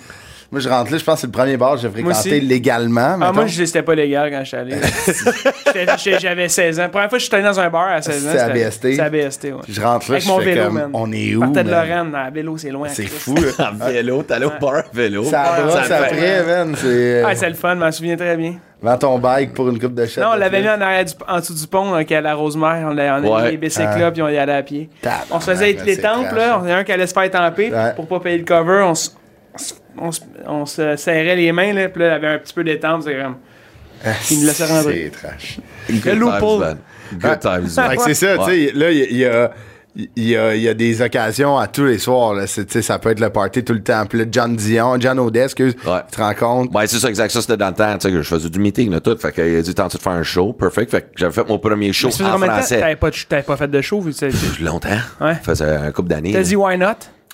Moi, 0.50 0.62
je 0.62 0.68
rentre 0.70 0.90
là, 0.90 0.96
je 0.96 1.04
pense 1.04 1.16
que 1.16 1.20
c'est 1.20 1.26
le 1.26 1.32
premier 1.32 1.58
bar 1.58 1.74
que 1.74 1.80
j'ai 1.82 1.90
fréquenté 1.90 2.40
légalement. 2.40 3.18
Ah, 3.20 3.32
moi, 3.32 3.44
je- 3.46 3.64
c'était 3.66 3.82
pas 3.82 3.94
légal 3.94 4.30
quand 4.30 4.40
je 4.40 4.44
suis 4.44 4.56
allé. 4.56 4.76
J'avais 6.20 6.48
16 6.48 6.78
ans. 6.78 6.82
La 6.84 6.88
première 6.88 7.08
fois 7.11 7.18
que 7.18 7.22
je 7.22 7.26
suis 7.26 7.34
allé 7.34 7.44
dans 7.44 7.61
un 7.61 7.68
bar 7.68 7.88
à 7.88 8.00
16 8.02 8.26
ans, 8.26 8.30
C'était 8.30 8.42
à 8.42 8.48
BST? 8.48 8.94
C'est 8.94 9.00
à 9.00 9.11
BST, 9.11 9.44
ouais. 9.52 9.61
Je 9.68 9.80
rentre 9.80 10.06
là, 10.11 10.14
Avec 10.16 10.22
je 10.24 10.28
mon 10.28 10.38
fais 10.38 10.44
vélo, 10.46 10.64
comme, 10.64 10.74
man. 10.74 10.90
on 10.94 11.12
est 11.12 11.26
Je 11.32 11.37
où, 11.37 11.40
partais 11.40 11.64
de? 11.64 11.70
Lorraine, 11.70 12.14
à 12.14 12.30
vélo, 12.30 12.56
c'est 12.56 12.70
loin. 12.70 12.88
C'est 12.88 13.06
fou, 13.06 13.34
là. 13.34 13.70
En 13.82 13.87
vélo, 13.90 14.22
t'allais 14.22 14.46
au 14.46 14.52
bar 14.61 14.76
à 14.76 14.82
vélo. 14.92 15.24
Ça 15.24 15.61
brosse 15.61 15.74
Ça 15.74 15.82
fait- 15.82 15.94
après, 15.94 16.44
man. 16.44 16.74
C'est 16.76 17.22
Ah, 17.26 17.34
c'est 17.34 17.48
le 17.48 17.54
fun, 17.54 17.74
je 17.74 17.80
m'en 17.80 17.92
souviens 17.92 18.16
très 18.16 18.37
bien. 18.37 18.54
Vends 18.80 18.96
ton 18.96 19.18
bike 19.18 19.52
pour 19.54 19.68
une 19.68 19.78
coupe 19.78 19.94
de 19.94 20.06
shot. 20.06 20.20
Non, 20.20 20.28
on 20.34 20.37
l'avait 20.37 20.62
mis 20.62 20.68
en, 20.68 20.80
arrière 20.80 21.04
du- 21.04 21.12
en 21.26 21.40
dessous 21.40 21.54
du 21.54 21.66
pont, 21.66 22.02
qui 22.04 22.14
est 22.14 22.16
à 22.16 22.20
la 22.20 22.34
Rosemère. 22.34 22.87
On, 22.87 22.90
l'a- 22.94 23.18
on 23.20 23.24
a 23.24 23.37
Ouais. 23.37 23.44
mis 23.46 23.50
les 23.52 23.56
bicycles 23.56 23.88
Ah. 23.90 23.98
là, 23.98 24.11
puis 24.12 24.22
on 24.22 24.28
y 24.28 24.38
allait 24.38 24.52
à 24.54 24.62
pied. 24.62 24.88
Tabarnak, 25.02 25.26
On 25.32 25.40
se 25.40 25.50
faisait 25.50 25.72
les 25.84 25.94
c'est 25.96 26.00
temples, 26.02 26.37
là. 26.37 26.54
hein. 26.54 26.58
On 26.61 26.64
avait 26.64 26.72
un 26.74 26.84
qui 26.84 26.92
allait 26.92 27.06
se 27.06 27.12
faire 27.12 27.30
temper 27.30 27.70
Ouais. 27.72 27.92
pour 27.96 28.06
pas 28.06 28.20
payer 28.20 28.38
le 28.38 28.44
cover. 28.44 28.82
On 28.84 28.94
se, 28.94 29.11
on 30.00 30.12
se, 30.12 30.20
on 30.46 30.66
se 30.66 30.96
serrait 30.96 31.37
les 31.37 31.52
mains, 31.52 31.72
là, 31.72 31.88
puis 31.88 32.02
là, 32.02 32.08
il 32.08 32.12
avait 32.12 32.26
un 32.34 32.38
petit 32.38 32.54
peu 32.54 32.64
d'étampe. 32.64 33.02
C'est 33.04 33.16
comme. 33.16 33.37
Il 34.30 34.40
nous 34.40 34.46
laissait 34.46 34.66
rentrer. 34.66 35.11
C'est 35.12 35.20
trash. 35.28 35.58
Good 35.90 36.04
Le 36.04 36.14
loophole. 36.14 36.40
times, 36.40 36.58
man. 36.61 36.78
Good 37.20 37.40
times, 37.40 37.68
Fait 37.68 37.80
man. 37.88 37.96
que 37.96 38.02
c'est 38.04 38.14
ça, 38.14 38.37
Ouais. 38.38 38.44
tu 38.46 38.66
sais, 38.68 38.72
là, 38.74 38.90
il 38.92 39.12
y, 39.12 39.18
y 39.18 39.24
a. 39.26 39.50
Il 40.16 40.28
y, 40.28 40.37
a, 40.37 40.54
il 40.54 40.62
y 40.62 40.68
a 40.68 40.74
des 40.74 41.02
occasions 41.02 41.58
à 41.58 41.66
tous 41.66 41.84
les 41.87 41.98
soirs. 41.98 42.32
Là. 42.32 42.46
C'est- 42.46 42.66
tu 42.66 42.74
sais, 42.74 42.82
ça 42.82 43.00
peut 43.00 43.11
être 43.11 43.18
le 43.18 43.30
party 43.30 43.64
tout 43.64 43.72
le 43.72 43.82
temps. 43.82 44.06
Puis 44.06 44.20
là, 44.20 44.26
John 44.30 44.54
Dion, 44.54 44.94
John 45.00 45.18
Odess, 45.18 45.46
excuse, 45.46 45.74
Ouais. 45.84 45.98
tu 46.08 46.16
te 46.16 46.22
rends 46.22 46.34
compte? 46.34 46.72
Ouais, 46.72 46.87
c'est 46.87 46.98
ça, 47.00 47.08
exact. 47.08 47.30
Ça, 47.32 47.40
c'était 47.40 47.56
dans 47.56 47.70
le 47.70 47.74
temps, 47.74 47.92
tu 47.98 48.06
sais, 48.06 48.12
que 48.14 48.22
je 48.22 48.28
faisais 48.28 48.48
du 48.48 48.61
meeting, 48.61 48.92
là, 48.92 49.00
tout. 49.00 49.16
Fait 49.18 49.32
qu'il 49.32 49.56
a 49.56 49.61
dit, 49.61 49.74
tente 49.74 49.96
de 49.96 50.00
faire 50.00 50.12
un 50.12 50.22
show? 50.22 50.52
Perfect. 50.52 50.92
Fait 50.92 51.00
que 51.00 51.06
j'avais 51.16 51.32
fait 51.32 51.48
mon 51.48 51.58
premier 51.58 51.92
show 51.92 52.08
en 52.11 52.38
français. 52.38 52.78
T'avais 52.78 52.94
pas, 52.94 53.11
pas 53.44 53.56
fait 53.56 53.66
de 53.68 53.80
show, 53.80 54.00
vu 54.00 54.12
que 54.12 54.16
c'est- 54.18 54.61
Longtemps. 54.61 54.88
Ouais. 55.20 55.34
Ça 55.34 55.40
faisait 55.42 55.64
un 55.64 55.90
couple 55.90 56.11
d'années. 56.11 56.30
T'as 56.30 56.38
là. 56.38 56.44
dit 56.44 56.54
why 56.54 56.78
not? 56.78 56.87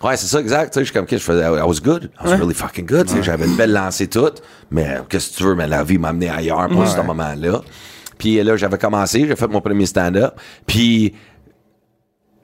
Ouais, 0.05 0.17
c'est 0.17 0.27
ça, 0.27 0.39
exact. 0.41 0.73
Tu 0.73 0.75
sais, 0.75 0.81
je 0.81 0.85
suis 0.85 0.93
comme, 0.95 1.05
OK, 1.05 1.11
je 1.13 1.17
faisais, 1.19 1.43
I 1.43 1.63
was 1.63 1.81
good. 1.83 2.11
I 2.21 2.25
was 2.25 2.31
Ouais. 2.33 2.37
really 2.37 2.55
fucking 2.55 2.87
good. 2.87 3.09
J'avais 3.23 3.47
une 3.47 3.57
belle 3.57 3.73
lancée 3.73 4.07
toute. 4.09 4.43
Mais 4.71 4.99
qu'est-ce 5.09 5.31
que 5.31 5.37
tu 5.37 5.43
veux? 5.45 5.55
Mais 5.55 5.67
la 5.67 5.83
vie 5.83 5.99
m'a 5.99 6.09
amené 6.09 6.29
ailleurs 6.29 6.69
pour 6.69 6.87
ce 6.87 7.01
moment-là. 7.01 7.63
Puis 8.19 8.43
là, 8.43 8.57
j'avais 8.57 8.79
commencé, 8.79 9.27
j'ai 9.27 9.35
fait 9.37 9.49
mon 9.49 9.61
premier 9.61 9.87
stand-up. 9.87 10.35
Puis 10.67 11.15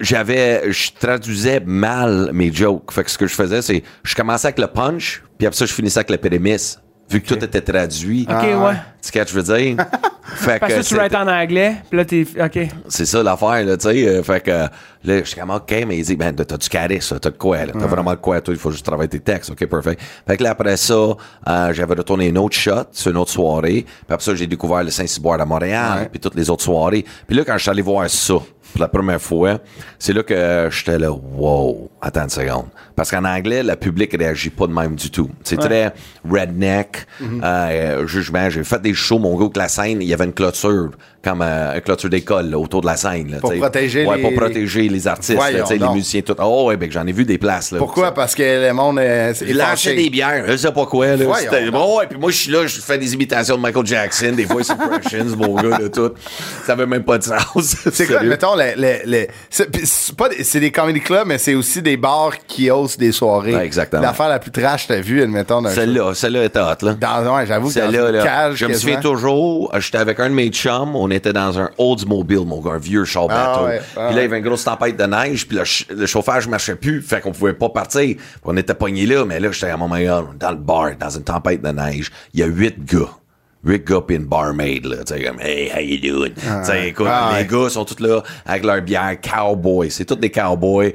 j'avais, 0.00 0.72
je 0.72 0.90
traduisais 0.98 1.60
mal 1.60 2.30
mes 2.32 2.52
jokes. 2.52 2.90
Fait 2.90 3.04
que 3.04 3.10
ce 3.10 3.18
que 3.18 3.26
je 3.26 3.34
faisais, 3.34 3.62
c'est, 3.62 3.82
je 4.02 4.14
commençais 4.14 4.48
avec 4.48 4.58
le 4.58 4.66
punch, 4.66 5.22
puis 5.38 5.46
après 5.46 5.56
ça, 5.58 5.66
je 5.66 5.72
finissais 5.74 5.98
avec 5.98 6.10
la 6.10 6.18
prémisse. 6.18 6.78
Vu 7.10 7.20
que 7.20 7.26
tout 7.34 7.44
était 7.44 7.60
traduit. 7.60 8.26
Ok, 8.28 8.34
ouais. 8.42 8.74
Tu 9.02 9.08
sais 9.08 9.08
ce 9.08 9.12
que 9.12 9.28
je 9.28 9.34
veux 9.40 9.56
dire? 9.58 9.76
fait 10.24 10.58
Parce 10.60 10.72
que 10.74 10.78
tu 10.78 10.84
c'était- 10.84 11.00
writes 11.00 11.14
en 11.16 11.26
anglais, 11.26 11.76
puis 11.88 11.96
là, 11.98 12.04
t'es. 12.04 12.24
Ok. 12.40 12.68
c'est 12.88 13.06
ça 13.06 13.22
l'affaire, 13.22 13.64
là, 13.64 13.76
tu 13.76 13.88
sais. 13.88 14.06
euh, 14.08 14.22
fait 14.22 14.40
que 14.40 14.50
là, 14.50 14.68
je 15.04 15.24
suis 15.24 15.40
comme, 15.40 15.50
OK, 15.50 15.74
mais 15.88 15.98
il 15.98 16.04
dit, 16.04 16.14
ben, 16.16 16.32
t'as 16.34 16.56
du 16.56 16.68
charisme, 16.68 17.18
t'as 17.18 17.30
de 17.30 17.36
quoi, 17.36 17.64
là? 17.66 17.72
T'as 17.72 17.86
vraiment 17.86 18.12
de 18.12 18.16
quoi, 18.18 18.40
toi, 18.40 18.54
il 18.54 18.60
faut 18.60 18.70
juste 18.70 18.84
travailler 18.86 19.08
tes 19.08 19.20
textes. 19.20 19.50
OK, 19.50 19.66
perfect. 19.66 20.00
Fait 20.26 20.36
que 20.36 20.42
là, 20.44 20.50
après 20.50 20.76
ça, 20.76 20.94
euh, 20.94 21.72
j'avais 21.72 21.94
retourné 21.94 22.28
une 22.28 22.38
autre 22.38 22.56
shot 22.56 22.84
sur 22.92 23.10
une 23.10 23.16
autre 23.16 23.30
soirée. 23.32 23.84
Puis 23.84 24.04
après 24.08 24.24
ça, 24.24 24.34
j'ai 24.34 24.46
découvert 24.46 24.84
le 24.84 24.90
Saint-Cyboire 24.90 25.40
à 25.40 25.46
Montréal, 25.46 26.08
puis 26.10 26.20
toutes 26.20 26.36
les 26.36 26.48
autres 26.50 26.62
soirées. 26.62 27.04
Puis 27.26 27.36
là, 27.36 27.42
quand 27.44 27.54
je 27.56 27.62
suis 27.62 27.70
allé 27.70 27.82
voir 27.82 28.08
ça, 28.08 28.34
pour 28.72 28.80
la 28.80 28.88
première 28.88 29.20
fois, 29.20 29.58
c'est 29.98 30.12
là 30.12 30.22
que 30.22 30.68
j'étais 30.70 30.98
là, 30.98 31.10
wow, 31.12 31.90
attends 32.00 32.22
une 32.24 32.30
seconde. 32.30 32.66
Parce 32.96 33.10
qu'en 33.10 33.24
anglais, 33.24 33.62
le 33.62 33.76
public 33.76 34.14
réagit 34.18 34.50
pas 34.50 34.66
de 34.66 34.72
même 34.72 34.94
du 34.94 35.10
tout. 35.10 35.30
C'est 35.42 35.56
très 35.56 35.92
redneck, 36.28 37.06
euh, 37.42 38.06
jugement. 38.06 38.50
J'ai 38.50 38.64
fait 38.64 38.80
des 38.82 38.94
shows, 38.94 39.18
mon 39.18 39.36
gars, 39.38 39.48
que 39.52 39.58
la 39.58 39.68
scène, 39.68 39.98
il 40.02 40.08
y 40.08 40.12
avait 40.14 40.24
une 40.26 40.32
clôture, 40.34 40.90
comme 41.24 41.40
euh, 41.42 41.74
une 41.76 41.80
clôture 41.80 42.10
d'école, 42.10 42.54
autour 42.54 42.82
de 42.82 42.86
la 42.86 42.96
scène. 42.96 43.30
là, 43.30 43.38
Pour 43.38 43.50
t'sais. 43.50 43.58
protéger 43.58 44.04
ouais, 44.06 44.16
les- 44.16 44.22
pour 44.22 44.34
protéger 44.34 44.88
les 44.88 45.06
artistes, 45.08 45.38
là, 45.38 45.50
les 45.50 45.88
musiciens, 45.94 46.20
tout. 46.20 46.34
Oh, 46.38 46.66
ouais, 46.68 46.76
ben, 46.76 46.90
j'en 46.90 47.06
ai 47.06 47.12
vu 47.12 47.24
des 47.24 47.38
places, 47.38 47.72
là. 47.72 47.78
Pourquoi? 47.78 48.12
Parce 48.12 48.34
que 48.34 48.42
le 48.66 48.72
monde 48.74 48.98
est, 48.98 49.30
est 49.30 49.40
Il 49.48 49.56
lâchait 49.56 49.90
fâché. 49.90 50.02
des 50.02 50.10
bières, 50.10 50.44
je 50.46 50.56
sais 50.56 50.72
pas 50.72 50.86
quoi, 50.86 51.16
là. 51.16 51.24
Bon, 51.70 51.98
ouais, 51.98 52.06
puis 52.08 52.18
moi, 52.18 52.30
je 52.30 52.36
suis 52.36 52.50
là, 52.52 52.66
je 52.66 52.80
fais 52.80 52.98
des 52.98 53.14
imitations 53.14 53.56
de 53.56 53.60
Michael 53.62 53.86
Jackson, 53.86 54.32
des 54.36 54.44
voice 54.44 54.70
impressions, 54.70 55.24
mon 55.38 55.54
gars, 55.54 55.78
là, 55.78 55.88
tout. 55.88 56.10
Ça 56.66 56.72
avait 56.72 56.86
même 56.86 57.04
pas 57.04 57.16
de 57.18 57.24
sens. 57.24 57.76
C'est 57.92 58.06
quoi, 58.06 58.22
mettons, 58.22 58.54
les, 58.60 58.74
les, 58.76 59.00
les- 59.06 59.28
c'est 59.50 60.14
pas 60.16 60.28
des- 60.28 60.70
comedy 60.70 61.00
clubs, 61.00 61.26
mais 61.26 61.38
c'est 61.38 61.54
aussi 61.54 61.82
des 61.82 61.96
bars 61.96 62.32
qui 62.46 62.70
hostent 62.70 63.00
des 63.00 63.12
soirées. 63.12 63.54
Ouais, 63.54 63.64
exactement. 63.64 64.02
L'affaire 64.02 64.28
la 64.28 64.38
plus 64.38 64.50
trash 64.50 64.86
que 64.86 64.92
t'as 64.94 65.00
vue, 65.00 65.22
admettons. 65.22 65.64
Celle-là, 65.68 66.14
celle-là 66.14 66.44
était 66.44 66.60
hot, 66.60 66.82
là. 66.84 66.94
Dans, 66.94 67.36
ouais, 67.36 67.46
j'avoue 67.46 67.68
que 67.70 67.78
dans 67.80 68.12
là, 68.12 68.22
cage, 68.22 68.56
je 68.56 68.66
me 68.66 68.74
souviens 68.74 69.00
toujours, 69.00 69.72
j'étais 69.78 69.98
avec 69.98 70.20
un 70.20 70.28
de 70.30 70.34
mes 70.34 70.48
chums, 70.50 70.94
on 70.94 71.10
était 71.10 71.32
dans 71.32 71.58
un 71.58 71.70
Oldsmobile, 71.78 72.44
mon 72.46 72.60
gars, 72.60 72.72
un 72.72 72.78
vieux 72.78 73.04
char 73.04 73.26
Ah 73.30 73.52
bateau. 73.54 73.64
ouais, 73.66 73.80
ah 73.96 74.06
puis 74.08 74.16
là, 74.16 74.20
il 74.22 74.24
y 74.24 74.26
avait 74.26 74.38
une 74.38 74.44
grosse 74.44 74.64
tempête 74.64 74.96
de 74.96 75.04
neige, 75.04 75.46
puis 75.46 75.56
le, 75.56 75.64
ch- 75.64 75.86
le 75.90 76.06
chauffage 76.06 76.46
marchait 76.48 76.76
plus, 76.76 77.02
fait 77.02 77.20
qu'on 77.20 77.32
pouvait 77.32 77.54
pas 77.54 77.68
partir. 77.70 78.00
Puis 78.16 78.16
on 78.44 78.56
était 78.56 78.74
pognés 78.74 79.06
là, 79.06 79.24
mais 79.24 79.40
là, 79.40 79.50
j'étais 79.52 79.70
à 79.70 79.76
mon 79.76 79.88
meilleur, 79.88 80.28
dans 80.38 80.50
le 80.50 80.56
bar, 80.56 80.90
dans 80.98 81.10
une 81.10 81.24
tempête 81.24 81.62
de 81.62 81.68
neige. 81.70 82.10
Il 82.34 82.40
y 82.40 82.42
a 82.42 82.46
huit 82.46 82.76
gars. 82.84 83.08
Gars 83.64 84.00
pis 84.06 84.14
une 84.14 84.24
barmaid, 84.24 84.86
là. 84.86 85.04
Tu 85.04 85.14
sais, 85.14 85.22
comme, 85.22 85.40
hey, 85.40 85.70
how 85.70 85.80
you 85.80 85.98
doing? 86.00 86.32
Tu 86.34 86.40
sais, 86.64 86.88
écoute, 86.88 87.06
Ah, 87.08 87.32
les 87.34 87.42
ouais. 87.42 87.46
gars 87.64 87.68
sont 87.68 87.84
tous 87.84 88.00
là 88.00 88.22
avec 88.46 88.64
leur 88.64 88.80
bière 88.80 89.16
cowboy. 89.20 89.90
C'est 89.90 90.06
tous 90.06 90.14
des 90.16 90.30
cowboys. 90.30 90.92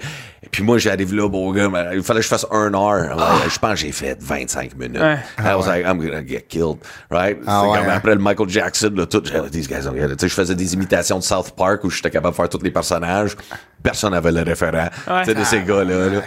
Puis 0.55 0.63
moi, 0.63 0.77
j'arrive 0.77 1.13
là, 1.13 1.27
bon 1.27 1.51
gars, 1.51 1.67
mais 1.67 1.83
il 1.95 2.01
fallait 2.01 2.19
que 2.21 2.23
je 2.23 2.29
fasse 2.29 2.45
un 2.49 2.73
heure. 2.73 3.17
Ouais, 3.17 3.49
Je 3.49 3.59
pense 3.59 3.71
que 3.71 3.75
j'ai 3.75 3.91
fait 3.91 4.17
25 4.21 4.73
minutes. 4.77 5.01
Ouais. 5.01 5.17
I 5.37 5.53
was 5.53 5.67
like, 5.67 5.85
I'm 5.85 5.99
gonna 5.99 6.25
get 6.25 6.43
killed, 6.47 6.77
right? 7.11 7.37
Ah 7.45 7.63
ouais, 7.67 7.77
comme 7.77 7.89
hein? 7.89 7.93
après 7.97 8.15
le 8.15 8.21
Michael 8.21 8.47
Jackson, 8.47 8.93
là, 8.95 9.05
tout, 9.05 9.21
j'ai- 9.25 9.49
these 9.51 9.67
guys 9.67 9.81
je 9.83 10.27
faisais 10.29 10.55
des 10.55 10.73
imitations 10.73 11.17
de 11.19 11.23
South 11.23 11.51
Park 11.57 11.83
où 11.83 11.89
j'étais 11.89 12.09
capable 12.09 12.31
de 12.31 12.37
faire 12.37 12.47
tous 12.47 12.63
les 12.63 12.71
personnages. 12.71 13.35
Personne 13.83 14.11
n'avait 14.11 14.31
le 14.31 14.43
référent. 14.43 14.87
Ouais. 15.07 15.23
Tu 15.23 15.25
sais, 15.25 15.35
de 15.35 15.43
ces 15.43 15.59
gars-là, 15.61 16.09
là. 16.09 16.21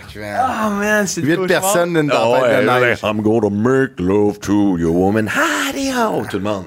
Oh 0.66 0.70
man, 0.78 1.06
c'est 1.06 1.22
Huit 1.22 1.46
personnes 1.46 1.94
d'une 1.94 2.10
Ah 2.12 2.16
tempête 2.18 2.42
ouais, 2.42 2.60
de 2.60 2.66
là, 2.66 2.80
neige. 2.80 2.98
I'm 3.02 3.22
gonna 3.22 3.48
make 3.48 3.98
love 3.98 4.38
to 4.40 4.76
your 4.76 4.94
woman. 4.94 5.26
Howdy-ho! 5.26 6.26
Tout 6.30 6.36
le 6.36 6.42
monde. 6.44 6.64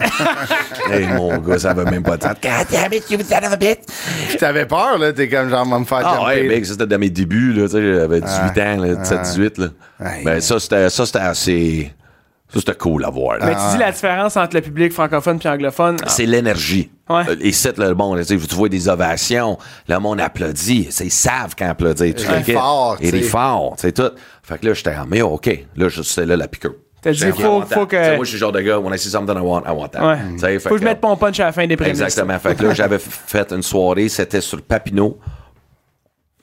Hey, 0.90 1.06
mon 1.06 1.38
gars, 1.38 1.58
ça 1.58 1.72
va 1.74 1.84
même 1.84 2.02
pas 2.02 2.16
de 2.16 2.22
temps. 2.22 2.30
God 2.42 2.66
damn 2.70 2.92
it, 2.92 3.08
you 3.10 3.18
son 3.18 3.36
of 3.46 3.52
a 3.52 3.56
bitch! 3.56 3.78
T'avais 4.38 4.66
peur, 4.66 4.98
là, 4.98 5.12
t'es 5.12 5.28
comme 5.28 5.48
genre, 5.50 5.64
va 5.68 5.78
me 5.78 5.84
faire 5.84 6.02
Ah 6.04 6.24
ouais, 6.26 6.42
mec, 6.44 6.64
ça 6.66 6.72
c'était 6.72 6.86
dans 6.86 6.98
mes 6.98 7.10
débuts, 7.10 7.52
là, 7.52 7.64
tu 7.66 7.72
sais, 7.72 7.94
j'avais 7.94 8.20
18 8.20 8.30
ans, 8.30 8.76
là, 8.82 8.94
17-18, 8.94 9.60
là. 9.60 9.66
Ben, 10.24 10.40
ça, 10.40 10.58
c'était, 10.58 10.88
ça, 10.90 11.06
c'était 11.06 11.18
assez, 11.18 11.92
ça, 12.52 12.58
c'était 12.60 12.74
cool 12.74 13.04
à 13.04 13.10
voir, 13.10 13.38
là. 13.38 13.46
Mais 13.46 13.54
tu 13.54 13.60
dis 13.72 13.78
la 13.78 13.92
différence 13.92 14.36
entre 14.36 14.56
le 14.56 14.62
public 14.62 14.92
francophone 14.92 15.38
et 15.44 15.48
anglophone. 15.48 15.96
Ah, 16.02 16.08
C'est 16.08 16.26
l'énergie. 16.26 16.90
Ouais. 17.08 17.22
Euh, 17.28 17.36
Et 17.40 17.52
c'est 17.52 17.76
le 17.78 17.94
monde, 17.94 18.18
tu 18.18 18.24
sais, 18.40 18.46
tu 18.46 18.54
vois 18.54 18.68
des 18.68 18.88
ovations, 18.88 19.58
le 19.88 19.98
monde 19.98 20.20
applaudit, 20.20 20.88
c'est- 20.90 21.04
ils 21.06 21.10
savent 21.10 21.54
quand 21.58 21.68
applaudir. 21.68 22.14
Tu 22.14 22.22
Il 22.38 22.44
sais, 22.44 22.52
fort, 22.52 22.96
Il 23.00 23.10
sais. 23.10 23.22
fort, 23.22 23.74
c'est 23.78 23.92
tout. 23.92 24.10
Fait 24.42 24.58
que 24.58 24.66
là, 24.66 24.74
j'étais 24.74 24.94
en 24.96 25.06
mais 25.06 25.22
OK, 25.22 25.46
là, 25.76 25.88
je- 25.88 26.02
c'est 26.02 26.26
là 26.26 26.36
la 26.36 26.48
piqûre. 26.48 26.74
T'as 27.02 27.12
dit, 27.12 27.18
faut- 27.32 27.86
que- 27.86 28.16
Moi, 28.16 28.24
je 28.24 28.28
suis 28.28 28.34
le 28.36 28.40
genre 28.40 28.52
de 28.52 28.60
gars, 28.60 28.78
when 28.78 28.94
I 28.94 28.98
see 28.98 29.08
something 29.10 29.34
I 29.36 29.40
want, 29.40 29.62
I 29.66 29.70
want 29.70 29.88
that. 29.88 30.06
Ouais. 30.06 30.18
Fait 30.38 30.58
Faut 30.60 30.74
que 30.74 30.78
je 30.80 30.84
mette 30.84 31.02
mon 31.02 31.16
punch 31.16 31.40
à 31.40 31.44
la 31.46 31.52
fin 31.52 31.66
des 31.66 31.76
prémices. 31.76 32.00
Exactement. 32.00 32.38
Fait 32.38 32.54
que 32.54 32.62
là, 32.64 32.74
j'avais 32.74 32.98
fait 33.00 33.50
une 33.52 33.62
soirée, 33.62 34.08
c'était 34.08 34.40
sur 34.40 34.60
Papineau. 34.62 35.18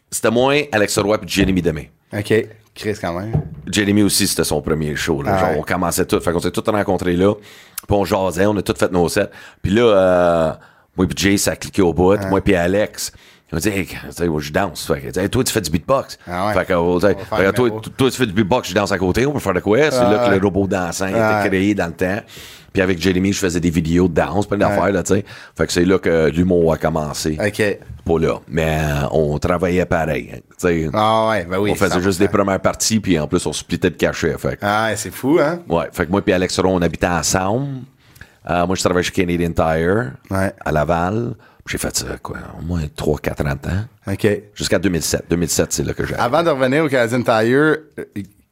C'était 0.10 0.32
moi, 0.32 0.54
Alex 0.72 0.98
Roy 1.00 1.18
puis 1.20 1.30
Jeremy 1.30 1.62
Demé. 1.62 1.92
OK. 2.18 2.34
Chris, 2.74 2.96
quand 3.02 3.20
même. 3.20 3.34
Jeremy 3.72 4.04
aussi, 4.04 4.28
c'était 4.28 4.44
son 4.44 4.62
premier 4.62 4.96
show. 4.96 5.22
Là. 5.24 5.32
Ah 5.36 5.40
Genre, 5.40 5.50
ouais. 5.52 5.58
on 5.60 5.64
commençait 5.64 6.06
tout. 6.06 6.20
Fait 6.20 6.32
qu'on 6.32 6.40
s'est 6.40 6.52
tous 6.52 6.70
rencontrés 6.70 7.16
là. 7.16 7.34
Puis 7.34 7.98
on 7.98 8.06
jasait, 8.06 8.46
on 8.46 8.56
a 8.56 8.62
tous 8.62 8.78
fait 8.78 8.92
nos 8.92 9.10
sets. 9.10 9.30
Puis 9.64 9.72
là, 9.74 9.82
euh, 9.82 10.52
moi 10.96 11.08
puis 11.08 11.16
Jay, 11.18 11.38
ça 11.38 11.52
a 11.52 11.56
cliqué 11.56 11.82
au 11.82 11.92
bout. 11.94 12.18
Ah. 12.22 12.28
Moi 12.28 12.42
puis 12.42 12.56
Alex. 12.56 13.12
On 13.54 13.58
dit, 13.58 13.70
hey, 13.70 13.88
je 14.40 14.52
danse. 14.52 14.86
Fait 14.88 15.00
que, 15.00 15.20
hey, 15.20 15.30
toi, 15.30 15.44
tu 15.44 15.54
fais 15.54 15.62
du 15.62 15.70
beatbox. 15.72 16.18
Ah 16.28 16.48
ouais. 16.48 16.54
Fait 16.54 16.66
que, 16.66 16.74
on 16.74 16.98
un 16.98 17.52
toi, 17.54 17.82
tu 17.98 18.18
fais 18.18 18.26
du 18.26 18.34
beatbox, 18.34 18.70
je 18.70 18.76
danse 18.76 18.92
à 18.92 18.98
côté, 18.98 19.26
on 19.26 19.32
peut 19.32 19.40
faire 19.40 19.54
de 19.54 19.62
quoi? 19.62 19.78
C'est 19.90 20.02
là 20.02 20.24
Ah 20.24 20.30
que 20.30 20.36
le 20.36 20.44
robot 20.44 20.68
dansant 20.68 21.06
a 21.06 21.08
Ah 21.14 21.40
été 21.40 21.44
ouais. 21.44 21.48
créé 21.58 21.74
dans 21.76 21.88
le 21.88 21.94
temps. 21.94 22.20
Puis 22.74 22.82
avec 22.82 23.00
Jeremy, 23.02 23.32
je 23.34 23.40
faisais 23.40 23.60
des 23.62 23.70
vidéos 23.70 24.08
de 24.10 24.14
danse, 24.14 24.46
plein 24.46 24.58
d'affaires, 24.58 24.92
là, 24.92 25.02
tu 25.02 25.16
sais. 25.16 25.26
Fait 25.58 25.66
que 25.66 25.72
c'est 25.72 25.86
là 25.86 25.98
que 25.98 26.30
l'humour 26.30 26.74
a 26.74 26.78
commencé. 26.78 27.38
OK. 27.44 27.78
Pas 28.06 28.20
là. 28.20 28.40
Mais 28.50 28.80
euh, 28.82 29.08
on 29.14 29.40
travaillait 29.40 29.86
pareil. 29.86 30.30
hein, 30.36 30.40
tu 30.50 30.68
sais. 30.68 30.90
Ah 30.94 31.30
ouais, 31.30 31.46
ben 31.46 31.58
oui. 31.58 31.72
on 31.72 31.76
faisait 31.76 32.02
juste 32.02 32.20
100%. 32.20 32.24
des 32.24 32.28
premières 32.28 32.60
parties, 32.60 33.00
puis 33.00 33.18
en 33.18 33.28
plus, 33.28 33.44
on 33.46 33.54
splittait 33.54 33.90
de 33.90 33.96
cachet. 33.96 34.36
Fait 34.38 34.58
que- 34.58 34.62
Ah, 34.66 34.88
ouais, 34.90 34.96
c'est 34.98 35.10
fou, 35.12 35.40
hein? 35.42 35.60
Ouais, 35.70 35.86
fait 35.94 36.06
que 36.06 36.12
moi 36.12 36.22
et 36.28 36.34
Alex 36.34 36.60
Ron, 36.60 36.76
on 36.76 36.82
habitait 36.82 37.08
ensemble. 37.08 37.68
Euh, 38.50 38.68
moi, 38.68 38.76
je 38.76 38.82
travaillais 38.82 39.04
chez 39.04 39.12
Canadian 39.12 39.52
Tire 39.54 40.12
Ouais. 40.30 40.54
à 40.64 40.72
Laval. 40.72 41.34
J'ai 41.68 41.78
fait 41.78 41.96
ça, 41.96 42.06
quoi, 42.22 42.38
au 42.60 42.64
moins 42.64 42.82
3-4 42.98 43.48
ans. 43.52 43.56
OK. 44.12 44.28
Jusqu'à 44.54 44.80
2007. 44.80 45.26
2007, 45.30 45.74
c'est 45.74 45.84
là 45.84 45.94
que 45.94 46.06
j'ai. 46.06 46.16
Avant 46.16 46.44
de 46.44 46.50
revenir 46.50 46.84
au 46.86 46.88
Canadian 46.90 47.22
Tire, 47.22 47.78
euh, 48.00 48.06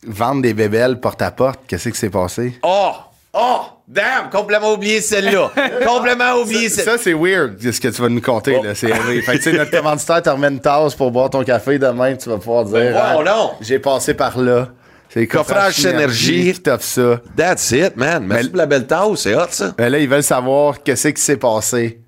vendre 0.05 0.41
des 0.41 0.53
bébelles 0.53 0.99
porte-à-porte. 0.99 1.61
Qu'est-ce 1.67 1.89
qui 1.89 1.97
s'est 1.97 2.09
passé? 2.09 2.59
Oh! 2.63 2.91
Oh! 3.33 3.61
Damn! 3.87 4.29
Complètement 4.31 4.73
oublié 4.73 5.01
celle-là. 5.01 5.51
complètement 5.85 6.33
oublié 6.41 6.69
celle-là. 6.69 6.97
ça, 6.97 7.03
c'est 7.03 7.13
weird, 7.13 7.59
ce 7.61 7.79
que 7.79 7.87
tu 7.87 8.01
vas 8.01 8.09
nous 8.09 8.21
compter. 8.21 8.57
Oh. 8.59 8.63
Là. 8.63 8.75
C'est, 8.75 8.87
fait 8.87 9.21
que, 9.21 9.31
tu 9.37 9.41
sais, 9.43 9.53
notre 9.53 9.71
commanditaire 9.71 10.21
te 10.21 10.29
remet 10.29 10.47
une 10.47 10.59
tasse 10.59 10.95
pour 10.95 11.11
boire 11.11 11.29
ton 11.29 11.43
café 11.43 11.77
demain. 11.79 12.15
Tu 12.15 12.29
vas 12.29 12.37
pouvoir 12.37 12.65
dire 12.65 12.93
Ah, 12.95 13.17
wow, 13.17 13.23
non. 13.23 13.51
J'ai 13.61 13.79
passé 13.79 14.13
par 14.13 14.37
là. 14.37 14.69
C'est 15.09 15.27
Coffrage 15.27 15.75
Synergie. 15.75 16.51
qui 16.53 16.61
t'offre 16.61 16.83
ça. 16.83 17.21
That's 17.37 17.71
it, 17.71 17.95
man. 17.95 18.25
Merci 18.25 18.43
Mais- 18.45 18.49
pour 18.49 18.57
la 18.57 18.65
belle 18.65 18.87
tasse, 18.87 19.19
c'est 19.21 19.35
hot, 19.35 19.47
ça. 19.49 19.73
Ben 19.77 19.89
là, 19.89 19.99
ils 19.99 20.09
veulent 20.09 20.23
savoir 20.23 20.83
qu'est-ce 20.83 21.07
qui 21.09 21.21
s'est 21.21 21.37
passé. 21.37 22.01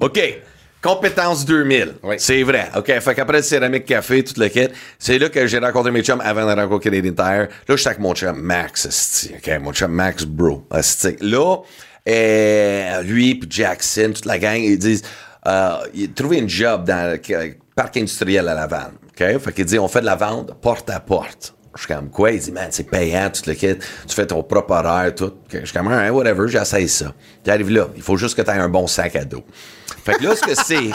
OK. 0.00 0.20
Compétence 0.82 1.44
2000. 1.44 1.94
Oui. 2.02 2.16
C'est 2.18 2.42
vrai. 2.42 2.68
OK. 2.76 2.86
Fait 2.86 3.14
qu'après 3.14 3.36
le 3.36 3.42
céramique 3.42 3.84
café, 3.84 4.24
toute 4.24 4.38
le 4.38 4.48
kit, 4.48 4.66
c'est 4.98 5.16
là 5.18 5.28
que 5.28 5.46
j'ai 5.46 5.58
rencontré 5.58 5.92
mes 5.92 6.02
chums 6.02 6.20
avant 6.20 6.44
de 6.44 6.60
rencontrer 6.60 6.90
Canadian 6.90 7.12
Tire. 7.12 7.48
Là, 7.48 7.48
je 7.68 7.76
suis 7.76 7.86
avec 7.86 8.00
mon 8.00 8.14
chum 8.14 8.36
Max. 8.40 9.30
OK? 9.32 9.60
Mon 9.60 9.72
chum 9.72 9.92
Max, 9.92 10.24
bro. 10.24 10.66
Là, 11.20 11.56
euh, 12.08 13.02
lui 13.02 13.36
puis 13.36 13.48
Jackson, 13.48 14.10
toute 14.12 14.26
la 14.26 14.40
gang, 14.40 14.58
ils 14.58 14.76
disent, 14.76 15.04
euh, 15.46 15.76
il 15.94 16.04
a 16.04 16.08
trouvé 16.14 16.38
une 16.38 16.48
job 16.48 16.84
dans 16.84 17.16
le 17.16 17.54
parc 17.76 17.96
industriel 17.96 18.48
à 18.48 18.54
Laval. 18.54 18.90
OK? 19.08 19.38
Fait 19.38 19.52
qu'il 19.52 19.64
dit, 19.64 19.78
on 19.78 19.86
fait 19.86 20.00
de 20.00 20.06
la 20.06 20.16
vente 20.16 20.52
porte 20.60 20.90
à 20.90 20.98
porte. 20.98 21.54
Je 21.74 21.84
suis 21.84 21.94
comme 21.94 22.10
quoi? 22.10 22.30
Il 22.32 22.38
dit, 22.40 22.52
man, 22.52 22.66
c'est 22.70 22.88
payant, 22.88 23.30
tout 23.30 23.42
le 23.46 23.54
kit. 23.54 23.76
Tu 24.06 24.14
fais 24.14 24.26
ton 24.26 24.42
propre 24.42 24.72
horaire, 24.74 25.14
tout. 25.14 25.32
Je 25.50 25.64
suis 25.64 25.72
comme, 25.76 25.88
Hein, 25.88 26.10
whatever, 26.10 26.46
j'essaye 26.48 26.88
ça. 26.88 27.12
J'arrive 27.46 27.70
là. 27.70 27.88
Il 27.96 28.02
faut 28.02 28.16
juste 28.18 28.36
que 28.36 28.42
tu 28.42 28.50
aies 28.50 28.54
un 28.58 28.68
bon 28.68 28.86
sac 28.86 29.16
à 29.16 29.24
dos. 29.24 29.42
Fait 30.04 30.14
que 30.14 30.24
là, 30.24 30.34
ce 30.34 30.42
que 30.42 30.54
c'est, 30.54 30.90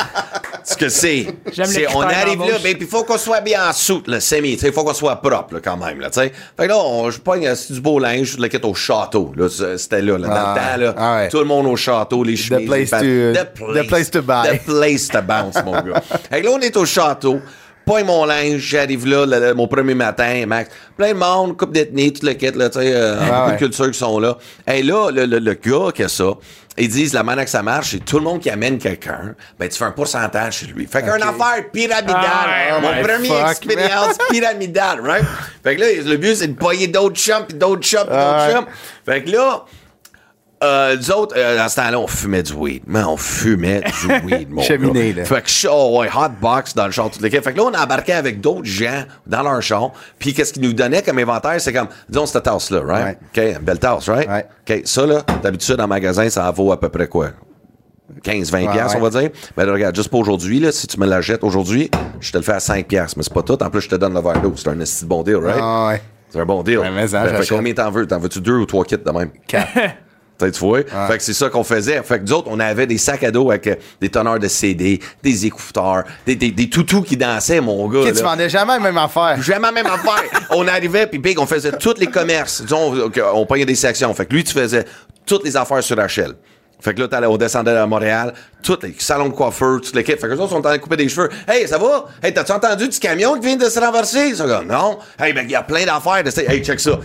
ce 0.66 0.76
que 0.76 0.90
c'est, 0.90 1.28
J'aime 1.54 1.66
c'est, 1.66 1.82
le 1.84 1.88
on 1.96 2.02
arrive 2.02 2.40
là, 2.40 2.58
ben, 2.62 2.76
puis 2.76 2.82
il 2.82 2.88
faut 2.88 3.04
qu'on 3.06 3.18
soit 3.18 3.40
bien 3.40 3.70
en 3.70 3.72
soute, 3.74 4.08
le 4.10 4.20
semi, 4.20 4.56
tu 4.56 4.60
sais, 4.60 4.68
il 4.68 4.74
faut 4.74 4.84
qu'on 4.84 4.94
soit 4.94 5.16
propre, 5.22 5.54
là, 5.54 5.60
quand 5.64 5.78
même, 5.78 6.02
là, 6.02 6.10
tu 6.10 6.20
sais. 6.20 6.32
Fait 6.58 6.64
que 6.64 6.68
là, 6.68 6.78
on, 6.78 7.10
je 7.10 7.20
pogne 7.22 7.48
euh, 7.48 7.56
c'est 7.56 7.74
du 7.74 7.80
beau 7.80 8.00
linge, 8.00 8.34
je 8.36 8.38
le 8.42 8.50
quitte 8.50 8.66
au 8.66 8.74
château, 8.74 9.32
là, 9.38 9.48
c'était 9.78 10.02
là, 10.02 10.18
là, 10.18 10.28
dans 10.28 10.34
Ah, 10.36 10.78
le 10.78 10.86
temps, 10.88 10.92
là. 10.92 10.96
ah 10.98 11.16
ouais. 11.20 11.30
Tout 11.30 11.38
le 11.40 11.46
monde 11.46 11.68
au 11.68 11.78
château, 11.78 12.22
les 12.22 12.36
chemises. 12.36 12.68
place 12.90 13.02
les 13.02 13.34
to- 13.34 13.66
pants- 13.66 13.74
the 13.74 13.88
place 13.88 14.12
to 14.12 14.22
buy. 14.22 14.58
The 14.58 14.66
place 14.66 15.08
to 15.08 15.22
bounce, 15.22 15.64
mon 15.64 15.72
gars. 15.82 16.02
Fait 16.30 16.42
que 16.42 16.46
là, 16.46 16.52
on 16.54 16.60
est 16.60 16.76
au 16.76 16.86
château. 16.86 17.40
Pogne 17.88 18.04
mon 18.04 18.26
linge, 18.26 18.60
j'arrive 18.60 19.08
là, 19.08 19.54
mon 19.54 19.66
premier 19.66 19.94
matin, 19.94 20.44
Max. 20.46 20.70
Plein 20.98 21.14
de 21.14 21.18
monde, 21.18 21.56
coupe 21.56 21.72
d'ethnie, 21.72 22.12
tout 22.12 22.26
le 22.26 22.34
kit, 22.34 22.52
là, 22.52 22.70
tu 22.70 22.80
sais, 22.80 22.92
euh, 22.94 23.16
beaucoup 23.16 23.46
ouais. 23.48 23.54
de 23.54 23.58
cultures 23.58 23.92
qui 23.92 23.98
sont 23.98 24.20
là. 24.20 24.38
Et 24.68 24.84
là, 24.84 25.10
le, 25.10 25.26
le, 25.26 25.40
le 25.40 25.54
gars 25.54 25.94
qui 25.96 26.04
a 26.04 26.10
ça, 26.10 26.34
ils 26.78 26.90
disent 26.90 27.14
la 27.14 27.24
manière 27.24 27.46
que 27.46 27.50
ça 27.50 27.64
marche, 27.64 27.92
c'est 27.92 28.04
tout 28.04 28.18
le 28.18 28.26
monde 28.26 28.42
qui 28.42 28.50
amène 28.50 28.78
quelqu'un, 28.78 29.36
ben 29.58 29.70
tu 29.70 29.78
fais 29.78 29.86
un 29.86 29.92
pourcentage 29.92 30.58
chez 30.58 30.66
lui. 30.66 30.86
Fait 30.86 31.02
qu'une 31.02 31.24
affaire 31.24 31.72
pyramidale. 31.72 32.20
Ah, 32.22 32.80
mon 32.82 33.02
premier 33.02 33.32
expérience 33.50 34.18
pyramidale, 34.30 35.00
right? 35.00 35.26
Fait 35.64 35.78
que 35.78 35.82
là, 35.82 35.88
le 36.06 36.18
but, 36.18 36.36
c'est 36.36 36.48
de 36.48 36.58
payer 36.58 36.88
d'autres 36.88 37.16
chums, 37.16 37.46
puis 37.48 37.58
d'autres 37.58 37.84
chums, 37.84 38.02
puis 38.06 38.10
d'autres 38.18 38.36
Ah, 38.38 38.50
chums. 38.52 38.66
Fait 39.06 39.24
que 39.24 39.32
là, 39.32 39.64
euh, 40.64 40.96
nous 40.98 41.12
autres, 41.12 41.36
euh, 41.38 41.64
à 41.64 41.70
ce 41.70 41.76
temps-là, 41.76 42.00
on 42.00 42.08
fumait 42.08 42.42
du 42.44 42.54
weed. 42.54 42.84
Mais 42.88 43.04
on 43.04 43.16
fumait 43.18 43.82
du 43.82 44.14
weed, 44.26 44.50
mon 44.50 44.62
Cheminée, 44.62 45.14
gars. 45.14 45.22
là. 45.22 45.26
Fait 45.26 45.42
que, 45.44 45.68
oh 45.70 46.00
ouais, 46.00 46.08
hot 46.16 46.30
box 46.42 46.74
dans 46.74 46.86
le 46.86 46.92
char, 46.92 47.10
tout 47.12 47.20
le. 47.22 47.30
Fait 47.30 47.42
que 47.42 47.50
là, 47.58 47.64
on 47.64 47.74
a 47.74 47.84
embarqué 47.84 48.14
avec 48.14 48.42
d'autres 48.42 48.66
gens 48.66 49.04
dans 49.28 49.44
leur 49.44 49.62
char. 49.62 49.92
Puis 50.18 50.34
qu'est-ce 50.34 50.54
qu'ils 50.54 50.64
nous 50.64 50.74
donnaient 50.74 51.02
comme 51.04 51.20
inventaire? 51.20 51.60
C'est 51.62 51.74
comme, 51.74 51.88
disons, 52.10 52.26
cette 52.26 52.44
tasse-là, 52.44 52.82
right? 52.86 53.18
OK, 53.22 53.38
une 53.44 53.66
belle 53.66 53.80
tasse, 53.80 54.10
right? 54.10 54.28
Ouais. 54.28 54.46
OK, 54.68 54.82
ça, 54.86 55.06
là, 55.06 55.22
d'habitude, 55.44 55.80
en 55.80 55.88
magasin, 55.88 56.28
ça 56.30 56.50
vaut 56.52 56.72
à 56.72 56.80
peu 56.80 56.90
près 56.90 57.08
quoi? 57.08 57.30
15, 58.24 58.50
20 58.52 58.66
Ouais, 58.66 58.72
piastres, 58.72 58.96
ouais. 58.96 59.02
on 59.02 59.10
va 59.10 59.20
dire. 59.22 59.30
Mais 59.58 59.66
là, 59.66 59.74
regarde, 59.74 59.96
juste 59.96 60.10
pour 60.10 60.22
aujourd'hui, 60.22 60.60
là, 60.60 60.72
si 60.72 60.88
tu 60.88 61.00
me 61.00 61.06
la 61.06 61.22
jettes 61.22 61.44
aujourd'hui, 61.44 61.92
je 62.22 62.32
te 62.32 62.38
le 62.38 62.44
fais 62.44 62.54
à 62.54 62.60
5 62.60 62.88
piastres. 62.88 63.18
Mais 63.18 63.24
c'est 63.24 63.34
pas 63.34 63.44
tout. 63.44 63.62
En 63.62 63.70
plus, 63.70 63.82
je 63.82 63.90
te 63.90 63.96
donne 63.96 64.14
le 64.14 64.22
verre 64.22 64.42
d'eau. 64.42 64.54
C'est 64.56 64.70
un 64.70 64.78
bon 65.06 65.24
deal, 65.24 65.36
right? 65.36 65.60
Ah 65.62 65.88
ouais. 65.90 66.02
C'est 66.30 66.40
un 66.40 66.46
bon 66.46 66.64
deal. 66.64 66.80
Ouais, 66.80 66.90
mais 66.90 67.08
ça, 67.08 67.22
Fait- 67.24 67.30
fait 67.30 67.36
j'achète. 67.38 67.58
combien 67.58 67.74
t'en 67.74 67.92
veux? 67.92 68.08
T'en 68.08 68.20
veux-tu 68.20 68.40
deux 68.42 68.56
ou 68.58 68.66
trois 68.66 68.84
kits 68.86 68.98
de 68.98 69.12
même? 69.12 69.30
Quatre. 69.48 69.70
Tu 70.40 70.52
vois? 70.60 70.80
Fait 71.08 71.18
que 71.18 71.24
c'est 71.24 71.34
ça 71.34 71.50
qu'on 71.50 71.64
faisait. 71.64 72.02
Fait 72.04 72.20
que 72.20 72.24
nous 72.24 72.34
autres, 72.34 72.48
on 72.52 72.60
avait 72.60 72.86
des 72.88 72.98
sacs 72.98 73.24
à 73.24 73.32
dos 73.32 73.50
avec 73.50 73.68
euh, 73.68 73.76
des 74.00 74.10
teneurs 74.10 74.40
de 74.40 74.48
CD, 74.48 75.00
des 75.24 75.46
écouteurs, 75.46 76.04
des, 76.26 76.36
des, 76.36 76.52
des 76.52 76.70
toutous 76.70 77.02
qui 77.02 77.18
dansaient, 77.18 77.60
mon 77.62 77.88
gars. 77.90 78.00
Ok, 78.02 78.14
tu 78.14 78.22
vendais 78.24 78.50
jamais 78.50 78.74
la 78.74 78.80
même 78.80 78.98
affaire. 78.98 79.38
Jamais 79.42 79.68
la 79.68 79.72
même 79.72 79.88
affaire. 79.88 80.24
on 80.52 80.68
arrivait, 80.68 81.08
puis 81.08 81.20
big, 81.20 81.40
on 81.40 81.46
faisait 81.46 81.72
tous 81.72 81.96
les 81.98 82.08
commerces. 82.08 82.62
Disons, 82.62 82.96
ok, 83.06 83.22
on 83.34 83.46
payait 83.46 83.66
des 83.66 83.76
sections. 83.76 84.14
Fait 84.14 84.26
que 84.26 84.34
lui, 84.34 84.44
tu 84.44 84.54
faisais 84.54 84.86
toutes 85.26 85.44
les 85.44 85.56
affaires 85.58 85.84
sur 85.84 85.96
HL. 85.98 86.36
Fait 86.80 86.94
que 86.94 87.02
là, 87.02 87.08
t'allais- 87.08 87.28
on 87.28 87.38
descendait 87.38 87.72
à 87.72 87.86
Montréal, 87.88 88.34
tous 88.62 88.78
les 88.84 88.96
salons 89.00 89.30
de 89.30 89.34
coiffeur, 89.34 89.82
toute 89.82 89.96
l'équipe. 89.96 90.20
Fait 90.20 90.28
que 90.28 90.34
les 90.34 90.40
autres 90.40 90.50
sont 90.52 90.58
en 90.58 90.62
train 90.62 90.74
de 90.78 90.82
couper 90.82 90.96
des 90.98 91.10
cheveux. 91.10 91.30
Hey, 91.48 91.68
ça 91.68 91.78
va? 91.78 92.06
Hey, 92.22 92.34
t'as-tu 92.34 92.52
entendu 92.52 92.88
du 92.88 93.00
camion 93.00 93.34
qui 93.36 93.48
vient 93.48 93.56
de 93.56 93.66
se 93.70 93.80
renverser? 93.80 94.36
Ça, 94.36 94.46
comme, 94.46 94.68
non. 94.68 95.00
Hey, 95.20 95.34
ben, 95.34 95.44
il 95.46 95.52
y 95.52 95.56
a 95.56 95.64
plein 95.64 95.86
d'affaires. 95.86 96.22
Hey, 96.48 96.64
check 96.64 96.80
ça. 96.80 97.00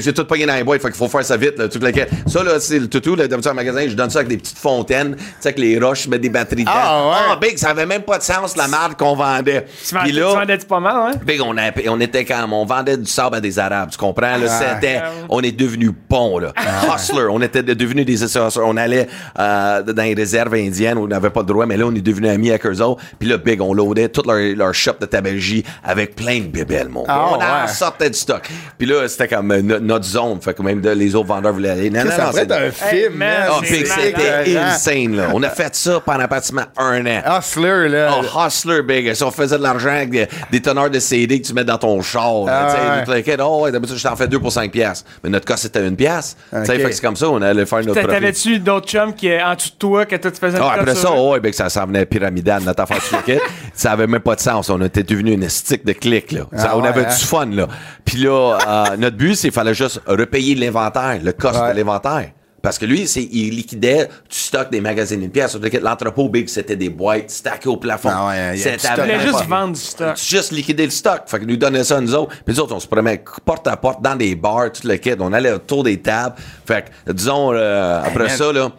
J'ai 0.00 0.12
tout 0.12 0.24
pogné 0.24 0.44
dans 0.46 0.54
les 0.54 0.64
boîtes, 0.64 0.82
fait 0.82 0.88
qu'il 0.88 0.96
faut 0.96 1.08
faire 1.08 1.24
ça 1.24 1.36
vite, 1.36 1.56
là, 1.58 1.68
toute 1.68 1.82
l'équipe. 1.84 2.08
Ça, 2.26 2.42
là, 2.42 2.58
c'est 2.58 2.78
le 2.78 2.88
toutou, 2.88 3.14
là, 3.14 3.28
d'habitude, 3.28 3.52
en 3.52 3.54
magasin, 3.54 3.84
je 3.88 3.94
donne 3.94 4.10
ça 4.10 4.20
avec 4.20 4.28
des 4.28 4.38
petites 4.38 4.58
fontaines, 4.58 5.14
tu 5.16 5.22
sais, 5.40 5.48
avec 5.50 5.58
les 5.58 5.78
roches, 5.78 6.04
je 6.04 6.10
mets 6.10 6.18
des 6.18 6.28
batteries 6.30 6.62
dedans. 6.64 6.72
Ah, 6.74 7.08
ouais. 7.08 7.16
Ah, 7.32 7.36
big, 7.40 7.58
ça 7.58 7.70
avait 7.70 7.86
même 7.86 8.02
pas 8.02 8.18
de 8.18 8.22
sens, 8.24 8.56
la 8.56 8.66
marque 8.68 8.98
qu'on 8.98 9.14
vendait. 9.14 9.66
Tu 9.86 9.94
vendais, 9.94 10.08
Puis 10.10 10.16
tu 10.16 10.22
vendais-tu 10.22 10.66
pas 10.66 10.80
mal, 10.80 11.12
hein? 11.14 11.18
Big, 11.24 11.40
on, 11.42 11.56
a- 11.58 11.70
on 11.88 12.00
était 12.00 12.24
quand 12.24 12.44
on 12.50 12.64
vendait 12.64 12.96
du 12.96 13.06
sable 13.10 13.36
à 13.36 13.40
des 13.40 13.58
Arabes, 13.58 13.90
tu 13.90 13.98
comprends? 13.98 14.36
Là, 14.36 14.46
Ah. 14.48 14.74
c'était, 14.74 15.00
on 15.28 15.40
est 15.42 15.52
devenu 15.52 15.90
bon, 16.08 16.38
là. 16.38 16.52
Hustler, 16.94 17.26
on 17.30 17.40
était 17.40 17.62
devenus 17.62 18.04
des 18.06 18.22
hustlers. 18.24 18.48
On 18.62 18.76
allait 18.76 19.08
euh, 19.38 19.82
dans 19.82 20.02
les 20.02 20.14
réserves 20.14 20.54
indiennes 20.54 20.98
où 20.98 21.04
on 21.04 21.08
n'avait 21.08 21.30
pas 21.30 21.40
le 21.40 21.46
droit, 21.46 21.66
mais 21.66 21.76
là, 21.76 21.84
on 21.86 21.94
est 21.94 22.00
devenus 22.00 22.30
amis 22.30 22.50
avec 22.50 22.66
eux 22.66 22.80
autres. 22.80 23.02
Puis 23.18 23.28
là, 23.28 23.36
Big, 23.38 23.60
on 23.60 23.72
loadait 23.74 24.08
toute 24.08 24.26
leur, 24.26 24.36
leur 24.56 24.74
shop 24.74 24.92
de 25.00 25.06
tabagie 25.06 25.64
avec 25.84 26.14
plein 26.14 26.38
de 26.40 26.46
bébelles, 26.46 26.88
mon 26.88 27.02
gars. 27.04 27.08
Ah, 27.14 27.28
on 27.30 27.34
en 27.34 27.38
ouais. 27.66 27.68
sortait 27.72 28.10
du 28.10 28.18
stock. 28.18 28.48
Puis 28.78 28.86
là, 28.86 29.06
c'était 29.08 29.28
comme 29.28 29.50
euh, 29.50 29.62
no- 29.62 29.78
notre 29.80 30.04
zone. 30.04 30.40
Fait 30.40 30.54
que 30.54 30.62
même 30.62 30.80
de- 30.80 30.90
les 30.90 31.14
autres 31.14 31.28
vendeurs 31.28 31.52
voulaient 31.52 31.70
aller. 31.70 31.90
Non, 31.90 32.04
non, 32.04 32.10
Ça 32.10 32.24
non, 32.24 32.30
pourrait 32.30 32.46
c'est- 32.48 32.52
un 32.52 32.70
film, 32.70 33.14
man, 33.14 33.28
man. 33.28 33.48
Ah, 33.50 33.60
c'était 33.64 34.58
insane, 34.58 35.16
là. 35.16 35.28
On 35.34 35.42
a 35.42 35.50
fait 35.50 35.74
ça 35.74 36.00
pendant 36.04 36.26
pratiquement 36.26 36.64
un 36.76 37.04
an. 37.06 37.38
Hustler, 37.38 37.88
là. 37.88 38.14
Oh, 38.20 38.46
hustler, 38.46 38.82
big. 38.82 39.12
Si 39.14 39.22
on 39.22 39.30
faisait 39.30 39.58
de 39.58 39.62
l'argent 39.62 39.90
avec 39.90 40.10
des, 40.10 40.26
des 40.50 40.60
teneurs 40.60 40.90
de 40.90 40.98
CD 40.98 41.40
que 41.40 41.46
tu 41.46 41.54
mets 41.54 41.64
dans 41.64 41.78
ton 41.78 42.00
char, 42.02 42.44
là, 42.46 42.52
Ah, 42.68 43.02
tu 43.04 43.12
sais, 43.22 43.36
tout 43.36 43.42
oh, 43.44 43.62
ouais, 43.64 43.72
d'habitude, 43.72 43.96
je 43.96 44.02
t'en 44.02 44.16
fais 44.16 44.28
deux 44.28 44.38
pour 44.38 44.52
5 44.52 44.70
piastres. 44.70 45.08
Mais 45.22 45.30
notre 45.30 45.44
cas, 45.44 45.56
c'était 45.56 45.86
une 45.86 45.96
pièce. 45.96 46.36
Tu 46.50 46.64
sais, 46.66 46.78
fait 46.78 46.84
que 46.84 46.92
c'est 46.92 47.02
comme 47.02 47.16
ça, 47.16 47.28
on 47.28 47.40
allait 47.42 47.66
faire 47.66 47.84
notre. 47.84 48.00
T'avais-tu 48.06 48.58
d'autres 48.58 48.86
chums 49.04 49.14
qui, 49.14 49.30
en 49.40 49.54
dessous 49.54 49.70
de 49.70 49.74
toi, 49.76 50.06
que 50.06 50.16
toi, 50.16 50.30
tu 50.30 50.38
faisais 50.38 50.58
une 50.58 50.64
Ah, 50.64 50.74
après 50.78 50.94
ça, 50.94 51.10
eux? 51.10 51.20
ouais, 51.30 51.40
ben, 51.40 51.52
ça 51.52 51.68
s'en 51.68 51.86
venait 51.86 52.06
pyramidal, 52.06 52.62
notre 52.62 52.82
affaire 52.82 53.02
sur 53.02 53.16
le 53.16 53.22
kit. 53.22 53.40
Ça 53.74 53.92
avait 53.92 54.06
même 54.06 54.20
pas 54.20 54.34
de 54.34 54.40
sens. 54.40 54.70
On 54.70 54.80
était 54.82 55.02
devenu 55.02 55.32
une 55.32 55.48
stick 55.48 55.84
de 55.84 55.92
clics, 55.92 56.32
là. 56.32 56.42
Ça, 56.56 56.68
Ah 56.72 56.76
on 56.76 56.82
ouais, 56.82 56.88
avait 56.88 57.06
hein? 57.06 57.14
du 57.18 57.24
fun, 57.24 57.46
là. 57.46 57.68
Puis 58.04 58.18
là, 58.18 58.58
euh, 58.66 58.96
notre 58.96 59.16
but, 59.16 59.34
c'est 59.34 59.48
qu'il 59.48 59.52
fallait 59.52 59.74
juste 59.74 60.00
repayer 60.06 60.54
l'inventaire, 60.54 61.18
le 61.22 61.32
cost 61.32 61.60
Ouais. 61.60 61.72
de 61.72 61.78
l'inventaire. 61.78 62.30
Parce 62.62 62.78
que 62.78 62.86
lui, 62.86 63.08
c'est, 63.08 63.24
il 63.24 63.56
liquidait 63.56 64.04
du 64.06 64.36
stock 64.38 64.70
des 64.70 64.80
magasins 64.80 65.16
d'une 65.16 65.30
pièce. 65.32 65.50
Sur 65.50 65.58
le 65.58 65.68
kit. 65.68 65.78
L'entrepôt 65.82 66.28
big, 66.28 66.48
c'était 66.48 66.76
des 66.76 66.90
boîtes 66.90 67.28
stackées 67.28 67.68
au 67.68 67.76
plafond. 67.76 68.10
Ah 68.12 68.28
ouais, 68.28 68.56
C'était. 68.56 68.76
Tu 68.76 69.20
juste 69.20 69.32
pas- 69.32 69.44
vendre 69.62 69.72
du 69.72 69.80
stock. 69.80 70.16
juste 70.16 70.52
liquider 70.52 70.84
le 70.84 70.90
stock. 70.92 71.22
Fait 71.26 71.40
que 71.40 71.44
nous 71.44 71.56
donnait 71.56 71.82
ça 71.82 71.96
à 71.96 72.00
nous 72.00 72.14
autres. 72.14 72.30
Puis 72.46 72.54
nous 72.54 72.60
autres, 72.60 72.72
on 72.76 72.78
se 72.78 72.86
promenait 72.86 73.20
porte 73.44 73.66
à 73.66 73.76
porte 73.76 74.00
dans 74.00 74.14
des 74.14 74.36
bars, 74.36 74.70
tout 74.70 74.86
le 74.86 74.94
kit. 74.96 75.10
On 75.18 75.32
allait 75.32 75.50
autour 75.50 75.82
des 75.82 76.00
tables. 76.00 76.36
Fait 76.64 76.84
que, 77.04 77.10
disons, 77.12 77.52
euh, 77.52 78.00
après 78.04 78.28
ça, 78.28 78.52
là, 78.52 78.70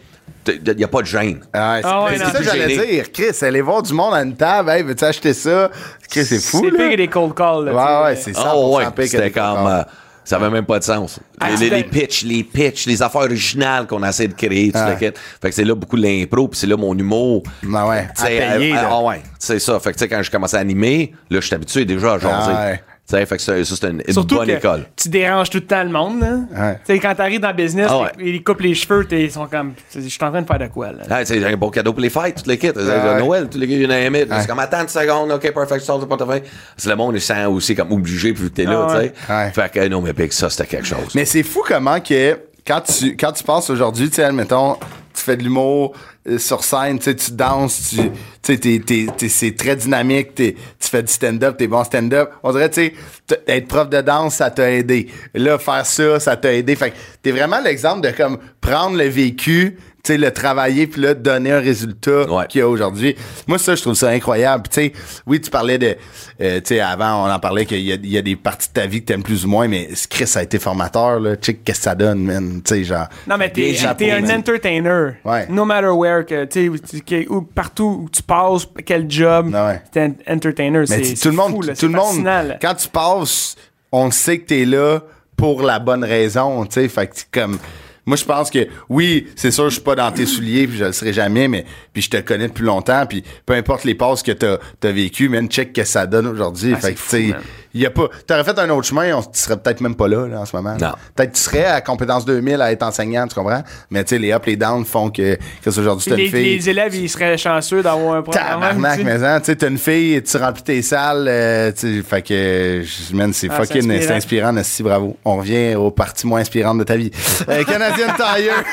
il 0.47 0.75
n'y 0.77 0.84
a 0.84 0.88
pas 0.88 1.01
de 1.01 1.06
gêne. 1.08 1.39
Ah, 1.53 1.77
c'est 1.82 1.88
Ah 1.88 2.03
ouais, 2.06 2.17
c'est 2.17 2.23
ça 2.25 2.32
que 2.32 2.43
j'allais 2.43 2.77
dire. 2.86 3.12
Chris, 3.12 3.32
aller 3.41 3.62
voir 3.62 3.82
du 3.84 3.93
monde 3.93 4.13
à 4.13 4.21
une 4.23 4.36
table. 4.36 4.69
Hey, 4.69 4.84
veux-tu 4.84 5.03
acheter 5.03 5.34
ça? 5.34 5.69
Chris, 6.10 6.25
c'est 6.25 6.39
fou, 6.39 6.62
C'est 6.63 6.71
pire 6.75 6.91
que 6.91 6.95
des 6.95 7.08
cold 7.08 7.34
calls, 7.34 7.65
là. 7.65 7.71
tu 7.71 7.77
Ouais, 7.77 8.03
ouais, 8.12 8.15
c'est 8.15 8.34
ça. 8.36 8.53
Oh 8.56 8.77
ouais, 8.77 8.86
c'était 9.06 9.32
comme... 9.32 9.67
euh, 9.67 9.84
ça 10.25 10.38
avait 10.38 10.49
même 10.49 10.65
pas 10.65 10.79
de 10.79 10.84
sens. 10.86 11.19
Ah, 11.39 11.49
les, 11.49 11.69
les, 11.69 11.77
les 11.77 11.84
pitchs, 11.84 12.23
les 12.23 12.43
pitchs, 12.45 12.86
les 12.86 13.01
affaires 13.01 13.21
originales 13.23 13.88
qu'on 13.88 14.01
essaie 14.03 14.27
de 14.29 14.34
créer, 14.34 14.71
tout 14.71 14.77
Ah. 14.79 14.95
Fait 14.95 15.12
que 15.12 15.51
c'est 15.51 15.65
là 15.65 15.75
beaucoup 15.75 15.97
de 15.97 16.01
l'impro, 16.03 16.47
puis 16.47 16.58
c'est 16.58 16.67
là 16.67 16.77
mon 16.77 16.97
humour. 16.97 17.43
Ah 17.75 17.88
ouais, 17.88 18.08
Tu 18.15 18.23
payer, 18.23 18.73
euh. 18.73 18.79
Ah 18.89 19.01
ouais, 19.01 19.21
c'est 19.38 19.60
ça. 19.60 19.77
Fait 19.82 19.91
que 19.91 19.97
tu 19.97 20.03
sais, 20.03 20.08
quand 20.08 20.23
je 20.23 20.32
commençais 20.32 20.56
à 20.56 20.62
animer, 20.62 21.13
là, 21.29 21.41
je 21.41 21.45
suis 21.45 21.56
habitué 21.56 21.84
déjà 21.84 22.13
à 22.13 22.19
jaser. 22.19 22.79
Ah 23.12 23.16
ouais. 23.16 23.20
Tu 23.20 23.20
sais, 23.20 23.26
fait 23.26 23.36
que 23.36 23.42
ça, 23.42 23.66
ça, 23.66 23.76
c'est 23.80 23.89
une, 23.89 24.02
une 24.08 24.13
Surtout 24.13 24.36
bonne 24.38 24.48
que 24.48 24.52
école. 24.54 24.86
tu 24.96 25.10
déranges 25.10 25.50
tout 25.50 25.58
le 25.58 25.66
temps 25.66 25.84
le 25.84 25.89
monde. 25.89 26.22
là. 26.22 26.36
Ouais. 26.56 26.80
Tu 26.86 26.94
sais, 26.94 27.00
quand 27.00 27.13
t'arrives 27.13 27.42
dans 27.42 27.50
le 27.50 27.54
business, 27.54 27.88
Ah 27.89 28.00
ouais. 28.02 28.10
ils 28.20 28.28
ils 28.36 28.44
coupent 28.44 28.62
les 28.62 28.74
cheveux, 28.74 29.06
t'es- 29.06 29.24
ils 29.26 29.32
sont 29.32 29.46
comme, 29.48 29.74
je 29.94 30.00
suis 30.02 30.18
en 30.24 30.32
train 30.32 30.42
de 30.42 30.48
faire 30.48 30.60
de 30.60 30.68
quoi, 30.68 30.92
là? 30.94 31.04
Ah, 31.10 31.26
c'est 31.26 31.44
un 31.44 31.58
bon 31.58 31.70
cadeau 31.70 31.92
pour 31.92 32.02
les 32.02 32.10
fêtes, 32.10 32.36
toutes 32.38 32.48
les 32.48 32.58
kits. 32.58 32.70
ouais. 32.70 33.20
Noël, 33.20 33.50
tous 33.50 33.58
les 33.58 33.68
gars, 33.68 33.76
you 33.76 33.88
name 33.88 34.16
it. 34.16 34.30
Ouais. 34.30 34.38
C'est 34.42 34.48
comme, 34.48 34.60
attends 34.60 34.82
une 34.82 34.88
seconde, 34.88 35.32
OK, 35.32 35.52
perfect, 35.54 35.82
sort 35.82 36.00
le 36.00 36.06
portefeuille. 36.08 36.44
C'est 36.78 36.89
le 36.89 36.96
monde, 36.96 37.16
il 37.16 37.22
se 37.22 37.28
sent 37.28 37.46
aussi 37.46 37.76
comme 37.76 37.92
obligé, 37.92 38.34
puis 38.34 38.50
t'es 38.50 38.63
là, 38.63 38.86
Ah 38.88 38.92
tu 38.94 38.98
ouais. 38.98 39.13
sais. 39.28 39.34
Ouais. 39.34 39.52
Fait 39.52 39.72
que, 39.72 39.88
non, 39.89 40.02
mais 40.02 40.13
Big, 40.13 40.32
ça, 40.32 40.50
c'était 40.50 40.66
quelque 40.68 40.88
chose. 40.88 41.13
Mais 41.13 41.26
c'est 41.26 41.44
fou 41.44 41.62
comment 41.68 42.00
que 42.00 42.39
quand 42.66 42.82
tu, 42.82 43.18
quand 43.18 43.34
tu 43.34 43.44
passes 43.44 43.70
aujourd'hui, 43.70 44.10
tu 44.10 44.16
sais, 44.16 44.24
admettons, 44.24 44.78
tu 45.13 45.21
fais 45.21 45.38
de 45.38 45.43
l'humour 45.43 45.93
euh, 46.28 46.38
sur 46.38 46.63
scène, 46.63 46.99
tu 46.99 47.13
danses, 47.32 47.89
tu 47.91 47.97
sais, 48.41 48.58
t'es- 48.58 48.80
t'es- 48.80 49.08
t'es- 49.17 49.30
c'est 49.30 49.56
très 49.56 49.75
dynamique, 49.75 50.35
tu 50.35 50.54
fais 50.79 51.04
du 51.04 51.12
stand-up, 51.12 51.58
t'es 51.58 51.67
bon 51.67 51.83
stand-up. 51.83 52.31
On 52.44 52.52
dirait, 52.52 52.69
tu 52.69 52.94
sais, 53.29 53.44
être 53.48 53.67
prof 53.67 53.90
de 53.90 54.02
danse, 54.02 54.35
ça 54.35 54.50
t'a 54.52 54.71
aidé. 54.71 55.08
Là, 55.33 55.58
faire 55.60 55.85
ça, 55.85 56.19
ça 56.19 56.35
t'a 56.38 56.54
aidé. 56.54 56.75
Fait 56.75 56.92
que 56.92 56.96
t'es 57.21 57.31
vraiment 57.31 57.60
l'exemple 57.62 58.02
de 58.02 58.12
comme 58.15 58.38
prendre 58.62 58.98
le 58.98 59.06
vécu 59.08 59.77
sais, 60.06 60.17
le 60.17 60.31
travailler 60.31 60.85
puis 60.85 61.01
là, 61.01 61.13
donner 61.13 61.54
un 61.54 61.62
résultat 61.62 62.25
qu'il 62.49 62.60
y 62.60 62.62
a 62.62 62.67
aujourd'hui. 62.67 63.15
Moi, 63.47 63.58
ça, 63.58 63.73
je 63.73 63.81
trouve 63.81 63.93
ça 63.93 64.10
incroyable. 64.10 64.63
Puis, 64.63 64.91
tu 64.91 64.97
sais, 64.97 65.04
oui, 65.25 65.39
tu 65.39 65.49
parlais 65.49 65.77
de, 65.77 65.95
euh, 66.41 66.60
tu 66.60 66.75
sais, 66.75 66.81
avant, 66.81 67.25
on 67.25 67.31
en 67.31 67.39
parlait 67.39 67.65
qu'il 67.65 67.79
y 67.79 67.93
a, 67.93 67.95
il 67.95 68.12
y 68.12 68.17
a 68.17 68.21
des 68.21 68.35
parties 68.35 68.67
de 68.67 68.73
ta 68.73 68.85
vie 68.85 68.99
que 68.99 69.06
t'aimes 69.06 69.23
plus 69.23 69.45
ou 69.45 69.47
moins, 69.47 69.69
mais 69.69 69.87
Chris, 70.10 70.29
a 70.35 70.43
été 70.43 70.60
formateur, 70.60 71.21
là. 71.21 71.37
Tu 71.37 71.51
sais, 71.51 71.54
qu'est-ce 71.54 71.77
que 71.79 71.83
ça 71.85 71.95
donne, 71.95 72.19
man? 72.19 72.62
Tu 72.65 72.75
sais, 72.75 72.83
genre. 72.83 73.08
Non, 73.27 73.37
mais 73.37 73.49
t'es, 73.49 73.77
t'es 73.97 74.12
un 74.12 74.19
man. 74.19 74.39
entertainer. 74.39 75.12
Ouais. 75.23 75.47
No 75.47 75.63
matter 75.63 75.87
where, 75.87 76.25
que, 76.25 76.43
tu 76.45 76.69
sais, 76.85 77.27
partout 77.56 78.01
où 78.04 78.10
tu 78.10 78.21
passes, 78.23 78.67
quel 78.85 79.10
job, 79.10 79.56
t'es 79.93 80.01
un 80.01 80.35
entertainer. 80.35 80.83
Mais 80.89 81.04
c'est, 81.04 81.13
tout 81.13 81.29
le 81.29 81.35
monde, 81.35 81.51
fou, 81.51 81.62
là, 81.62 81.75
tout 81.75 81.87
le 81.87 81.93
monde, 81.93 82.58
quand 82.62 82.75
tu 82.75 82.89
passes, 82.89 83.56
on 83.89 84.12
sait 84.12 84.39
que 84.39 84.47
t'es 84.47 84.65
là 84.65 84.99
pour 85.37 85.62
la 85.62 85.79
bonne 85.79 86.04
raison, 86.04 86.65
tu 86.65 86.73
sais. 86.73 86.89
Fait 86.89 87.08
que 87.08 87.15
comme, 87.31 87.58
moi, 88.06 88.17
je 88.17 88.25
pense 88.25 88.49
que, 88.51 88.67
oui, 88.89 89.27
c'est 89.35 89.51
sûr, 89.51 89.65
je 89.69 89.75
suis 89.75 89.81
pas 89.81 89.95
dans 89.95 90.12
tes 90.12 90.25
souliers, 90.25 90.67
puis 90.67 90.77
je 90.77 90.85
le 90.85 90.91
serai 90.91 91.13
jamais, 91.13 91.47
mais, 91.47 91.65
puis 91.93 92.01
je 92.01 92.10
te 92.10 92.17
connais 92.17 92.47
depuis 92.47 92.65
longtemps, 92.65 93.06
puis 93.06 93.23
peu 93.45 93.54
importe 93.54 93.83
les 93.85 93.95
passes 93.95 94.21
que 94.23 94.31
t'as, 94.33 94.58
t'as 94.79 94.91
vécu, 94.91 95.29
man, 95.29 95.47
check 95.47 95.71
que 95.73 95.83
ça 95.83 96.06
donne 96.06 96.27
aujourd'hui. 96.27 96.73
Ah, 96.75 96.79
fait 96.79 96.93
que, 96.93 96.99
tu 96.99 97.33
y 97.75 97.85
a 97.87 97.89
pas, 97.89 98.08
t'aurais 98.27 98.43
fait 98.43 98.60
un 98.60 98.69
autre 98.69 98.87
chemin, 98.87 99.15
on, 99.15 99.21
tu 99.23 99.29
serais 99.39 99.58
peut-être 99.58 99.81
même 99.81 99.95
pas 99.95 100.08
là, 100.08 100.27
là, 100.27 100.41
en 100.41 100.45
ce 100.45 100.56
moment. 100.56 100.75
Non. 100.79 100.91
Peut-être 101.15 101.33
tu 101.33 101.41
serais 101.41 101.65
à 101.65 101.81
compétence 101.81 102.23
2000 102.23 102.62
à 102.62 102.71
être 102.71 102.83
enseignant, 102.83 103.27
tu 103.27 103.33
comprends? 103.33 103.63
Mais, 103.89 104.04
tu 104.04 104.10
sais, 104.10 104.19
les 104.19 104.31
up, 104.31 104.45
les 104.45 104.56
downs 104.56 104.85
font 104.85 105.10
que, 105.10 105.35
que 105.63 105.69
aujourd'hui, 105.69 106.08
t'as 106.08 106.17
une 106.17 106.29
fille. 106.29 106.58
les 106.58 106.69
élèves, 106.69 106.93
ils 106.93 107.10
seraient 107.10 107.37
chanceux 107.37 107.81
d'avoir 107.81 108.15
un 108.15 108.21
programme. 108.21 108.62
Tabarnak, 108.62 109.04
mais 109.04 109.23
hein, 109.23 109.39
tu 109.39 109.47
sais, 109.47 109.56
t'as 109.56 109.69
une 109.69 109.79
fille, 109.79 110.21
tu 110.21 110.37
remplis 110.37 110.62
tes 110.63 110.81
salles, 110.83 111.25
euh, 111.27 111.71
tu 111.71 112.04
fait 112.04 112.21
que, 112.21 112.83
man, 113.13 113.33
c'est 113.33 113.49
Ah, 113.49 113.56
fucking, 113.56 113.81
c'est 113.81 113.95
inspirant. 113.95 114.15
inspirant, 114.17 114.54
merci, 114.54 114.83
bravo. 114.83 115.17
On 115.25 115.37
revient 115.37 115.73
aux 115.75 115.89
parties 115.89 116.27
moins 116.27 116.41
inspirantes 116.41 116.77
de 116.77 116.83
ta 116.83 116.95
vie. 116.95 117.10
Euh, 117.49 117.63
Canadian 117.96 118.15
Tire. 118.17 118.63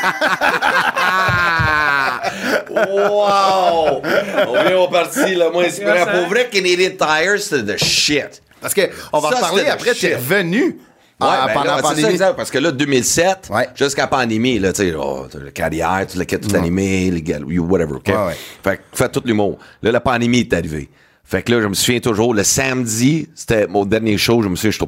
wow! 2.71 4.03
On 4.49 4.63
vient 4.65 4.79
au 4.79 4.89
parti 4.89 5.35
le 5.35 5.51
moins 5.51 5.65
inspirant. 5.65 6.07
Pour 6.07 6.29
vrai, 6.29 6.49
Canadian 6.51 6.91
Tire, 6.99 7.39
c'est 7.41 7.65
de 7.65 7.77
shit. 7.77 8.43
Parce 8.61 8.75
que, 8.75 8.83
on 9.13 9.19
va 9.21 9.31
Ça, 9.31 9.37
en 9.37 9.41
parler 9.41 9.59
c'était 9.61 9.71
après, 9.71 9.95
t'es 9.95 10.15
revenu. 10.17 10.63
Ouais, 10.63 11.27
ah, 11.29 11.45
ben 11.49 11.53
pendant 11.53 11.65
là, 11.67 11.77
la 11.77 11.83
ça, 11.83 11.89
pandémie. 11.89 12.19
parce 12.35 12.51
que 12.51 12.59
là, 12.59 12.71
2007, 12.73 13.51
jusqu'à 13.75 14.03
la 14.03 14.09
pandémie, 14.09 14.59
là, 14.59 14.73
tu 14.73 14.89
sais, 14.89 14.95
oh, 14.99 15.27
t'as 15.31 15.39
le 15.39 15.51
carrière, 15.51 16.07
tu 16.11 16.17
le 16.17 16.25
quitté 16.25 16.49
tout 16.49 16.57
animé, 16.57 17.11
les 17.11 17.21
gars, 17.21 17.39
you- 17.47 17.67
whatever, 17.67 17.97
OK? 17.97 18.07
Ouais, 18.09 18.15
ouais. 18.15 18.37
Fait 18.65 18.77
que 18.79 18.83
fais 18.95 19.09
tout 19.11 19.21
l'humour. 19.27 19.59
Là, 19.83 19.93
la 19.93 20.01
pandémie 20.01 20.41
est 20.41 20.53
arrivée. 20.55 20.89
Fait 21.23 21.43
que 21.43 21.53
là, 21.53 21.61
je 21.61 21.67
me 21.67 21.75
souviens 21.75 22.01
toujours, 22.01 22.33
le 22.33 22.43
samedi, 22.43 23.29
c'était 23.35 23.67
mon 23.67 23.85
dernier 23.85 24.17
show, 24.17 24.43
je 24.43 24.49
me 24.49 24.57
souviens, 24.57 24.71
j'étais 24.71 24.85
au 24.85 24.87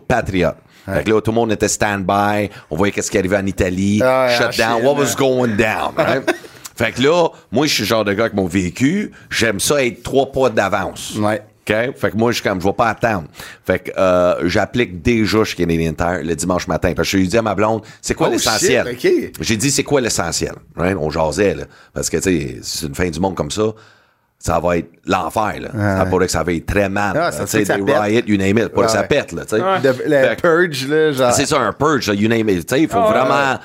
Fait 0.87 1.05
que 1.05 1.11
là, 1.11 1.20
tout 1.20 1.30
le 1.30 1.35
monde 1.37 1.53
était 1.53 1.68
stand-by, 1.68 2.51
on 2.70 2.76
voyait 2.76 2.93
qu'est-ce 2.93 3.11
qui 3.11 3.18
arrivait 3.18 3.37
en 3.37 3.47
Italie, 3.47 4.01
Ah 4.03 4.28
shut 4.37 4.57
down, 4.59 4.83
what 4.85 4.95
was 4.95 5.14
going 5.16 5.57
down, 5.57 5.93
right? 5.97 6.22
Fait 6.76 6.93
que 6.93 7.03
là, 7.03 7.28
moi, 7.53 7.66
je 7.66 7.74
suis 7.74 7.83
le 7.83 7.87
genre 7.89 8.05
de 8.05 8.12
gars 8.14 8.24
avec 8.24 8.35
mon 8.35 8.47
vécu, 8.47 9.12
j'aime 9.30 9.61
ça 9.61 9.85
être 9.85 10.03
trois 10.03 10.33
pas 10.33 10.49
d'avance. 10.49 11.14
Ouais. 11.16 11.43
OK? 11.68 11.95
Fait 11.97 12.11
que 12.11 12.16
moi, 12.16 12.33
je 12.33 12.37
suis 12.41 12.43
comme, 12.43 12.61
je 12.61 12.66
vais 12.66 12.72
pas 12.72 12.89
attendre. 12.89 13.28
Fait 13.64 13.78
que 13.78 13.91
euh, 13.97 14.49
j'applique 14.49 15.01
déjà 15.01 15.45
chez 15.45 15.55
Canadian 15.55 15.93
Tire 15.93 16.22
le 16.24 16.35
dimanche 16.35 16.66
matin. 16.66 16.93
Parce 16.97 17.09
que 17.09 17.12
je 17.12 17.22
lui 17.22 17.28
dis 17.28 17.39
à 17.39 17.43
ma 17.43 17.55
blonde, 17.55 17.83
c'est 18.01 18.14
quoi 18.14 18.28
Oh, 18.28 18.33
l'essentiel? 18.33 18.97
J'ai 19.39 19.57
dit, 19.57 19.70
c'est 19.70 19.85
quoi 19.85 20.01
l'essentiel? 20.01 20.55
Right? 20.74 20.97
On 20.99 21.11
jasait, 21.11 21.55
là. 21.55 21.64
Parce 21.93 22.11
que, 22.11 22.16
tu 22.16 22.22
sais, 22.22 22.59
c'est 22.62 22.87
une 22.87 22.95
fin 22.97 23.09
du 23.09 23.20
monde 23.20 23.37
comme 23.37 23.51
ça, 23.53 23.62
ça 24.45 24.59
va 24.59 24.76
être 24.78 24.90
l'enfer, 25.07 25.55
là. 25.61 25.99
Ça 25.99 26.07
pourrait 26.07 26.26
que 26.26 26.32
ça 26.32 26.43
va 26.43 26.53
être 26.53 26.66
très 26.66 26.88
mal. 26.88 27.16
Ah, 27.16 27.30
ça 27.30 27.45
des 27.59 27.95
riots, 27.95 28.22
you 28.26 28.36
name 28.36 28.59
it. 28.59 28.68
Pas 28.70 28.80
Ouais, 28.80 28.86
que 28.86 28.93
ça 28.93 29.05
pète, 29.05 29.30
là, 29.30 29.43
tu 29.45 29.57
sais. 29.57 29.62
Le 29.62 30.34
purge, 30.34 30.88
là, 30.88 31.12
genre. 31.12 31.32
c'est 31.32 31.47
ça, 31.47 31.61
un 31.61 31.72
purge, 31.72 32.09
là, 32.09 32.14
you 32.14 32.28
name 32.28 32.49
it. 32.49 32.66
Tu 32.66 32.74
sais, 32.74 32.82
il 32.82 32.88
faut 32.88 32.99
Ah, 32.99 33.11
vraiment 33.12 33.61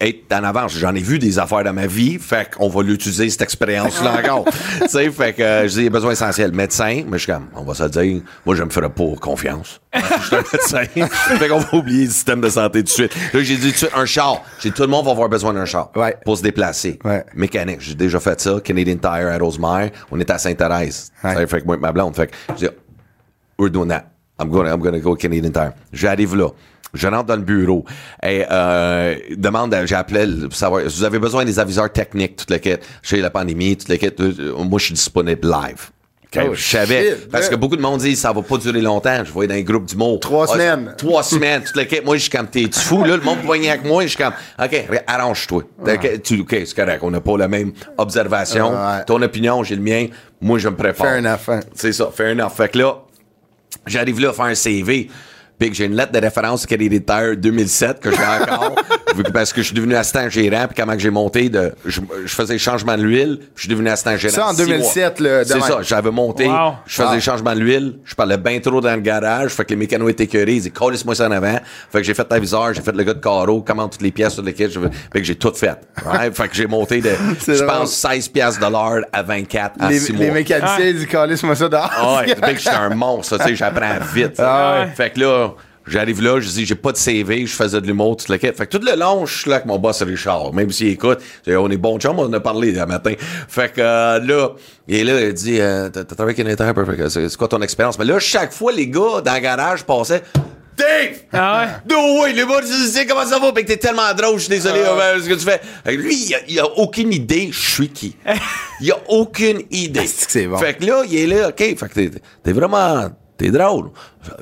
être 0.00 0.32
en 0.32 0.44
avance. 0.44 0.76
J'en 0.78 0.94
ai 0.94 1.00
vu 1.00 1.18
des 1.18 1.38
affaires 1.38 1.62
dans 1.64 1.72
ma 1.72 1.86
vie, 1.86 2.18
fait 2.18 2.54
qu'on 2.54 2.68
va 2.68 2.82
l'utiliser, 2.82 3.28
cette 3.30 3.42
expérience-là 3.42 4.18
encore. 4.20 4.44
tu 4.80 4.88
sais, 4.88 5.10
fait 5.10 5.34
que 5.34 5.42
euh, 5.42 5.68
je 5.68 5.80
dis, 5.80 5.90
besoin 5.90 6.12
essentiel. 6.12 6.52
Médecin, 6.52 7.02
mais 7.06 7.18
je 7.18 7.24
suis 7.24 7.32
comme, 7.32 7.48
on 7.54 7.62
va 7.62 7.74
se 7.74 7.82
le 7.82 7.90
dire, 7.90 8.22
moi, 8.46 8.54
je 8.54 8.62
me 8.62 8.70
ferai 8.70 8.88
pas 8.88 9.04
confiance. 9.20 9.80
je 9.94 10.26
suis 10.26 10.36
un 10.36 10.42
médecin. 10.52 11.06
fait 11.36 11.48
qu'on 11.48 11.58
va 11.58 11.74
oublier 11.76 12.04
le 12.06 12.10
système 12.10 12.40
de 12.40 12.48
santé 12.48 12.78
tout 12.80 12.84
de 12.84 12.88
suite. 12.88 13.14
Là, 13.34 13.42
j'ai 13.42 13.56
dit 13.56 13.66
tout 13.68 13.72
de 13.72 13.76
suite, 13.76 13.90
un 13.94 14.06
char. 14.06 14.42
J'ai 14.60 14.70
dit, 14.70 14.74
tout 14.74 14.82
le 14.82 14.88
monde 14.88 15.04
va 15.04 15.10
avoir 15.12 15.28
besoin 15.28 15.52
d'un 15.52 15.64
char 15.66 15.90
Ouais. 15.96 16.16
pour 16.24 16.36
se 16.38 16.42
déplacer. 16.42 16.98
Ouais. 17.04 17.24
Mécanique, 17.34 17.80
j'ai 17.80 17.94
déjà 17.94 18.20
fait 18.20 18.40
ça. 18.40 18.60
Canadian 18.62 18.96
Tire 18.96 19.28
à 19.28 19.38
Rosemère. 19.38 19.90
On 20.10 20.18
était 20.20 20.32
à 20.32 20.38
Sainte-Thérèse. 20.38 21.12
Ouais. 21.22 21.46
Fait 21.46 21.60
que 21.60 21.66
moi, 21.66 21.76
et 21.76 21.78
ma 21.78 21.92
blonde, 21.92 22.16
fait 22.16 22.28
que 22.28 22.32
je 22.50 22.66
dis, 22.66 22.68
we're 23.58 23.70
doing 23.70 23.88
that. 23.88 24.04
I'm 24.40 24.48
gonna, 24.48 24.72
I'm 24.72 24.80
gonna 24.80 24.98
go 25.00 25.14
Canadian 25.14 25.50
Tire. 25.50 25.72
J'arrive 25.92 26.34
là. 26.34 26.48
Je 26.94 27.06
rentre 27.06 27.24
dans 27.26 27.36
le 27.36 27.42
bureau. 27.42 27.84
Et, 28.22 28.44
euh, 28.50 29.14
demande, 29.36 29.74
appelé 29.74 30.26
pour 30.42 30.54
savoir, 30.54 30.82
vous 30.84 31.04
avez 31.04 31.18
besoin 31.18 31.44
des 31.44 31.58
aviseurs 31.58 31.92
techniques, 31.92 32.36
toute 32.36 32.50
la 32.50 32.58
quête. 32.58 32.86
Chez 33.02 33.20
la 33.20 33.30
pandémie, 33.30 33.76
toute 33.76 33.88
la 33.88 33.96
quête. 33.98 34.20
euh, 34.20 34.54
Moi, 34.58 34.78
je 34.78 34.86
suis 34.86 34.94
disponible 34.94 35.48
live. 35.48 35.90
Oh, 36.36 36.54
je 36.54 36.62
savais. 36.62 37.10
shit, 37.16 37.28
parce 37.28 37.48
que 37.48 37.56
beaucoup 37.56 37.74
de 37.74 37.82
monde 37.82 37.98
dit, 38.00 38.14
ça 38.14 38.32
va 38.32 38.40
pas 38.42 38.56
durer 38.56 38.80
longtemps. 38.80 39.24
Je 39.24 39.32
voyais 39.32 39.48
dans 39.48 39.54
les 39.56 39.64
groupes 39.64 39.86
du 39.86 39.96
mot. 39.96 40.16
Trois 40.18 40.46
semaines. 40.46 40.94
Trois 40.96 41.24
semaines. 41.24 41.64
Toute 41.64 41.74
la 41.74 41.84
quête. 41.86 42.04
Moi, 42.04 42.16
je 42.18 42.20
suis 42.22 42.30
comme, 42.30 42.46
t'es 42.46 42.68
fou, 42.72 43.02
là? 43.02 43.16
Le 43.16 43.22
monde 43.22 43.40
poignait 43.44 43.70
avec 43.70 43.84
moi. 43.84 44.04
Je 44.04 44.08
suis 44.10 44.16
comme, 44.16 44.32
OK, 44.62 44.84
arrange-toi. 45.08 45.64
OK, 45.80 46.22
tu- 46.22 46.40
OK, 46.42 46.50
c'est 46.64 46.74
correct. 46.76 47.00
On 47.02 47.10
n'a 47.10 47.20
pas 47.20 47.36
la 47.36 47.48
même 47.48 47.72
observation. 47.98 48.70
Ouais. 48.70 49.04
Ton 49.08 49.20
opinion, 49.22 49.64
j'ai 49.64 49.74
le 49.74 49.82
mien. 49.82 50.06
Moi, 50.40 50.60
je 50.60 50.68
me 50.68 50.76
prépare. 50.76 51.04
Fair 51.08 51.18
enough, 51.18 51.48
hein. 51.48 51.60
C'est 51.74 51.92
ça, 51.92 52.10
fair 52.14 52.30
enough. 52.30 52.52
Fait 52.56 52.68
que 52.68 52.78
là, 52.78 52.98
j'arrive 53.86 54.20
là 54.20 54.30
à 54.30 54.32
faire 54.32 54.44
un 54.44 54.54
CV. 54.54 55.08
Puis 55.60 55.70
que 55.70 55.76
j'ai 55.76 55.84
une 55.84 55.94
lettre 55.94 56.10
de 56.12 56.18
référence 56.18 56.66
Tire 56.66 57.36
2007 57.36 58.00
que 58.00 58.10
j'ai 58.10 58.16
encore. 58.16 58.74
parce 59.34 59.52
que 59.52 59.60
je 59.60 59.66
suis 59.66 59.74
devenu 59.74 59.94
assistant 59.94 60.28
gérant. 60.28 60.66
Puis 60.66 60.74
comment 60.80 60.94
que 60.94 61.00
j'ai 61.00 61.10
monté 61.10 61.48
de. 61.48 61.72
Je, 61.84 62.00
je 62.24 62.34
faisais 62.34 62.54
le 62.54 62.58
changement 62.58 62.96
de 62.96 63.02
l'huile. 63.02 63.36
Puis 63.38 63.48
je 63.56 63.60
suis 63.62 63.68
devenu 63.68 63.88
assistant 63.90 64.16
gérant. 64.16 64.34
Ça, 64.34 64.46
en 64.46 64.50
six 64.52 64.66
2007, 64.66 65.20
mois. 65.20 65.28
là, 65.30 65.44
de 65.44 65.48
C'est 65.48 65.60
ça. 65.60 65.78
J'avais 65.82 66.10
monté. 66.10 66.46
Wow. 66.48 66.72
Je 66.86 66.94
faisais 66.94 67.08
Wow. 67.08 67.14
le 67.14 67.20
changement 67.20 67.54
de 67.54 67.60
l'huile. 67.60 67.98
Je 68.04 68.14
parlais 68.14 68.38
bien 68.38 68.58
trop 68.60 68.80
dans 68.80 68.94
le 68.94 69.00
garage. 69.00 69.50
Fait 69.52 69.64
que 69.64 69.70
les 69.70 69.76
mécanos 69.76 70.10
étaient 70.10 70.24
écœurés. 70.24 70.52
Ils 70.54 70.58
disaient, 70.58 70.70
collez-moi 70.70 71.14
ça 71.14 71.28
en 71.28 71.32
avant. 71.32 71.58
Fait 71.92 71.98
que 71.98 72.04
j'ai 72.04 72.14
fait 72.14 72.26
l'aviseur. 72.30 72.72
J'ai 72.72 72.82
fait 72.82 72.92
le 72.96 73.02
gars 73.02 73.14
de 73.14 73.20
carreau. 73.20 73.60
Commande 73.62 73.90
toutes 73.90 74.02
les 74.02 74.10
pièces 74.12 74.34
sur 74.34 74.42
lesquelles 74.42 74.70
je 74.70 74.78
veux. 74.80 74.90
Fait 75.12 75.20
que 75.20 75.24
j'ai 75.26 75.34
tout 75.36 75.52
fait. 75.54 75.76
Ouais, 76.06 76.30
fait 76.32 76.48
que 76.48 76.54
j'ai 76.56 76.66
monté 76.66 77.00
de. 77.00 77.10
Je 77.46 77.64
pense 77.64 77.92
16 77.94 78.28
piastres 78.28 78.64
de 78.66 78.72
l'heure 78.72 79.04
à 79.12 79.22
24 79.22 79.74
en 79.82 79.88
Les, 79.88 79.98
6 79.98 80.12
les 80.12 80.26
mois. 80.26 80.34
mécaniciens 80.34 80.92
du 80.92 81.06
calice, 81.06 81.42
moi 81.42 81.54
ça 81.54 81.68
dehors. 81.68 81.90
Ah 81.94 82.20
ouais, 82.22 82.34
que 82.34 82.58
j'étais 82.58 82.70
un 82.70 82.94
monstre, 82.94 83.36
ça, 83.36 83.44
tu 83.44 83.50
sais, 83.50 83.56
j'apprends 83.56 83.98
vite. 84.14 84.34
Ah 84.38 84.80
ouais. 84.84 84.86
Fait 84.94 85.10
que 85.10 85.20
là, 85.20 85.49
j'arrive 85.90 86.22
là, 86.22 86.40
je 86.40 86.48
dis, 86.48 86.64
j'ai 86.66 86.74
pas 86.74 86.92
de 86.92 86.96
CV, 86.96 87.46
je 87.46 87.54
faisais 87.54 87.80
de 87.80 87.86
l'humour, 87.86 88.16
tout 88.16 88.30
le 88.30 88.38
quête. 88.38 88.56
Fait 88.56 88.66
que 88.66 88.76
tout 88.76 88.84
le 88.84 88.96
long, 88.98 89.26
je 89.26 89.38
suis 89.40 89.50
là 89.50 89.56
avec 89.56 89.66
mon 89.66 89.78
boss 89.78 90.02
Richard, 90.02 90.52
même 90.54 90.70
s'il 90.70 90.88
écoute, 90.88 91.18
on 91.46 91.70
est 91.70 91.76
bon 91.76 91.98
chum, 91.98 92.18
on 92.18 92.24
en 92.26 92.32
a 92.32 92.40
parlé 92.40 92.72
le 92.72 92.86
matin. 92.86 93.12
Fait 93.48 93.72
que 93.72 93.80
euh, 93.80 94.20
là, 94.20 94.50
il 94.88 94.96
est 94.96 95.04
là, 95.04 95.20
il 95.20 95.32
dit, 95.34 95.60
euh, 95.60 95.88
t'as 95.90 96.04
travaillé 96.04 96.40
avec 96.40 96.60
un 96.60 96.72
perfect, 96.74 97.08
c'est 97.08 97.36
quoi 97.36 97.48
ton 97.48 97.60
expérience? 97.62 97.98
Mais 97.98 98.04
là, 98.04 98.18
chaque 98.18 98.52
fois, 98.52 98.72
les 98.72 98.86
gars 98.88 99.20
dans 99.24 99.34
le 99.34 99.40
garage 99.40 99.84
passaient, 99.84 100.22
Dave! 100.76 101.16
Ah 101.34 101.66
ouais? 101.88 101.94
No 101.94 102.22
way, 102.22 102.32
les 102.32 102.46
gars, 102.46 102.60
tu 102.62 102.66
sais 102.72 103.04
comment 103.04 103.26
ça 103.26 103.38
va? 103.38 103.52
Pis 103.52 103.62
que 103.64 103.68
t'es 103.68 103.76
tellement 103.76 104.14
drôle, 104.16 104.36
je 104.38 104.44
suis 104.44 104.48
désolé, 104.48 104.80
Ah. 104.86 104.98
euh, 104.98 105.20
ce 105.22 105.28
que 105.28 105.34
tu 105.34 105.40
fais. 105.44 105.60
Fait 105.84 105.94
que 105.96 106.00
Lui, 106.00 106.14
il 106.16 106.34
a, 106.34 106.38
il 106.48 106.58
a 106.58 106.66
aucune 106.78 107.12
idée, 107.12 107.50
je 107.52 107.70
suis 107.70 107.88
qui. 107.90 108.16
Il 108.82 108.90
a 108.92 108.96
aucune 109.08 109.60
idée. 109.70 110.06
C'est 110.06 110.46
bon? 110.46 110.56
Fait 110.56 110.72
que 110.72 110.86
là, 110.86 111.02
il 111.06 111.14
est 111.14 111.26
là, 111.26 111.48
OK, 111.48 111.58
fait 111.58 111.76
que 111.76 112.18
t'es 112.42 112.52
vraiment, 112.52 113.10
t'es 113.40 113.50
drôle. 113.50 113.90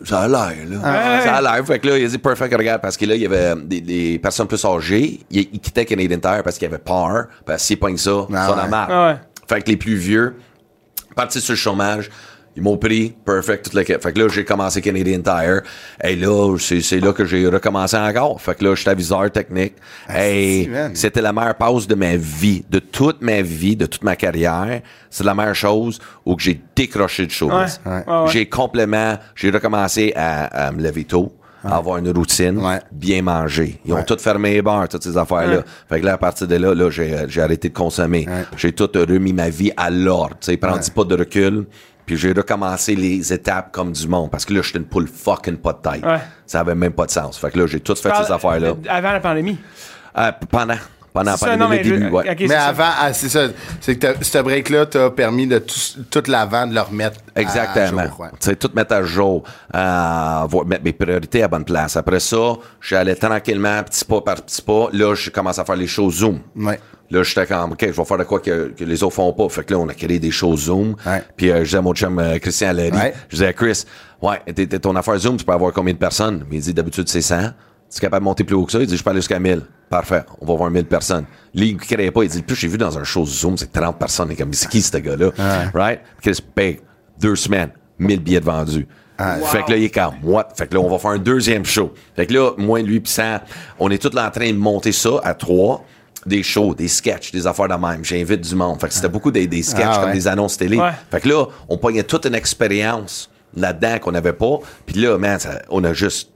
Ça, 0.04 0.20
a 0.22 0.28
l'air, 0.28 0.54
là. 0.68 0.76
Ah 0.82 1.20
Ça 1.22 1.34
a 1.36 1.40
l'air. 1.40 1.64
Fait 1.66 1.78
que 1.78 1.86
là, 1.88 1.98
il 1.98 2.04
a 2.04 2.08
dit, 2.08 2.18
perfect, 2.18 2.54
regarde, 2.54 2.80
parce 2.82 2.96
que 2.96 3.04
là, 3.06 3.14
il 3.14 3.22
y 3.22 3.26
avait 3.26 3.54
des, 3.64 3.80
des 3.80 4.18
personnes 4.18 4.46
plus 4.48 4.64
âgées. 4.64 5.20
Il, 5.30 5.48
il 5.52 5.60
quittait 5.60 5.84
Canadian 5.84 6.18
Tire 6.18 6.42
parce 6.42 6.58
qu'il 6.58 6.66
avait 6.66 6.78
peur. 6.78 7.26
Parce 7.46 7.64
qu'il 7.66 7.78
pogne 7.78 7.96
ça, 7.96 8.26
Ah 8.34 8.46
ça 8.48 8.52
ouais. 8.54 8.60
en 8.60 8.64
a 8.64 8.66
marre. 8.66 8.88
Ah 8.90 9.08
ouais. 9.08 9.16
Fait 9.48 9.62
que 9.62 9.70
les 9.70 9.76
plus 9.76 9.94
vieux, 9.94 10.34
partis 11.14 11.40
sur 11.40 11.52
le 11.52 11.56
chômage, 11.56 12.10
ils 12.58 12.62
m'ont 12.64 12.76
pris, 12.76 13.14
perfect, 13.24 13.66
toute 13.66 13.74
la 13.74 13.84
quête. 13.84 14.02
Fait 14.02 14.12
que 14.12 14.18
là, 14.18 14.26
j'ai 14.28 14.44
commencé 14.44 14.80
Canadian 14.82 15.20
Tire. 15.20 15.62
Et 16.02 16.16
là, 16.16 16.56
c'est, 16.58 16.80
c'est 16.80 16.98
là 16.98 17.12
que 17.12 17.24
j'ai 17.24 17.46
recommencé 17.46 17.96
encore. 17.96 18.40
Fait 18.40 18.56
que 18.58 18.64
là, 18.64 18.74
j'étais 18.74 18.90
aviseur 18.90 19.30
technique. 19.30 19.74
Et 20.12 20.64
si, 20.64 20.68
man. 20.68 20.90
c'était 20.94 21.22
la 21.22 21.32
meilleure 21.32 21.54
pause 21.54 21.86
de 21.86 21.94
ma 21.94 22.16
vie, 22.16 22.64
de 22.68 22.80
toute 22.80 23.22
ma 23.22 23.42
vie, 23.42 23.76
de 23.76 23.86
toute 23.86 24.02
ma 24.02 24.16
carrière. 24.16 24.80
C'est 25.08 25.22
la 25.24 25.34
meilleure 25.34 25.54
chose 25.54 26.00
où 26.26 26.34
que 26.34 26.42
j'ai 26.42 26.60
décroché 26.74 27.26
de 27.26 27.30
choses. 27.30 27.52
Ouais. 27.86 27.92
Ouais. 27.92 28.02
Ouais, 28.08 28.22
ouais. 28.24 28.30
J'ai 28.32 28.46
complètement, 28.48 29.16
j'ai 29.36 29.50
recommencé 29.50 30.12
à, 30.16 30.66
à 30.66 30.72
me 30.72 30.82
lever 30.82 31.04
tôt. 31.04 31.32
à 31.64 31.76
avoir 31.76 31.98
une 31.98 32.08
routine, 32.10 32.56
Ouais. 32.58 32.78
bien 32.92 33.20
manger. 33.20 33.80
Ils 33.84 33.92
ont 33.92 33.96
Ouais. 33.96 34.04
tout 34.04 34.16
fermé 34.18 34.52
les 34.52 34.62
bars, 34.62 34.88
toutes 34.88 35.02
ces 35.02 35.16
affaires-là. 35.16 35.56
Ouais. 35.58 35.64
Fait 35.88 36.00
que 36.00 36.06
là, 36.06 36.12
à 36.14 36.16
partir 36.18 36.46
de 36.46 36.54
là, 36.54 36.72
là 36.72 36.88
j'ai, 36.88 37.24
j'ai 37.28 37.40
arrêté 37.42 37.68
de 37.68 37.74
consommer. 37.74 38.26
J'ai 38.56 38.72
tout 38.72 38.88
remis 38.94 39.32
ma 39.32 39.48
vie 39.50 39.72
à 39.76 39.90
l'ordre. 39.90 40.36
Tu 40.40 40.52
sais, 40.52 40.56
prends 40.56 40.78
pas 40.94 41.04
de 41.04 41.16
recul. 41.16 41.66
Puis 42.08 42.16
j'ai 42.16 42.32
recommencé 42.32 42.96
les 42.96 43.34
étapes 43.34 43.70
comme 43.70 43.92
du 43.92 44.08
monde. 44.08 44.30
Parce 44.30 44.46
que 44.46 44.54
là, 44.54 44.62
j'étais 44.62 44.78
une 44.78 44.86
poule 44.86 45.06
fucking 45.06 45.58
pas 45.58 45.74
de 45.74 45.90
tête. 45.90 46.02
Ouais. 46.02 46.20
Ça 46.46 46.60
avait 46.60 46.74
même 46.74 46.94
pas 46.94 47.04
de 47.04 47.10
sens. 47.10 47.38
Fait 47.38 47.50
que 47.50 47.58
là, 47.58 47.66
j'ai 47.66 47.80
tout 47.80 47.94
fait 47.94 48.10
ces 48.24 48.32
affaires-là. 48.32 48.72
Avant 48.88 49.12
la 49.12 49.20
pandémie? 49.20 49.58
Euh, 50.16 50.32
pendant. 50.50 50.78
Pendant 51.12 51.32
la 51.32 51.38
pandémie, 51.38 51.76
le 51.78 51.82
je- 51.84 51.94
début, 51.94 52.10
ouais. 52.10 52.36
Mais 52.48 52.54
avant, 52.54 52.90
ah, 53.00 53.12
c'est 53.12 53.28
ça. 53.28 53.48
C'est 53.80 53.96
que 53.96 54.06
t'as- 54.06 54.22
ce 54.22 54.38
break-là 54.38 54.86
t'a 54.86 55.10
permis 55.10 55.46
de 55.46 55.58
tout, 55.58 55.74
tout 56.10 56.22
l'avant 56.30 56.66
de 56.66 56.74
le 56.74 56.80
remettre. 56.80 57.18
à 57.34 57.40
Exactement. 57.40 58.04
jour, 58.08 58.20
ouais. 58.20 58.28
Tu 58.40 58.50
sais, 58.50 58.56
tout 58.56 58.70
mettre 58.74 58.94
à 58.94 59.02
jour, 59.02 59.42
euh, 59.74 60.44
voir- 60.48 60.66
mettre 60.66 60.84
mes 60.84 60.92
priorités 60.92 61.42
à 61.42 61.48
bonne 61.48 61.64
place. 61.64 61.96
Après 61.96 62.20
ça, 62.20 62.36
j'allais 62.80 63.14
tranquillement, 63.14 63.82
petit 63.84 64.04
pas 64.04 64.20
par 64.20 64.36
petit 64.36 64.60
pas. 64.62 64.88
Là, 64.92 65.14
je 65.14 65.30
commence 65.30 65.58
à 65.58 65.64
faire 65.64 65.76
les 65.76 65.86
choses 65.86 66.16
Zoom. 66.16 66.40
Ouais. 66.56 66.78
Là, 67.10 67.22
j'étais 67.22 67.46
comme, 67.46 67.72
OK, 67.72 67.78
je 67.80 67.86
vais 67.92 68.04
faire 68.04 68.18
de 68.18 68.24
quoi 68.24 68.38
que, 68.40 68.74
que 68.76 68.84
les 68.84 69.02
autres 69.02 69.14
font 69.14 69.32
pas. 69.32 69.48
Fait 69.48 69.64
que 69.64 69.72
là, 69.72 69.78
on 69.78 69.88
a 69.88 69.94
créé 69.94 70.18
des 70.18 70.30
shows 70.30 70.56
Zoom. 70.56 70.94
Ouais. 71.06 71.22
Puis 71.36 71.50
euh, 71.50 71.60
je 71.60 71.64
disais 71.64 71.78
à 71.78 71.80
mon 71.82 71.94
chum 71.94 72.18
euh, 72.18 72.38
Christian 72.38 72.72
Larry, 72.72 72.90
Ouais. 72.92 73.14
je 73.28 73.36
disais 73.36 73.46
à 73.46 73.52
Chris, 73.54 73.84
ouais, 74.20 74.40
t'es- 74.54 74.66
t'es- 74.66 74.78
ton 74.78 74.94
affaire 74.94 75.16
Zoom, 75.18 75.36
tu 75.38 75.44
peux 75.44 75.52
avoir 75.52 75.72
combien 75.72 75.94
de 75.94 75.98
personnes? 75.98 76.44
Mais 76.50 76.56
il 76.58 76.62
dit, 76.62 76.74
d'habitude, 76.74 77.08
c'est 77.08 77.22
100. 77.22 77.52
Tu 77.90 77.96
es 77.96 78.00
capable 78.00 78.22
de 78.22 78.24
monter 78.24 78.44
plus 78.44 78.54
haut 78.56 78.64
que 78.66 78.72
ça? 78.72 78.80
Il 78.80 78.86
dit, 78.86 78.96
je 78.96 79.02
peux 79.02 79.10
aller 79.10 79.20
jusqu'à 79.20 79.38
1000. 79.38 79.62
Parfait. 79.88 80.22
On 80.40 80.46
va 80.46 80.54
voir 80.54 80.70
1000 80.70 80.84
personnes. 80.84 81.24
Là, 81.54 81.64
il 81.64 81.74
ne 81.74 81.78
créait 81.78 82.10
pas. 82.10 82.22
Il 82.22 82.28
dit, 82.28 82.38
le 82.38 82.44
plus 82.44 82.54
j'ai 82.56 82.68
vu 82.68 82.76
dans 82.76 82.98
un 82.98 83.04
show 83.04 83.24
Zoom, 83.24 83.56
c'est 83.56 83.72
30 83.72 83.98
personnes. 83.98 84.28
Il 84.30 84.32
est 84.34 84.36
comme, 84.36 84.52
c'est 84.52 84.68
qui 84.68 84.82
ce 84.82 84.96
gars-là? 84.98 85.30
Right? 85.74 86.00
Chris 86.20 86.38
paye 86.54 86.80
deux 87.20 87.36
semaines, 87.36 87.70
1000 87.98 88.20
billets 88.20 88.40
de 88.40 88.44
vendus. 88.44 88.86
Fait 89.46 89.62
que 89.64 89.70
là, 89.72 89.76
il 89.78 89.84
est 89.84 89.90
comme, 89.94 90.14
what? 90.22 90.48
Fait 90.54 90.66
que 90.68 90.74
là, 90.74 90.80
on 90.80 90.88
va 90.90 90.98
faire 90.98 91.10
un 91.12 91.18
deuxième 91.18 91.64
show. 91.64 91.92
Fait 92.14 92.26
que 92.26 92.34
là, 92.34 92.52
moi, 92.58 92.80
lui, 92.82 93.00
pis 93.00 93.10
ça, 93.10 93.42
on 93.78 93.90
est 93.90 94.00
tous 94.00 94.14
là 94.14 94.28
en 94.28 94.30
train 94.30 94.48
de 94.52 94.56
monter 94.58 94.92
ça 94.92 95.10
à 95.24 95.34
trois. 95.34 95.84
Des 96.26 96.42
shows, 96.42 96.74
des 96.74 96.88
sketchs, 96.88 97.32
des 97.32 97.46
affaires 97.46 97.68
de 97.68 97.74
même. 97.74 98.04
J'invite 98.04 98.40
du 98.42 98.54
monde. 98.54 98.78
Fait 98.80 98.88
que 98.88 98.94
c'était 98.94 99.08
beaucoup 99.08 99.30
des, 99.30 99.46
des 99.46 99.62
sketchs 99.62 99.84
Ah, 99.88 99.98
comme 100.00 100.08
ouais. 100.10 100.14
des 100.14 100.28
annonces 100.28 100.56
télé. 100.58 100.76
Ouais. 100.76 100.90
Fait 101.10 101.20
que 101.20 101.28
là, 101.28 101.46
on 101.68 101.78
pognait 101.78 102.02
toute 102.02 102.26
une 102.26 102.34
expérience 102.34 103.30
là-dedans 103.56 103.98
qu'on 104.00 104.12
n'avait 104.12 104.32
pas. 104.34 104.58
Puis 104.84 104.96
là, 105.00 105.16
man, 105.16 105.38
ça- 105.38 105.62
on 105.70 105.82
a 105.84 105.92
juste 105.94 106.30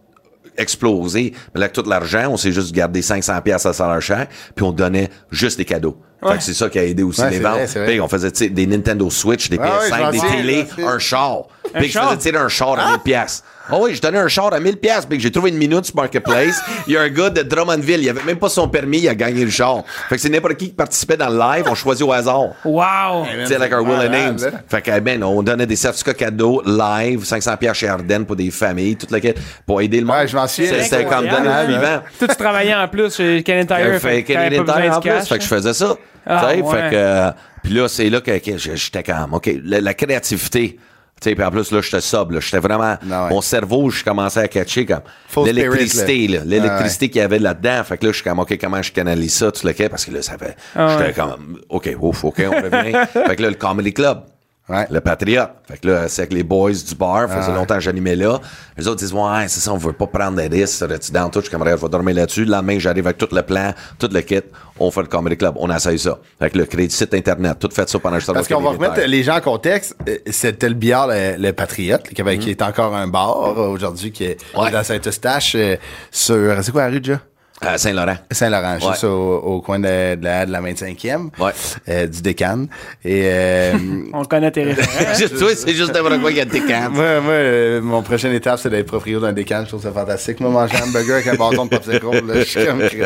explosé. 0.57 1.33
Mais 1.55 1.61
là, 1.61 1.67
avec 1.67 1.73
tout 1.73 1.89
l'argent, 1.89 2.29
on 2.31 2.37
s'est 2.37 2.53
juste 2.53 2.73
gardé 2.75 3.03
500 3.03 3.41
pièces 3.43 3.67
à 3.67 3.73
salaire 3.73 4.03
cher, 4.03 4.27
puis 4.55 4.65
on 4.65 4.73
donnait 4.73 5.11
juste 5.31 5.59
des 5.59 5.65
cadeaux. 5.65 5.97
Fait 6.31 6.37
que 6.39 6.43
c'est 6.43 6.55
ça 6.55 6.69
qui 6.69 6.79
a 6.79 6.85
aidé 6.85 7.03
aussi 7.03 7.21
Ouais, 7.21 7.31
les 7.31 7.37
c'est 7.37 7.43
ventes. 7.43 7.53
vrai, 7.55 7.67
c'est 7.67 7.79
vrai. 7.81 7.89
Puis 7.89 8.01
on 8.01 8.09
faisait 8.09 8.31
tu 8.31 8.45
sais, 8.45 8.49
des 8.51 8.67
Nintendo 8.67 9.11
Switch, 9.11 9.49
des 9.49 9.59
Ah 9.61 9.65
ouais, 9.65 9.89
je 9.89 9.93
PS5, 9.95 10.01
m'en 10.01 10.11
des 10.11 10.21
télés, 10.21 10.67
un 10.87 10.99
char. 10.99 11.43
Puis 11.75 11.89
je 11.91 11.99
faisais 11.99 12.37
un 12.37 12.49
char 12.49 12.79
à 12.79 12.91
1000 12.93 12.99
pièces. 13.01 13.43
Ah 13.71 13.77
oui, 13.81 13.95
je 13.95 14.03
donnais 14.03 14.19
un 14.19 14.27
char 14.29 14.53
à 14.53 14.59
1000 14.59 14.77
pièces, 14.77 15.07
puis 15.07 15.17
que 15.19 15.23
j'ai 15.23 15.31
trouvé 15.31 15.51
une 15.51 15.57
minute 15.57 15.85
sur 15.87 15.95
Marketplace. 15.97 16.61
Il 16.89 16.95
y 16.95 16.97
a 16.97 17.03
un 17.03 17.09
gars 17.09 17.31
de 17.31 17.43
Drummondville, 17.43 18.01
il 18.03 18.09
avait 18.11 18.25
même 18.25 18.37
pas 18.39 18.49
son 18.49 18.69
permis, 18.69 18.99
il 18.99 19.09
a 19.09 19.15
gagné 19.15 19.45
le 19.45 19.51
char. 19.53 19.85
Fait 20.09 20.17
que 20.17 20.21
c'est 20.21 20.29
n'importe 20.29 20.57
qui 20.57 20.67
qui 20.67 20.73
participait 20.75 21.17
dans 21.17 21.29
le 21.29 21.39
live, 21.39 21.65
on 21.69 21.75
choisit 21.77 22.05
au 22.05 22.13
hasard. 22.13 22.49
Wow! 22.65 23.25
Tu 23.41 23.47
sais, 23.47 23.59
like 23.59 23.73
our 23.73 23.83
Will 23.83 24.01
and 24.07 24.11
Names. 24.11 24.39
là. 24.41 24.51
Fait 24.69 24.83
que, 24.83 24.99
ben, 25.01 25.23
on 25.23 25.43
donnait 25.45 25.67
des 25.67 25.77
certificats 25.77 26.13
cadeaux 26.15 26.61
live, 26.67 27.25
500 27.25 27.57
pièces 27.57 27.77
chez 27.79 27.89
Ardennes 27.89 28.27
pour 28.27 28.35
des 28.37 28.51
familles, 28.51 28.97
toute 28.97 29.13
la 29.13 29.21
quête, 29.21 29.39
pour 29.65 29.81
aider 29.81 30.01
le 30.01 30.07
monde. 30.07 30.17
Ouais, 30.17 30.27
je 30.27 30.37
m'en 30.37 30.47
souviens. 30.49 30.83
C'était- 30.83 31.05
comme 31.05 31.29
donner 31.29 31.49
hein? 31.49 31.63
le 31.63 31.75
vivant. 31.75 32.01
Toi, 32.19 32.29
tu 32.29 32.37
travaillais 32.37 32.75
en 32.75 32.89
plus 32.89 33.15
chez 33.15 33.43
Canadian 33.45 33.77
Tire. 33.77 33.87
Euh, 33.95 33.99
fait 34.01 34.23
Canadian 34.25 34.65
Tire 34.65 34.97
en 34.97 35.01
plus, 35.01 35.27
fait 35.29 35.39
que 35.39 35.45
je 35.45 35.49
faisais 35.49 35.73
ça. 35.73 35.95
Ah, 36.27 36.49
Tu 36.51 36.57
sais, 36.57 36.63
ouais. 36.63 36.73
Fait 36.91 36.91
que, 36.91 37.31
puis 37.63 37.73
là, 37.75 37.89
c'est 37.89 38.11
là 38.11 38.21
que, 38.21 38.39
que 38.39 38.59
j'étais 38.59 39.03
comme, 39.03 39.35
OK, 39.35 39.51
la, 39.65 39.81
la 39.81 39.95
créativité. 39.95 40.79
Tu 41.21 41.29
sais, 41.29 41.35
puis 41.37 41.45
en 41.45 41.51
plus, 41.53 41.71
là, 41.71 41.81
j'étais 41.81 42.01
sobre, 42.01 42.33
là. 42.35 42.41
J'étais 42.41 42.59
vraiment, 42.59 42.97
Ah 43.11 43.25
ouais. 43.25 43.31
mon 43.31 43.41
cerveau, 43.41 43.91
je 43.91 44.03
commençais 44.03 44.41
à 44.41 44.49
catcher 44.49 44.85
comme 44.87 45.03
l'électricité, 45.47 46.27
là. 46.27 46.41
L'électricité 46.45 47.09
qu'il 47.11 47.21
y 47.21 47.25
avait 47.25 47.39
là-dedans. 47.39 47.85
Fait 47.85 47.97
que 47.97 48.07
là, 48.07 48.11
je 48.13 48.17
suis 48.17 48.25
comme, 48.25 48.41
OK, 48.41 48.59
comment 48.61 48.83
je 48.83 48.91
canalise 48.91 49.33
ça, 49.35 49.53
tout 49.53 49.65
le 49.67 49.73
quai, 49.73 49.89
parce 49.89 50.05
que 50.05 50.11
là, 50.11 50.21
ça 50.23 50.37
fait, 50.37 50.57
Ah 50.75 50.89
j'étais 50.99 51.21
ouais. 51.21 51.29
comme, 51.29 51.61
OK, 51.69 51.91
ouf, 52.01 52.25
OK, 52.25 52.43
on 52.45 52.51
revient. 52.51 52.93
fait 53.29 53.37
que 53.37 53.43
là, 53.43 53.49
le 53.51 53.55
Comedy 53.55 53.93
Club. 53.93 54.23
Ouais. 54.69 54.87
Le 54.91 55.01
Patriote. 55.01 55.51
Fait 55.69 55.77
que 55.79 55.89
là, 55.89 56.09
c'est 56.09 56.23
avec 56.23 56.33
les 56.33 56.45
boys 56.45 56.71
du 56.73 56.95
bar. 56.95 57.29
Ça 57.29 57.37
faisait 57.37 57.51
Ah. 57.53 57.57
longtemps 57.57 57.75
que 57.75 57.81
j'animais 57.81 58.15
là. 58.15 58.41
Les 58.79 58.87
autres 58.87 59.01
disent, 59.01 59.13
ouais, 59.13 59.49
c'est 59.49 59.59
ça, 59.61 59.73
on 59.73 59.77
veut 59.77 59.93
pas 59.93 60.07
prendre 60.07 60.37
des 60.37 60.47
risques. 60.47 60.75
Serais-tu 60.79 61.11
dans 61.11 61.29
tout? 61.29 61.41
Je 61.41 61.47
suis 61.49 61.57
comme, 61.57 61.67
je 61.69 61.75
vais 61.75 61.89
dormir 61.89 62.15
là-dessus. 62.15 62.45
Le 62.45 62.53
lendemain, 62.53 62.79
j'arrive 62.79 63.05
avec 63.07 63.19
tout 63.19 63.29
le 63.33 63.43
plan, 63.43 63.75
tout 63.99 64.09
le 64.11 64.21
kit. 64.21 64.41
On 64.79 64.91
fait 64.93 65.01
le 65.03 65.09
Comedy 65.09 65.37
Club. 65.37 65.55
On 65.59 65.69
essaye 65.75 65.99
ça. 65.99 66.17
Avec 66.41 66.55
le 66.55 66.65
crédit 66.65 66.95
site 66.95 67.13
Internet. 67.13 67.59
Tout 67.59 67.69
fait 67.73 67.89
ça 67.89 67.99
pendant 67.99 68.17
que 68.19 68.23
je 68.23 68.31
Parce 68.33 68.47
qu'on 68.49 68.61
va 68.63 68.71
remettre 68.71 69.01
les 69.01 69.23
gens 69.25 69.37
en 69.37 69.41
contexte. 69.41 69.97
Euh, 70.09 70.19
C'était 70.31 70.69
le 70.69 70.75
billard 70.75 71.09
Le, 71.09 71.37
le 71.39 71.53
Patriote, 71.53 72.05
qui, 72.05 72.15
qui 72.39 72.51
est 72.51 72.63
encore 72.63 72.95
un 72.95 73.09
bar 73.09 73.59
euh, 73.59 73.69
aujourd'hui, 73.69 74.13
qui 74.13 74.25
est 74.25 74.39
Ouais. 74.57 74.71
dans 74.71 74.85
Saint-Eustache, 74.85 75.55
euh, 75.57 75.77
sur. 76.11 76.63
C'est 76.63 76.71
quoi 76.73 76.83
la 76.85 76.89
rue 76.91 77.01
déjà? 77.01 77.21
À 77.65 77.79
Saint-Laurent. 77.79 78.17
Saint-Laurent, 78.31 78.79
juste 78.81 79.03
Ouais. 79.05 79.09
au, 79.09 79.37
au 79.39 79.61
coin 79.61 79.79
de, 79.79 80.17
de 80.17 80.25
la, 80.25 80.47
de 80.47 80.51
la 80.53 80.61
25e, 80.61 81.31
Ouais. 81.39 81.53
euh, 81.89 82.07
du 82.07 82.21
Décan. 82.23 82.67
Et 83.05 83.23
euh, 83.27 83.73
On 84.13 84.25
connaît 84.25 84.51
tes 84.51 84.65
références. 84.65 85.19
Juste, 85.19 85.39
toi, 85.39 85.51
c'est 85.55 85.73
juste 85.75 85.95
n'importe 85.95 86.21
quoi 86.21 86.31
qu'il 86.31 86.39
y 86.39 86.43
a 86.43 86.45
des 86.45 86.61
camps. 86.61 86.91
moi, 86.91 87.21
moi 87.21 87.33
euh, 87.35 87.81
mon 87.81 88.03
prochaine 88.03 88.33
étape, 88.33 88.59
c'est 88.61 88.71
d'être 88.71 88.87
proprio 88.87 89.21
d'un 89.21 89.33
Décan. 89.33 89.63
Je 89.65 89.69
trouve 89.69 89.83
ça 89.83 89.93
fantastique. 89.93 90.41
Moi, 90.41 90.51
manger 90.51 90.77
un 90.83 90.89
hamburger 90.89 91.15
avec 91.17 91.27
un 91.29 91.35
bâton 91.35 91.65
de 91.67 91.71
popsicle, 91.71 92.27
là, 92.27 92.35
je 92.39 92.43
suis 92.43 92.65
comme 92.67 92.81
Chris. 92.81 93.01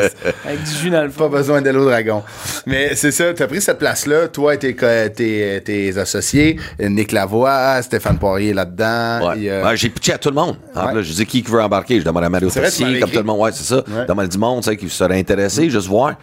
Avec 0.45 0.63
du 0.63 0.71
jus 0.71 0.89
dans 0.89 1.03
le 1.03 1.09
Pas 1.09 1.25
fond. 1.25 1.29
besoin 1.29 1.61
d'Hello 1.61 1.85
Dragon. 1.85 2.23
Mais 2.65 2.95
c'est 2.95 3.11
ça, 3.11 3.33
t'as 3.33 3.47
pris 3.47 3.61
cette 3.61 3.77
place-là, 3.79 4.27
toi 4.29 4.55
et 4.55 4.57
tes, 4.59 4.75
tes, 4.75 5.61
tes 5.63 5.97
associés, 5.97 6.57
Nick 6.79 7.11
Lavoie, 7.11 7.81
Stéphane 7.81 8.17
Poirier 8.17 8.53
là-dedans. 8.53 9.29
Ouais. 9.35 9.61
Ouais, 9.63 9.77
j'ai 9.77 9.89
pitché 9.89 10.13
à 10.13 10.17
tout 10.17 10.29
le 10.29 10.35
monde. 10.35 10.55
Je 10.75 11.13
dis 11.13 11.25
qui 11.25 11.41
veut 11.43 11.61
embarquer? 11.61 11.99
Je 11.99 12.05
demande 12.05 12.23
à 12.23 12.29
Mario 12.29 12.49
Tessier, 12.49 12.99
comme 12.99 13.09
tout 13.11 13.17
le 13.17 13.23
monde. 13.23 13.39
Ouais, 13.39 13.51
c'est 13.53 13.63
ça. 13.63 13.83
Demande 14.07 14.25
à 14.25 14.27
monde, 14.47 14.75
qui 14.77 14.89
serait 14.89 15.17
intéressé, 15.17 15.69
juste 15.69 15.87
voir. 15.87 16.15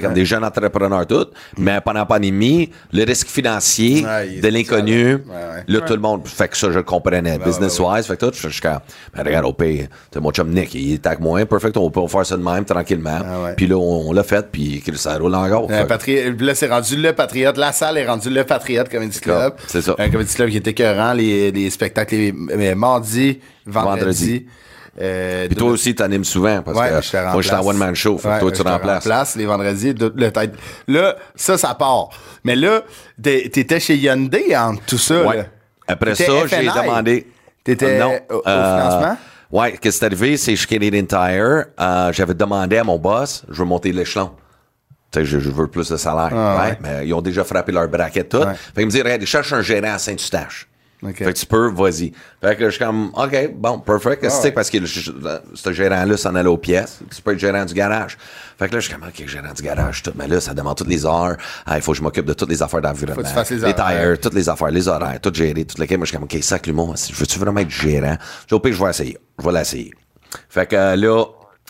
Comme 0.00 0.14
des 0.14 0.24
jeunes 0.24 0.44
entrepreneurs, 0.44 1.06
tout. 1.06 1.26
Mais 1.56 1.80
pendant 1.80 2.00
la 2.00 2.06
pandémie, 2.06 2.70
le 2.92 3.04
risque 3.04 3.28
financier 3.28 4.04
Ouais, 4.04 4.40
de 4.40 4.48
l'inconnu. 4.48 5.14
Ouais, 5.14 5.64
là, 5.66 5.80
tout 5.80 5.94
le 5.94 6.00
monde, 6.00 6.26
fait 6.26 6.48
que 6.48 6.56
ça, 6.56 6.70
je 6.70 6.78
le 6.78 6.82
comprenais. 6.82 7.38
Business-wise, 7.38 8.06
fait 8.06 8.16
que 8.16 8.26
tout, 8.26 8.32
je 8.34 8.48
suis 8.48 8.60
comme, 8.60 8.78
ben, 9.14 9.24
regarde, 9.24 9.46
au 9.46 9.52
pire, 9.52 9.88
mon 10.20 10.30
chum 10.30 10.50
Nick, 10.50 10.74
il 10.74 10.94
est 10.94 11.06
avec 11.06 11.20
moi, 11.20 11.44
perfect, 11.46 11.76
on 11.76 11.90
peut 11.90 12.06
faire 12.06 12.26
ça 12.26 12.36
de 12.36 12.42
même, 12.42 12.64
tranquillement. 12.64 13.20
Ah. 13.22 13.52
Puis 13.56 13.66
là, 13.66 13.76
on, 13.76 14.08
on 14.08 14.12
l'a 14.12 14.22
fait, 14.22 14.46
puis 14.50 14.82
ça 14.94 15.16
roule 15.18 15.34
encore. 15.34 15.68
Euh, 15.70 16.34
là, 16.40 16.54
c'est 16.54 16.68
rendu 16.68 16.96
le 16.96 17.12
Patriote. 17.12 17.56
La 17.56 17.72
salle 17.72 17.98
est 17.98 18.06
rendue 18.06 18.30
le 18.30 18.44
Patriote 18.44 18.88
Comedy 18.88 19.20
Club. 19.20 19.54
C'est 19.66 19.82
ça. 19.82 19.94
Un 19.98 20.10
Comedy 20.10 20.34
Club 20.34 20.50
qui 20.50 20.56
est 20.56 20.66
écœurant. 20.66 21.12
Les, 21.12 21.50
les 21.50 21.70
spectacles 21.70 22.14
les. 22.14 22.74
Vendredi. 23.66 24.46
Euh, 25.00 25.46
Puis 25.46 25.56
toi 25.56 25.70
aussi, 25.70 25.94
t'animes 25.94 26.24
souvent, 26.24 26.60
parce 26.62 26.76
Ouais, 26.76 26.88
que 26.90 27.02
je 27.02 27.16
moi, 27.32 27.40
je 27.40 27.46
suis 27.46 27.56
en 27.56 27.64
one-man 27.64 27.94
show. 27.94 28.18
Fait 28.18 28.28
que 28.28 28.32
Ouais, 28.34 28.40
toi, 28.40 28.50
tu 28.52 28.62
remplaces. 28.62 29.36
les 29.36 29.46
vendredis. 29.46 29.94
de- 29.94 30.12
le 30.16 30.30
tête. 30.32 30.54
Là, 30.88 31.14
ça, 31.36 31.56
ça 31.56 31.74
part. 31.74 32.08
Mais 32.44 32.56
là, 32.56 32.82
t'étais 33.22 33.78
chez 33.80 33.96
Hyundai 33.96 34.56
en 34.56 34.74
tout 34.76 34.98
ça. 34.98 35.22
Ouais. 35.24 35.36
là. 35.38 35.44
Après 35.86 36.14
ça, 36.14 36.24
j'ai 36.48 36.66
demandé. 36.66 37.26
T'étais 37.64 37.86
Euh, 37.86 38.00
non, 38.00 38.18
au, 38.30 38.34
au 38.36 38.42
euh, 38.48 38.76
financement? 38.78 39.16
Ouais, 39.50 39.72
qu'est-ce 39.80 39.98
qui 39.98 40.04
est 40.04 40.06
arrivé, 40.06 40.36
c'est 40.36 40.56
chez 40.56 40.66
Canadian 40.66 41.04
Tire, 41.06 41.64
euh, 41.80 42.12
j'avais 42.12 42.34
demandé 42.34 42.76
à 42.78 42.84
mon 42.84 42.98
boss, 42.98 43.44
je 43.48 43.58
veux 43.62 43.64
monter 43.68 43.92
l'échelon. 43.92 44.30
Je, 45.14 45.24
je 45.24 45.38
veux 45.50 45.68
plus 45.68 45.88
de 45.90 45.96
salaire. 45.96 46.28
Ah, 46.32 46.56
ouais, 46.60 46.68
ouais. 46.70 46.78
Mais 46.82 47.06
ils 47.06 47.14
ont 47.14 47.22
déjà 47.22 47.42
frappé 47.44 47.72
leur 47.72 47.88
braquette 47.88 48.28
tout. 48.28 48.38
Ouais. 48.38 48.54
Fait 48.54 48.72
qu'ils 48.82 48.86
me 48.86 48.90
disent, 48.90 49.02
regarde, 49.02 49.24
cherche 49.24 49.52
un 49.54 49.62
gérant 49.62 49.94
à 49.94 49.98
Saint-Eustache. 49.98 50.67
Ok. 51.00 51.16
Fait 51.18 51.32
que 51.32 51.38
tu 51.38 51.46
peux, 51.46 51.70
vas-y. 51.70 52.12
Fait 52.40 52.56
que 52.56 52.64
je 52.64 52.70
suis 52.70 52.84
comme, 52.84 53.10
OK, 53.14 53.52
bon, 53.54 53.78
perfect. 53.78 54.24
Ah, 54.24 54.30
C'est 54.30 54.44
ouais. 54.48 54.50
parce 54.52 54.68
que 54.68 54.78
ce 54.84 55.72
gérant-là 55.72 56.16
s'en 56.16 56.34
allait 56.34 56.48
aux 56.48 56.56
pièces. 56.56 56.98
Tu 57.14 57.22
peux 57.22 57.32
être 57.34 57.38
gérant 57.38 57.64
du 57.64 57.72
garage. 57.72 58.18
Fait 58.58 58.68
que 58.68 58.74
là, 58.74 58.80
je 58.80 58.88
suis 58.88 58.94
comme, 58.98 59.06
OK, 59.08 59.26
gérant 59.28 59.52
du 59.52 59.62
garage, 59.62 60.02
tout. 60.02 60.12
Mais 60.16 60.26
là, 60.26 60.40
ça 60.40 60.54
demande 60.54 60.76
toutes 60.76 60.88
les 60.88 61.06
heures. 61.06 61.36
Ah, 61.66 61.76
il 61.76 61.82
faut 61.82 61.92
que 61.92 61.98
je 61.98 62.02
m'occupe 62.02 62.24
de 62.26 62.32
toutes 62.32 62.48
les 62.50 62.60
affaires 62.62 62.80
d'environnement. 62.80 63.14
Faut 63.14 63.22
que 63.22 63.28
tu 63.28 63.32
fasses 63.34 63.50
les 63.50 63.58
les 63.58 63.74
tires, 63.74 64.18
toutes 64.20 64.34
les 64.34 64.48
affaires, 64.48 64.70
les 64.72 64.88
horaires, 64.88 65.20
tout 65.20 65.32
gérer, 65.32 65.64
tout 65.64 65.80
lequel. 65.80 65.98
Moi, 65.98 66.04
je 66.04 66.10
suis 66.10 66.16
comme, 66.18 66.24
OK, 66.24 66.36
sac 66.42 66.66
l'humour. 66.66 66.96
Je 66.96 67.14
veux-tu 67.14 67.38
vraiment 67.38 67.60
être 67.60 67.70
gérant? 67.70 68.16
J'ai 68.48 68.56
au 68.56 68.60
pire, 68.60 68.72
je 68.74 68.82
vais 68.82 68.90
essayer. 68.90 69.18
Je 69.38 69.44
vais 69.44 69.52
l'essayer. 69.52 69.92
Fait 70.48 70.66
que 70.66 70.74
euh, 70.74 70.96
là, 70.96 71.24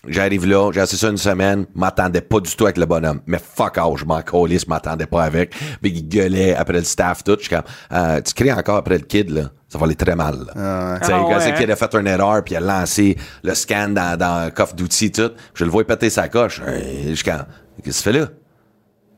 j'arrive 0.07 0.47
là, 0.47 0.71
j'ai 0.73 0.81
assis 0.81 0.97
ça 0.97 1.09
une 1.09 1.17
semaine, 1.17 1.67
m'attendais 1.75 2.21
pas 2.21 2.41
du 2.41 2.55
tout 2.55 2.65
avec 2.65 2.77
le 2.79 2.87
bonhomme. 2.87 3.21
Mais 3.27 3.39
fuck 3.39 3.79
off, 3.79 3.99
je 4.01 4.05
m'en 4.05 4.23
collais, 4.23 4.59
je 4.59 4.67
m'attendais 4.69 5.07
pas 5.07 5.25
avec. 5.25 5.51
Puis 5.83 5.91
il 5.91 6.09
gueulait 6.09 6.55
après 6.55 6.75
le 6.79 6.85
staff, 6.85 7.25
tout. 7.25 7.37
Je 7.39 7.47
suis 7.47 7.51
comme, 7.51 7.65
euh, 7.93 8.21
tu 8.21 8.33
cries 8.35 8.53
encore 8.53 8.77
après 8.77 8.99
le 8.99 9.05
kid, 9.05 9.31
là. 9.31 9.51
Ça 9.69 9.77
va 9.79 9.85
aller 9.85 9.97
très 9.97 10.15
mal, 10.17 10.37
là. 10.47 10.99
Tu 11.01 11.07
sais, 11.07 11.13
Ah 11.13 11.19
quand 11.21 11.29
ouais, 11.29 11.35
c'est 11.41 11.49
hein? 11.49 11.53
le 11.53 11.59
kid 11.59 11.71
a 11.71 11.77
fait 11.77 11.95
une 11.95 12.07
erreur, 12.07 12.43
puis 12.43 12.55
il 12.55 12.57
a 12.57 12.61
lancé 12.61 13.17
le 13.43 13.55
scan 13.55 13.91
dans, 13.91 14.17
dans 14.17 14.35
un 14.47 14.51
coffre 14.51 14.75
d'outils, 14.75 15.13
tout. 15.13 15.31
Je 15.55 15.65
le 15.65 15.71
vois 15.71 15.85
péter 15.85 16.09
sa 16.11 16.29
coche. 16.29 16.63
Euh, 16.67 16.81
Je 17.11 17.15
suis 17.15 17.25
comme, 17.25 17.45
qu'est-ce 17.85 18.03
que 18.03 18.11
tu 18.11 18.13
fais 18.15 18.19
là? 18.21 18.29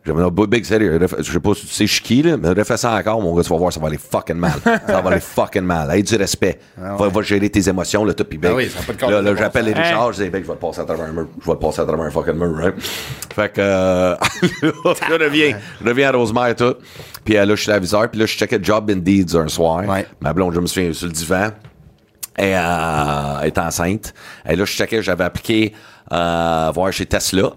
J'ai 0.04 0.12
dit, 0.12 0.18
non, 0.18 0.30
big 0.30 0.64
sérieux. 0.64 0.98
Je 1.18 1.30
sais 1.30 1.40
pas 1.40 1.54
si 1.54 1.66
tu 1.66 1.74
sais 1.74 1.86
je 1.86 1.92
suis 1.92 2.02
qui, 2.02 2.22
là, 2.22 2.36
mais 2.38 2.48
refais 2.48 2.78
ça 2.78 2.94
encore, 2.94 3.20
mon 3.20 3.34
gars, 3.34 3.42
tu 3.42 3.50
vas 3.50 3.58
voir, 3.58 3.70
ça 3.72 3.80
va 3.80 3.88
aller 3.88 3.98
fucking 3.98 4.36
mal. 4.36 4.58
ça 4.64 5.00
va 5.00 5.10
aller 5.10 5.20
fucking 5.20 5.62
mal. 5.62 5.90
Aie 5.90 6.02
du 6.02 6.16
respect. 6.16 6.58
va, 6.78 7.08
va 7.08 7.22
gérer 7.22 7.50
tes 7.50 7.68
émotions, 7.68 8.04
le 8.04 8.14
tout, 8.14 8.24
puis 8.24 8.38
big. 8.38 8.50
Ah 8.50 8.54
oui, 8.54 8.70
Là, 9.02 9.20
là, 9.20 9.34
j'appelle 9.36 9.66
les 9.66 9.74
bon 9.74 9.78
sens. 9.78 9.86
Richard, 9.88 10.12
je 10.12 10.22
dis, 10.22 10.30
je 10.30 10.30
vais 10.30 10.42
te 10.42 10.52
passer 10.52 10.80
à 10.80 10.84
travers 10.84 11.06
un 11.06 11.12
mur. 11.12 11.26
Je 11.40 11.46
vais 11.46 11.56
te 11.56 11.60
passer 11.60 11.80
à 11.82 11.84
travers 11.84 12.06
un 12.06 12.10
fucking 12.10 12.34
mur, 12.34 12.56
right? 12.56 12.74
Fait 13.34 13.52
que, 13.52 13.60
euh, 13.60 14.16
je 14.62 15.24
reviens, 15.24 15.58
je 15.82 15.88
reviens 15.88 16.08
à 16.08 16.12
Rosemère, 16.12 16.56
tout. 16.56 16.76
Puis 17.24 17.36
euh, 17.36 17.44
là, 17.44 17.54
je 17.54 17.60
suis 17.60 17.70
l'aviseur, 17.70 18.10
puis 18.10 18.20
là, 18.20 18.26
je 18.26 18.36
checkais 18.36 18.58
Job 18.62 18.90
Indeed 18.90 19.34
un 19.36 19.48
soir. 19.48 19.84
Ouais. 19.86 20.06
Ma 20.20 20.32
blonde, 20.32 20.54
je 20.54 20.60
me 20.60 20.66
souviens, 20.66 20.92
sur 20.92 21.06
le 21.06 21.12
divan. 21.12 21.50
Elle 22.36 22.54
euh, 22.56 23.40
est 23.42 23.58
enceinte. 23.58 24.14
Et 24.48 24.56
là, 24.56 24.64
je 24.64 24.72
checkais, 24.72 25.02
j'avais 25.02 25.24
appliqué 25.24 25.74
euh, 26.12 26.70
voir 26.74 26.92
chez 26.92 27.06
Tesla. 27.06 27.50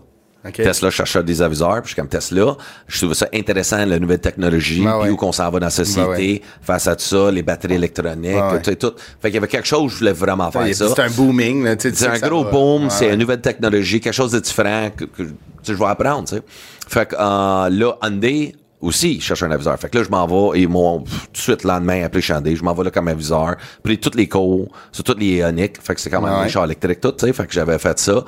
OK. 0.46 0.54
Tesla 0.56 0.90
cherchait 0.90 1.24
des 1.24 1.42
aviseurs, 1.42 1.76
puis 1.82 1.84
je 1.84 1.88
suis 1.90 1.96
comme 1.96 2.10
Tesla. 2.10 2.58
Je 2.88 2.98
trouvais 3.00 3.14
ça 3.16 3.28
intéressant, 3.34 3.86
la 3.86 3.98
nouvelle 3.98 4.20
technologie, 4.20 4.84
Ben 4.84 4.92
puis 5.00 5.02
ouais. 5.04 5.10
où 5.12 5.16
qu'on 5.16 5.32
s'en 5.32 5.50
va 5.50 5.60
dans 5.60 5.68
la 5.68 5.70
société, 5.70 6.02
Ben 6.04 6.18
ouais. 6.18 6.42
face 6.62 6.88
à 6.88 6.96
tout 6.96 7.04
ça, 7.04 7.32
les 7.32 7.44
batteries 7.44 7.76
électroniques, 7.76 8.34
Ben 8.34 8.60
tout, 8.62 8.72
tout, 8.76 8.90
tout. 8.90 8.96
Fait 9.22 9.30
qu'il 9.30 9.36
y 9.36 9.38
avait 9.38 9.48
quelque 9.48 9.68
chose, 9.68 9.92
je 9.94 9.98
voulais 10.00 10.12
vraiment 10.14 10.52
faire 10.52 10.64
Ouais, 10.64 10.74
ça. 10.74 10.88
C'est 10.90 11.02
un 11.02 11.10
booming. 11.10 11.64
là, 11.64 11.76
tu 11.76 11.84
sais, 11.84 11.92
tu 11.92 11.98
C'est 11.98 12.08
un 12.24 12.28
gros 12.30 12.44
va. 12.44 12.52
boom, 12.52 12.90
c'est 12.90 13.10
une 13.14 13.20
nouvelle 13.20 13.42
technologie, 13.42 14.02
quelque 14.02 14.14
chose 14.14 14.32
de 14.34 14.40
différent 14.40 14.90
que, 14.96 15.06
que, 15.06 15.24
tu 15.24 15.30
sais, 15.64 15.74
je 15.74 15.80
vais 15.80 15.86
apprendre, 15.86 16.28
tu 16.28 16.36
sais. 16.36 16.42
Fait 16.90 17.06
que 17.08 17.16
euh, 17.16 17.70
là, 17.70 17.98
Hyundai, 18.04 18.54
aussi, 18.84 19.16
ils 19.16 19.22
cherchent 19.22 19.44
un 19.44 19.52
aviseur. 19.52 19.78
Fait 19.80 19.90
que 19.90 19.98
là, 19.98 20.04
je 20.04 20.10
m'en 20.10 20.28
vais, 20.28 20.62
et 20.62 20.68
pff, 20.68 21.22
tout 21.28 21.32
de 21.32 21.38
suite, 21.38 21.64
le 21.64 21.70
lendemain, 21.70 22.04
appelé 22.04 22.22
Chandé. 22.22 22.56
Je 22.56 22.64
m'en 22.64 22.74
vais 22.74 22.84
là 22.84 22.92
comme 22.92 23.08
aviseur. 23.08 23.56
Puis 23.84 23.98
toutes 24.00 24.16
les 24.16 24.28
cours, 24.28 24.68
sur 24.92 25.04
toutes 25.04 25.20
les 25.20 25.38
Ioniq. 25.38 25.78
Fait 25.82 25.96
que 25.96 26.02
c'est 26.02 26.10
quand 26.10 26.22
même 26.22 26.34
Ouais. 26.34 26.44
des 26.46 26.50
chars 26.50 26.66
électriques, 26.66 27.00
tout, 27.02 27.12
tu 27.14 27.26
sais. 27.26 27.34
Fait 27.34 27.48
que 27.48 27.54
j'avais 27.54 27.78
fait 27.80 27.98
ça. 28.00 28.24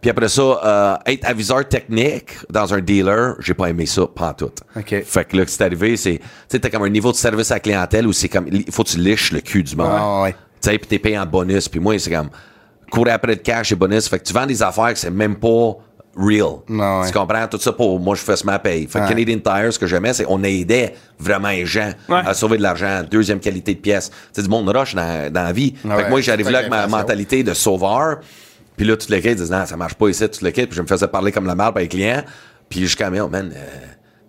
Puis 0.00 0.10
après 0.10 0.28
ça, 0.28 0.42
euh, 0.42 0.94
être 1.06 1.24
aviseur 1.26 1.66
technique 1.68 2.30
dans 2.50 2.72
un 2.74 2.80
dealer, 2.80 3.34
j'ai 3.40 3.54
pas 3.54 3.68
aimé 3.70 3.86
ça, 3.86 4.06
pas 4.06 4.34
tout. 4.34 4.50
OK. 4.76 5.02
Fait 5.04 5.24
que 5.24 5.36
là, 5.36 5.44
ce 5.46 5.56
qui 5.56 5.62
est 5.62 5.66
arrivé, 5.66 5.96
c'est, 5.96 6.18
tu 6.18 6.24
sais, 6.48 6.58
t'as 6.58 6.70
comme 6.70 6.82
un 6.82 6.88
niveau 6.88 7.12
de 7.12 7.16
service 7.16 7.50
à 7.50 7.54
la 7.54 7.60
clientèle 7.60 8.06
où 8.06 8.12
c'est 8.12 8.28
comme, 8.28 8.46
il 8.50 8.70
faut 8.70 8.82
que 8.84 8.88
tu 8.90 8.98
liches 8.98 9.32
le 9.32 9.40
cul 9.40 9.62
du 9.62 9.76
monde. 9.76 9.88
Ah, 9.92 10.22
ouais. 10.22 10.32
Tu 10.32 10.70
sais, 10.70 10.78
puis 10.78 10.88
t'es 10.88 10.98
payé 10.98 11.18
en 11.18 11.26
bonus. 11.26 11.68
Puis 11.68 11.80
moi, 11.80 11.98
c'est 11.98 12.10
comme, 12.10 12.30
courir 12.90 13.14
après 13.14 13.32
le 13.32 13.38
cash 13.38 13.72
et 13.72 13.76
bonus. 13.76 14.08
Fait 14.08 14.18
que 14.18 14.24
tu 14.24 14.32
vends 14.32 14.46
des 14.46 14.62
affaires 14.62 14.92
que 14.92 14.98
c'est 14.98 15.10
même 15.10 15.36
pas 15.36 15.76
real. 16.16 16.56
Ah, 16.78 17.00
ouais. 17.00 17.06
Tu 17.06 17.12
comprends? 17.12 17.46
Tout 17.48 17.58
ça 17.58 17.72
pour 17.72 17.98
moi, 18.00 18.14
je 18.16 18.20
fais 18.22 18.36
ce 18.36 18.44
ma 18.44 18.58
paye. 18.58 18.86
Fait 18.86 19.00
que. 19.00 19.08
Canadian 19.08 19.38
Tire, 19.38 19.72
ce 19.72 19.78
que 19.78 19.86
j'aimais, 19.86 20.12
c'est 20.12 20.24
qu'on 20.24 20.42
aidait 20.42 20.94
vraiment 21.18 21.48
les 21.50 21.66
gens 21.66 21.90
Ouais. 22.08 22.20
à 22.26 22.34
sauver 22.34 22.56
de 22.58 22.62
l'argent, 22.62 23.02
deuxième 23.08 23.38
qualité 23.40 23.74
de 23.74 23.80
pièce. 23.80 24.10
Tu 24.10 24.16
sais, 24.32 24.42
du 24.42 24.48
monde 24.48 24.68
rush 24.68 24.94
dans, 24.94 25.32
dans 25.32 25.42
la 25.44 25.52
vie. 25.52 25.74
Ah 25.88 25.96
fait 25.96 26.04
que 26.04 26.10
moi, 26.10 26.20
j'arrive 26.20 26.46
c'est 26.46 26.52
là 26.52 26.58
avec 26.58 26.70
ma 26.70 26.86
mentalité 26.86 27.42
de 27.42 27.54
sauveur. 27.54 28.18
Puis 28.76 28.86
là, 28.86 28.96
toutes 28.96 29.10
les 29.10 29.20
gars, 29.20 29.30
ils 29.32 29.36
disent, 29.36 29.50
non, 29.50 29.66
ça 29.66 29.76
marche 29.76 29.94
pas 29.94 30.08
ici, 30.08 30.28
toutes 30.28 30.42
les 30.42 30.52
Puis 30.52 30.66
je 30.70 30.82
me 30.82 30.86
faisais 30.86 31.06
parler 31.08 31.32
comme 31.32 31.46
la 31.46 31.54
merde 31.54 31.74
par 31.74 31.82
les 31.82 31.88
clients. 31.88 32.22
Puis 32.68 32.80
je 32.80 32.86
suis 32.86 32.96
comme, 32.96 33.14
Yo, 33.14 33.28
man, 33.28 33.52
euh, 33.54 33.58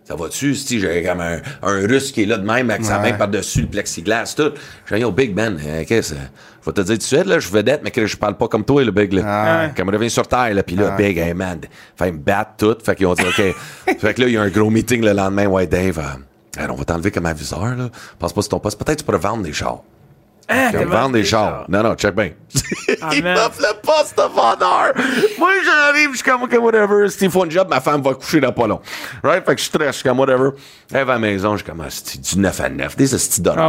ça 0.04 0.16
va-tu? 0.16 0.56
Si 0.56 0.80
j'ai 0.80 1.04
comme 1.04 1.22
un, 1.22 1.38
un 1.64 1.88
russe 1.88 2.12
qui 2.12 2.24
est 2.24 2.26
là 2.26 2.38
de 2.38 2.46
même 2.46 2.70
avec 2.70 2.84
sa 2.84 3.00
main 3.00 3.14
par-dessus 3.14 3.62
le 3.62 3.68
plexiglas, 3.68 4.34
tout. 4.36 4.52
Je 4.86 4.96
dis, 4.96 5.02
yo, 5.02 5.12
Big 5.12 5.34
Ben, 5.34 5.58
euh, 5.66 5.84
qu'est-ce 5.88 6.14
que 6.14 6.20
je 6.62 6.70
vais 6.70 6.74
te 6.74 6.82
dire 6.82 6.94
tout 6.94 7.00
de 7.00 7.04
suite, 7.04 7.26
là, 7.26 7.40
je 7.40 7.48
suis 7.48 7.56
vedette, 7.56 7.82
mais 7.84 7.92
que 7.92 8.06
je 8.06 8.18
parle 8.18 8.38
pas 8.38 8.48
comme 8.48 8.64
toi, 8.64 8.84
le 8.84 8.92
Big, 8.92 9.14
là. 9.14 9.24
Ah. 9.26 9.70
Comme 9.76 9.90
je 9.90 9.94
reviens 9.94 10.10
sur 10.10 10.28
terre, 10.28 10.54
là, 10.54 10.64
puis 10.64 10.76
là, 10.76 10.92
Big, 10.92 11.18
hey, 11.18 11.34
man, 11.34 11.60
fait 11.96 12.12
me 12.12 12.18
battre 12.18 12.52
tout. 12.58 12.78
Fait 12.84 12.96
qu'ils 12.96 13.08
ont 13.08 13.14
dit, 13.14 13.24
OK. 13.24 13.56
fait 14.00 14.14
que 14.14 14.22
là, 14.22 14.28
il 14.28 14.34
y 14.34 14.38
a 14.38 14.42
un 14.42 14.50
gros 14.50 14.70
meeting 14.70 15.04
le 15.04 15.14
lendemain, 15.14 15.48
ouais, 15.48 15.68
Dave, 15.68 16.00
euh, 16.00 16.68
on 16.70 16.76
va 16.76 16.86
t'enlever 16.86 17.12
comme 17.12 17.26
aviseur, 17.26 17.76
là. 17.76 17.90
Pense 18.20 18.34
pas 18.34 18.42
sur 18.42 18.50
ton 18.50 18.60
poste. 18.60 18.78
Peut-être 18.84 19.00
tu 19.00 19.06
pourrais 19.06 19.18
vendre 19.18 19.44
des 19.44 19.54
chars. 19.54 19.82
Ah, 20.54 20.72
Comme 20.72 20.90
t'as 20.90 21.02
vendre 21.02 21.14
des 21.14 21.24
chars. 21.24 21.66
Non, 21.70 21.82
non, 21.84 21.96
check 21.96 22.14
bien. 22.14 22.32
Ah, 23.02 23.10
il 23.14 23.24
m'offre 23.24 23.62
le 23.62 23.80
poste 23.82 24.18
de 24.18 24.24
vendeur. 24.24 24.94
Moi, 25.40 25.50
j'arrive, 25.64 26.10
je 26.12 26.16
suis 26.18 26.24
comme, 26.30 26.44
OK, 26.44 26.58
whatever. 26.60 27.08
S'il 27.10 27.32
faut 27.32 27.46
un 27.46 27.50
job, 27.50 27.68
ma 27.70 27.80
femme 27.80 28.02
va 28.02 28.14
coucher 28.14 28.42
dans 28.42 28.52
pas 28.52 28.68
long. 28.68 28.82
Right? 29.24 29.46
Fait 29.46 29.56
que 29.56 29.62
je 29.62 29.66
stresse, 29.68 29.88
je 29.88 29.92
suis 30.00 30.10
comme, 30.10 30.20
whatever. 30.20 30.50
Elle 30.94 31.06
va 31.06 31.14
à 31.14 31.16
la 31.16 31.20
maison, 31.20 31.54
je 31.54 31.64
suis 31.64 31.72
comme, 31.72 31.82
ah, 31.82 31.88
c'est 31.90 32.20
du 32.20 32.40
9 32.40 32.60
à 32.60 32.70
9. 32.70 32.98
Des 32.98 33.08
styles 33.08 33.44
de 33.44 33.50
Ah 33.56 33.68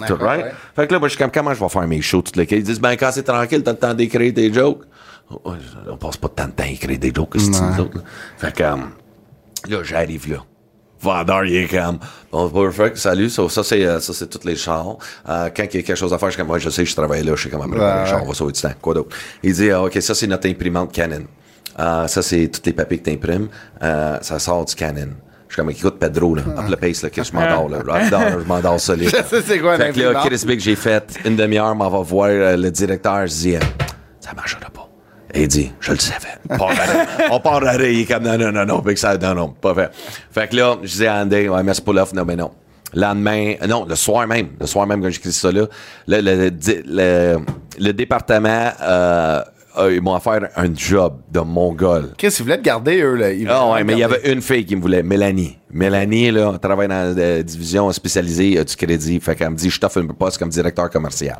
ouais. 0.00 0.06
tout, 0.06 0.16
right? 0.16 0.44
ouais. 0.46 0.52
Fait 0.74 0.86
que 0.88 0.92
là, 0.92 0.98
moi, 0.98 1.08
je 1.08 1.14
suis 1.14 1.22
comme, 1.22 1.30
comment 1.30 1.54
je 1.54 1.60
vais 1.60 1.68
faire 1.68 1.86
mes 1.86 2.02
shows 2.02 2.22
toutes 2.22 2.36
les 2.36 2.44
Ils 2.50 2.62
disent, 2.64 2.80
ben, 2.80 2.92
quand 2.96 3.10
c'est 3.12 3.22
tranquille, 3.22 3.62
t'as 3.62 3.72
le 3.72 3.78
temps 3.78 3.94
d'écrire 3.94 4.34
tes 4.34 4.52
jokes. 4.52 4.82
Oh, 5.30 5.54
on 5.88 5.96
passe 5.96 6.16
pas 6.16 6.28
tant 6.28 6.46
de 6.46 6.50
temps 6.50 6.64
à 6.64 6.68
écrire 6.68 6.98
des 6.98 7.12
jokes, 7.14 7.34
c'est 7.38 7.48
nous 7.48 7.80
autres, 7.80 7.96
là. 7.98 8.02
Fait 8.38 8.54
que, 8.54 8.62
euh, 8.62 8.76
là, 9.68 9.78
j'arrive 9.82 10.30
là. 10.32 10.38
Vendeur, 11.04 11.44
il 11.44 11.56
est 11.56 11.68
comme, 11.68 11.98
bon, 12.32 12.48
perfect, 12.48 12.96
salut, 12.96 13.30
ça, 13.30 13.48
ça 13.48 13.62
c'est, 13.62 13.84
euh, 13.84 14.00
ça, 14.00 14.12
c'est 14.12 14.28
tous 14.28 14.46
les 14.46 14.56
chars. 14.56 14.96
Euh, 15.28 15.50
quand 15.54 15.64
il 15.64 15.76
y 15.76 15.78
a 15.80 15.82
quelque 15.82 15.94
chose 15.94 16.12
à 16.12 16.18
faire, 16.18 16.28
je 16.30 16.34
suis 16.34 16.42
comme, 16.42 16.50
ouais, 16.50 16.60
je 16.60 16.70
sais, 16.70 16.84
je 16.84 16.94
travaille 16.96 17.22
là, 17.22 17.34
je 17.36 17.42
sais 17.42 17.50
comment 17.50 17.68
préparer 17.68 17.98
Ouais, 17.98 18.04
les 18.04 18.10
chars, 18.10 18.22
on 18.24 18.28
va 18.28 18.34
sauver 18.34 18.52
du 18.52 18.60
temps. 18.60 18.72
Quoi 18.80 18.94
d'autre? 18.94 19.16
Il 19.42 19.52
dit, 19.52 19.70
ah, 19.70 19.82
OK, 19.84 19.96
ça, 20.00 20.14
c'est 20.14 20.26
notre 20.26 20.48
imprimante 20.48 20.92
Canon. 20.92 21.24
Euh, 21.78 22.06
ça, 22.06 22.22
c'est 22.22 22.48
tous 22.48 22.62
les 22.66 22.72
papiers 22.72 22.98
que 22.98 23.04
t'imprimes. 23.04 23.48
Euh, 23.82 24.18
ça 24.22 24.38
sort 24.38 24.64
du 24.64 24.74
Canon. 24.74 25.08
Je 25.48 25.54
suis 25.54 25.60
comme, 25.62 25.70
écoute, 25.70 25.98
Pedro, 26.00 26.34
là, 26.34 26.42
up 26.58 26.68
le 26.68 26.76
pace, 26.76 27.02
là, 27.02 27.10
que 27.10 27.22
je 27.22 27.32
m'endors, 27.32 27.68
là. 27.68 27.80
Je 28.10 28.44
m'endors 28.48 28.80
solide. 28.80 29.10
Sais 29.28 29.42
c'est 29.42 29.58
quoi 29.60 29.76
Fait 29.76 29.92
que 29.92 30.00
là. 30.00 30.22
Chris 30.24 30.42
Big, 30.46 30.58
j'ai 30.60 30.74
fait 30.74 31.04
une 31.24 31.36
demi-heure, 31.36 31.74
m'en 31.74 31.88
va 31.88 32.00
voir 32.00 32.28
euh, 32.30 32.56
le 32.56 32.70
directeur, 32.70 33.26
je 33.26 33.32
dis, 33.32 33.56
euh, 33.56 33.60
ça 34.20 34.32
marchera 34.34 34.68
pas. 34.70 34.88
Et 35.34 35.42
il 35.42 35.48
dit, 35.48 35.72
je 35.80 35.92
le 35.92 35.98
savais. 35.98 36.28
On 36.50 36.56
part 36.56 36.70
à- 36.70 37.32
On 37.32 37.40
part 37.40 37.66
à 37.66 37.72
rire. 37.72 37.90
Il 37.90 38.00
est 38.02 38.04
comme, 38.04 38.22
non, 38.22 38.38
non, 38.38 38.52
non, 38.52 38.64
non, 38.64 38.78
Big, 38.78 38.96
ça, 38.96 39.16
non, 39.18 39.34
non, 39.34 39.48
pas 39.48 39.74
fait. 39.74 39.90
Fait 40.30 40.48
que 40.48 40.56
là, 40.56 40.76
je 40.82 40.88
disais 40.88 41.06
à 41.08 41.22
Andy, 41.22 41.48
ouais, 41.48 41.62
merci 41.62 41.82
pour 41.82 41.92
l'offre, 41.94 42.14
non, 42.14 42.24
mais 42.24 42.36
non. 42.36 42.50
Lendemain, 42.94 43.54
euh, 43.60 43.66
non, 43.66 43.84
le 43.88 43.96
soir 43.96 44.26
même, 44.28 44.50
le 44.60 44.66
soir 44.66 44.86
même 44.86 45.02
quand 45.02 45.10
j'écris 45.10 45.32
ça 45.32 45.50
là, 45.50 45.64
le, 46.06 46.20
le, 46.20 46.50
le, 46.86 47.38
le 47.80 47.92
département, 47.92 48.70
euh, 48.80 49.40
euh, 49.78 49.92
ils 49.96 50.00
m'ont 50.00 50.14
offert 50.14 50.48
un 50.54 50.72
job 50.72 51.14
de 51.32 51.40
mongol. 51.40 52.10
Qu'est-ce 52.16 52.36
qu'ils 52.36 52.44
voulaient 52.44 52.58
te 52.58 52.62
garder, 52.62 53.00
eux, 53.02 53.16
là? 53.16 53.32
Ils 53.32 53.48
Ah 53.50 53.68
ouais, 53.72 53.82
mais 53.82 53.94
il 53.94 53.98
y 53.98 54.04
avait 54.04 54.30
une 54.32 54.40
fille 54.40 54.64
qui 54.64 54.76
me 54.76 54.80
voulait, 54.80 55.02
Mélanie. 55.02 55.58
Mélanie, 55.72 56.30
là, 56.30 56.56
travaille 56.62 56.86
dans 56.86 57.16
la 57.16 57.42
division 57.42 57.90
spécialisée 57.90 58.56
euh, 58.56 58.62
du 58.62 58.76
crédit. 58.76 59.18
Fait 59.18 59.34
qu'elle 59.34 59.50
me 59.50 59.56
dit, 59.56 59.68
je 59.70 59.80
t'offre 59.80 59.98
un 60.00 60.06
poste 60.06 60.38
comme 60.38 60.50
directeur 60.50 60.88
commercial. 60.88 61.38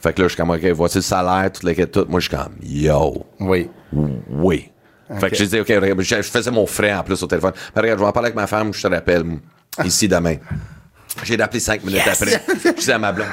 Fait 0.00 0.12
que 0.12 0.22
là, 0.22 0.28
je 0.28 0.34
suis 0.34 0.36
comme, 0.36 0.50
OK, 0.50 0.64
voici 0.74 0.98
le 0.98 1.02
salaire, 1.02 1.50
tout, 1.52 1.66
le, 1.66 1.86
tout. 1.86 2.06
Moi, 2.08 2.20
je 2.20 2.28
suis 2.28 2.36
comme, 2.36 2.54
yo, 2.62 3.26
Oui. 3.40 3.68
oui. 4.30 4.70
Fait 5.18 5.30
que 5.30 5.36
j'ai 5.36 5.46
dit, 5.46 5.60
OK, 5.60 5.68
regarde, 5.68 6.00
je, 6.00 6.22
faisais 6.22 6.50
mon 6.50 6.66
frais 6.66 6.92
en 6.94 7.02
plus 7.02 7.22
au 7.22 7.26
téléphone. 7.26 7.52
Mais 7.74 7.82
regarde, 7.82 7.98
je 7.98 8.04
vais 8.04 8.08
en 8.08 8.12
parler 8.12 8.26
avec 8.26 8.36
ma 8.36 8.46
femme, 8.46 8.72
je 8.74 8.82
te 8.82 8.88
rappelle, 8.88 9.24
ici 9.84 10.06
demain. 10.06 10.36
J'ai 11.24 11.36
rappelé 11.36 11.60
cinq 11.60 11.82
minutes 11.84 12.06
après. 12.06 12.42
Je 12.64 12.70
disais 12.72 12.92
à 12.92 12.98
ma 12.98 13.12
blonde, 13.12 13.26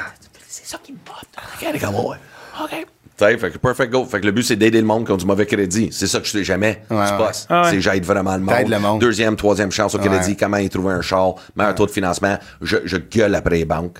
c'est 0.48 0.66
ça 0.66 0.78
qui 0.82 0.92
me 0.92 0.98
botte. 0.98 1.28
OK, 1.36 1.72
les 1.72 1.78
gars, 1.78 1.90
ouais. 1.90 2.16
OK. 2.62 2.86
Fait 3.18 3.50
que 3.50 3.58
perfect 3.58 3.92
go. 3.92 4.04
Fait 4.04 4.20
que 4.20 4.26
le 4.26 4.32
but, 4.32 4.42
c'est 4.42 4.56
d'aider 4.56 4.80
le 4.80 4.86
monde 4.86 5.06
qui 5.06 5.12
ont 5.12 5.16
du 5.16 5.24
mauvais 5.24 5.46
crédit. 5.46 5.88
C'est 5.90 6.06
ça 6.06 6.20
que 6.20 6.26
je 6.26 6.32
sais 6.32 6.44
jamais. 6.44 6.82
Ouais. 6.90 6.96
Ah 6.98 7.62
ouais. 7.62 7.70
C'est 7.70 7.80
j'aide 7.80 8.04
vraiment 8.04 8.36
le 8.36 8.42
monde. 8.42 8.68
Le 8.68 8.78
monde. 8.78 9.00
Deuxième, 9.00 9.36
troisième 9.36 9.70
chance 9.70 9.94
au 9.94 9.98
crédit. 9.98 10.36
Comment 10.36 10.58
y 10.58 10.68
trouver 10.68 10.92
un 10.92 11.00
char? 11.00 11.34
Meilleur 11.54 11.74
taux 11.74 11.86
de 11.86 11.90
financement. 11.90 12.38
Je, 12.60 12.76
je 12.84 12.96
gueule 12.98 13.34
après 13.34 13.56
les 13.56 13.64
banques. 13.64 13.98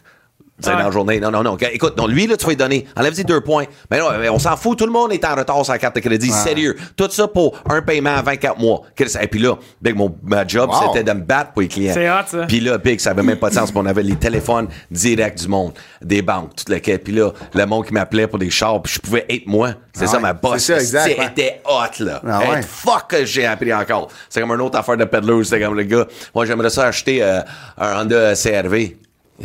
Tu 0.58 0.64
sais, 0.64 0.70
Ouais. 0.70 0.78
dans 0.80 0.84
la 0.86 0.90
journée. 0.90 1.20
Non, 1.20 1.30
non, 1.30 1.42
non. 1.42 1.56
Écoute, 1.72 1.98
non, 1.98 2.06
lui, 2.06 2.26
là, 2.26 2.36
tu 2.38 2.44
vas 2.44 2.50
lui 2.50 2.56
donner. 2.56 2.86
Enlève-y 2.96 3.24
deux 3.24 3.42
points. 3.42 3.64
Mais 3.90 3.98
non, 3.98 4.06
mais 4.18 4.30
on 4.30 4.38
s'en 4.38 4.56
fout. 4.56 4.78
Tout 4.78 4.86
le 4.86 4.92
monde 4.92 5.12
est 5.12 5.22
en 5.24 5.34
retard 5.34 5.62
sur 5.64 5.72
la 5.74 5.78
carte 5.78 5.96
de 5.96 6.00
crédit. 6.00 6.30
Sérieux. 6.30 6.76
Tout 6.96 7.10
ça 7.10 7.28
pour 7.28 7.58
un 7.68 7.82
paiement 7.82 8.16
à 8.16 8.22
24 8.22 8.58
mois. 8.58 8.80
Et 9.20 9.26
puis 9.28 9.40
là, 9.40 9.56
Big, 9.82 9.94
mon, 9.94 10.16
ma 10.22 10.46
job, 10.46 10.70
Wow. 10.70 10.92
c'était 10.94 11.04
de 11.04 11.12
me 11.12 11.22
battre 11.24 11.52
pour 11.52 11.60
les 11.60 11.68
clients. 11.68 11.92
C'est 11.92 12.08
hot, 12.10 12.22
ça. 12.26 12.46
Puis 12.46 12.60
là, 12.60 12.78
Big, 12.78 12.98
ça 13.00 13.10
avait 13.10 13.22
même 13.22 13.36
pas 13.38 13.50
de 13.50 13.54
sens. 13.54 13.70
On 13.74 13.84
avait 13.84 14.02
les 14.02 14.16
téléphones 14.16 14.68
directs 14.90 15.36
du 15.38 15.48
monde, 15.48 15.72
des 16.00 16.22
banques, 16.22 16.56
tout 16.56 16.72
le 16.72 16.78
quai. 16.78 16.96
Puis 16.98 17.12
là, 17.12 17.32
le 17.52 17.66
monde 17.66 17.84
qui 17.84 17.92
m'appelait 17.92 18.26
pour 18.26 18.38
des 18.38 18.48
chars, 18.48 18.80
puis 18.80 18.94
je 18.94 19.00
pouvais 19.00 19.26
être 19.28 19.46
moi. 19.46 19.72
C'est 19.92 20.04
Ah 20.04 20.06
ça 20.06 20.16
ouais. 20.16 20.22
ma 20.22 20.32
boss. 20.32 20.62
C'est 20.62 20.72
ça, 20.80 20.80
exact. 20.80 21.20
C'était 21.22 21.60
hot, 21.66 22.02
là. 22.02 22.22
Ah 22.26 22.42
Hey, 22.44 22.50
ouais. 22.50 22.62
fuck 22.62 23.08
que 23.08 23.24
j'ai 23.26 23.44
appris 23.44 23.74
encore. 23.74 24.08
C'est 24.30 24.40
comme 24.40 24.52
une 24.52 24.60
autre 24.62 24.78
affaire 24.78 24.96
de 24.96 25.04
peddler. 25.04 25.44
C'était 25.44 25.60
comme 25.60 25.74
le 25.76 25.82
gars. 25.82 26.06
Moi, 26.34 26.46
j'aimerais 26.46 26.70
ça 26.70 26.86
acheter 26.86 27.22
euh, 27.22 27.40
un 27.76 28.00
Honda 28.02 28.32
CRV. 28.34 28.96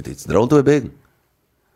T'es-tu 0.02 0.28
drôle, 0.30 0.48
toi, 0.48 0.62
Big? 0.64 0.90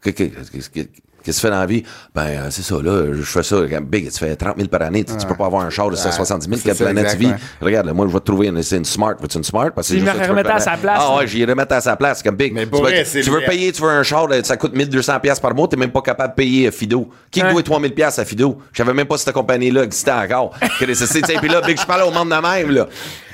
Que- 0.06 0.12
que- 0.12 0.30
Qu'est-ce 0.51 0.70
que 0.70 0.88
qu'est-ce 1.26 1.38
que 1.38 1.42
tu 1.42 1.48
fais 1.48 1.52
dans 1.54 1.60
la 1.60 1.66
vie? 1.66 1.84
Ben, 2.14 2.22
euh, 2.28 2.48
c'est 2.52 2.62
ça, 2.62 2.76
là, 2.82 3.14
je 3.14 3.22
fais 3.24 3.44
ça. 3.44 3.58
Big, 3.82 4.12
tu 4.12 4.18
fais 4.20 4.36
30 4.36 4.56
000 4.58 4.70
par 4.70 4.82
année. 4.84 5.04
Tu, 5.04 5.16
tu 5.18 5.26
peux 5.26 5.36
pas 5.36 5.46
avoir 5.48 5.64
un 5.66 5.70
char 5.70 5.90
de 5.90 5.96
170 5.96 6.46
000. 6.46 6.58
c'est 6.58 6.64
Quelle 6.70 6.78
planète 6.94 7.12
tu 7.12 7.18
vis? 7.18 7.32
Regarde, 7.62 7.88
là, 7.88 7.94
moi, 7.94 8.06
je 8.08 8.14
vais 8.14 8.20
te 8.20 8.26
trouver 8.26 8.48
une, 8.48 8.62
c'est 8.64 8.78
une 8.78 8.86
Smart. 8.86 9.16
Veux-tu 9.20 9.38
une 9.38 9.44
Smart? 9.44 9.72
Parce 9.74 9.88
que 9.90 9.94
Tu 9.94 10.00
c'est 10.00 10.06
me 10.06 10.44
peux 10.44 10.50
à 10.50 10.60
sa 10.60 10.78
place, 10.78 11.00
Ah 11.02 11.18
ouais, 11.18 11.28
j'y 11.28 11.44
remettre 11.46 11.74
à 11.74 11.82
sa 11.82 11.96
place. 11.96 12.20
C'est 12.20 12.24
comme 12.30 12.38
Big. 12.38 12.54
Mais 12.54 12.66
tu 12.66 12.78
vrai, 12.78 13.04
c'est 13.06 13.22
tu 13.22 13.30
veux 13.30 13.42
payer, 13.42 13.72
tu 13.72 13.82
veux 13.82 13.90
un 13.90 14.04
char, 14.04 14.28
là, 14.28 14.44
ça 14.44 14.56
coûte 14.58 14.74
1200 14.76 15.20
pièces 15.20 15.40
par 15.40 15.54
mois, 15.56 15.68
t'es 15.68 15.78
même 15.78 15.92
pas 15.92 16.02
capable 16.02 16.30
de 16.32 16.36
payer 16.36 16.68
euh, 16.68 16.72
Fido. 16.72 17.10
Qui 17.32 17.42
Ouais. 17.44 17.52
doit 17.52 17.64
3000 17.64 17.94
pièces 17.94 18.20
à 18.20 18.26
Fido? 18.26 18.58
Je 18.72 18.78
savais 18.78 18.94
même 18.94 19.08
pas 19.08 19.18
si 19.18 19.24
cette 19.26 19.34
compagnie-là 19.34 19.84
existait 19.84 20.12
encore. 20.12 20.52
Que 20.80 20.86
les- 20.86 20.96
c'est- 20.96 21.06
c'est- 21.08 21.22
Puis 21.40 21.50
là, 21.50 21.62
Big, 21.62 21.80
je 21.80 21.86
parle 21.86 22.04
au 22.04 22.12
monde 22.12 22.30
de 22.30 22.36
même, 22.36 22.72
là. 22.72 22.88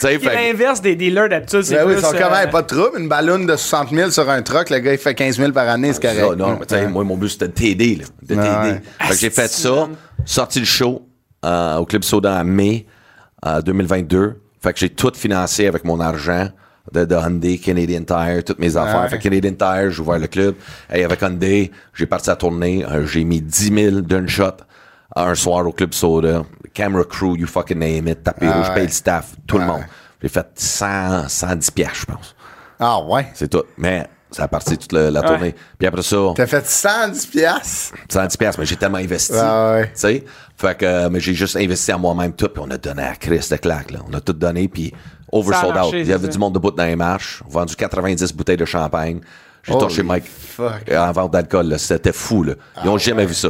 L'inverse 0.04 0.82
des 0.82 0.96
dealers 0.96 1.30
d'habitude, 1.30 1.62
c'est 1.64 1.76
Ben 1.76 1.86
oui, 1.88 1.94
ils 1.98 2.02
sont 2.02 2.14
euh, 2.16 2.20
comme, 2.20 2.34
Hey, 2.34 2.48
pas 2.50 2.62
de 2.62 2.68
trouble. 2.68 3.00
Une 3.00 3.08
ballonne 3.08 3.46
de 3.46 3.56
60 3.56 3.90
000 3.94 4.10
sur 4.12 4.30
un 4.30 4.42
truck, 4.42 4.70
le 4.70 4.80
gars, 4.80 4.94
il 4.94 4.98
fait 4.98 5.14
15 5.14 5.38
000 5.38 5.52
par 5.52 5.68
année, 5.70 5.92
c'est 5.94 6.02
correct. 6.02 6.20
Ça, 6.30 6.36
non, 6.36 6.60
mais 6.72 6.88
moi, 6.88 7.04
mon 7.04 7.18
but, 7.18 7.30
c'était 7.30 7.48
de 7.82 7.96
t'aider, 7.96 7.96
là. 7.96 8.06
De 8.22 8.28
t'aider. 8.28 8.42
Ouais, 8.42 8.72
ouais. 8.74 8.82
Fait 9.00 9.14
que 9.14 9.20
j'ai 9.20 9.30
fait 9.30 9.48
ça, 9.48 9.90
sorti 10.26 10.60
le 10.60 10.66
show 10.66 11.08
euh, 11.46 11.78
au 11.78 11.86
Club 11.86 12.04
Soda 12.04 12.40
en 12.40 12.44
mai 12.44 12.86
euh, 13.46 13.62
2022. 13.62 14.42
Fait 14.62 14.74
que 14.74 14.80
j'ai 14.80 14.90
tout 14.90 15.12
financé 15.16 15.68
avec 15.68 15.84
mon 15.84 16.00
argent 16.00 16.50
de, 16.92 17.06
de 17.06 17.16
Hyundai, 17.16 17.58
Canadian 17.58 18.04
Tire, 18.04 18.44
toutes 18.44 18.60
mes 18.60 18.78
affaires. 18.78 19.02
Ouais. 19.02 19.10
Fait 19.10 19.18
que 19.18 19.24
Canadian 19.24 19.54
Tire, 19.54 19.92
j'ai 19.92 20.02
ouvert 20.02 20.20
le 20.20 20.28
club. 20.28 20.56
Et 20.94 21.04
avec 21.04 21.22
Hyundai, 21.22 21.72
j'ai 21.94 22.06
parti 22.06 22.30
à 22.30 22.36
tourner. 22.36 22.86
Euh, 22.86 23.06
j'ai 23.06 23.24
mis 23.24 23.42
10 23.42 23.74
000 23.92 24.02
d'un 24.02 24.28
shot 24.28 24.44
euh, 24.44 24.54
un 25.16 25.36
soir 25.36 25.66
au 25.66 25.72
Club 25.72 25.94
Soda. 25.94 26.44
Camera 26.74 27.04
crew, 27.04 27.36
you 27.38 27.48
fucking 27.48 27.80
name 27.80 28.08
it. 28.08 28.24
Tapé 28.24 28.48
Ah 28.48 28.58
rouge, 28.58 28.68
je 28.68 28.74
paye 28.74 28.86
le 28.88 28.92
staff, 28.92 29.36
tout 29.46 29.58
le 29.58 29.66
monde. 29.66 29.84
J'ai 30.22 30.30
fait 30.30 30.48
100, 30.56 31.28
110 31.28 31.72
piastres, 31.72 31.98
je 32.02 32.06
pense. 32.06 32.36
Ah 32.80 33.02
ouais. 33.04 33.28
C'est 33.34 33.50
tout. 33.50 33.64
Mais 33.78 34.08
ça 34.32 34.44
a 34.44 34.48
parti 34.48 34.78
toute 34.78 34.92
la, 34.94 35.12
la 35.12 35.22
tournée. 35.22 35.54
Puis 35.78 35.88
après 35.88 36.02
ça... 36.02 36.18
T'as 36.36 36.48
fait 36.48 36.66
110 36.66 37.26
piastres? 37.28 37.94
110 38.10 38.38
pièces, 38.38 38.58
mais 38.58 38.66
j'ai 38.66 38.76
tellement 38.78 38.98
investi. 38.98 39.34
Ah 39.36 39.74
ouais. 39.74 39.88
Tu 39.88 39.92
sais? 39.96 40.24
Fait 40.58 40.78
que, 40.78 40.86
euh, 40.86 41.10
mais 41.10 41.20
j'ai 41.20 41.34
juste 41.34 41.56
investi 41.58 41.92
en 41.92 42.00
moi-même 42.00 42.34
tout, 42.34 42.48
puis 42.48 42.64
on 42.66 42.72
a 42.72 42.78
donné 42.78 43.04
à 43.04 43.16
Chris 43.16 43.46
de 43.50 43.56
claque, 43.58 43.92
là. 43.92 44.00
On 44.10 44.14
a 44.14 44.22
tout 44.22 44.34
donné, 44.34 44.68
puis 44.68 44.94
over 45.32 45.52
Ça 45.54 45.60
a 45.60 45.62
sold 45.62 45.78
out. 45.78 45.94
Il 45.94 46.08
y 46.08 46.14
avait 46.14 46.28
du 46.28 46.38
monde 46.38 46.54
debout 46.54 46.72
dans 46.72 46.86
les 46.86 46.96
marches, 46.96 47.44
vendu 47.48 47.76
90 47.76 48.34
bouteilles 48.34 48.58
de 48.58 48.66
champagne. 48.66 49.22
J'ai 49.64 49.74
Holy 49.74 49.80
torché 49.82 50.04
Mike 50.04 50.26
fuck. 50.26 50.90
euh, 50.90 50.98
en 50.98 51.12
vente 51.12 51.32
d'alcool, 51.34 51.68
là. 51.68 51.78
C'était 51.78 52.14
fou, 52.14 52.44
là. 52.44 52.54
Ils 52.84 52.90
ont 52.90 52.98
jamais 52.98 53.26
vu 53.26 53.34
ça. 53.34 53.50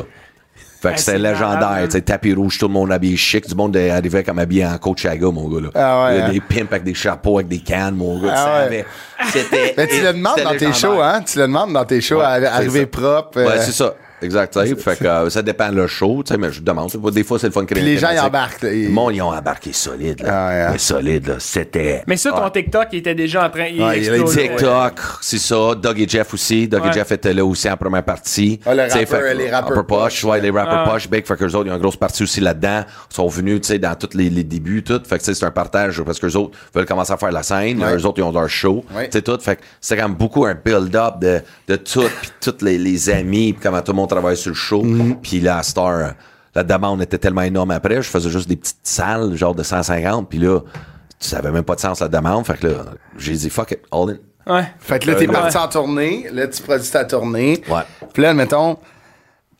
Fait 0.81 0.87
que 0.89 0.93
Ah, 0.95 0.97
c'était 0.97 1.11
c'est 1.11 1.17
légendaire, 1.19 1.77
tu 1.85 1.91
sais, 1.91 2.01
tapis 2.01 2.33
rouge, 2.33 2.57
tout 2.57 2.67
le 2.67 2.73
monde 2.73 2.91
habillé 2.91 3.15
chic, 3.15 3.47
du 3.47 3.53
monde 3.53 3.77
arrivait 3.77 4.23
comme 4.23 4.39
habillé 4.39 4.65
en 4.65 4.77
Coachaga, 4.79 5.27
mon 5.29 5.47
gars, 5.47 5.61
là. 5.61 5.69
Ah 5.75 6.03
ouais, 6.05 6.21
hein? 6.21 6.29
Des 6.31 6.39
pimps 6.39 6.71
avec 6.71 6.83
des 6.83 6.95
chapeaux, 6.95 7.35
avec 7.37 7.47
des 7.49 7.59
cannes, 7.59 7.95
mon 7.95 8.19
gars, 8.19 8.33
Ah 8.35 8.63
tu 8.67 8.73
ouais. 8.73 8.85
C'était. 9.31 9.75
Mais 9.77 9.87
tu 9.87 10.01
le 10.01 10.13
demandes 10.13 10.41
dans 10.43 10.57
tes 10.57 10.73
shows, 10.73 10.99
hein? 10.99 11.21
Tu 11.21 11.37
le 11.37 11.43
demandes 11.45 11.73
dans 11.73 11.85
tes 11.85 12.01
shows, 12.01 12.17
Ouais, 12.17 12.23
à- 12.25 12.55
arriver 12.55 12.87
propre. 12.87 13.37
Ouais, 13.37 13.47
euh, 13.47 13.61
c'est 13.61 13.73
ça. 13.73 13.93
Exact. 14.23 14.53
tu 14.53 14.67
sais. 14.67 14.75
Fait 14.75 14.95
que 14.97 15.05
euh, 15.05 15.29
ça 15.29 15.41
dépend 15.41 15.69
le 15.69 15.87
show, 15.87 16.23
tu 16.25 16.33
sais, 16.33 16.37
mais 16.39 16.51
je 16.51 16.61
demande. 16.61 16.91
Des 17.11 17.23
fois, 17.23 17.39
c'est 17.39 17.47
le 17.47 17.53
fun 17.53 17.65
créer 17.65 17.81
Puis 17.81 17.93
les 17.93 17.97
gens, 17.97 18.09
ils 18.11 18.19
embarquent. 18.19 18.61
Le 18.63 18.89
monde, 18.89 19.15
ils 19.15 19.21
ont 19.21 19.33
embarqué 19.33 19.73
solide, 19.73 20.21
là. 20.21 20.29
Ah, 20.31 20.49
ouais, 20.49 20.61
hein. 20.61 20.69
Mais 20.73 20.77
solide, 20.77 21.27
là. 21.27 21.35
C'était. 21.39 22.03
Mais 22.07 22.17
ça, 22.17 22.31
ton 22.31 22.43
Ah. 22.43 22.51
TikTok, 22.51 22.87
il 22.91 22.99
était 22.99 23.15
déjà 23.15 23.45
en 23.45 23.49
train. 23.49 23.65
Il 23.67 23.81
Ouais, 23.83 23.99
il 24.01 24.09
a 24.09 24.13
explosait. 24.15 24.47
TikTok, 24.49 24.99
c'est 25.21 25.37
ça. 25.37 25.75
Doug 25.75 25.99
et 25.99 26.07
Jeff 26.07 26.33
aussi. 26.33 26.67
Doug 26.67 26.81
et 26.83 26.87
Ouais. 26.87 26.93
Jeff 26.93 27.11
étaient 27.11 27.33
là 27.33 27.45
aussi 27.45 27.69
en 27.69 27.77
première 27.77 28.03
partie. 28.03 28.59
Ah, 28.65 28.73
le 28.75 28.81
rappeur- 28.83 29.07
fait 29.21 29.33
les 29.35 29.49
rappeurs 29.49 29.77
Upper 29.79 29.87
Posh, 29.87 30.21
posh, 30.21 30.23
ouais, 30.25 30.41
les 30.41 30.49
rappeurs 30.51 30.83
Ah. 30.87 30.89
posh, 30.91 31.09
big. 31.09 31.25
Fait 31.25 31.35
qu'eux 31.35 31.45
autres, 31.53 31.65
ils 31.67 31.71
ont 31.71 31.75
une 31.75 31.81
grosse 31.81 31.95
partie 31.97 32.23
aussi 32.23 32.39
là-dedans. 32.41 32.83
Ils 33.11 33.15
sont 33.15 33.27
venus, 33.27 33.61
tu 33.61 33.67
sais, 33.67 33.79
dans 33.79 33.95
tous 33.95 34.15
les, 34.17 34.29
les 34.29 34.43
débuts, 34.43 34.83
tout. 34.83 35.01
Fait 35.05 35.17
que, 35.17 35.23
tu 35.23 35.25
sais, 35.25 35.33
c'est 35.33 35.45
un 35.45 35.51
partage 35.51 36.01
parce 36.03 36.19
qu'eux 36.19 36.35
autres 36.35 36.57
veulent 36.73 36.85
commencer 36.85 37.13
à 37.13 37.17
faire 37.17 37.31
la 37.31 37.43
scène. 37.43 37.83
Ouais. 37.83 37.95
Eux 37.95 38.05
autres, 38.05 38.19
ils 38.19 38.23
ont 38.23 38.31
leur 38.31 38.49
show. 38.49 38.83
Ouais. 38.95 39.05
Tu 39.09 39.17
sais, 39.17 39.21
tout. 39.21 39.37
Fait 39.41 39.55
que 39.57 39.61
c'était 39.79 40.01
quand 40.01 40.07
même 40.09 40.17
beaucoup 40.17 40.45
un 40.45 40.53
build-up 40.55 41.19
de, 41.19 41.41
de 41.67 41.75
tout, 41.75 42.03
puis 42.21 42.29
tous 42.41 42.63
les, 42.63 42.77
les 42.77 43.09
amis, 43.09 43.53
puis 43.53 43.61
comment 43.63 43.81
tout 43.81 43.91
le 43.91 43.95
monde 43.97 44.09
travaille 44.11 44.37
sur 44.37 44.49
le 44.49 44.55
show. 44.55 44.83
Mm-hmm. 44.83 45.15
Puis 45.21 45.39
la 45.39 45.63
star, 45.63 46.13
la 46.53 46.63
demande 46.63 47.01
était 47.01 47.17
tellement 47.17 47.41
énorme 47.41 47.71
après. 47.71 48.01
Je 48.01 48.09
faisais 48.09 48.29
juste 48.29 48.47
des 48.47 48.55
petites 48.55 48.79
salles, 48.83 49.35
genre 49.35 49.55
de 49.55 49.63
150. 49.63 50.29
Puis 50.29 50.39
là, 50.39 50.59
ça 51.19 51.37
avait 51.37 51.51
même 51.51 51.63
pas 51.63 51.75
de 51.75 51.79
sens 51.79 51.99
la 51.99 52.07
demande. 52.07 52.45
Fait 52.45 52.57
que 52.57 52.67
là, 52.67 52.73
j'ai 53.17 53.33
dit, 53.33 53.49
fuck 53.49 53.71
it, 53.71 53.79
all 53.91 54.09
in. 54.11 54.53
Ouais. 54.53 54.65
Fait 54.79 54.99
que 54.99 55.09
là, 55.09 55.15
t'es 55.15 55.27
Ouais. 55.27 55.33
parti 55.33 55.57
en 55.57 55.67
tournée. 55.67 56.27
Là, 56.31 56.47
tu 56.47 56.61
produis 56.61 56.89
ta 56.89 57.05
tournée. 57.05 57.61
Ouais. 57.69 57.81
Puis 58.13 58.23
là, 58.23 58.33
mettons, 58.33 58.75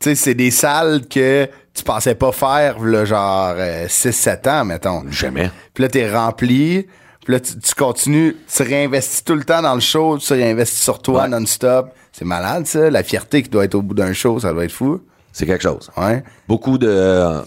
tu 0.00 0.10
sais, 0.10 0.14
c'est 0.16 0.34
des 0.34 0.50
salles 0.50 1.06
que 1.08 1.48
tu 1.72 1.84
pensais 1.84 2.14
pas 2.16 2.32
faire, 2.32 2.80
là, 2.80 3.04
genre 3.04 3.54
6-7 3.86 4.48
ans, 4.48 4.64
mettons. 4.64 5.04
Jamais. 5.10 5.50
Puis 5.72 5.82
là, 5.82 5.88
t'es 5.88 6.12
rempli. 6.12 6.86
Puis 7.24 7.32
là, 7.34 7.40
tu, 7.40 7.58
tu 7.58 7.74
continues, 7.74 8.36
tu 8.54 8.62
réinvestis 8.62 9.22
tout 9.24 9.34
le 9.34 9.44
temps 9.44 9.62
dans 9.62 9.74
le 9.74 9.80
show, 9.80 10.18
tu 10.18 10.32
réinvestis 10.32 10.82
sur 10.82 11.00
toi 11.00 11.22
Ouais. 11.22 11.28
non-stop. 11.28 11.90
C'est 12.12 12.24
malade, 12.24 12.66
ça. 12.66 12.90
La 12.90 13.02
fierté 13.02 13.42
qui 13.42 13.48
doit 13.48 13.64
être 13.64 13.74
au 13.76 13.82
bout 13.82 13.94
d'un 13.94 14.12
show, 14.12 14.38
ça 14.40 14.52
doit 14.52 14.64
être 14.64 14.72
fou. 14.72 15.00
C'est 15.32 15.46
quelque 15.46 15.62
chose. 15.62 15.90
Ouais. 15.96 16.22
Beaucoup 16.48 16.78
de. 16.78 17.40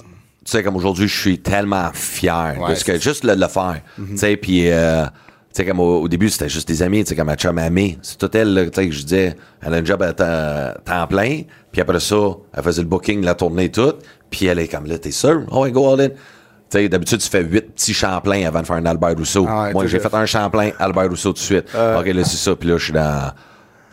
Tu 0.46 0.52
sais, 0.52 0.64
comme 0.64 0.76
aujourd'hui, 0.76 1.08
je 1.08 1.20
suis 1.20 1.40
tellement 1.40 1.90
fier 1.94 2.56
Ouais, 2.60 2.70
de 2.72 2.76
ce 2.76 2.84
que 2.86 3.00
juste 3.00 3.24
le, 3.24 3.36
le 3.36 3.48
faire. 3.48 3.82
Tu 3.98 4.18
sais, 4.18 4.38
puis. 4.38 4.70
euh, 4.72 5.06
tu 5.06 5.62
sais, 5.62 5.66
comme 5.66 5.80
au, 5.80 6.02
au 6.02 6.08
début, 6.10 6.30
c'était 6.30 6.50
juste 6.50 6.68
des 6.68 6.82
amis, 6.84 7.04
tu 7.04 7.10
sais, 7.10 7.16
comme 7.16 7.28
ma 7.28 7.36
chum 7.38 7.58
Amé. 7.58 7.98
C'est 8.02 8.18
tout 8.18 8.30
elle, 8.36 8.70
tu 8.74 8.82
sais, 8.82 8.88
que 8.90 8.94
je 8.94 9.04
disais, 9.04 9.36
elle 9.62 9.74
a 9.74 9.78
un 9.78 9.86
job 9.86 10.02
à 10.02 10.12
temps, 10.14 11.08
plein, 11.08 11.44
puis 11.72 11.80
après 11.82 12.00
ça, 12.02 12.16
elle 12.54 12.62
faisait 12.64 12.82
le 12.82 12.88
booking, 12.90 13.24
la 13.24 13.36
tournée, 13.36 13.72
tout, 13.72 13.94
puis 14.30 14.48
elle 14.48 14.60
est 14.60 14.68
comme 14.68 14.86
là, 14.86 14.98
t'es 14.98 15.12
sûr? 15.12 15.44
Oh, 15.52 15.62
ouais, 15.62 15.72
go 15.72 15.94
all 15.94 16.02
in. 16.02 16.10
Tu 16.70 16.80
sais, 16.80 16.90
d'habitude, 16.90 17.20
tu 17.20 17.30
fais 17.30 17.44
huit 17.44 17.74
petits 17.74 17.94
Champlain 17.94 18.46
avant 18.48 18.62
de 18.62 18.66
faire 18.66 18.76
un 18.78 18.86
Albert 18.86 19.16
Rousseau. 19.18 19.46
Ah 19.48 19.64
ouais, 19.66 19.74
Moi, 19.74 19.86
j'ai 19.88 20.00
fait 20.00 20.14
un 20.14 20.26
Champlain, 20.26 20.72
Albert 20.80 21.10
Rousseau 21.10 21.30
tout 21.30 21.40
de 21.40 21.44
suite. 21.44 21.66
OK, 21.76 22.06
là, 22.08 22.24
c'est 22.24 22.38
ça, 22.38 22.56
puis 22.56 22.70
là, 22.70 22.78
je 22.78 22.84
suis 22.86 22.94
dans. 22.94 23.32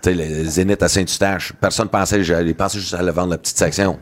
Tu 0.03 0.11
sais, 0.11 0.15
le 0.15 0.45
Zénith 0.49 0.83
à 0.83 0.89
Saint-Eustache. 0.89 1.53
Personne 1.61 1.89
pensait, 1.89 2.25
j'allais 2.25 2.55
penser 2.55 2.81
juste 2.81 2.95
à 2.95 3.03
le 3.03 3.13
vendre 3.13 3.31
la 3.31 3.39
petite 3.39 3.57
section. 3.59 3.99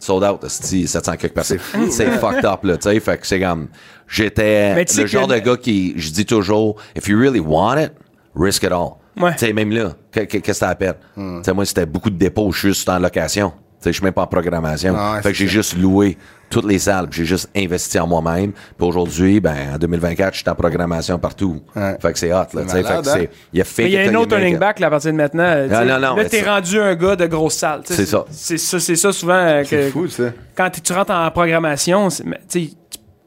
Sold 0.00 0.24
out, 0.24 0.40
c'est 0.48 0.86
700 0.86 1.16
quelques 1.16 1.32
personnes. 1.34 1.58
C'est 1.90 2.10
fucked 2.18 2.44
up, 2.44 2.64
là, 2.64 2.76
tu 2.76 2.82
sais. 2.90 2.98
Fait 3.00 3.16
que 3.18 3.26
c'est 3.26 3.40
comme, 3.40 3.68
j'étais 4.08 4.74
le 5.02 5.06
genre 5.06 5.26
de 5.28 5.38
gars 5.38 5.56
qui, 5.56 5.94
je 5.96 6.10
dis 6.10 6.26
toujours, 6.26 6.76
if 6.96 7.06
you 7.08 7.18
really 7.18 7.40
want 7.40 7.78
it, 7.78 7.92
risk 8.34 8.62
it 8.64 8.72
all. 8.72 8.94
Ouais. 9.16 9.32
Tu 9.32 9.46
sais, 9.46 9.52
même 9.52 9.70
là, 9.70 9.92
que- 10.10 10.20
que- 10.20 10.38
qu'est-ce 10.38 10.40
que 10.40 10.52
ça 10.52 10.68
appelle? 10.70 10.96
Tu 11.16 11.22
sais, 11.44 11.52
moi, 11.52 11.64
c'était 11.64 11.86
beaucoup 11.86 12.10
de 12.10 12.16
dépôts 12.18 12.50
juste 12.52 12.88
en 12.88 12.98
location. 12.98 13.52
Je 13.90 13.96
suis 13.96 14.04
même 14.04 14.12
pas 14.12 14.22
en 14.22 14.26
programmation. 14.26 14.94
Ah 14.96 15.20
fait 15.22 15.30
que 15.30 15.38
j'ai 15.38 15.46
juste 15.46 15.76
loué 15.76 16.16
toutes 16.50 16.66
les 16.66 16.78
salles, 16.78 17.08
j'ai 17.10 17.24
juste 17.24 17.48
investi 17.56 17.98
en 17.98 18.06
moi-même. 18.06 18.52
Puis 18.52 18.86
aujourd'hui, 18.86 19.40
ben, 19.40 19.74
en 19.74 19.78
2024, 19.78 20.34
je 20.34 20.40
suis 20.40 20.48
en 20.48 20.54
programmation 20.54 21.18
partout. 21.18 21.60
Ouais. 21.74 21.96
Fait 22.00 22.12
que 22.12 22.18
c'est 22.18 22.32
hot, 22.32 22.46
là. 22.54 22.66
Fait 22.68 22.82
que 22.82 22.88
hein? 22.88 23.26
il 23.52 23.58
y 23.58 23.60
a 23.60 23.64
fait 23.64 23.82
Mais 23.84 23.90
il 23.90 23.94
y 23.94 23.98
a 23.98 24.10
un 24.10 24.14
autre 24.14 24.36
turning 24.36 24.58
back 24.58 24.78
là, 24.78 24.86
à 24.86 24.90
partir 24.90 25.12
de 25.12 25.16
maintenant. 25.16 25.44
Ah, 25.44 25.84
non, 25.84 25.94
non, 25.94 25.98
là, 25.98 26.14
mais 26.16 26.28
t'es 26.28 26.42
rendu 26.42 26.78
un 26.80 26.94
gars 26.94 27.16
de 27.16 27.26
grosse 27.26 27.54
salle. 27.54 27.80
C'est 27.84 28.06
ça. 28.06 28.24
C'est 28.30 28.58
ça, 28.58 28.78
c'est 28.78 28.96
ça 28.96 29.12
souvent 29.12 29.34
euh, 29.34 29.62
que 29.62 29.68
C'est 29.68 29.90
fou, 29.90 30.06
ça. 30.08 30.24
quand 30.56 30.70
tu 30.70 30.92
rentres 30.92 31.12
en 31.12 31.30
programmation, 31.30 32.08
tu 32.08 32.24
sais, 32.48 32.70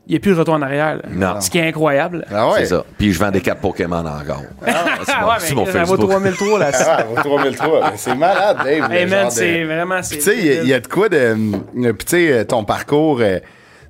il 0.07 0.11
n'y 0.11 0.15
a 0.15 0.19
plus 0.19 0.33
de 0.33 0.39
retour 0.39 0.53
en 0.53 0.61
arrière. 0.61 0.95
là. 0.95 1.01
Non. 1.09 1.41
Ce 1.41 1.49
qui 1.49 1.57
est 1.59 1.67
incroyable. 1.67 2.25
Ah 2.33 2.47
ouais. 2.47 2.59
C'est 2.59 2.65
ça. 2.67 2.83
Puis 2.97 3.11
je 3.13 3.19
vends 3.19 3.29
des 3.31 3.41
cartes 3.41 3.59
Pokémon 3.59 3.97
encore. 4.05 4.41
c'est 4.65 4.71
Ah 4.73 5.21
mon, 5.21 5.27
ouais, 5.27 5.33
c'est 5.39 5.53
mon 5.55 5.65
ça 5.65 5.83
vaut 5.83 5.95
Facebook. 5.97 6.09
3003 6.09 6.59
là. 6.59 6.71
Ah, 6.87 7.03
au 7.11 7.15
3003. 7.21 7.91
C'est 7.97 8.15
malade, 8.15 8.57
Dave. 8.63 8.91
Hey 8.91 9.05
man, 9.05 9.09
genre 9.19 9.25
de- 9.29 9.33
c'est 9.33 9.63
vraiment. 9.65 10.01
c'est- 10.01 10.15
Puis 10.15 10.23
tu 10.23 10.31
sais, 10.31 10.37
il 10.37 10.45
y 10.45 10.49
a- 10.57 10.61
il 10.63 10.67
y, 10.69 10.73
a 10.73 10.79
de 10.79 10.87
quoi 10.87 11.09
de. 11.09 11.17
euh, 11.17 11.35
Puis 11.93 12.05
tu 12.05 12.07
sais, 12.07 12.31
euh, 12.31 12.43
ton 12.45 12.63
parcours. 12.63 13.19
euh, 13.21 13.39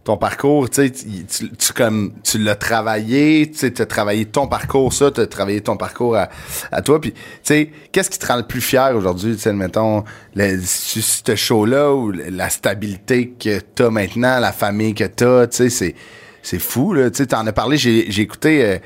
ton 0.07 0.15
parcours, 0.15 0.69
tu 0.69 0.89
tu, 0.89 1.49
tu- 1.49 1.73
comme 1.73 2.13
tu 2.23 2.37
l'as 2.37 2.55
travaillé, 2.55 3.51
tu 3.51 3.65
as 3.65 3.85
travaillé 3.85 4.23
ton 4.23 4.47
parcours, 4.47 4.93
ça, 4.93 5.11
tu 5.11 5.19
as 5.19 5.27
travaillé 5.27 5.59
ton 5.59 5.75
parcours 5.75 6.15
à, 6.15 6.81
toi. 6.81 7.01
Puis, 7.01 7.11
tu 7.11 7.19
sais, 7.43 7.69
qu'est-ce 7.91 8.09
qui 8.09 8.17
te 8.17 8.25
rend 8.25 8.37
le 8.37 8.43
plus 8.43 8.61
fier 8.61 8.95
aujourd'hui, 8.95 9.35
tu 9.35 9.41
sais, 9.41 9.51
mettons, 9.51 10.05
ce 10.33 11.35
show-là 11.35 11.93
ou 11.93 12.13
la 12.13 12.49
stabilité 12.49 13.31
que 13.31 13.59
tu 13.75 13.83
as 13.83 13.89
maintenant, 13.89 14.39
la 14.39 14.53
famille 14.53 14.93
que 14.93 15.03
tu 15.03 15.25
as, 15.25 15.47
tu 15.47 15.57
sais, 15.57 15.69
c'est, 15.69 15.95
c'est 16.41 16.59
fou, 16.59 16.93
là. 16.93 17.09
Tu 17.11 17.17
sais, 17.17 17.25
t'en 17.25 17.45
as 17.45 17.51
parlé, 17.51 17.75
j'ai, 17.75 18.09
j'ai 18.09 18.21
écouté 18.21 18.63
euh, 18.63 18.77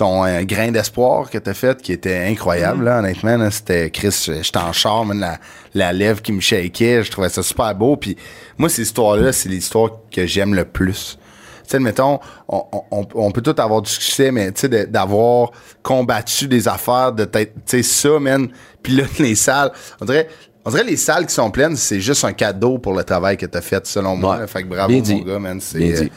ton 0.00 0.24
euh, 0.24 0.44
grain 0.44 0.70
d'espoir 0.72 1.28
que 1.28 1.36
t'as 1.36 1.52
fait, 1.52 1.82
qui 1.82 1.92
était 1.92 2.26
incroyable, 2.26 2.84
là, 2.84 3.00
honnêtement, 3.00 3.36
là. 3.36 3.50
C'était, 3.50 3.90
Chris, 3.90 4.30
j'étais 4.42 4.58
en 4.58 4.72
char, 4.72 5.04
man, 5.04 5.20
la, 5.20 5.38
la 5.74 5.92
lèvre 5.92 6.22
qui 6.22 6.32
me 6.32 6.40
shakeait, 6.40 7.04
je 7.04 7.10
trouvais 7.10 7.28
ça 7.28 7.42
super 7.42 7.74
beau. 7.74 7.96
Puis, 7.96 8.16
moi, 8.56 8.70
ces 8.70 8.80
histoires-là, 8.80 9.30
c'est 9.32 9.50
les 9.50 9.58
histoires 9.58 9.90
que 10.10 10.24
j'aime 10.24 10.54
le 10.54 10.64
plus. 10.64 11.18
Tu 11.64 11.72
sais, 11.72 11.78
mettons, 11.78 12.18
on, 12.48 12.64
on, 12.90 13.06
on 13.14 13.30
peut 13.30 13.42
tout 13.42 13.54
avoir 13.58 13.82
du 13.82 13.90
succès, 13.90 14.32
mais 14.32 14.50
tu 14.52 14.68
sais, 14.70 14.86
d'avoir 14.86 15.50
combattu 15.82 16.48
des 16.48 16.66
affaires, 16.66 17.12
de 17.12 17.26
tu 17.26 17.46
sais, 17.66 17.82
ça, 17.82 18.18
man. 18.18 18.48
Puis 18.82 18.94
là, 18.96 19.04
les 19.18 19.34
salles, 19.34 19.70
on 20.00 20.06
dirait, 20.06 20.28
on 20.64 20.70
dirait 20.70 20.84
les 20.84 20.96
salles 20.96 21.26
qui 21.26 21.34
sont 21.34 21.50
pleines, 21.50 21.76
c'est 21.76 22.00
juste 22.00 22.24
un 22.24 22.32
cadeau 22.32 22.78
pour 22.78 22.94
le 22.94 23.04
travail 23.04 23.36
que 23.36 23.44
t'as 23.44 23.60
fait, 23.60 23.86
selon 23.86 24.16
moi. 24.16 24.38
Ouais. 24.38 24.46
Fait 24.46 24.62
que 24.62 24.68
bravo, 24.68 24.88
Bien 24.88 24.96
mon 24.98 25.02
dit. 25.04 25.24
gars, 25.24 25.38
man. 25.38 25.60
C'est, 25.60 25.78
Bien 25.78 25.92
euh, 25.94 26.00
dit. 26.04 26.12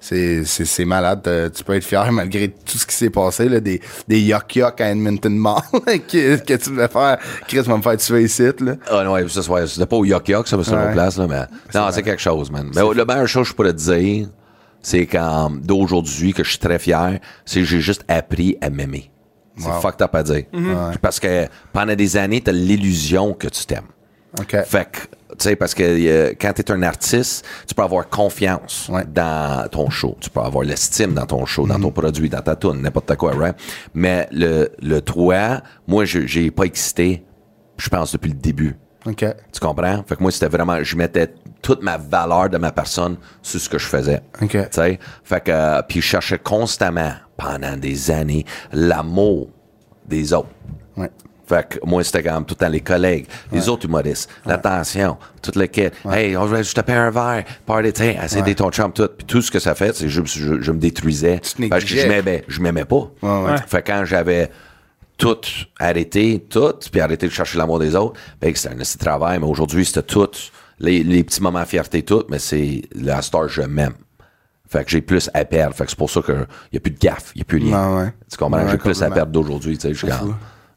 C'est, 0.00 0.84
malade. 0.84 1.22
Euh, 1.26 1.50
Tu 1.50 1.64
peux 1.64 1.74
être 1.74 1.84
fier 1.84 2.10
malgré 2.12 2.48
tout 2.48 2.78
ce 2.78 2.86
qui 2.86 2.94
s'est 2.94 3.10
passé, 3.10 3.48
là, 3.48 3.60
des, 3.60 3.80
des 4.06 4.20
yuck-yuck 4.20 4.80
à 4.80 4.90
Edmonton 4.90 5.34
Mall 5.36 5.60
que, 5.84 6.36
que 6.36 6.54
tu 6.54 6.70
devais 6.70 6.88
faire. 6.88 7.18
Chris 7.46 7.60
va 7.60 7.76
me 7.76 7.82
faire 7.82 7.96
tuer 7.96 8.22
ici, 8.22 8.44
là. 8.60 8.74
Ah 8.90 9.02
non, 9.04 9.12
ouais, 9.12 9.28
ça, 9.28 9.40
ouais, 9.50 9.66
c'était 9.66 9.86
pas 9.86 9.96
au 9.96 10.04
Yok 10.04 10.28
Yok, 10.28 10.48
ça, 10.48 10.56
c'est 10.62 10.70
une 10.70 10.76
Ouais. 10.78 10.82
autre 10.84 10.92
place, 10.92 11.16
là, 11.18 11.26
mais. 11.28 11.42
Non, 11.78 11.88
c'est 11.90 12.02
quelque 12.02 12.22
chose, 12.22 12.50
man. 12.50 12.70
Mais 12.74 12.82
le 12.94 13.04
meilleure 13.04 13.28
chose 13.28 13.44
que 13.44 13.50
je 13.50 13.54
pourrais 13.54 13.72
te 13.72 13.78
dire, 13.92 14.28
c'est 14.80 15.06
qu'en 15.06 15.50
d'aujourd'hui, 15.50 16.32
que 16.32 16.44
je 16.44 16.50
suis 16.50 16.58
très 16.58 16.78
fier, 16.78 17.18
c'est 17.44 17.60
que 17.60 17.66
j'ai 17.66 17.80
juste 17.80 18.04
appris 18.08 18.56
à 18.60 18.70
m'aimer. 18.70 19.10
C'est 19.56 19.66
Wow. 19.68 19.80
fucked 19.80 20.02
up 20.02 20.14
à 20.14 20.22
dire. 20.22 20.44
Parce 21.02 21.18
que 21.18 21.46
pendant 21.72 21.96
des 21.96 22.16
années, 22.16 22.40
t'as 22.40 22.52
l'illusion 22.52 23.32
que 23.34 23.48
tu 23.48 23.66
t'aimes. 23.66 23.88
OK. 24.38 24.56
Fait 24.64 24.86
que, 24.90 25.27
sais, 25.44 25.56
parce 25.56 25.74
que 25.74 25.82
euh, 25.82 26.32
quand 26.40 26.52
tu 26.52 26.62
es 26.62 26.70
un 26.70 26.82
artiste, 26.82 27.44
tu 27.66 27.74
peux 27.74 27.82
avoir 27.82 28.08
confiance 28.08 28.88
Ouais. 28.88 29.04
dans 29.06 29.68
ton 29.70 29.90
show. 29.90 30.16
Tu 30.20 30.30
peux 30.30 30.40
avoir 30.40 30.64
l'estime 30.64 31.14
dans 31.14 31.26
ton 31.26 31.44
show, 31.46 31.66
dans 31.66 31.78
ton 31.80 31.90
produit, 31.90 32.28
dans 32.28 32.40
ta 32.42 32.56
tune, 32.56 32.80
n'importe 32.82 33.14
quoi, 33.16 33.32
right? 33.34 33.56
Mais 33.94 34.28
le, 34.32 34.68
le 34.82 35.00
toi, 35.00 35.60
moi, 35.86 36.04
je 36.04 36.26
j'ai 36.26 36.50
pas 36.50 36.64
excité, 36.64 37.24
je 37.76 37.88
pense, 37.88 38.12
depuis 38.12 38.30
le 38.30 38.36
début. 38.36 38.76
OK. 39.06 39.24
Tu 39.52 39.60
comprends? 39.60 40.02
Fait 40.06 40.16
que 40.16 40.22
moi, 40.22 40.30
c'était 40.30 40.48
vraiment, 40.48 40.82
je 40.82 40.96
mettais 40.96 41.32
toute 41.62 41.82
ma 41.82 41.96
valeur 41.96 42.48
de 42.50 42.58
ma 42.58 42.72
personne 42.72 43.16
sur 43.42 43.60
ce 43.60 43.68
que 43.68 43.78
je 43.78 43.86
faisais. 43.86 44.20
OK. 44.42 44.50
Tu 44.50 44.58
sais? 44.72 44.98
Fait 45.24 45.40
que, 45.42 45.50
euh, 45.52 45.82
puis 45.88 46.00
je 46.00 46.06
cherchais 46.06 46.38
constamment, 46.38 47.12
pendant 47.36 47.76
des 47.76 48.10
années, 48.10 48.44
l'amour 48.72 49.48
des 50.06 50.32
autres. 50.32 50.48
Ouais. 50.96 51.10
Fait 51.48 51.66
que 51.66 51.78
moi, 51.84 52.04
c'était 52.04 52.22
quand 52.22 52.34
même 52.34 52.44
tout 52.44 52.54
le 52.58 52.66
temps 52.66 52.70
les 52.70 52.82
collègues, 52.82 53.26
les 53.50 53.68
autres 53.70 53.86
humoristes, 53.86 54.28
l'attention, 54.44 55.16
toute 55.40 55.56
le 55.56 55.66
kit. 55.66 55.88
Hey, 56.10 56.36
on 56.36 56.46
je 56.46 56.74
te 56.74 56.80
paie 56.82 56.92
un 56.92 57.10
verre, 57.10 57.44
party, 57.64 57.92
tu 57.92 58.02
sais, 58.02 58.18
essayer 58.22 58.42
d'être 58.42 58.58
ton 58.58 58.70
chum, 58.70 58.92
tout. 58.92 59.08
Puis 59.16 59.26
tout 59.26 59.40
ce 59.40 59.50
que 59.50 59.58
ça 59.58 59.74
fait, 59.74 59.96
c'est 59.96 60.04
que 60.04 60.10
je, 60.10 60.22
je, 60.24 60.60
je 60.60 60.72
me 60.72 60.78
détruisais. 60.78 61.40
Parce 61.70 61.84
que 61.84 61.90
je 61.90 62.06
m'aimais, 62.06 62.44
je 62.48 62.60
m'aimais 62.60 62.84
pas. 62.84 63.10
Ouais, 63.22 63.44
ouais. 63.44 63.56
Fait 63.66 63.82
que 63.82 63.90
quand 63.92 64.04
j'avais 64.04 64.50
tout 65.16 65.40
arrêté, 65.80 66.46
tout, 66.50 66.74
puis 66.92 67.00
arrêté 67.00 67.26
de 67.26 67.32
chercher 67.32 67.56
l'amour 67.58 67.78
des 67.78 67.96
autres, 67.96 68.20
ben, 68.40 68.54
c'était 68.54 68.74
un 68.74 68.76
petit 68.78 68.98
travail, 68.98 69.38
mais 69.38 69.46
aujourd'hui, 69.46 69.84
c'était 69.84 70.02
tout, 70.02 70.28
les, 70.78 71.02
les 71.02 71.24
petits 71.24 71.42
moments 71.42 71.62
de 71.62 71.66
fierté, 71.66 72.02
tout, 72.02 72.24
mais 72.28 72.38
c'est 72.38 72.82
la 72.94 73.22
star, 73.22 73.48
je 73.48 73.62
m'aime. 73.62 73.94
Fait 74.68 74.84
que 74.84 74.90
j'ai 74.90 75.00
plus 75.00 75.30
à 75.32 75.46
perdre. 75.46 75.74
Fait 75.74 75.84
que 75.84 75.90
c'est 75.90 75.98
pour 75.98 76.10
ça 76.10 76.20
qu'il 76.20 76.46
n'y 76.72 76.76
a 76.76 76.80
plus 76.80 76.90
de 76.90 76.98
gaffe, 76.98 77.32
il 77.34 77.38
n'y 77.38 77.42
a 77.42 77.44
plus 77.46 77.58
rien. 77.58 77.90
Ouais, 77.90 78.02
ouais. 78.02 78.12
Tu 78.30 78.36
comprends? 78.36 78.62
Ouais, 78.62 78.70
j'ai 78.70 78.76
plus 78.76 79.02
à 79.02 79.10
perdre 79.10 79.32
d'aujourd'hui. 79.32 79.78
Tu 79.78 79.94
sais, 79.94 80.08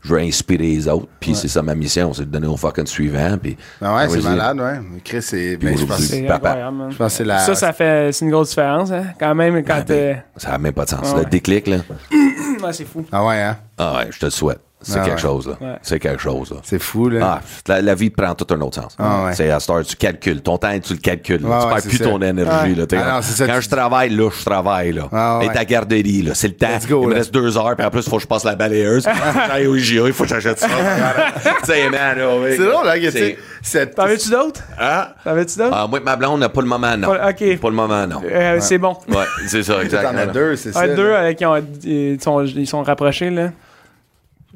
je 0.03 0.13
veux 0.13 0.19
inspirer 0.19 0.63
les 0.63 0.87
autres, 0.87 1.07
puis 1.19 1.35
c'est 1.35 1.47
ça 1.47 1.61
ma 1.61 1.75
mission, 1.75 2.13
c'est 2.13 2.25
de 2.25 2.31
donner 2.31 2.47
au 2.47 2.57
fucking 2.57 2.87
suivant. 2.87 3.37
Puis, 3.41 3.55
Ah 3.81 3.95
ouais, 3.95 4.09
c'est 4.09 4.19
vas-y. 4.19 4.35
malade, 4.35 4.59
ouais. 4.59 4.99
Chris, 5.03 5.21
c'est. 5.21 5.57
Ben, 5.57 5.77
je 5.77 5.85
pense, 5.85 5.99
C'est 5.99 6.23
Papa. 6.23 6.71
je 6.89 6.95
pense 6.97 7.11
que 7.11 7.17
c'est 7.17 7.23
la. 7.25 7.39
Ça, 7.39 7.55
ça 7.55 7.71
fait. 7.73 8.11
C'est 8.11 8.25
une 8.25 8.31
grosse 8.31 8.49
différence, 8.49 8.91
hein. 8.91 9.05
Quand 9.19 9.35
même, 9.35 9.63
quand 9.63 9.75
Ah, 9.79 9.83
ben, 9.87 10.21
ça 10.37 10.51
n'a 10.51 10.57
même 10.57 10.73
pas 10.73 10.85
de 10.85 10.89
sens. 10.89 11.11
Ouais. 11.13 11.19
Le 11.23 11.25
déclic, 11.29 11.67
là. 11.67 11.77
Ouais, 12.61 12.73
c'est 12.73 12.85
fou. 12.85 13.03
Ah 13.11 13.25
ouais, 13.25 13.41
hein? 13.41 13.57
Ah 13.77 13.97
ouais, 13.97 14.07
je 14.11 14.19
te 14.19 14.25
le 14.25 14.29
souhaite. 14.31 14.59
C'est 14.81 14.97
Ah 14.99 15.03
quelque 15.03 15.15
ouais. 15.15 15.21
chose, 15.21 15.47
là. 15.47 15.53
Ouais. 15.61 15.75
C'est 15.81 15.99
quelque 15.99 16.21
chose, 16.21 16.51
là. 16.51 16.57
C'est 16.63 16.79
fou, 16.79 17.09
là. 17.09 17.19
Ah, 17.23 17.41
la, 17.67 17.81
la 17.81 17.95
vie 17.95 18.09
prend 18.09 18.33
tout 18.35 18.47
un 18.53 18.61
autre 18.61 18.81
sens. 18.81 18.95
Ah 18.99 19.25
ouais. 19.25 19.33
C'est 19.33 19.49
à 19.51 19.59
cette 19.59 19.69
heure, 19.69 19.83
tu 19.85 19.95
calcules. 19.95 20.41
Ton 20.41 20.57
temps, 20.57 20.77
tu 20.79 20.93
le 20.93 20.99
calcules. 20.99 21.41
là. 21.41 21.47
Tu 21.61 21.65
ouais, 21.67 21.73
perds 21.73 21.81
c'est 21.83 21.89
plus 21.89 21.97
ça. 21.97 22.03
ton 22.05 22.21
énergie. 22.21 22.73
Ouais. 22.73 22.75
Là, 22.75 22.85
Ah 22.93 23.15
non, 23.15 23.19
c'est 23.21 23.33
ça, 23.37 23.47
quand 23.47 23.55
tu- 23.55 23.61
je 23.61 23.69
travaille, 23.69 24.09
là, 24.09 24.29
je 24.37 24.43
travaille. 24.45 24.91
Là. 24.93 25.07
Ah 25.11 25.37
ouais. 25.39 25.45
Et 25.45 25.49
ta 25.49 25.65
garderie, 25.65 26.21
là, 26.23 26.33
c'est 26.33 26.47
le 26.47 26.55
temps. 26.55 26.67
Go, 26.89 27.01
il 27.03 27.07
me 27.07 27.11
là. 27.13 27.17
reste 27.19 27.33
deux 27.33 27.57
heures, 27.57 27.75
puis 27.75 27.85
en 27.85 27.89
plus, 27.89 28.01
il 28.05 28.09
faut 28.09 28.17
que 28.17 28.23
je 28.23 28.27
passe 28.27 28.43
la 28.43 28.55
balayeuse. 28.55 29.05
J'aille 29.47 29.67
au 29.67 29.75
IGA, 29.75 30.07
il 30.07 30.13
faut 30.13 30.23
que 30.23 30.29
j'achète 30.29 30.59
ça. 30.59 30.67
tu 31.63 31.65
sais, 31.65 31.89
man, 31.89 32.17
là. 32.17 32.27
C'est 32.49 32.57
drôle, 32.65 32.87
hein, 32.87 32.93
que 32.95 33.05
tu 33.05 33.11
sais, 33.11 33.37
C'est- 33.61 33.79
cette- 33.79 33.95
T'en 33.95 34.07
veux-tu 34.07 34.29
d'autres? 34.29 34.61
Hein? 34.79 35.07
T'en 35.23 35.33
veux-tu 35.33 35.57
d'autres? 35.57 35.75
Ah, 35.75 35.87
moi, 35.87 35.99
ma 35.99 36.15
blonde 36.15 36.39
n'a 36.39 36.49
pas 36.49 36.61
le 36.61 36.67
moment, 36.67 36.97
non. 36.97 37.07
Pas- 37.09 37.29
ok. 37.29 37.59
Pas 37.59 37.69
le 37.69 37.75
moment, 37.75 38.07
non. 38.07 38.21
Euh, 38.29 38.57
C'est 38.59 38.77
bon. 38.77 38.97
Ouais, 39.09 39.17
c'est 39.47 39.63
ça, 39.63 39.73
T'en 39.73 39.79
as 39.79 39.83
exactement. 39.83 40.25
deux, 40.33 40.55
c'est 40.55 40.71
ça. 40.73 40.87
Deux 40.87 41.09
là. 41.11 41.19
avec 41.19 41.37
qui 41.37 41.45
ont, 41.45 41.55
ils, 41.83 42.21
sont, 42.21 42.43
ils 42.45 42.67
sont 42.67 42.81
rapprochés, 42.83 43.29
là. 43.29 43.49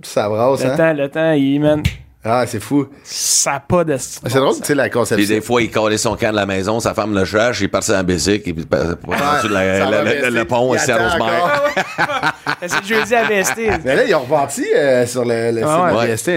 Ça 0.04 0.28
brasse, 0.30 0.64
Le 0.64 0.72
hein? 0.72 0.78
temps, 0.78 0.94
le 0.94 1.10
temps, 1.10 1.32
il, 1.34 1.60
man, 1.60 1.82
Ah, 2.24 2.46
c'est 2.48 2.60
fou. 2.60 2.88
ça 3.04 3.54
a 3.56 3.60
pas 3.60 3.84
de. 3.84 3.96
C'est 3.98 4.34
drôle, 4.34 4.56
tu 4.58 4.64
sais, 4.66 4.76
la 4.76 4.84
Puis 4.84 4.92
conception. 4.92 5.28
des 5.36 5.42
fois, 5.42 5.62
il 5.62 5.70
collait 5.72 5.98
son 5.98 6.16
camp 6.16 6.32
de 6.32 6.36
la 6.36 6.46
maison, 6.46 6.80
sa 6.80 6.94
femme 6.94 7.14
le 7.14 7.24
cherche, 7.24 7.62
il 7.62 7.70
part 7.70 7.84
en 7.92 8.04
bicycle, 8.04 8.50
et 8.50 8.54
puis 8.54 8.66
pas 8.66 8.78
rendu 8.84 8.98
la- 9.06 9.40
ça 9.44 9.50
la- 9.52 9.86
va 9.86 9.92
la- 9.92 10.04
baisser. 10.04 10.30
le 10.32 10.46
pont, 10.46 10.74
Il 10.74 10.80
c'est 10.80 10.94
Rosemère. 10.94 11.44
encore. 11.44 11.62
C'est 12.68 12.84
jeudi 12.86 13.14
à 13.14 13.26
BST. 13.26 13.58
Mais 13.84 13.96
là, 13.96 14.04
ils 14.06 14.16
ont 14.16 14.22
reparti 14.22 14.66
euh, 14.76 15.06
sur 15.06 15.24
le, 15.24 15.52
le 15.52 15.58
site 15.58 15.66
Ah 15.68 15.92
de 15.92 15.98
ouais. 15.98 16.08
Ah 16.14 16.18
c'est 16.18 16.32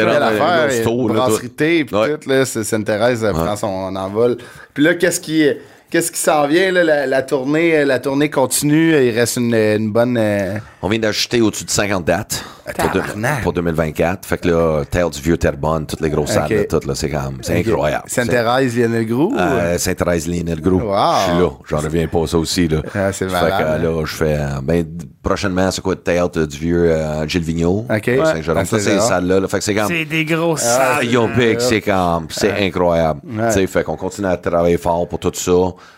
de 0.00 0.06
belle 0.06 0.14
vraiment 0.16 0.24
un 0.24 0.28
affaire. 0.28 0.68
gros 0.68 0.80
store, 0.80 1.08
là, 1.08 1.14
Brasserie 1.14 1.50
thé, 1.50 1.84
puis 1.84 1.96
Ouais. 1.96 2.16
tout, 2.18 2.28
là, 2.30 2.44
c'est- 2.46 2.64
Sainte-Thérèse 2.64 3.26
prend 3.34 3.56
son 3.56 3.94
envol. 3.96 4.36
Puis 4.72 4.82
là, 4.84 4.94
qu'est-ce 4.94 5.20
qui... 5.20 5.46
Qu'est-ce 5.90 6.10
qui 6.10 6.18
s'en 6.18 6.46
vient, 6.48 6.72
là, 6.72 6.82
la, 6.82 7.06
la 7.06 7.22
tournée, 7.22 7.84
la 7.84 7.98
tournée 8.00 8.28
continue, 8.30 8.96
il 9.06 9.10
reste 9.16 9.36
une, 9.36 9.54
une 9.54 9.92
bonne... 9.92 10.16
euh, 10.18 10.54
On 10.86 10.88
vient 10.90 10.98
d'ajouter 10.98 11.40
au-dessus 11.40 11.64
de 11.64 11.70
50 11.70 12.04
dates 12.04 12.44
pour, 12.78 12.90
deux- 12.90 13.00
Tabarnak. 13.00 13.42
pour 13.42 13.54
2024. 13.54 14.26
Fait 14.28 14.36
que 14.36 14.48
là, 14.48 14.84
Terre 14.84 15.08
du 15.08 15.18
Vieux 15.18 15.38
Terrebonne, 15.38 15.86
toutes 15.86 16.02
les 16.02 16.10
grosses 16.10 16.32
salles, 16.32 16.52
là, 16.52 16.64
toutes, 16.68 16.84
là, 16.84 16.94
c'est 16.94 17.08
comme, 17.08 17.38
c'est 17.40 17.58
incroyable. 17.58 18.04
Sainte-Thérèse, 18.06 18.76
Lionel 18.76 19.06
Grou? 19.06 19.32
C'est- 19.34 19.40
Euh, 19.42 19.78
Sainte-Thérèse, 19.78 20.28
Lionel 20.28 20.60
Gros. 20.60 20.80
Wow. 20.80 21.14
Je 21.16 21.30
suis 21.32 21.40
là. 21.42 21.48
J'en 21.70 21.78
reviens 21.78 22.06
pas, 22.06 22.26
ça 22.26 22.36
aussi, 22.36 22.68
là. 22.68 22.82
Ah, 22.94 23.12
c'est 23.12 23.26
Fait 23.28 23.32
malade, 23.32 23.58
que, 23.58 23.64
hein. 23.64 23.78
là, 23.92 24.04
je 24.04 24.14
fais, 24.14 24.36
euh, 24.38 24.46
ben, 24.62 24.84
prochainement, 25.22 25.70
c'est 25.70 25.80
quoi, 25.80 25.94
le 25.94 26.00
théâtre 26.02 26.44
du 26.44 26.58
vieux 26.58 26.90
euh, 26.92 27.26
Gilles 27.26 27.44
Vigneault. 27.44 27.86
Ok. 27.88 28.04
Saint-Jérôme. 28.04 28.64
Ça, 28.66 28.70
c'est 28.72 28.76
les 28.76 28.82
Saint-Jérôme. 28.82 29.08
salles-là. 29.08 29.40
là. 29.40 29.48
Fait 29.48 29.58
que 29.58 29.64
c'est 29.64 29.74
comme, 29.74 29.88
C'est 29.88 30.04
des 30.04 30.24
grosses 30.26 30.66
Ah, 30.66 30.96
salles. 30.96 31.06
yo, 31.10 31.28
big, 31.34 31.60
c'est 31.60 31.80
comme, 31.80 32.26
c'est 32.28 32.52
incroyable. 32.66 33.20
Ouais. 33.24 33.46
Tu 33.48 33.54
sais, 33.54 33.66
fait 33.66 33.84
qu'on 33.84 33.96
continue 33.96 34.26
à 34.28 34.36
travailler 34.36 34.76
fort 34.76 35.08
pour 35.08 35.18
tout 35.18 35.32
ça. 35.32 35.52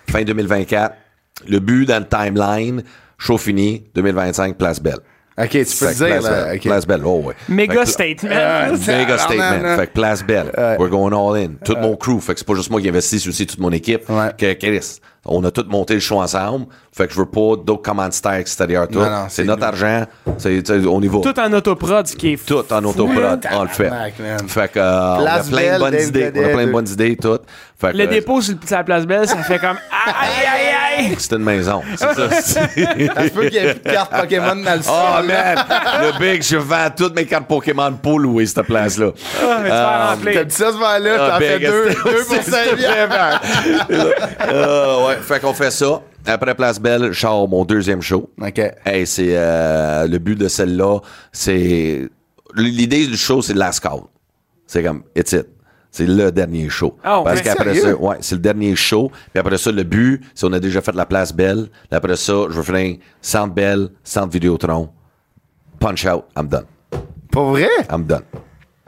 Fin 0.09 0.23
2024, 0.23 0.95
le 1.49 1.59
but 1.59 1.87
dans 1.87 1.99
le 1.99 2.07
timeline, 2.09 2.85
show 3.19 3.39
fini, 3.39 3.85
2025, 3.95 4.57
Place 4.57 4.81
Belle. 4.81 4.99
OK, 5.39 5.51
tu 5.51 5.59
peux 5.59 5.93
dire, 5.93 6.07
Place 6.07 6.25
là. 6.25 6.45
Belle. 6.47 6.61
Place 6.61 6.87
Belle, 6.87 7.03
oh 7.05 7.23
ouais. 7.25 7.67
Que- 7.69 7.85
statement. 7.85 8.31
Ah, 8.33 8.71
Tabarnak, 8.71 9.21
statement. 9.21 9.77
Fait 9.77 9.87
que 9.89 9.93
Place 9.93 10.25
Belle. 10.25 10.51
We're 10.79 10.89
going 10.89 11.13
all 11.13 11.37
in. 11.37 11.57
Tout 11.63 11.77
mon 11.77 11.95
crew. 11.97 12.21
Fait 12.21 12.33
que 12.33 12.39
c'est 12.39 12.47
pas 12.47 12.55
juste 12.55 12.71
moi 12.71 12.81
qui 12.81 12.89
investis, 12.89 13.23
c'est 13.23 13.29
aussi 13.29 13.47
toute 13.47 13.61
mon 13.61 13.71
équipe. 13.71 14.09
Ouais. 14.09 14.31
Que, 14.39 14.55
on 15.29 15.45
a 15.45 15.51
tout 15.51 15.65
monté 15.69 15.95
le 15.95 16.01
show 16.01 16.21
ensemble. 16.21 16.67
Fait 16.93 17.07
que 17.07 17.13
je 17.13 17.19
veux 17.19 17.27
pas 17.27 17.57
d'autres 17.63 17.83
commanditaires 17.83 18.35
extérieurs. 18.35 18.89
Tout. 18.89 19.01
C'est 19.29 19.45
notre 19.45 19.65
argent. 19.65 20.05
C'est, 20.39 20.63
on 20.87 21.01
y 21.03 21.09
va. 21.09 21.21
Tout 21.21 21.39
en 21.39 21.53
autoprod, 21.53 22.07
ce 22.07 22.17
qui 22.17 22.33
est. 22.33 22.47
Tout 22.47 22.65
en 22.73 22.85
autoprod, 22.85 23.47
on 23.53 23.63
le 23.63 23.69
fait. 23.69 23.91
Fait 24.47 24.69
que, 24.73 24.79
euh, 24.79 25.17
on 25.19 25.27
a 25.27 25.41
plein 25.41 25.75
de 25.75 25.79
bonnes 25.79 26.01
idées. 26.01 26.33
On 26.35 26.45
a 26.45 26.49
plein 26.49 26.67
de 26.67 26.73
bonnes 26.73 26.89
idées, 26.89 27.17
tout. 27.17 27.39
Fait 27.79 27.93
que, 27.93 27.97
Le 27.99 28.05
euh, 28.05 28.07
dépôt 28.07 28.41
sur, 28.41 28.55
la 28.71 28.85
place 28.85 29.07
Belle, 29.07 29.29
ça 29.29 29.37
fait 29.43 29.59
comme 29.59 29.77
aïe 29.77 30.47
aïe 30.97 31.05
aïe. 31.11 31.15
C'est 31.19 31.33
une 31.35 31.45
maison. 31.45 31.83
C'est 31.95 31.99
ça. 32.15 32.31
Ça 32.31 32.69
se 32.69 33.29
peut 33.31 33.49
qu'il 33.49 33.55
y 33.55 33.59
ait 33.59 33.75
plus 33.75 33.83
de 33.85 33.91
cartes 33.95 34.19
Pokémon 34.19 34.57
dans 34.57 34.75
le 34.75 34.81
Oh 34.81 35.17
sol. 35.19 35.27
man, 35.27 35.59
le 36.01 36.19
big, 36.19 36.43
je 36.43 36.57
vends 36.57 36.89
toutes 36.97 37.15
mes 37.15 37.27
cartes 37.27 37.47
Pokémon 37.47 37.93
pour 38.03 38.19
louer 38.19 38.47
cette 38.47 38.63
place-là. 38.67 39.11
Ah, 39.43 39.59
mais 39.63 39.69
tu 39.69 39.75
vas 39.75 40.11
remplir. 40.11 40.35
T'as 40.35 40.45
dit 40.45 40.55
ça 40.55 40.73
ce 40.73 40.79
Ah, 40.83 41.31
t'en 41.33 41.39
fais 41.39 41.59
big, 41.59 41.69
deux, 41.69 41.85
deux 41.89 41.95
pour 42.25 42.37
c'était 42.37 42.51
cinq 42.51 42.77
bières. 42.77 43.41
Euh, 44.49 45.07
ouais, 45.09 45.16
fait 45.23 45.41
qu'on 45.41 45.53
fait 45.55 45.71
ça. 45.71 46.03
Après 46.27 46.55
Place 46.55 46.81
Belle, 46.81 47.13
je 47.13 47.21
sors 47.21 47.49
mon 47.49 47.65
deuxième 47.65 48.03
show. 48.03 48.31
OK. 48.41 48.61
Hey, 48.85 49.07
c'est 49.07 49.37
euh, 49.37 50.07
le 50.09 50.19
but 50.19 50.37
de 50.39 50.49
celle-là, 50.49 50.99
c'est 51.33 52.09
l'idée 52.57 53.07
du 53.07 53.17
show, 53.17 53.43
c'est 53.43 53.53
le 53.53 53.61
last 53.61 53.81
call. 53.81 54.01
C'est 54.67 54.83
comme 54.83 55.03
it's 55.15 55.33
it. 55.33 55.47
C'est 55.93 56.07
le 56.07 56.31
dernier 56.31 56.69
show. 56.69 56.99
Ah, 57.03 57.23
Parce 57.25 57.41
qu'après 57.41 57.75
ça, 57.75 57.95
ouais, 57.95 58.17
c'est 58.21 58.35
le 58.35 58.41
dernier 58.41 58.77
show. 58.77 59.11
Puis 59.33 59.39
après 59.41 59.57
ça, 59.57 59.73
le 59.73 59.83
but, 59.83 60.21
c'est 60.35 60.45
on 60.47 60.53
a 60.53 60.61
déjà 60.61 60.83
fait 60.83 60.95
la 60.95 61.07
place 61.07 61.33
Belle. 61.33 61.69
Puis 61.89 61.97
après 61.97 62.17
ça, 62.17 62.35
je 62.51 62.61
vais 62.61 62.63
finir 62.63 62.99
Centre 63.23 63.55
Belle, 63.55 63.89
Centre 64.05 64.29
Vidéotron, 64.31 64.91
Punch 65.79 66.05
Out, 66.07 66.25
I'm 66.37 66.49
done. 66.49 66.65
Pour 67.31 67.51
vrai? 67.51 67.69
I'm 67.91 68.05
done. 68.05 68.23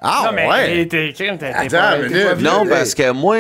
Ah, 0.01 0.25
Non, 0.27 0.33
mais 0.35 0.49
ouais. 0.49 0.87
t'es 0.87 1.13
t'es- 1.13 1.13
t'es- 1.13 1.39
t'es 1.39 1.47
Attends, 1.47 1.77
pas- 1.77 1.99
mais 1.99 2.09
t'es 2.09 2.25
là, 2.25 2.29
pas 2.31 2.35
vieux. 2.35 2.47
Non, 2.49 2.67
parce 2.69 2.95
que 2.95 3.11
moi, 3.13 3.37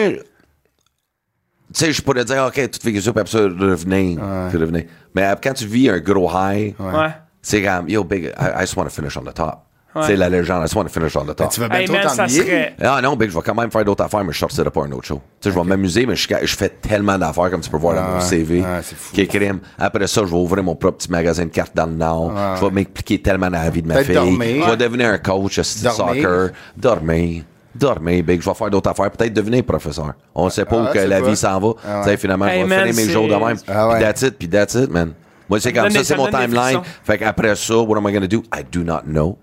tu 1.72 1.84
sais, 1.84 1.92
je 1.92 2.00
pourrais 2.02 2.24
dire, 2.24 2.44
OK, 2.46 2.54
tout 2.70 2.78
fait 2.82 3.00
ça, 3.00 3.12
puis 3.12 3.20
après 3.20 3.30
ça, 3.30 3.38
revenez, 3.40 4.16
puis 4.50 4.58
revenez. 4.58 4.86
Mais 5.14 5.22
après, 5.24 5.48
quand 5.50 5.54
tu 5.54 5.66
vis 5.66 5.88
un 5.90 5.98
gros 5.98 6.30
high, 6.34 6.74
Ouais. 6.78 7.08
c'est 7.42 7.62
comme, 7.62 7.88
yo, 7.88 8.04
big, 8.04 8.24
I, 8.38 8.44
I 8.56 8.60
just 8.60 8.76
want 8.76 8.84
to 8.84 8.90
finish 8.90 9.16
on 9.16 9.22
the 9.22 9.34
top. 9.34 9.64
Ouais. 9.96 10.02
C'est 10.06 10.16
la 10.16 10.28
légende, 10.28 10.60
I 10.60 10.62
just 10.64 10.76
want 10.76 10.84
to 10.84 10.90
finish 10.90 11.16
on 11.16 11.24
the 11.24 11.34
top. 11.34 11.50
Tu 11.50 11.60
vas 11.60 11.68
bien 11.68 11.78
Hey 11.78 11.86
trop 11.86 11.96
man, 11.96 12.08
ça 12.10 12.16
t'ennuyer. 12.26 12.42
serait. 12.42 12.76
Ah 12.82 13.00
non, 13.02 13.16
big, 13.16 13.30
je 13.30 13.34
vais 13.34 13.40
quand 13.42 13.54
même 13.54 13.70
faire 13.70 13.84
d'autres 13.86 14.04
affaires, 14.04 14.22
mais 14.22 14.32
je 14.34 14.38
sortirai 14.38 14.70
pas 14.70 14.82
un 14.82 14.92
autre 14.92 15.06
show. 15.06 15.20
Tu 15.40 15.48
sais, 15.48 15.54
je 15.54 15.58
vais 15.58 15.64
m'amuser, 15.66 16.04
mais 16.06 16.14
je, 16.14 16.28
je 16.42 16.56
fais 16.56 16.68
tellement 16.68 17.16
d'affaires, 17.18 17.50
comme 17.50 17.62
tu 17.62 17.70
peux 17.70 17.78
voir 17.78 17.94
dans 17.94 18.02
mon 18.14 18.20
CV, 18.20 18.60
ouais, 18.60 18.66
c'est 18.82 18.94
fou. 18.96 19.14
qui 19.14 19.22
est 19.22 19.26
crime. 19.26 19.60
Après 19.78 20.06
ça, 20.06 20.20
je 20.20 20.26
vais 20.30 20.36
ouvrir 20.36 20.62
mon 20.62 20.76
propre 20.76 20.98
petit 20.98 21.10
magasin 21.10 21.44
de 21.46 21.50
cartes 21.50 21.74
dans 21.74 21.86
le 21.86 21.92
Nord. 21.92 22.32
Je 22.60 22.64
vais 22.66 22.70
m'impliquer 22.70 23.20
tellement 23.22 23.50
dans 23.50 23.58
la 23.62 23.70
vie 23.70 23.82
de 23.82 23.88
ma 23.88 24.04
fille. 24.04 24.14
dormir. 24.14 24.64
Je 24.66 24.70
vais 24.70 24.76
devenir 24.76 25.08
un 25.08 25.18
coach 25.18 25.56
de 25.58 25.62
soccer. 25.62 26.50
Dormir. 26.76 27.44
Dormir, 27.78 28.22
big. 28.24 28.40
Je 28.42 28.48
vais 28.48 28.54
faire 28.54 28.70
d'autres 28.70 28.90
affaires. 28.90 29.10
Peut-être 29.10 29.32
devenir 29.34 29.62
professeur. 29.64 30.12
On 30.34 30.46
ne 30.46 30.50
sait 30.50 30.64
pas 30.64 30.76
Ah, 30.78 30.80
où 30.82 30.84
ouais, 30.86 30.92
que 30.92 30.98
la 31.08 31.20
vie 31.20 31.36
s'en 31.36 31.58
va. 31.60 31.68
Ah 31.86 31.98
ouais. 31.98 32.04
Tu 32.04 32.10
sais, 32.10 32.16
finalement, 32.16 32.46
Hey, 32.46 32.60
je 32.62 32.66
vais 32.66 32.76
man, 32.76 32.88
finir 32.88 33.06
mes 33.06 33.12
jours 33.12 33.28
de 33.28 33.34
même. 33.34 33.56
Ah 33.68 33.88
ouais. 33.88 33.94
Puis 33.96 34.04
that's 34.04 34.22
it, 34.22 34.38
puis 34.38 34.48
that's 34.48 34.74
it, 34.74 34.90
man. 34.90 35.12
Moi, 35.48 35.60
c'est 35.60 35.72
comme 35.72 35.90
ça, 35.90 36.04
c'est 36.04 36.16
mon 36.16 36.26
timeline. 36.28 36.80
Fait 37.04 37.16
qu'après 37.18 37.56
ça, 37.56 37.76
what 37.78 37.96
am 37.96 38.06
I 38.08 38.12
gonna 38.12 38.26
do? 38.26 38.42
I 38.54 38.62
do 38.70 38.82
not 38.84 39.02
know. 39.06 39.38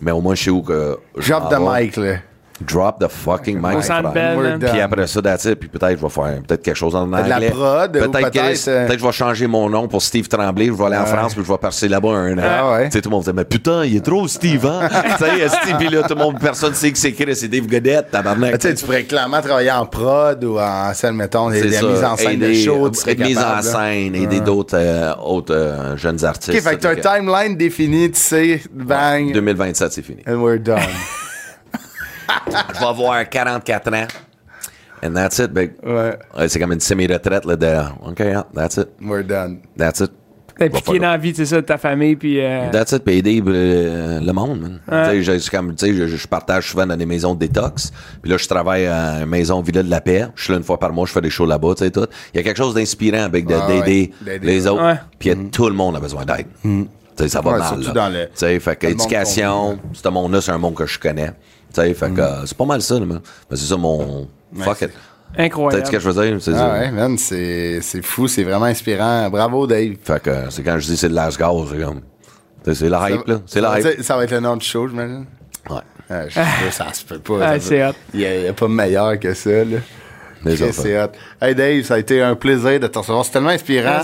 Mais 0.00 0.12
au 0.12 0.20
moins, 0.20 0.34
je 0.34 0.44
sais 0.44 0.50
où 0.50 0.62
que. 0.62 0.98
the 1.16 1.20
vais. 1.22 1.84
mic, 1.84 1.96
là. 1.96 2.16
Drop 2.60 2.98
the 2.98 3.08
fucking 3.08 3.60
mic. 3.60 3.78
Puis 4.60 4.80
après 4.80 5.06
ça, 5.06 5.22
that's 5.22 5.44
it. 5.44 5.56
Puis 5.56 5.68
peut-être 5.68 5.98
je 5.98 6.02
vais 6.02 6.10
faire 6.10 6.42
peut-être 6.46 6.62
quelque 6.62 6.76
chose 6.76 6.94
en 6.94 7.06
de 7.06 7.12
la 7.12 7.36
anglais. 7.36 7.50
prod, 7.50 7.92
peut-être 7.92 8.68
euh, 8.68 8.86
peut-être 8.86 8.98
je 8.98 9.06
vais 9.06 9.12
changer 9.12 9.46
mon 9.46 9.68
nom 9.70 9.86
pour 9.86 10.02
Steve 10.02 10.28
Tremblay. 10.28 10.66
Je 10.66 10.72
vais 10.72 10.84
aller 10.84 10.96
en 10.96 11.06
France 11.06 11.34
puis 11.34 11.44
je 11.44 11.50
vais 11.50 11.58
passer 11.58 11.88
là-bas 11.88 12.10
un 12.10 12.38
an. 12.38 12.42
Ah 12.42 12.72
ouais. 12.72 12.84
Tu 12.86 12.92
sais, 12.92 13.00
tout 13.00 13.08
le 13.10 13.14
monde 13.14 13.22
disait, 13.22 13.32
mais 13.32 13.44
putain, 13.44 13.84
il 13.84 13.96
est 13.96 14.04
trop 14.04 14.26
Steve, 14.26 14.66
hein? 14.66 14.88
tu 15.18 15.24
sais, 15.24 15.48
Steve, 15.48 15.76
puis 15.78 15.88
là, 15.88 16.02
tout 16.02 16.14
le 16.14 16.20
monde, 16.20 16.38
personne 16.40 16.74
sait 16.74 16.90
que 16.90 16.98
c'est 16.98 17.12
Chris, 17.12 17.36
c'est 17.36 17.48
Dave 17.48 17.66
Godette, 17.66 18.10
tabarnak. 18.10 18.58
Tu 18.58 18.68
sais, 18.68 18.74
tu 18.74 18.84
pourrais 18.84 19.04
clairement 19.04 19.40
travailler 19.40 19.70
en 19.70 19.86
prod 19.86 20.42
ou 20.44 20.58
en 20.58 20.92
scène, 20.94 21.14
mettons, 21.14 21.50
des, 21.50 21.62
des 21.62 21.68
mises 21.68 22.04
en 22.04 22.16
scène 22.16 22.38
de 22.38 22.52
show, 22.54 22.90
tu 22.90 22.98
serais 23.00 23.12
être 23.12 23.20
mise 23.20 23.38
en 23.38 23.62
scène, 23.62 24.14
aider 24.14 24.40
d'autres 24.40 24.76
euh, 24.76 25.12
autres 25.22 25.54
euh, 25.54 25.96
jeunes 25.96 26.24
artistes. 26.24 26.56
OK, 26.56 26.62
fait 26.62 26.76
que 26.76 26.96
t'as 26.96 27.14
un 27.14 27.20
timeline 27.20 27.56
défini, 27.56 28.10
tu 28.10 28.20
sais, 28.20 28.62
bang, 28.72 29.32
2027, 29.32 29.92
c'est 29.92 30.02
fini. 30.02 30.22
and 30.26 30.42
we're 30.42 30.58
done. 30.58 30.78
Je 32.74 32.80
vais 32.80 32.86
avoir 32.86 33.28
44 33.28 33.92
ans. 33.94 34.06
And 35.04 35.12
that's 35.12 35.38
it, 35.38 35.52
big. 35.52 35.72
ouais, 35.84 36.18
Ouais, 36.36 36.48
C'est 36.48 36.58
comme 36.58 36.72
une 36.72 36.80
semi-retraite, 36.80 37.44
là, 37.44 37.54
de, 37.56 37.76
OK, 38.08 38.18
yeah, 38.18 38.44
that's 38.54 38.76
it. 38.78 38.88
we're 39.00 39.22
done. 39.24 39.58
That's 39.76 40.00
it. 40.00 40.10
Impliqué 40.60 40.98
dans 40.98 41.10
la 41.10 41.16
vie, 41.18 41.32
c'est 41.36 41.46
ça, 41.46 41.56
de 41.60 41.66
ta 41.66 41.78
famille, 41.78 42.16
puis. 42.16 42.40
euh, 42.40 42.68
That's 42.72 42.90
it, 42.90 43.04
puis 43.04 43.18
aider 43.18 43.40
euh, 43.46 44.18
le 44.20 44.32
monde, 44.32 44.60
man. 44.60 44.80
Tu 44.88 44.92
sais, 44.92 45.22
je- 45.22 45.38
c'est 45.38 45.50
comme, 45.52 45.76
tu 45.76 45.86
sais, 45.86 45.94
je, 45.94 46.16
je 46.16 46.26
partage 46.26 46.70
souvent 46.70 46.84
dans 46.84 46.96
des 46.96 47.06
maisons 47.06 47.34
de 47.34 47.38
détox. 47.38 47.92
Puis 48.20 48.28
là, 48.28 48.36
je 48.38 48.48
travaille 48.48 48.86
à 48.86 49.20
une 49.20 49.26
maison 49.26 49.60
Villa 49.60 49.84
de 49.84 49.88
la 49.90 50.00
Paix. 50.00 50.26
Je 50.34 50.42
suis 50.42 50.52
là 50.52 50.58
une 50.58 50.64
fois 50.64 50.80
par 50.80 50.92
mois, 50.92 51.06
je 51.06 51.12
fais 51.12 51.20
des 51.20 51.30
shows 51.30 51.46
là-bas, 51.46 51.74
tu 51.76 51.84
sais, 51.84 51.92
tout. 51.92 52.06
Il 52.34 52.38
y 52.38 52.40
a 52.40 52.42
quelque 52.42 52.56
chose 52.56 52.74
d'inspirant 52.74 53.22
avec 53.22 53.46
de- 53.46 53.54
Ah 53.54 53.68
d'aider 53.68 54.12
ouais, 54.26 54.40
les 54.42 54.66
autres. 54.66 54.84
Ouais. 54.84 54.98
Puis 55.20 55.30
tout 55.52 55.68
le 55.68 55.74
monde 55.76 55.94
a 55.94 56.00
besoin 56.00 56.24
d'aide. 56.24 56.46
Tu 56.64 56.88
sais, 57.16 57.28
ça 57.28 57.40
va 57.40 57.52
Ouais, 57.52 57.58
mal, 57.60 57.80
là. 57.80 57.92
dans 57.92 58.08
le- 58.08 58.24
Tu 58.24 58.30
sais, 58.34 58.58
fait 58.58 58.74
que 58.74 58.88
éducation, 58.88 59.78
ce 59.92 60.08
monde-là, 60.08 60.40
c'est 60.40 60.50
un 60.50 60.58
monde 60.58 60.74
que 60.74 60.86
je 60.86 60.98
connais. 60.98 61.30
Tu 61.74 61.80
sais, 61.82 61.94
fait 61.94 62.10
que 62.10 62.20
euh, 62.20 62.46
c'est 62.46 62.56
pas 62.56 62.64
mal 62.64 62.80
ça, 62.82 62.94
là, 62.98 63.04
man. 63.06 63.20
Mais 63.50 63.56
c'est 63.56 63.66
ça 63.66 63.76
mon... 63.76 64.28
Fuck 64.58 64.82
it. 64.82 64.90
Incroyable. 65.36 65.74
Peut-être 65.74 65.86
ce 65.88 65.92
que 65.92 66.00
je 66.00 66.08
veux 66.10 66.24
dire, 66.26 66.36
c'est 66.40 66.54
Ah 66.54 66.58
ça. 66.58 66.72
ouais, 66.72 66.90
man, 66.90 67.18
c'est 67.18 67.80
c'est 67.82 68.02
fou, 68.02 68.26
c'est 68.28 68.44
vraiment 68.44 68.64
inspirant. 68.64 69.28
Bravo, 69.28 69.66
Dave. 69.66 69.96
Fait 70.02 70.22
que 70.22 70.30
c'est 70.50 70.62
quand 70.62 70.78
je 70.78 70.86
dis 70.86 70.96
c'est 70.96 71.10
de 71.10 71.14
l'as 71.14 71.36
gaz, 71.36 71.52
c'est 71.70 71.78
comme... 71.84 72.00
la 72.90 73.10
hype, 73.10 73.26
là. 73.26 73.40
C'est 73.46 73.54
ça, 73.56 73.60
la 73.60 73.68
va 73.70 73.80
hype. 73.80 73.86
être- 73.86 74.02
ça 74.02 74.16
va 74.16 74.24
être 74.24 74.30
le 74.30 74.40
nom 74.40 74.56
du 74.56 74.64
show, 74.64 74.88
j'imagine? 74.88 75.26
Ouais. 75.68 75.76
Ah, 76.08 76.26
je 76.28 76.40
ça 76.70 76.86
se 76.94 77.04
peut 77.04 77.18
pas. 77.18 77.38
Ah, 77.42 77.60
ça 77.60 77.68
c'est 77.68 77.86
hot. 77.86 77.92
Il 78.14 78.20
n'y 78.20 78.26
a, 78.26 78.36
il 78.38 78.44
y 78.44 78.48
a 78.48 78.52
pas 78.54 78.68
meilleur 78.68 79.18
que 79.20 79.34
ça, 79.34 79.50
là. 79.50 79.76
C'est 80.72 81.02
hot. 81.02 81.08
Hey 81.42 81.54
Dave, 81.54 81.82
ça 81.82 81.94
a 81.94 81.98
été 81.98 82.22
un 82.22 82.34
plaisir 82.34 82.80
de 82.80 82.86
te 82.86 82.98
recevoir. 82.98 83.24
C'est 83.26 83.32
tellement 83.32 83.50
inspirant. 83.50 84.00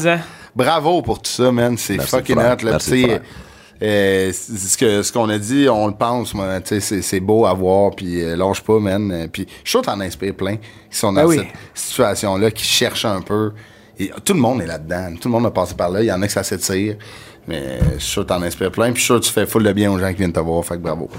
Bravo 0.54 1.00
pour 1.00 1.22
tout 1.22 1.30
ça, 1.30 1.50
man. 1.50 1.76
C'est 1.78 1.96
Merci, 1.96 2.10
fucking 2.10 2.36
frère. 2.36 2.52
hot. 2.60 2.64
Là. 2.64 2.70
Merci, 2.72 3.06
Euh, 3.84 4.32
ce 4.32 4.76
que 4.78 5.02
ce 5.02 5.12
qu'on 5.12 5.28
a 5.28 5.36
dit, 5.38 5.68
on 5.68 5.88
le 5.88 5.94
pense, 5.94 6.32
moi. 6.32 6.60
Tu 6.60 6.68
sais, 6.68 6.80
C'est 6.80 7.02
c'est 7.02 7.20
beau 7.20 7.44
à 7.44 7.52
voir. 7.52 7.90
Puis 7.94 8.22
euh, 8.22 8.34
lâche 8.36 8.62
pas, 8.62 8.78
man. 8.78 9.10
Euh, 9.12 9.26
Puis 9.30 9.46
je 9.46 9.52
suis 9.68 9.70
sûr 9.72 9.80
que 9.82 9.86
t'en 9.86 10.00
inspires 10.00 10.34
plein 10.34 10.56
qui 10.56 10.96
sont 10.98 11.12
dans 11.12 11.22
Ben 11.22 11.26
oui. 11.28 11.36
cette 11.74 11.84
situation-là, 11.86 12.50
qui 12.50 12.64
cherchent 12.64 13.04
un 13.04 13.20
peu. 13.20 13.52
Et 13.98 14.10
tout 14.24 14.32
le 14.32 14.40
monde 14.40 14.62
est 14.62 14.66
là-dedans. 14.66 15.14
Tout 15.20 15.28
le 15.28 15.32
monde 15.32 15.46
a 15.46 15.50
passé 15.50 15.74
par 15.74 15.90
là. 15.90 16.00
Il 16.02 16.06
y 16.06 16.12
en 16.12 16.22
a 16.22 16.26
que 16.26 16.32
ça 16.32 16.42
s'étire. 16.42 16.96
Mais 17.46 17.78
je 17.94 17.98
suis 18.00 18.12
sûr 18.12 18.22
que 18.22 18.28
t'en 18.28 18.42
inspires 18.42 18.70
plein. 18.72 18.86
Puis 18.92 18.94
je 18.96 19.00
suis 19.00 19.06
sûr 19.06 19.20
que 19.20 19.24
tu 19.26 19.32
fais 19.32 19.44
full 19.46 19.62
de 19.64 19.72
bien 19.72 19.90
aux 19.92 19.98
gens 19.98 20.08
qui 20.10 20.16
viennent 20.18 20.32
te 20.32 20.40
voir. 20.40 20.64
Fait 20.64 20.74
que 20.76 20.80
bravo. 20.80 21.10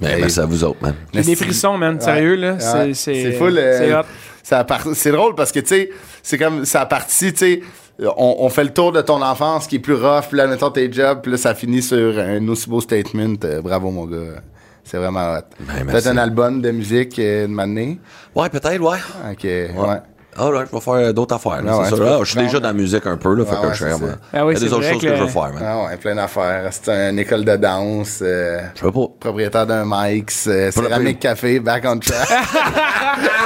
Mais 0.00 0.16
merci 0.18 0.40
à 0.40 0.46
vous 0.46 0.62
autres, 0.64 0.78
man. 0.82 0.94
J'ai 1.14 1.22
des 1.22 1.36
frissons, 1.36 1.78
man. 1.78 1.98
Sérieux, 2.00 2.34
là. 2.36 2.58
C'est- 2.60 2.72
Ouais. 2.74 2.94
c'est- 2.94 3.22
C'est 3.22 3.32
full. 3.32 3.56
euh, 3.58 4.02
ça 4.42 4.66
C'est 4.94 5.12
drôle 5.12 5.34
parce 5.34 5.52
que, 5.52 5.60
tu 5.60 5.66
sais, 5.68 5.90
c'est 6.22 6.38
comme 6.38 6.64
ça 6.64 6.82
a 6.82 6.86
parti, 6.86 7.32
tu 7.32 7.38
sais. 7.38 7.60
On, 7.98 8.36
on 8.38 8.48
fait 8.48 8.64
le 8.64 8.72
tour 8.72 8.92
de 8.92 9.00
ton 9.02 9.22
enfance 9.22 9.66
qui 9.66 9.76
est 9.76 9.80
plus 9.80 9.94
rough, 9.94 10.28
puis 10.28 10.38
là, 10.38 10.46
mettons 10.46 10.70
tes 10.70 10.90
jobs, 10.90 11.20
puis 11.22 11.32
là, 11.32 11.38
ça 11.38 11.54
finit 11.54 11.82
sur 11.82 12.18
un 12.18 12.46
aussi 12.48 12.68
beau 12.68 12.80
statement. 12.80 13.34
Euh, 13.44 13.60
bravo, 13.60 13.90
mon 13.90 14.06
gars. 14.06 14.40
C'est 14.84 14.96
vraiment 14.96 15.34
hot. 15.34 15.42
Ben. 15.60 15.86
Peut-être 15.86 16.06
un 16.06 16.16
album 16.16 16.62
de 16.62 16.70
musique 16.70 17.18
euh, 17.18 17.46
de 17.46 17.52
m'amener. 17.52 18.00
Ouais, 18.34 18.48
peut-être, 18.48 18.80
ouais. 18.80 18.98
Ok, 19.30 19.44
ouais. 19.44 20.00
Ouais, 20.38 20.64
je 20.70 20.76
vais 20.76 20.80
faire 20.80 21.14
d'autres 21.14 21.34
affaires. 21.34 21.62
là, 21.62 21.72
Ah 21.74 21.78
ouais, 21.78 22.08
Ah, 22.08 22.18
je 22.22 22.30
suis 22.30 22.38
déjà 22.40 22.60
dans 22.60 22.68
la 22.68 22.72
musique 22.74 23.06
un 23.06 23.16
peu, 23.16 23.34
là, 23.34 23.44
fait 23.44 23.56
Ouais, 23.56 23.68
que 23.70 23.74
je. 23.74 23.84
Ah 24.32 24.46
oui, 24.46 24.54
Il 24.56 24.60
y 24.60 24.64
a 24.64 24.68
des 24.68 24.72
autres 24.72 24.84
choses 24.88 25.02
que 25.02 25.16
je 25.16 25.22
veux 25.22 25.28
faire, 25.28 25.52
man. 25.52 25.62
Ah 25.64 25.84
ouais, 25.86 25.96
plein 25.96 26.14
d'affaires. 26.14 26.68
C'est 26.70 27.10
une 27.10 27.18
école 27.18 27.44
de 27.44 27.56
danse. 27.56 28.20
euh, 28.22 28.60
Je 28.78 28.84
veux 28.84 28.92
pas. 28.92 29.06
propriétaire 29.18 29.66
d'un 29.66 29.84
Mike's, 29.86 30.46
euh, 30.46 30.70
céramique 30.70 31.20
café, 31.20 31.58
back 31.60 31.84
on 31.86 31.98
track. 31.98 32.28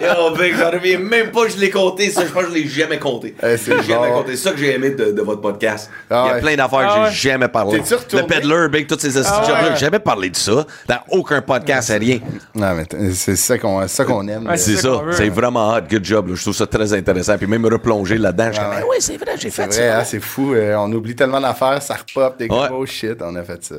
Yo, 0.00 0.34
Big, 0.36 0.56
j'en 0.56 0.70
reviens 0.70 0.98
même 0.98 1.30
pas, 1.30 1.48
je 1.48 1.56
l'ai 1.58 1.70
compté, 1.70 2.10
ça, 2.10 2.22
je 2.26 2.32
pense 2.32 2.44
que 2.44 2.50
je 2.50 2.54
l'ai 2.54 2.68
jamais 2.68 2.98
compté. 2.98 3.34
Eh, 3.42 3.56
c'est 3.56 3.76
J'ai 3.82 3.92
jamais 3.94 4.08
bon. 4.10 4.18
compté. 4.18 4.36
C'est 4.36 4.42
ça 4.44 4.50
que 4.52 4.58
j'ai 4.58 4.74
aimé 4.74 4.90
de, 4.90 5.12
de 5.12 5.22
votre 5.22 5.40
podcast. 5.40 5.90
Ah 6.10 6.24
Il 6.24 6.28
y 6.28 6.30
a 6.30 6.34
ouais. 6.34 6.40
plein 6.40 6.56
d'affaires 6.56 6.88
Ah 6.90 6.94
que 6.96 7.00
ouais. 7.04 7.10
j'ai 7.12 7.30
jamais 7.30 7.48
parlé. 7.48 7.80
Le 8.12 8.26
peddler, 8.26 8.68
Big, 8.70 8.86
toutes 8.86 9.00
ces 9.00 9.16
astuces 9.16 9.48
Ah 9.48 9.52
ouais. 9.64 9.68
j'ai 9.74 9.84
jamais 9.86 9.98
parlé 9.98 10.30
de 10.30 10.36
ça. 10.36 10.64
Dans 10.88 10.98
aucun 11.10 11.40
podcast, 11.42 11.88
c'est 11.88 11.96
rien. 11.98 12.18
non, 12.54 12.74
mais 12.74 12.84
c'est 13.12 13.36
ça 13.36 13.58
qu'on 13.58 13.82
c'est 13.82 13.88
ça 13.88 14.04
qu'on 14.04 14.26
aime. 14.28 14.50
C'est 14.56 14.76
ça 14.76 15.00
C'est 15.12 15.28
hein. 15.28 15.32
Vraiment 15.64 15.76
hot. 15.76 15.82
Good 15.90 16.04
job. 16.04 16.28
là. 16.28 16.34
Je 16.34 16.42
trouve 16.42 16.54
ça 16.54 16.66
très 16.66 16.92
intéressant. 16.92 17.36
Puis 17.38 17.46
même 17.46 17.62
me 17.62 17.68
replonger 17.68 18.18
là-dedans, 18.18 18.46
je 18.48 18.52
suis 18.52 18.62
Ah 18.64 18.80
comme, 18.80 18.88
oui, 18.90 18.96
c'est 19.00 19.16
vrai, 19.16 19.32
j'ai 19.38 19.50
fait 19.50 19.64
vrai, 19.66 19.72
ça. 19.72 19.98
hein, 20.00 20.04
c'est 20.04 20.20
fou. 20.20 20.54
euh, 20.54 20.74
on 20.76 20.92
oublie 20.92 21.14
tellement 21.14 21.40
d'affaires, 21.40 21.82
ça 21.82 21.94
repop, 21.96 22.38
des 22.38 22.48
gros 22.48 22.86
shit, 22.86 23.20
on 23.22 23.34
a 23.36 23.42
fait 23.42 23.62
ça. 23.64 23.76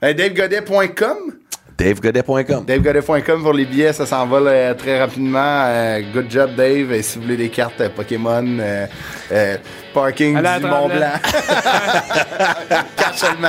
Ben, 0.00 0.14
DaveGodet.com. 0.16 1.16
DaveGodet.com. 1.76 2.64
DaveGodet.com 2.64 3.42
pour 3.42 3.52
les 3.52 3.64
billets, 3.64 3.92
ça 3.92 4.06
s'envole 4.06 4.46
euh, 4.46 4.74
très 4.74 5.00
rapidement. 5.00 5.64
Euh, 5.66 6.00
good 6.12 6.26
job, 6.30 6.54
Dave. 6.56 6.92
Et 6.92 7.02
si 7.02 7.18
vous 7.18 7.24
voulez 7.24 7.36
des 7.36 7.48
cartes 7.48 7.80
euh, 7.80 7.88
Pokémon, 7.88 8.44
euh, 8.60 8.86
euh, 9.32 9.56
parking 9.92 10.36
Allez 10.36 10.60
du 10.60 10.70
Mont. 10.70 10.88
Blanc. 10.88 11.12
Carte 12.96 13.16
seulement. 13.16 13.48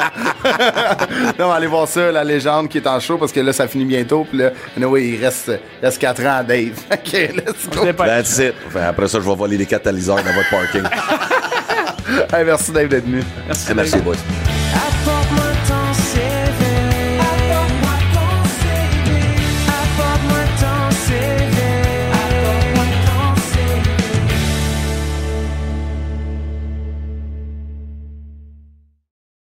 non, 1.40 1.52
allez 1.52 1.68
voir 1.68 1.88
ça, 1.88 2.12
la 2.12 2.24
légende 2.24 2.68
qui 2.68 2.80
est 2.80 2.88
en 2.88 3.00
show, 3.00 3.18
parce 3.18 3.32
que 3.32 3.40
là, 3.40 3.54
ça 3.54 3.68
finit 3.68 3.86
bientôt. 3.86 4.26
Puis 4.28 4.40
là, 4.40 4.52
anyway, 4.76 5.10
il 5.10 5.24
reste, 5.24 5.52
reste 5.82 6.00
4 6.00 6.26
ans 6.26 6.38
à 6.38 6.44
Dave. 6.44 6.80
OK, 6.92 7.14
let's 7.14 7.70
go. 7.72 7.86
That's 7.94 8.40
it. 8.40 8.56
Après 8.76 9.08
ça, 9.08 9.20
je 9.20 9.30
vais 9.30 9.36
voler 9.36 9.58
les 9.58 9.66
catalyseurs 9.66 10.18
dans 10.24 10.34
votre 10.34 10.50
parking. 10.50 10.84
Hey, 12.34 12.46
merci, 12.46 12.72
Dave, 12.72 12.88
d'être 12.88 13.06
venu. 13.06 13.24
Merci. 13.48 13.74
Merci, 13.74 13.98
boys. 13.98 15.45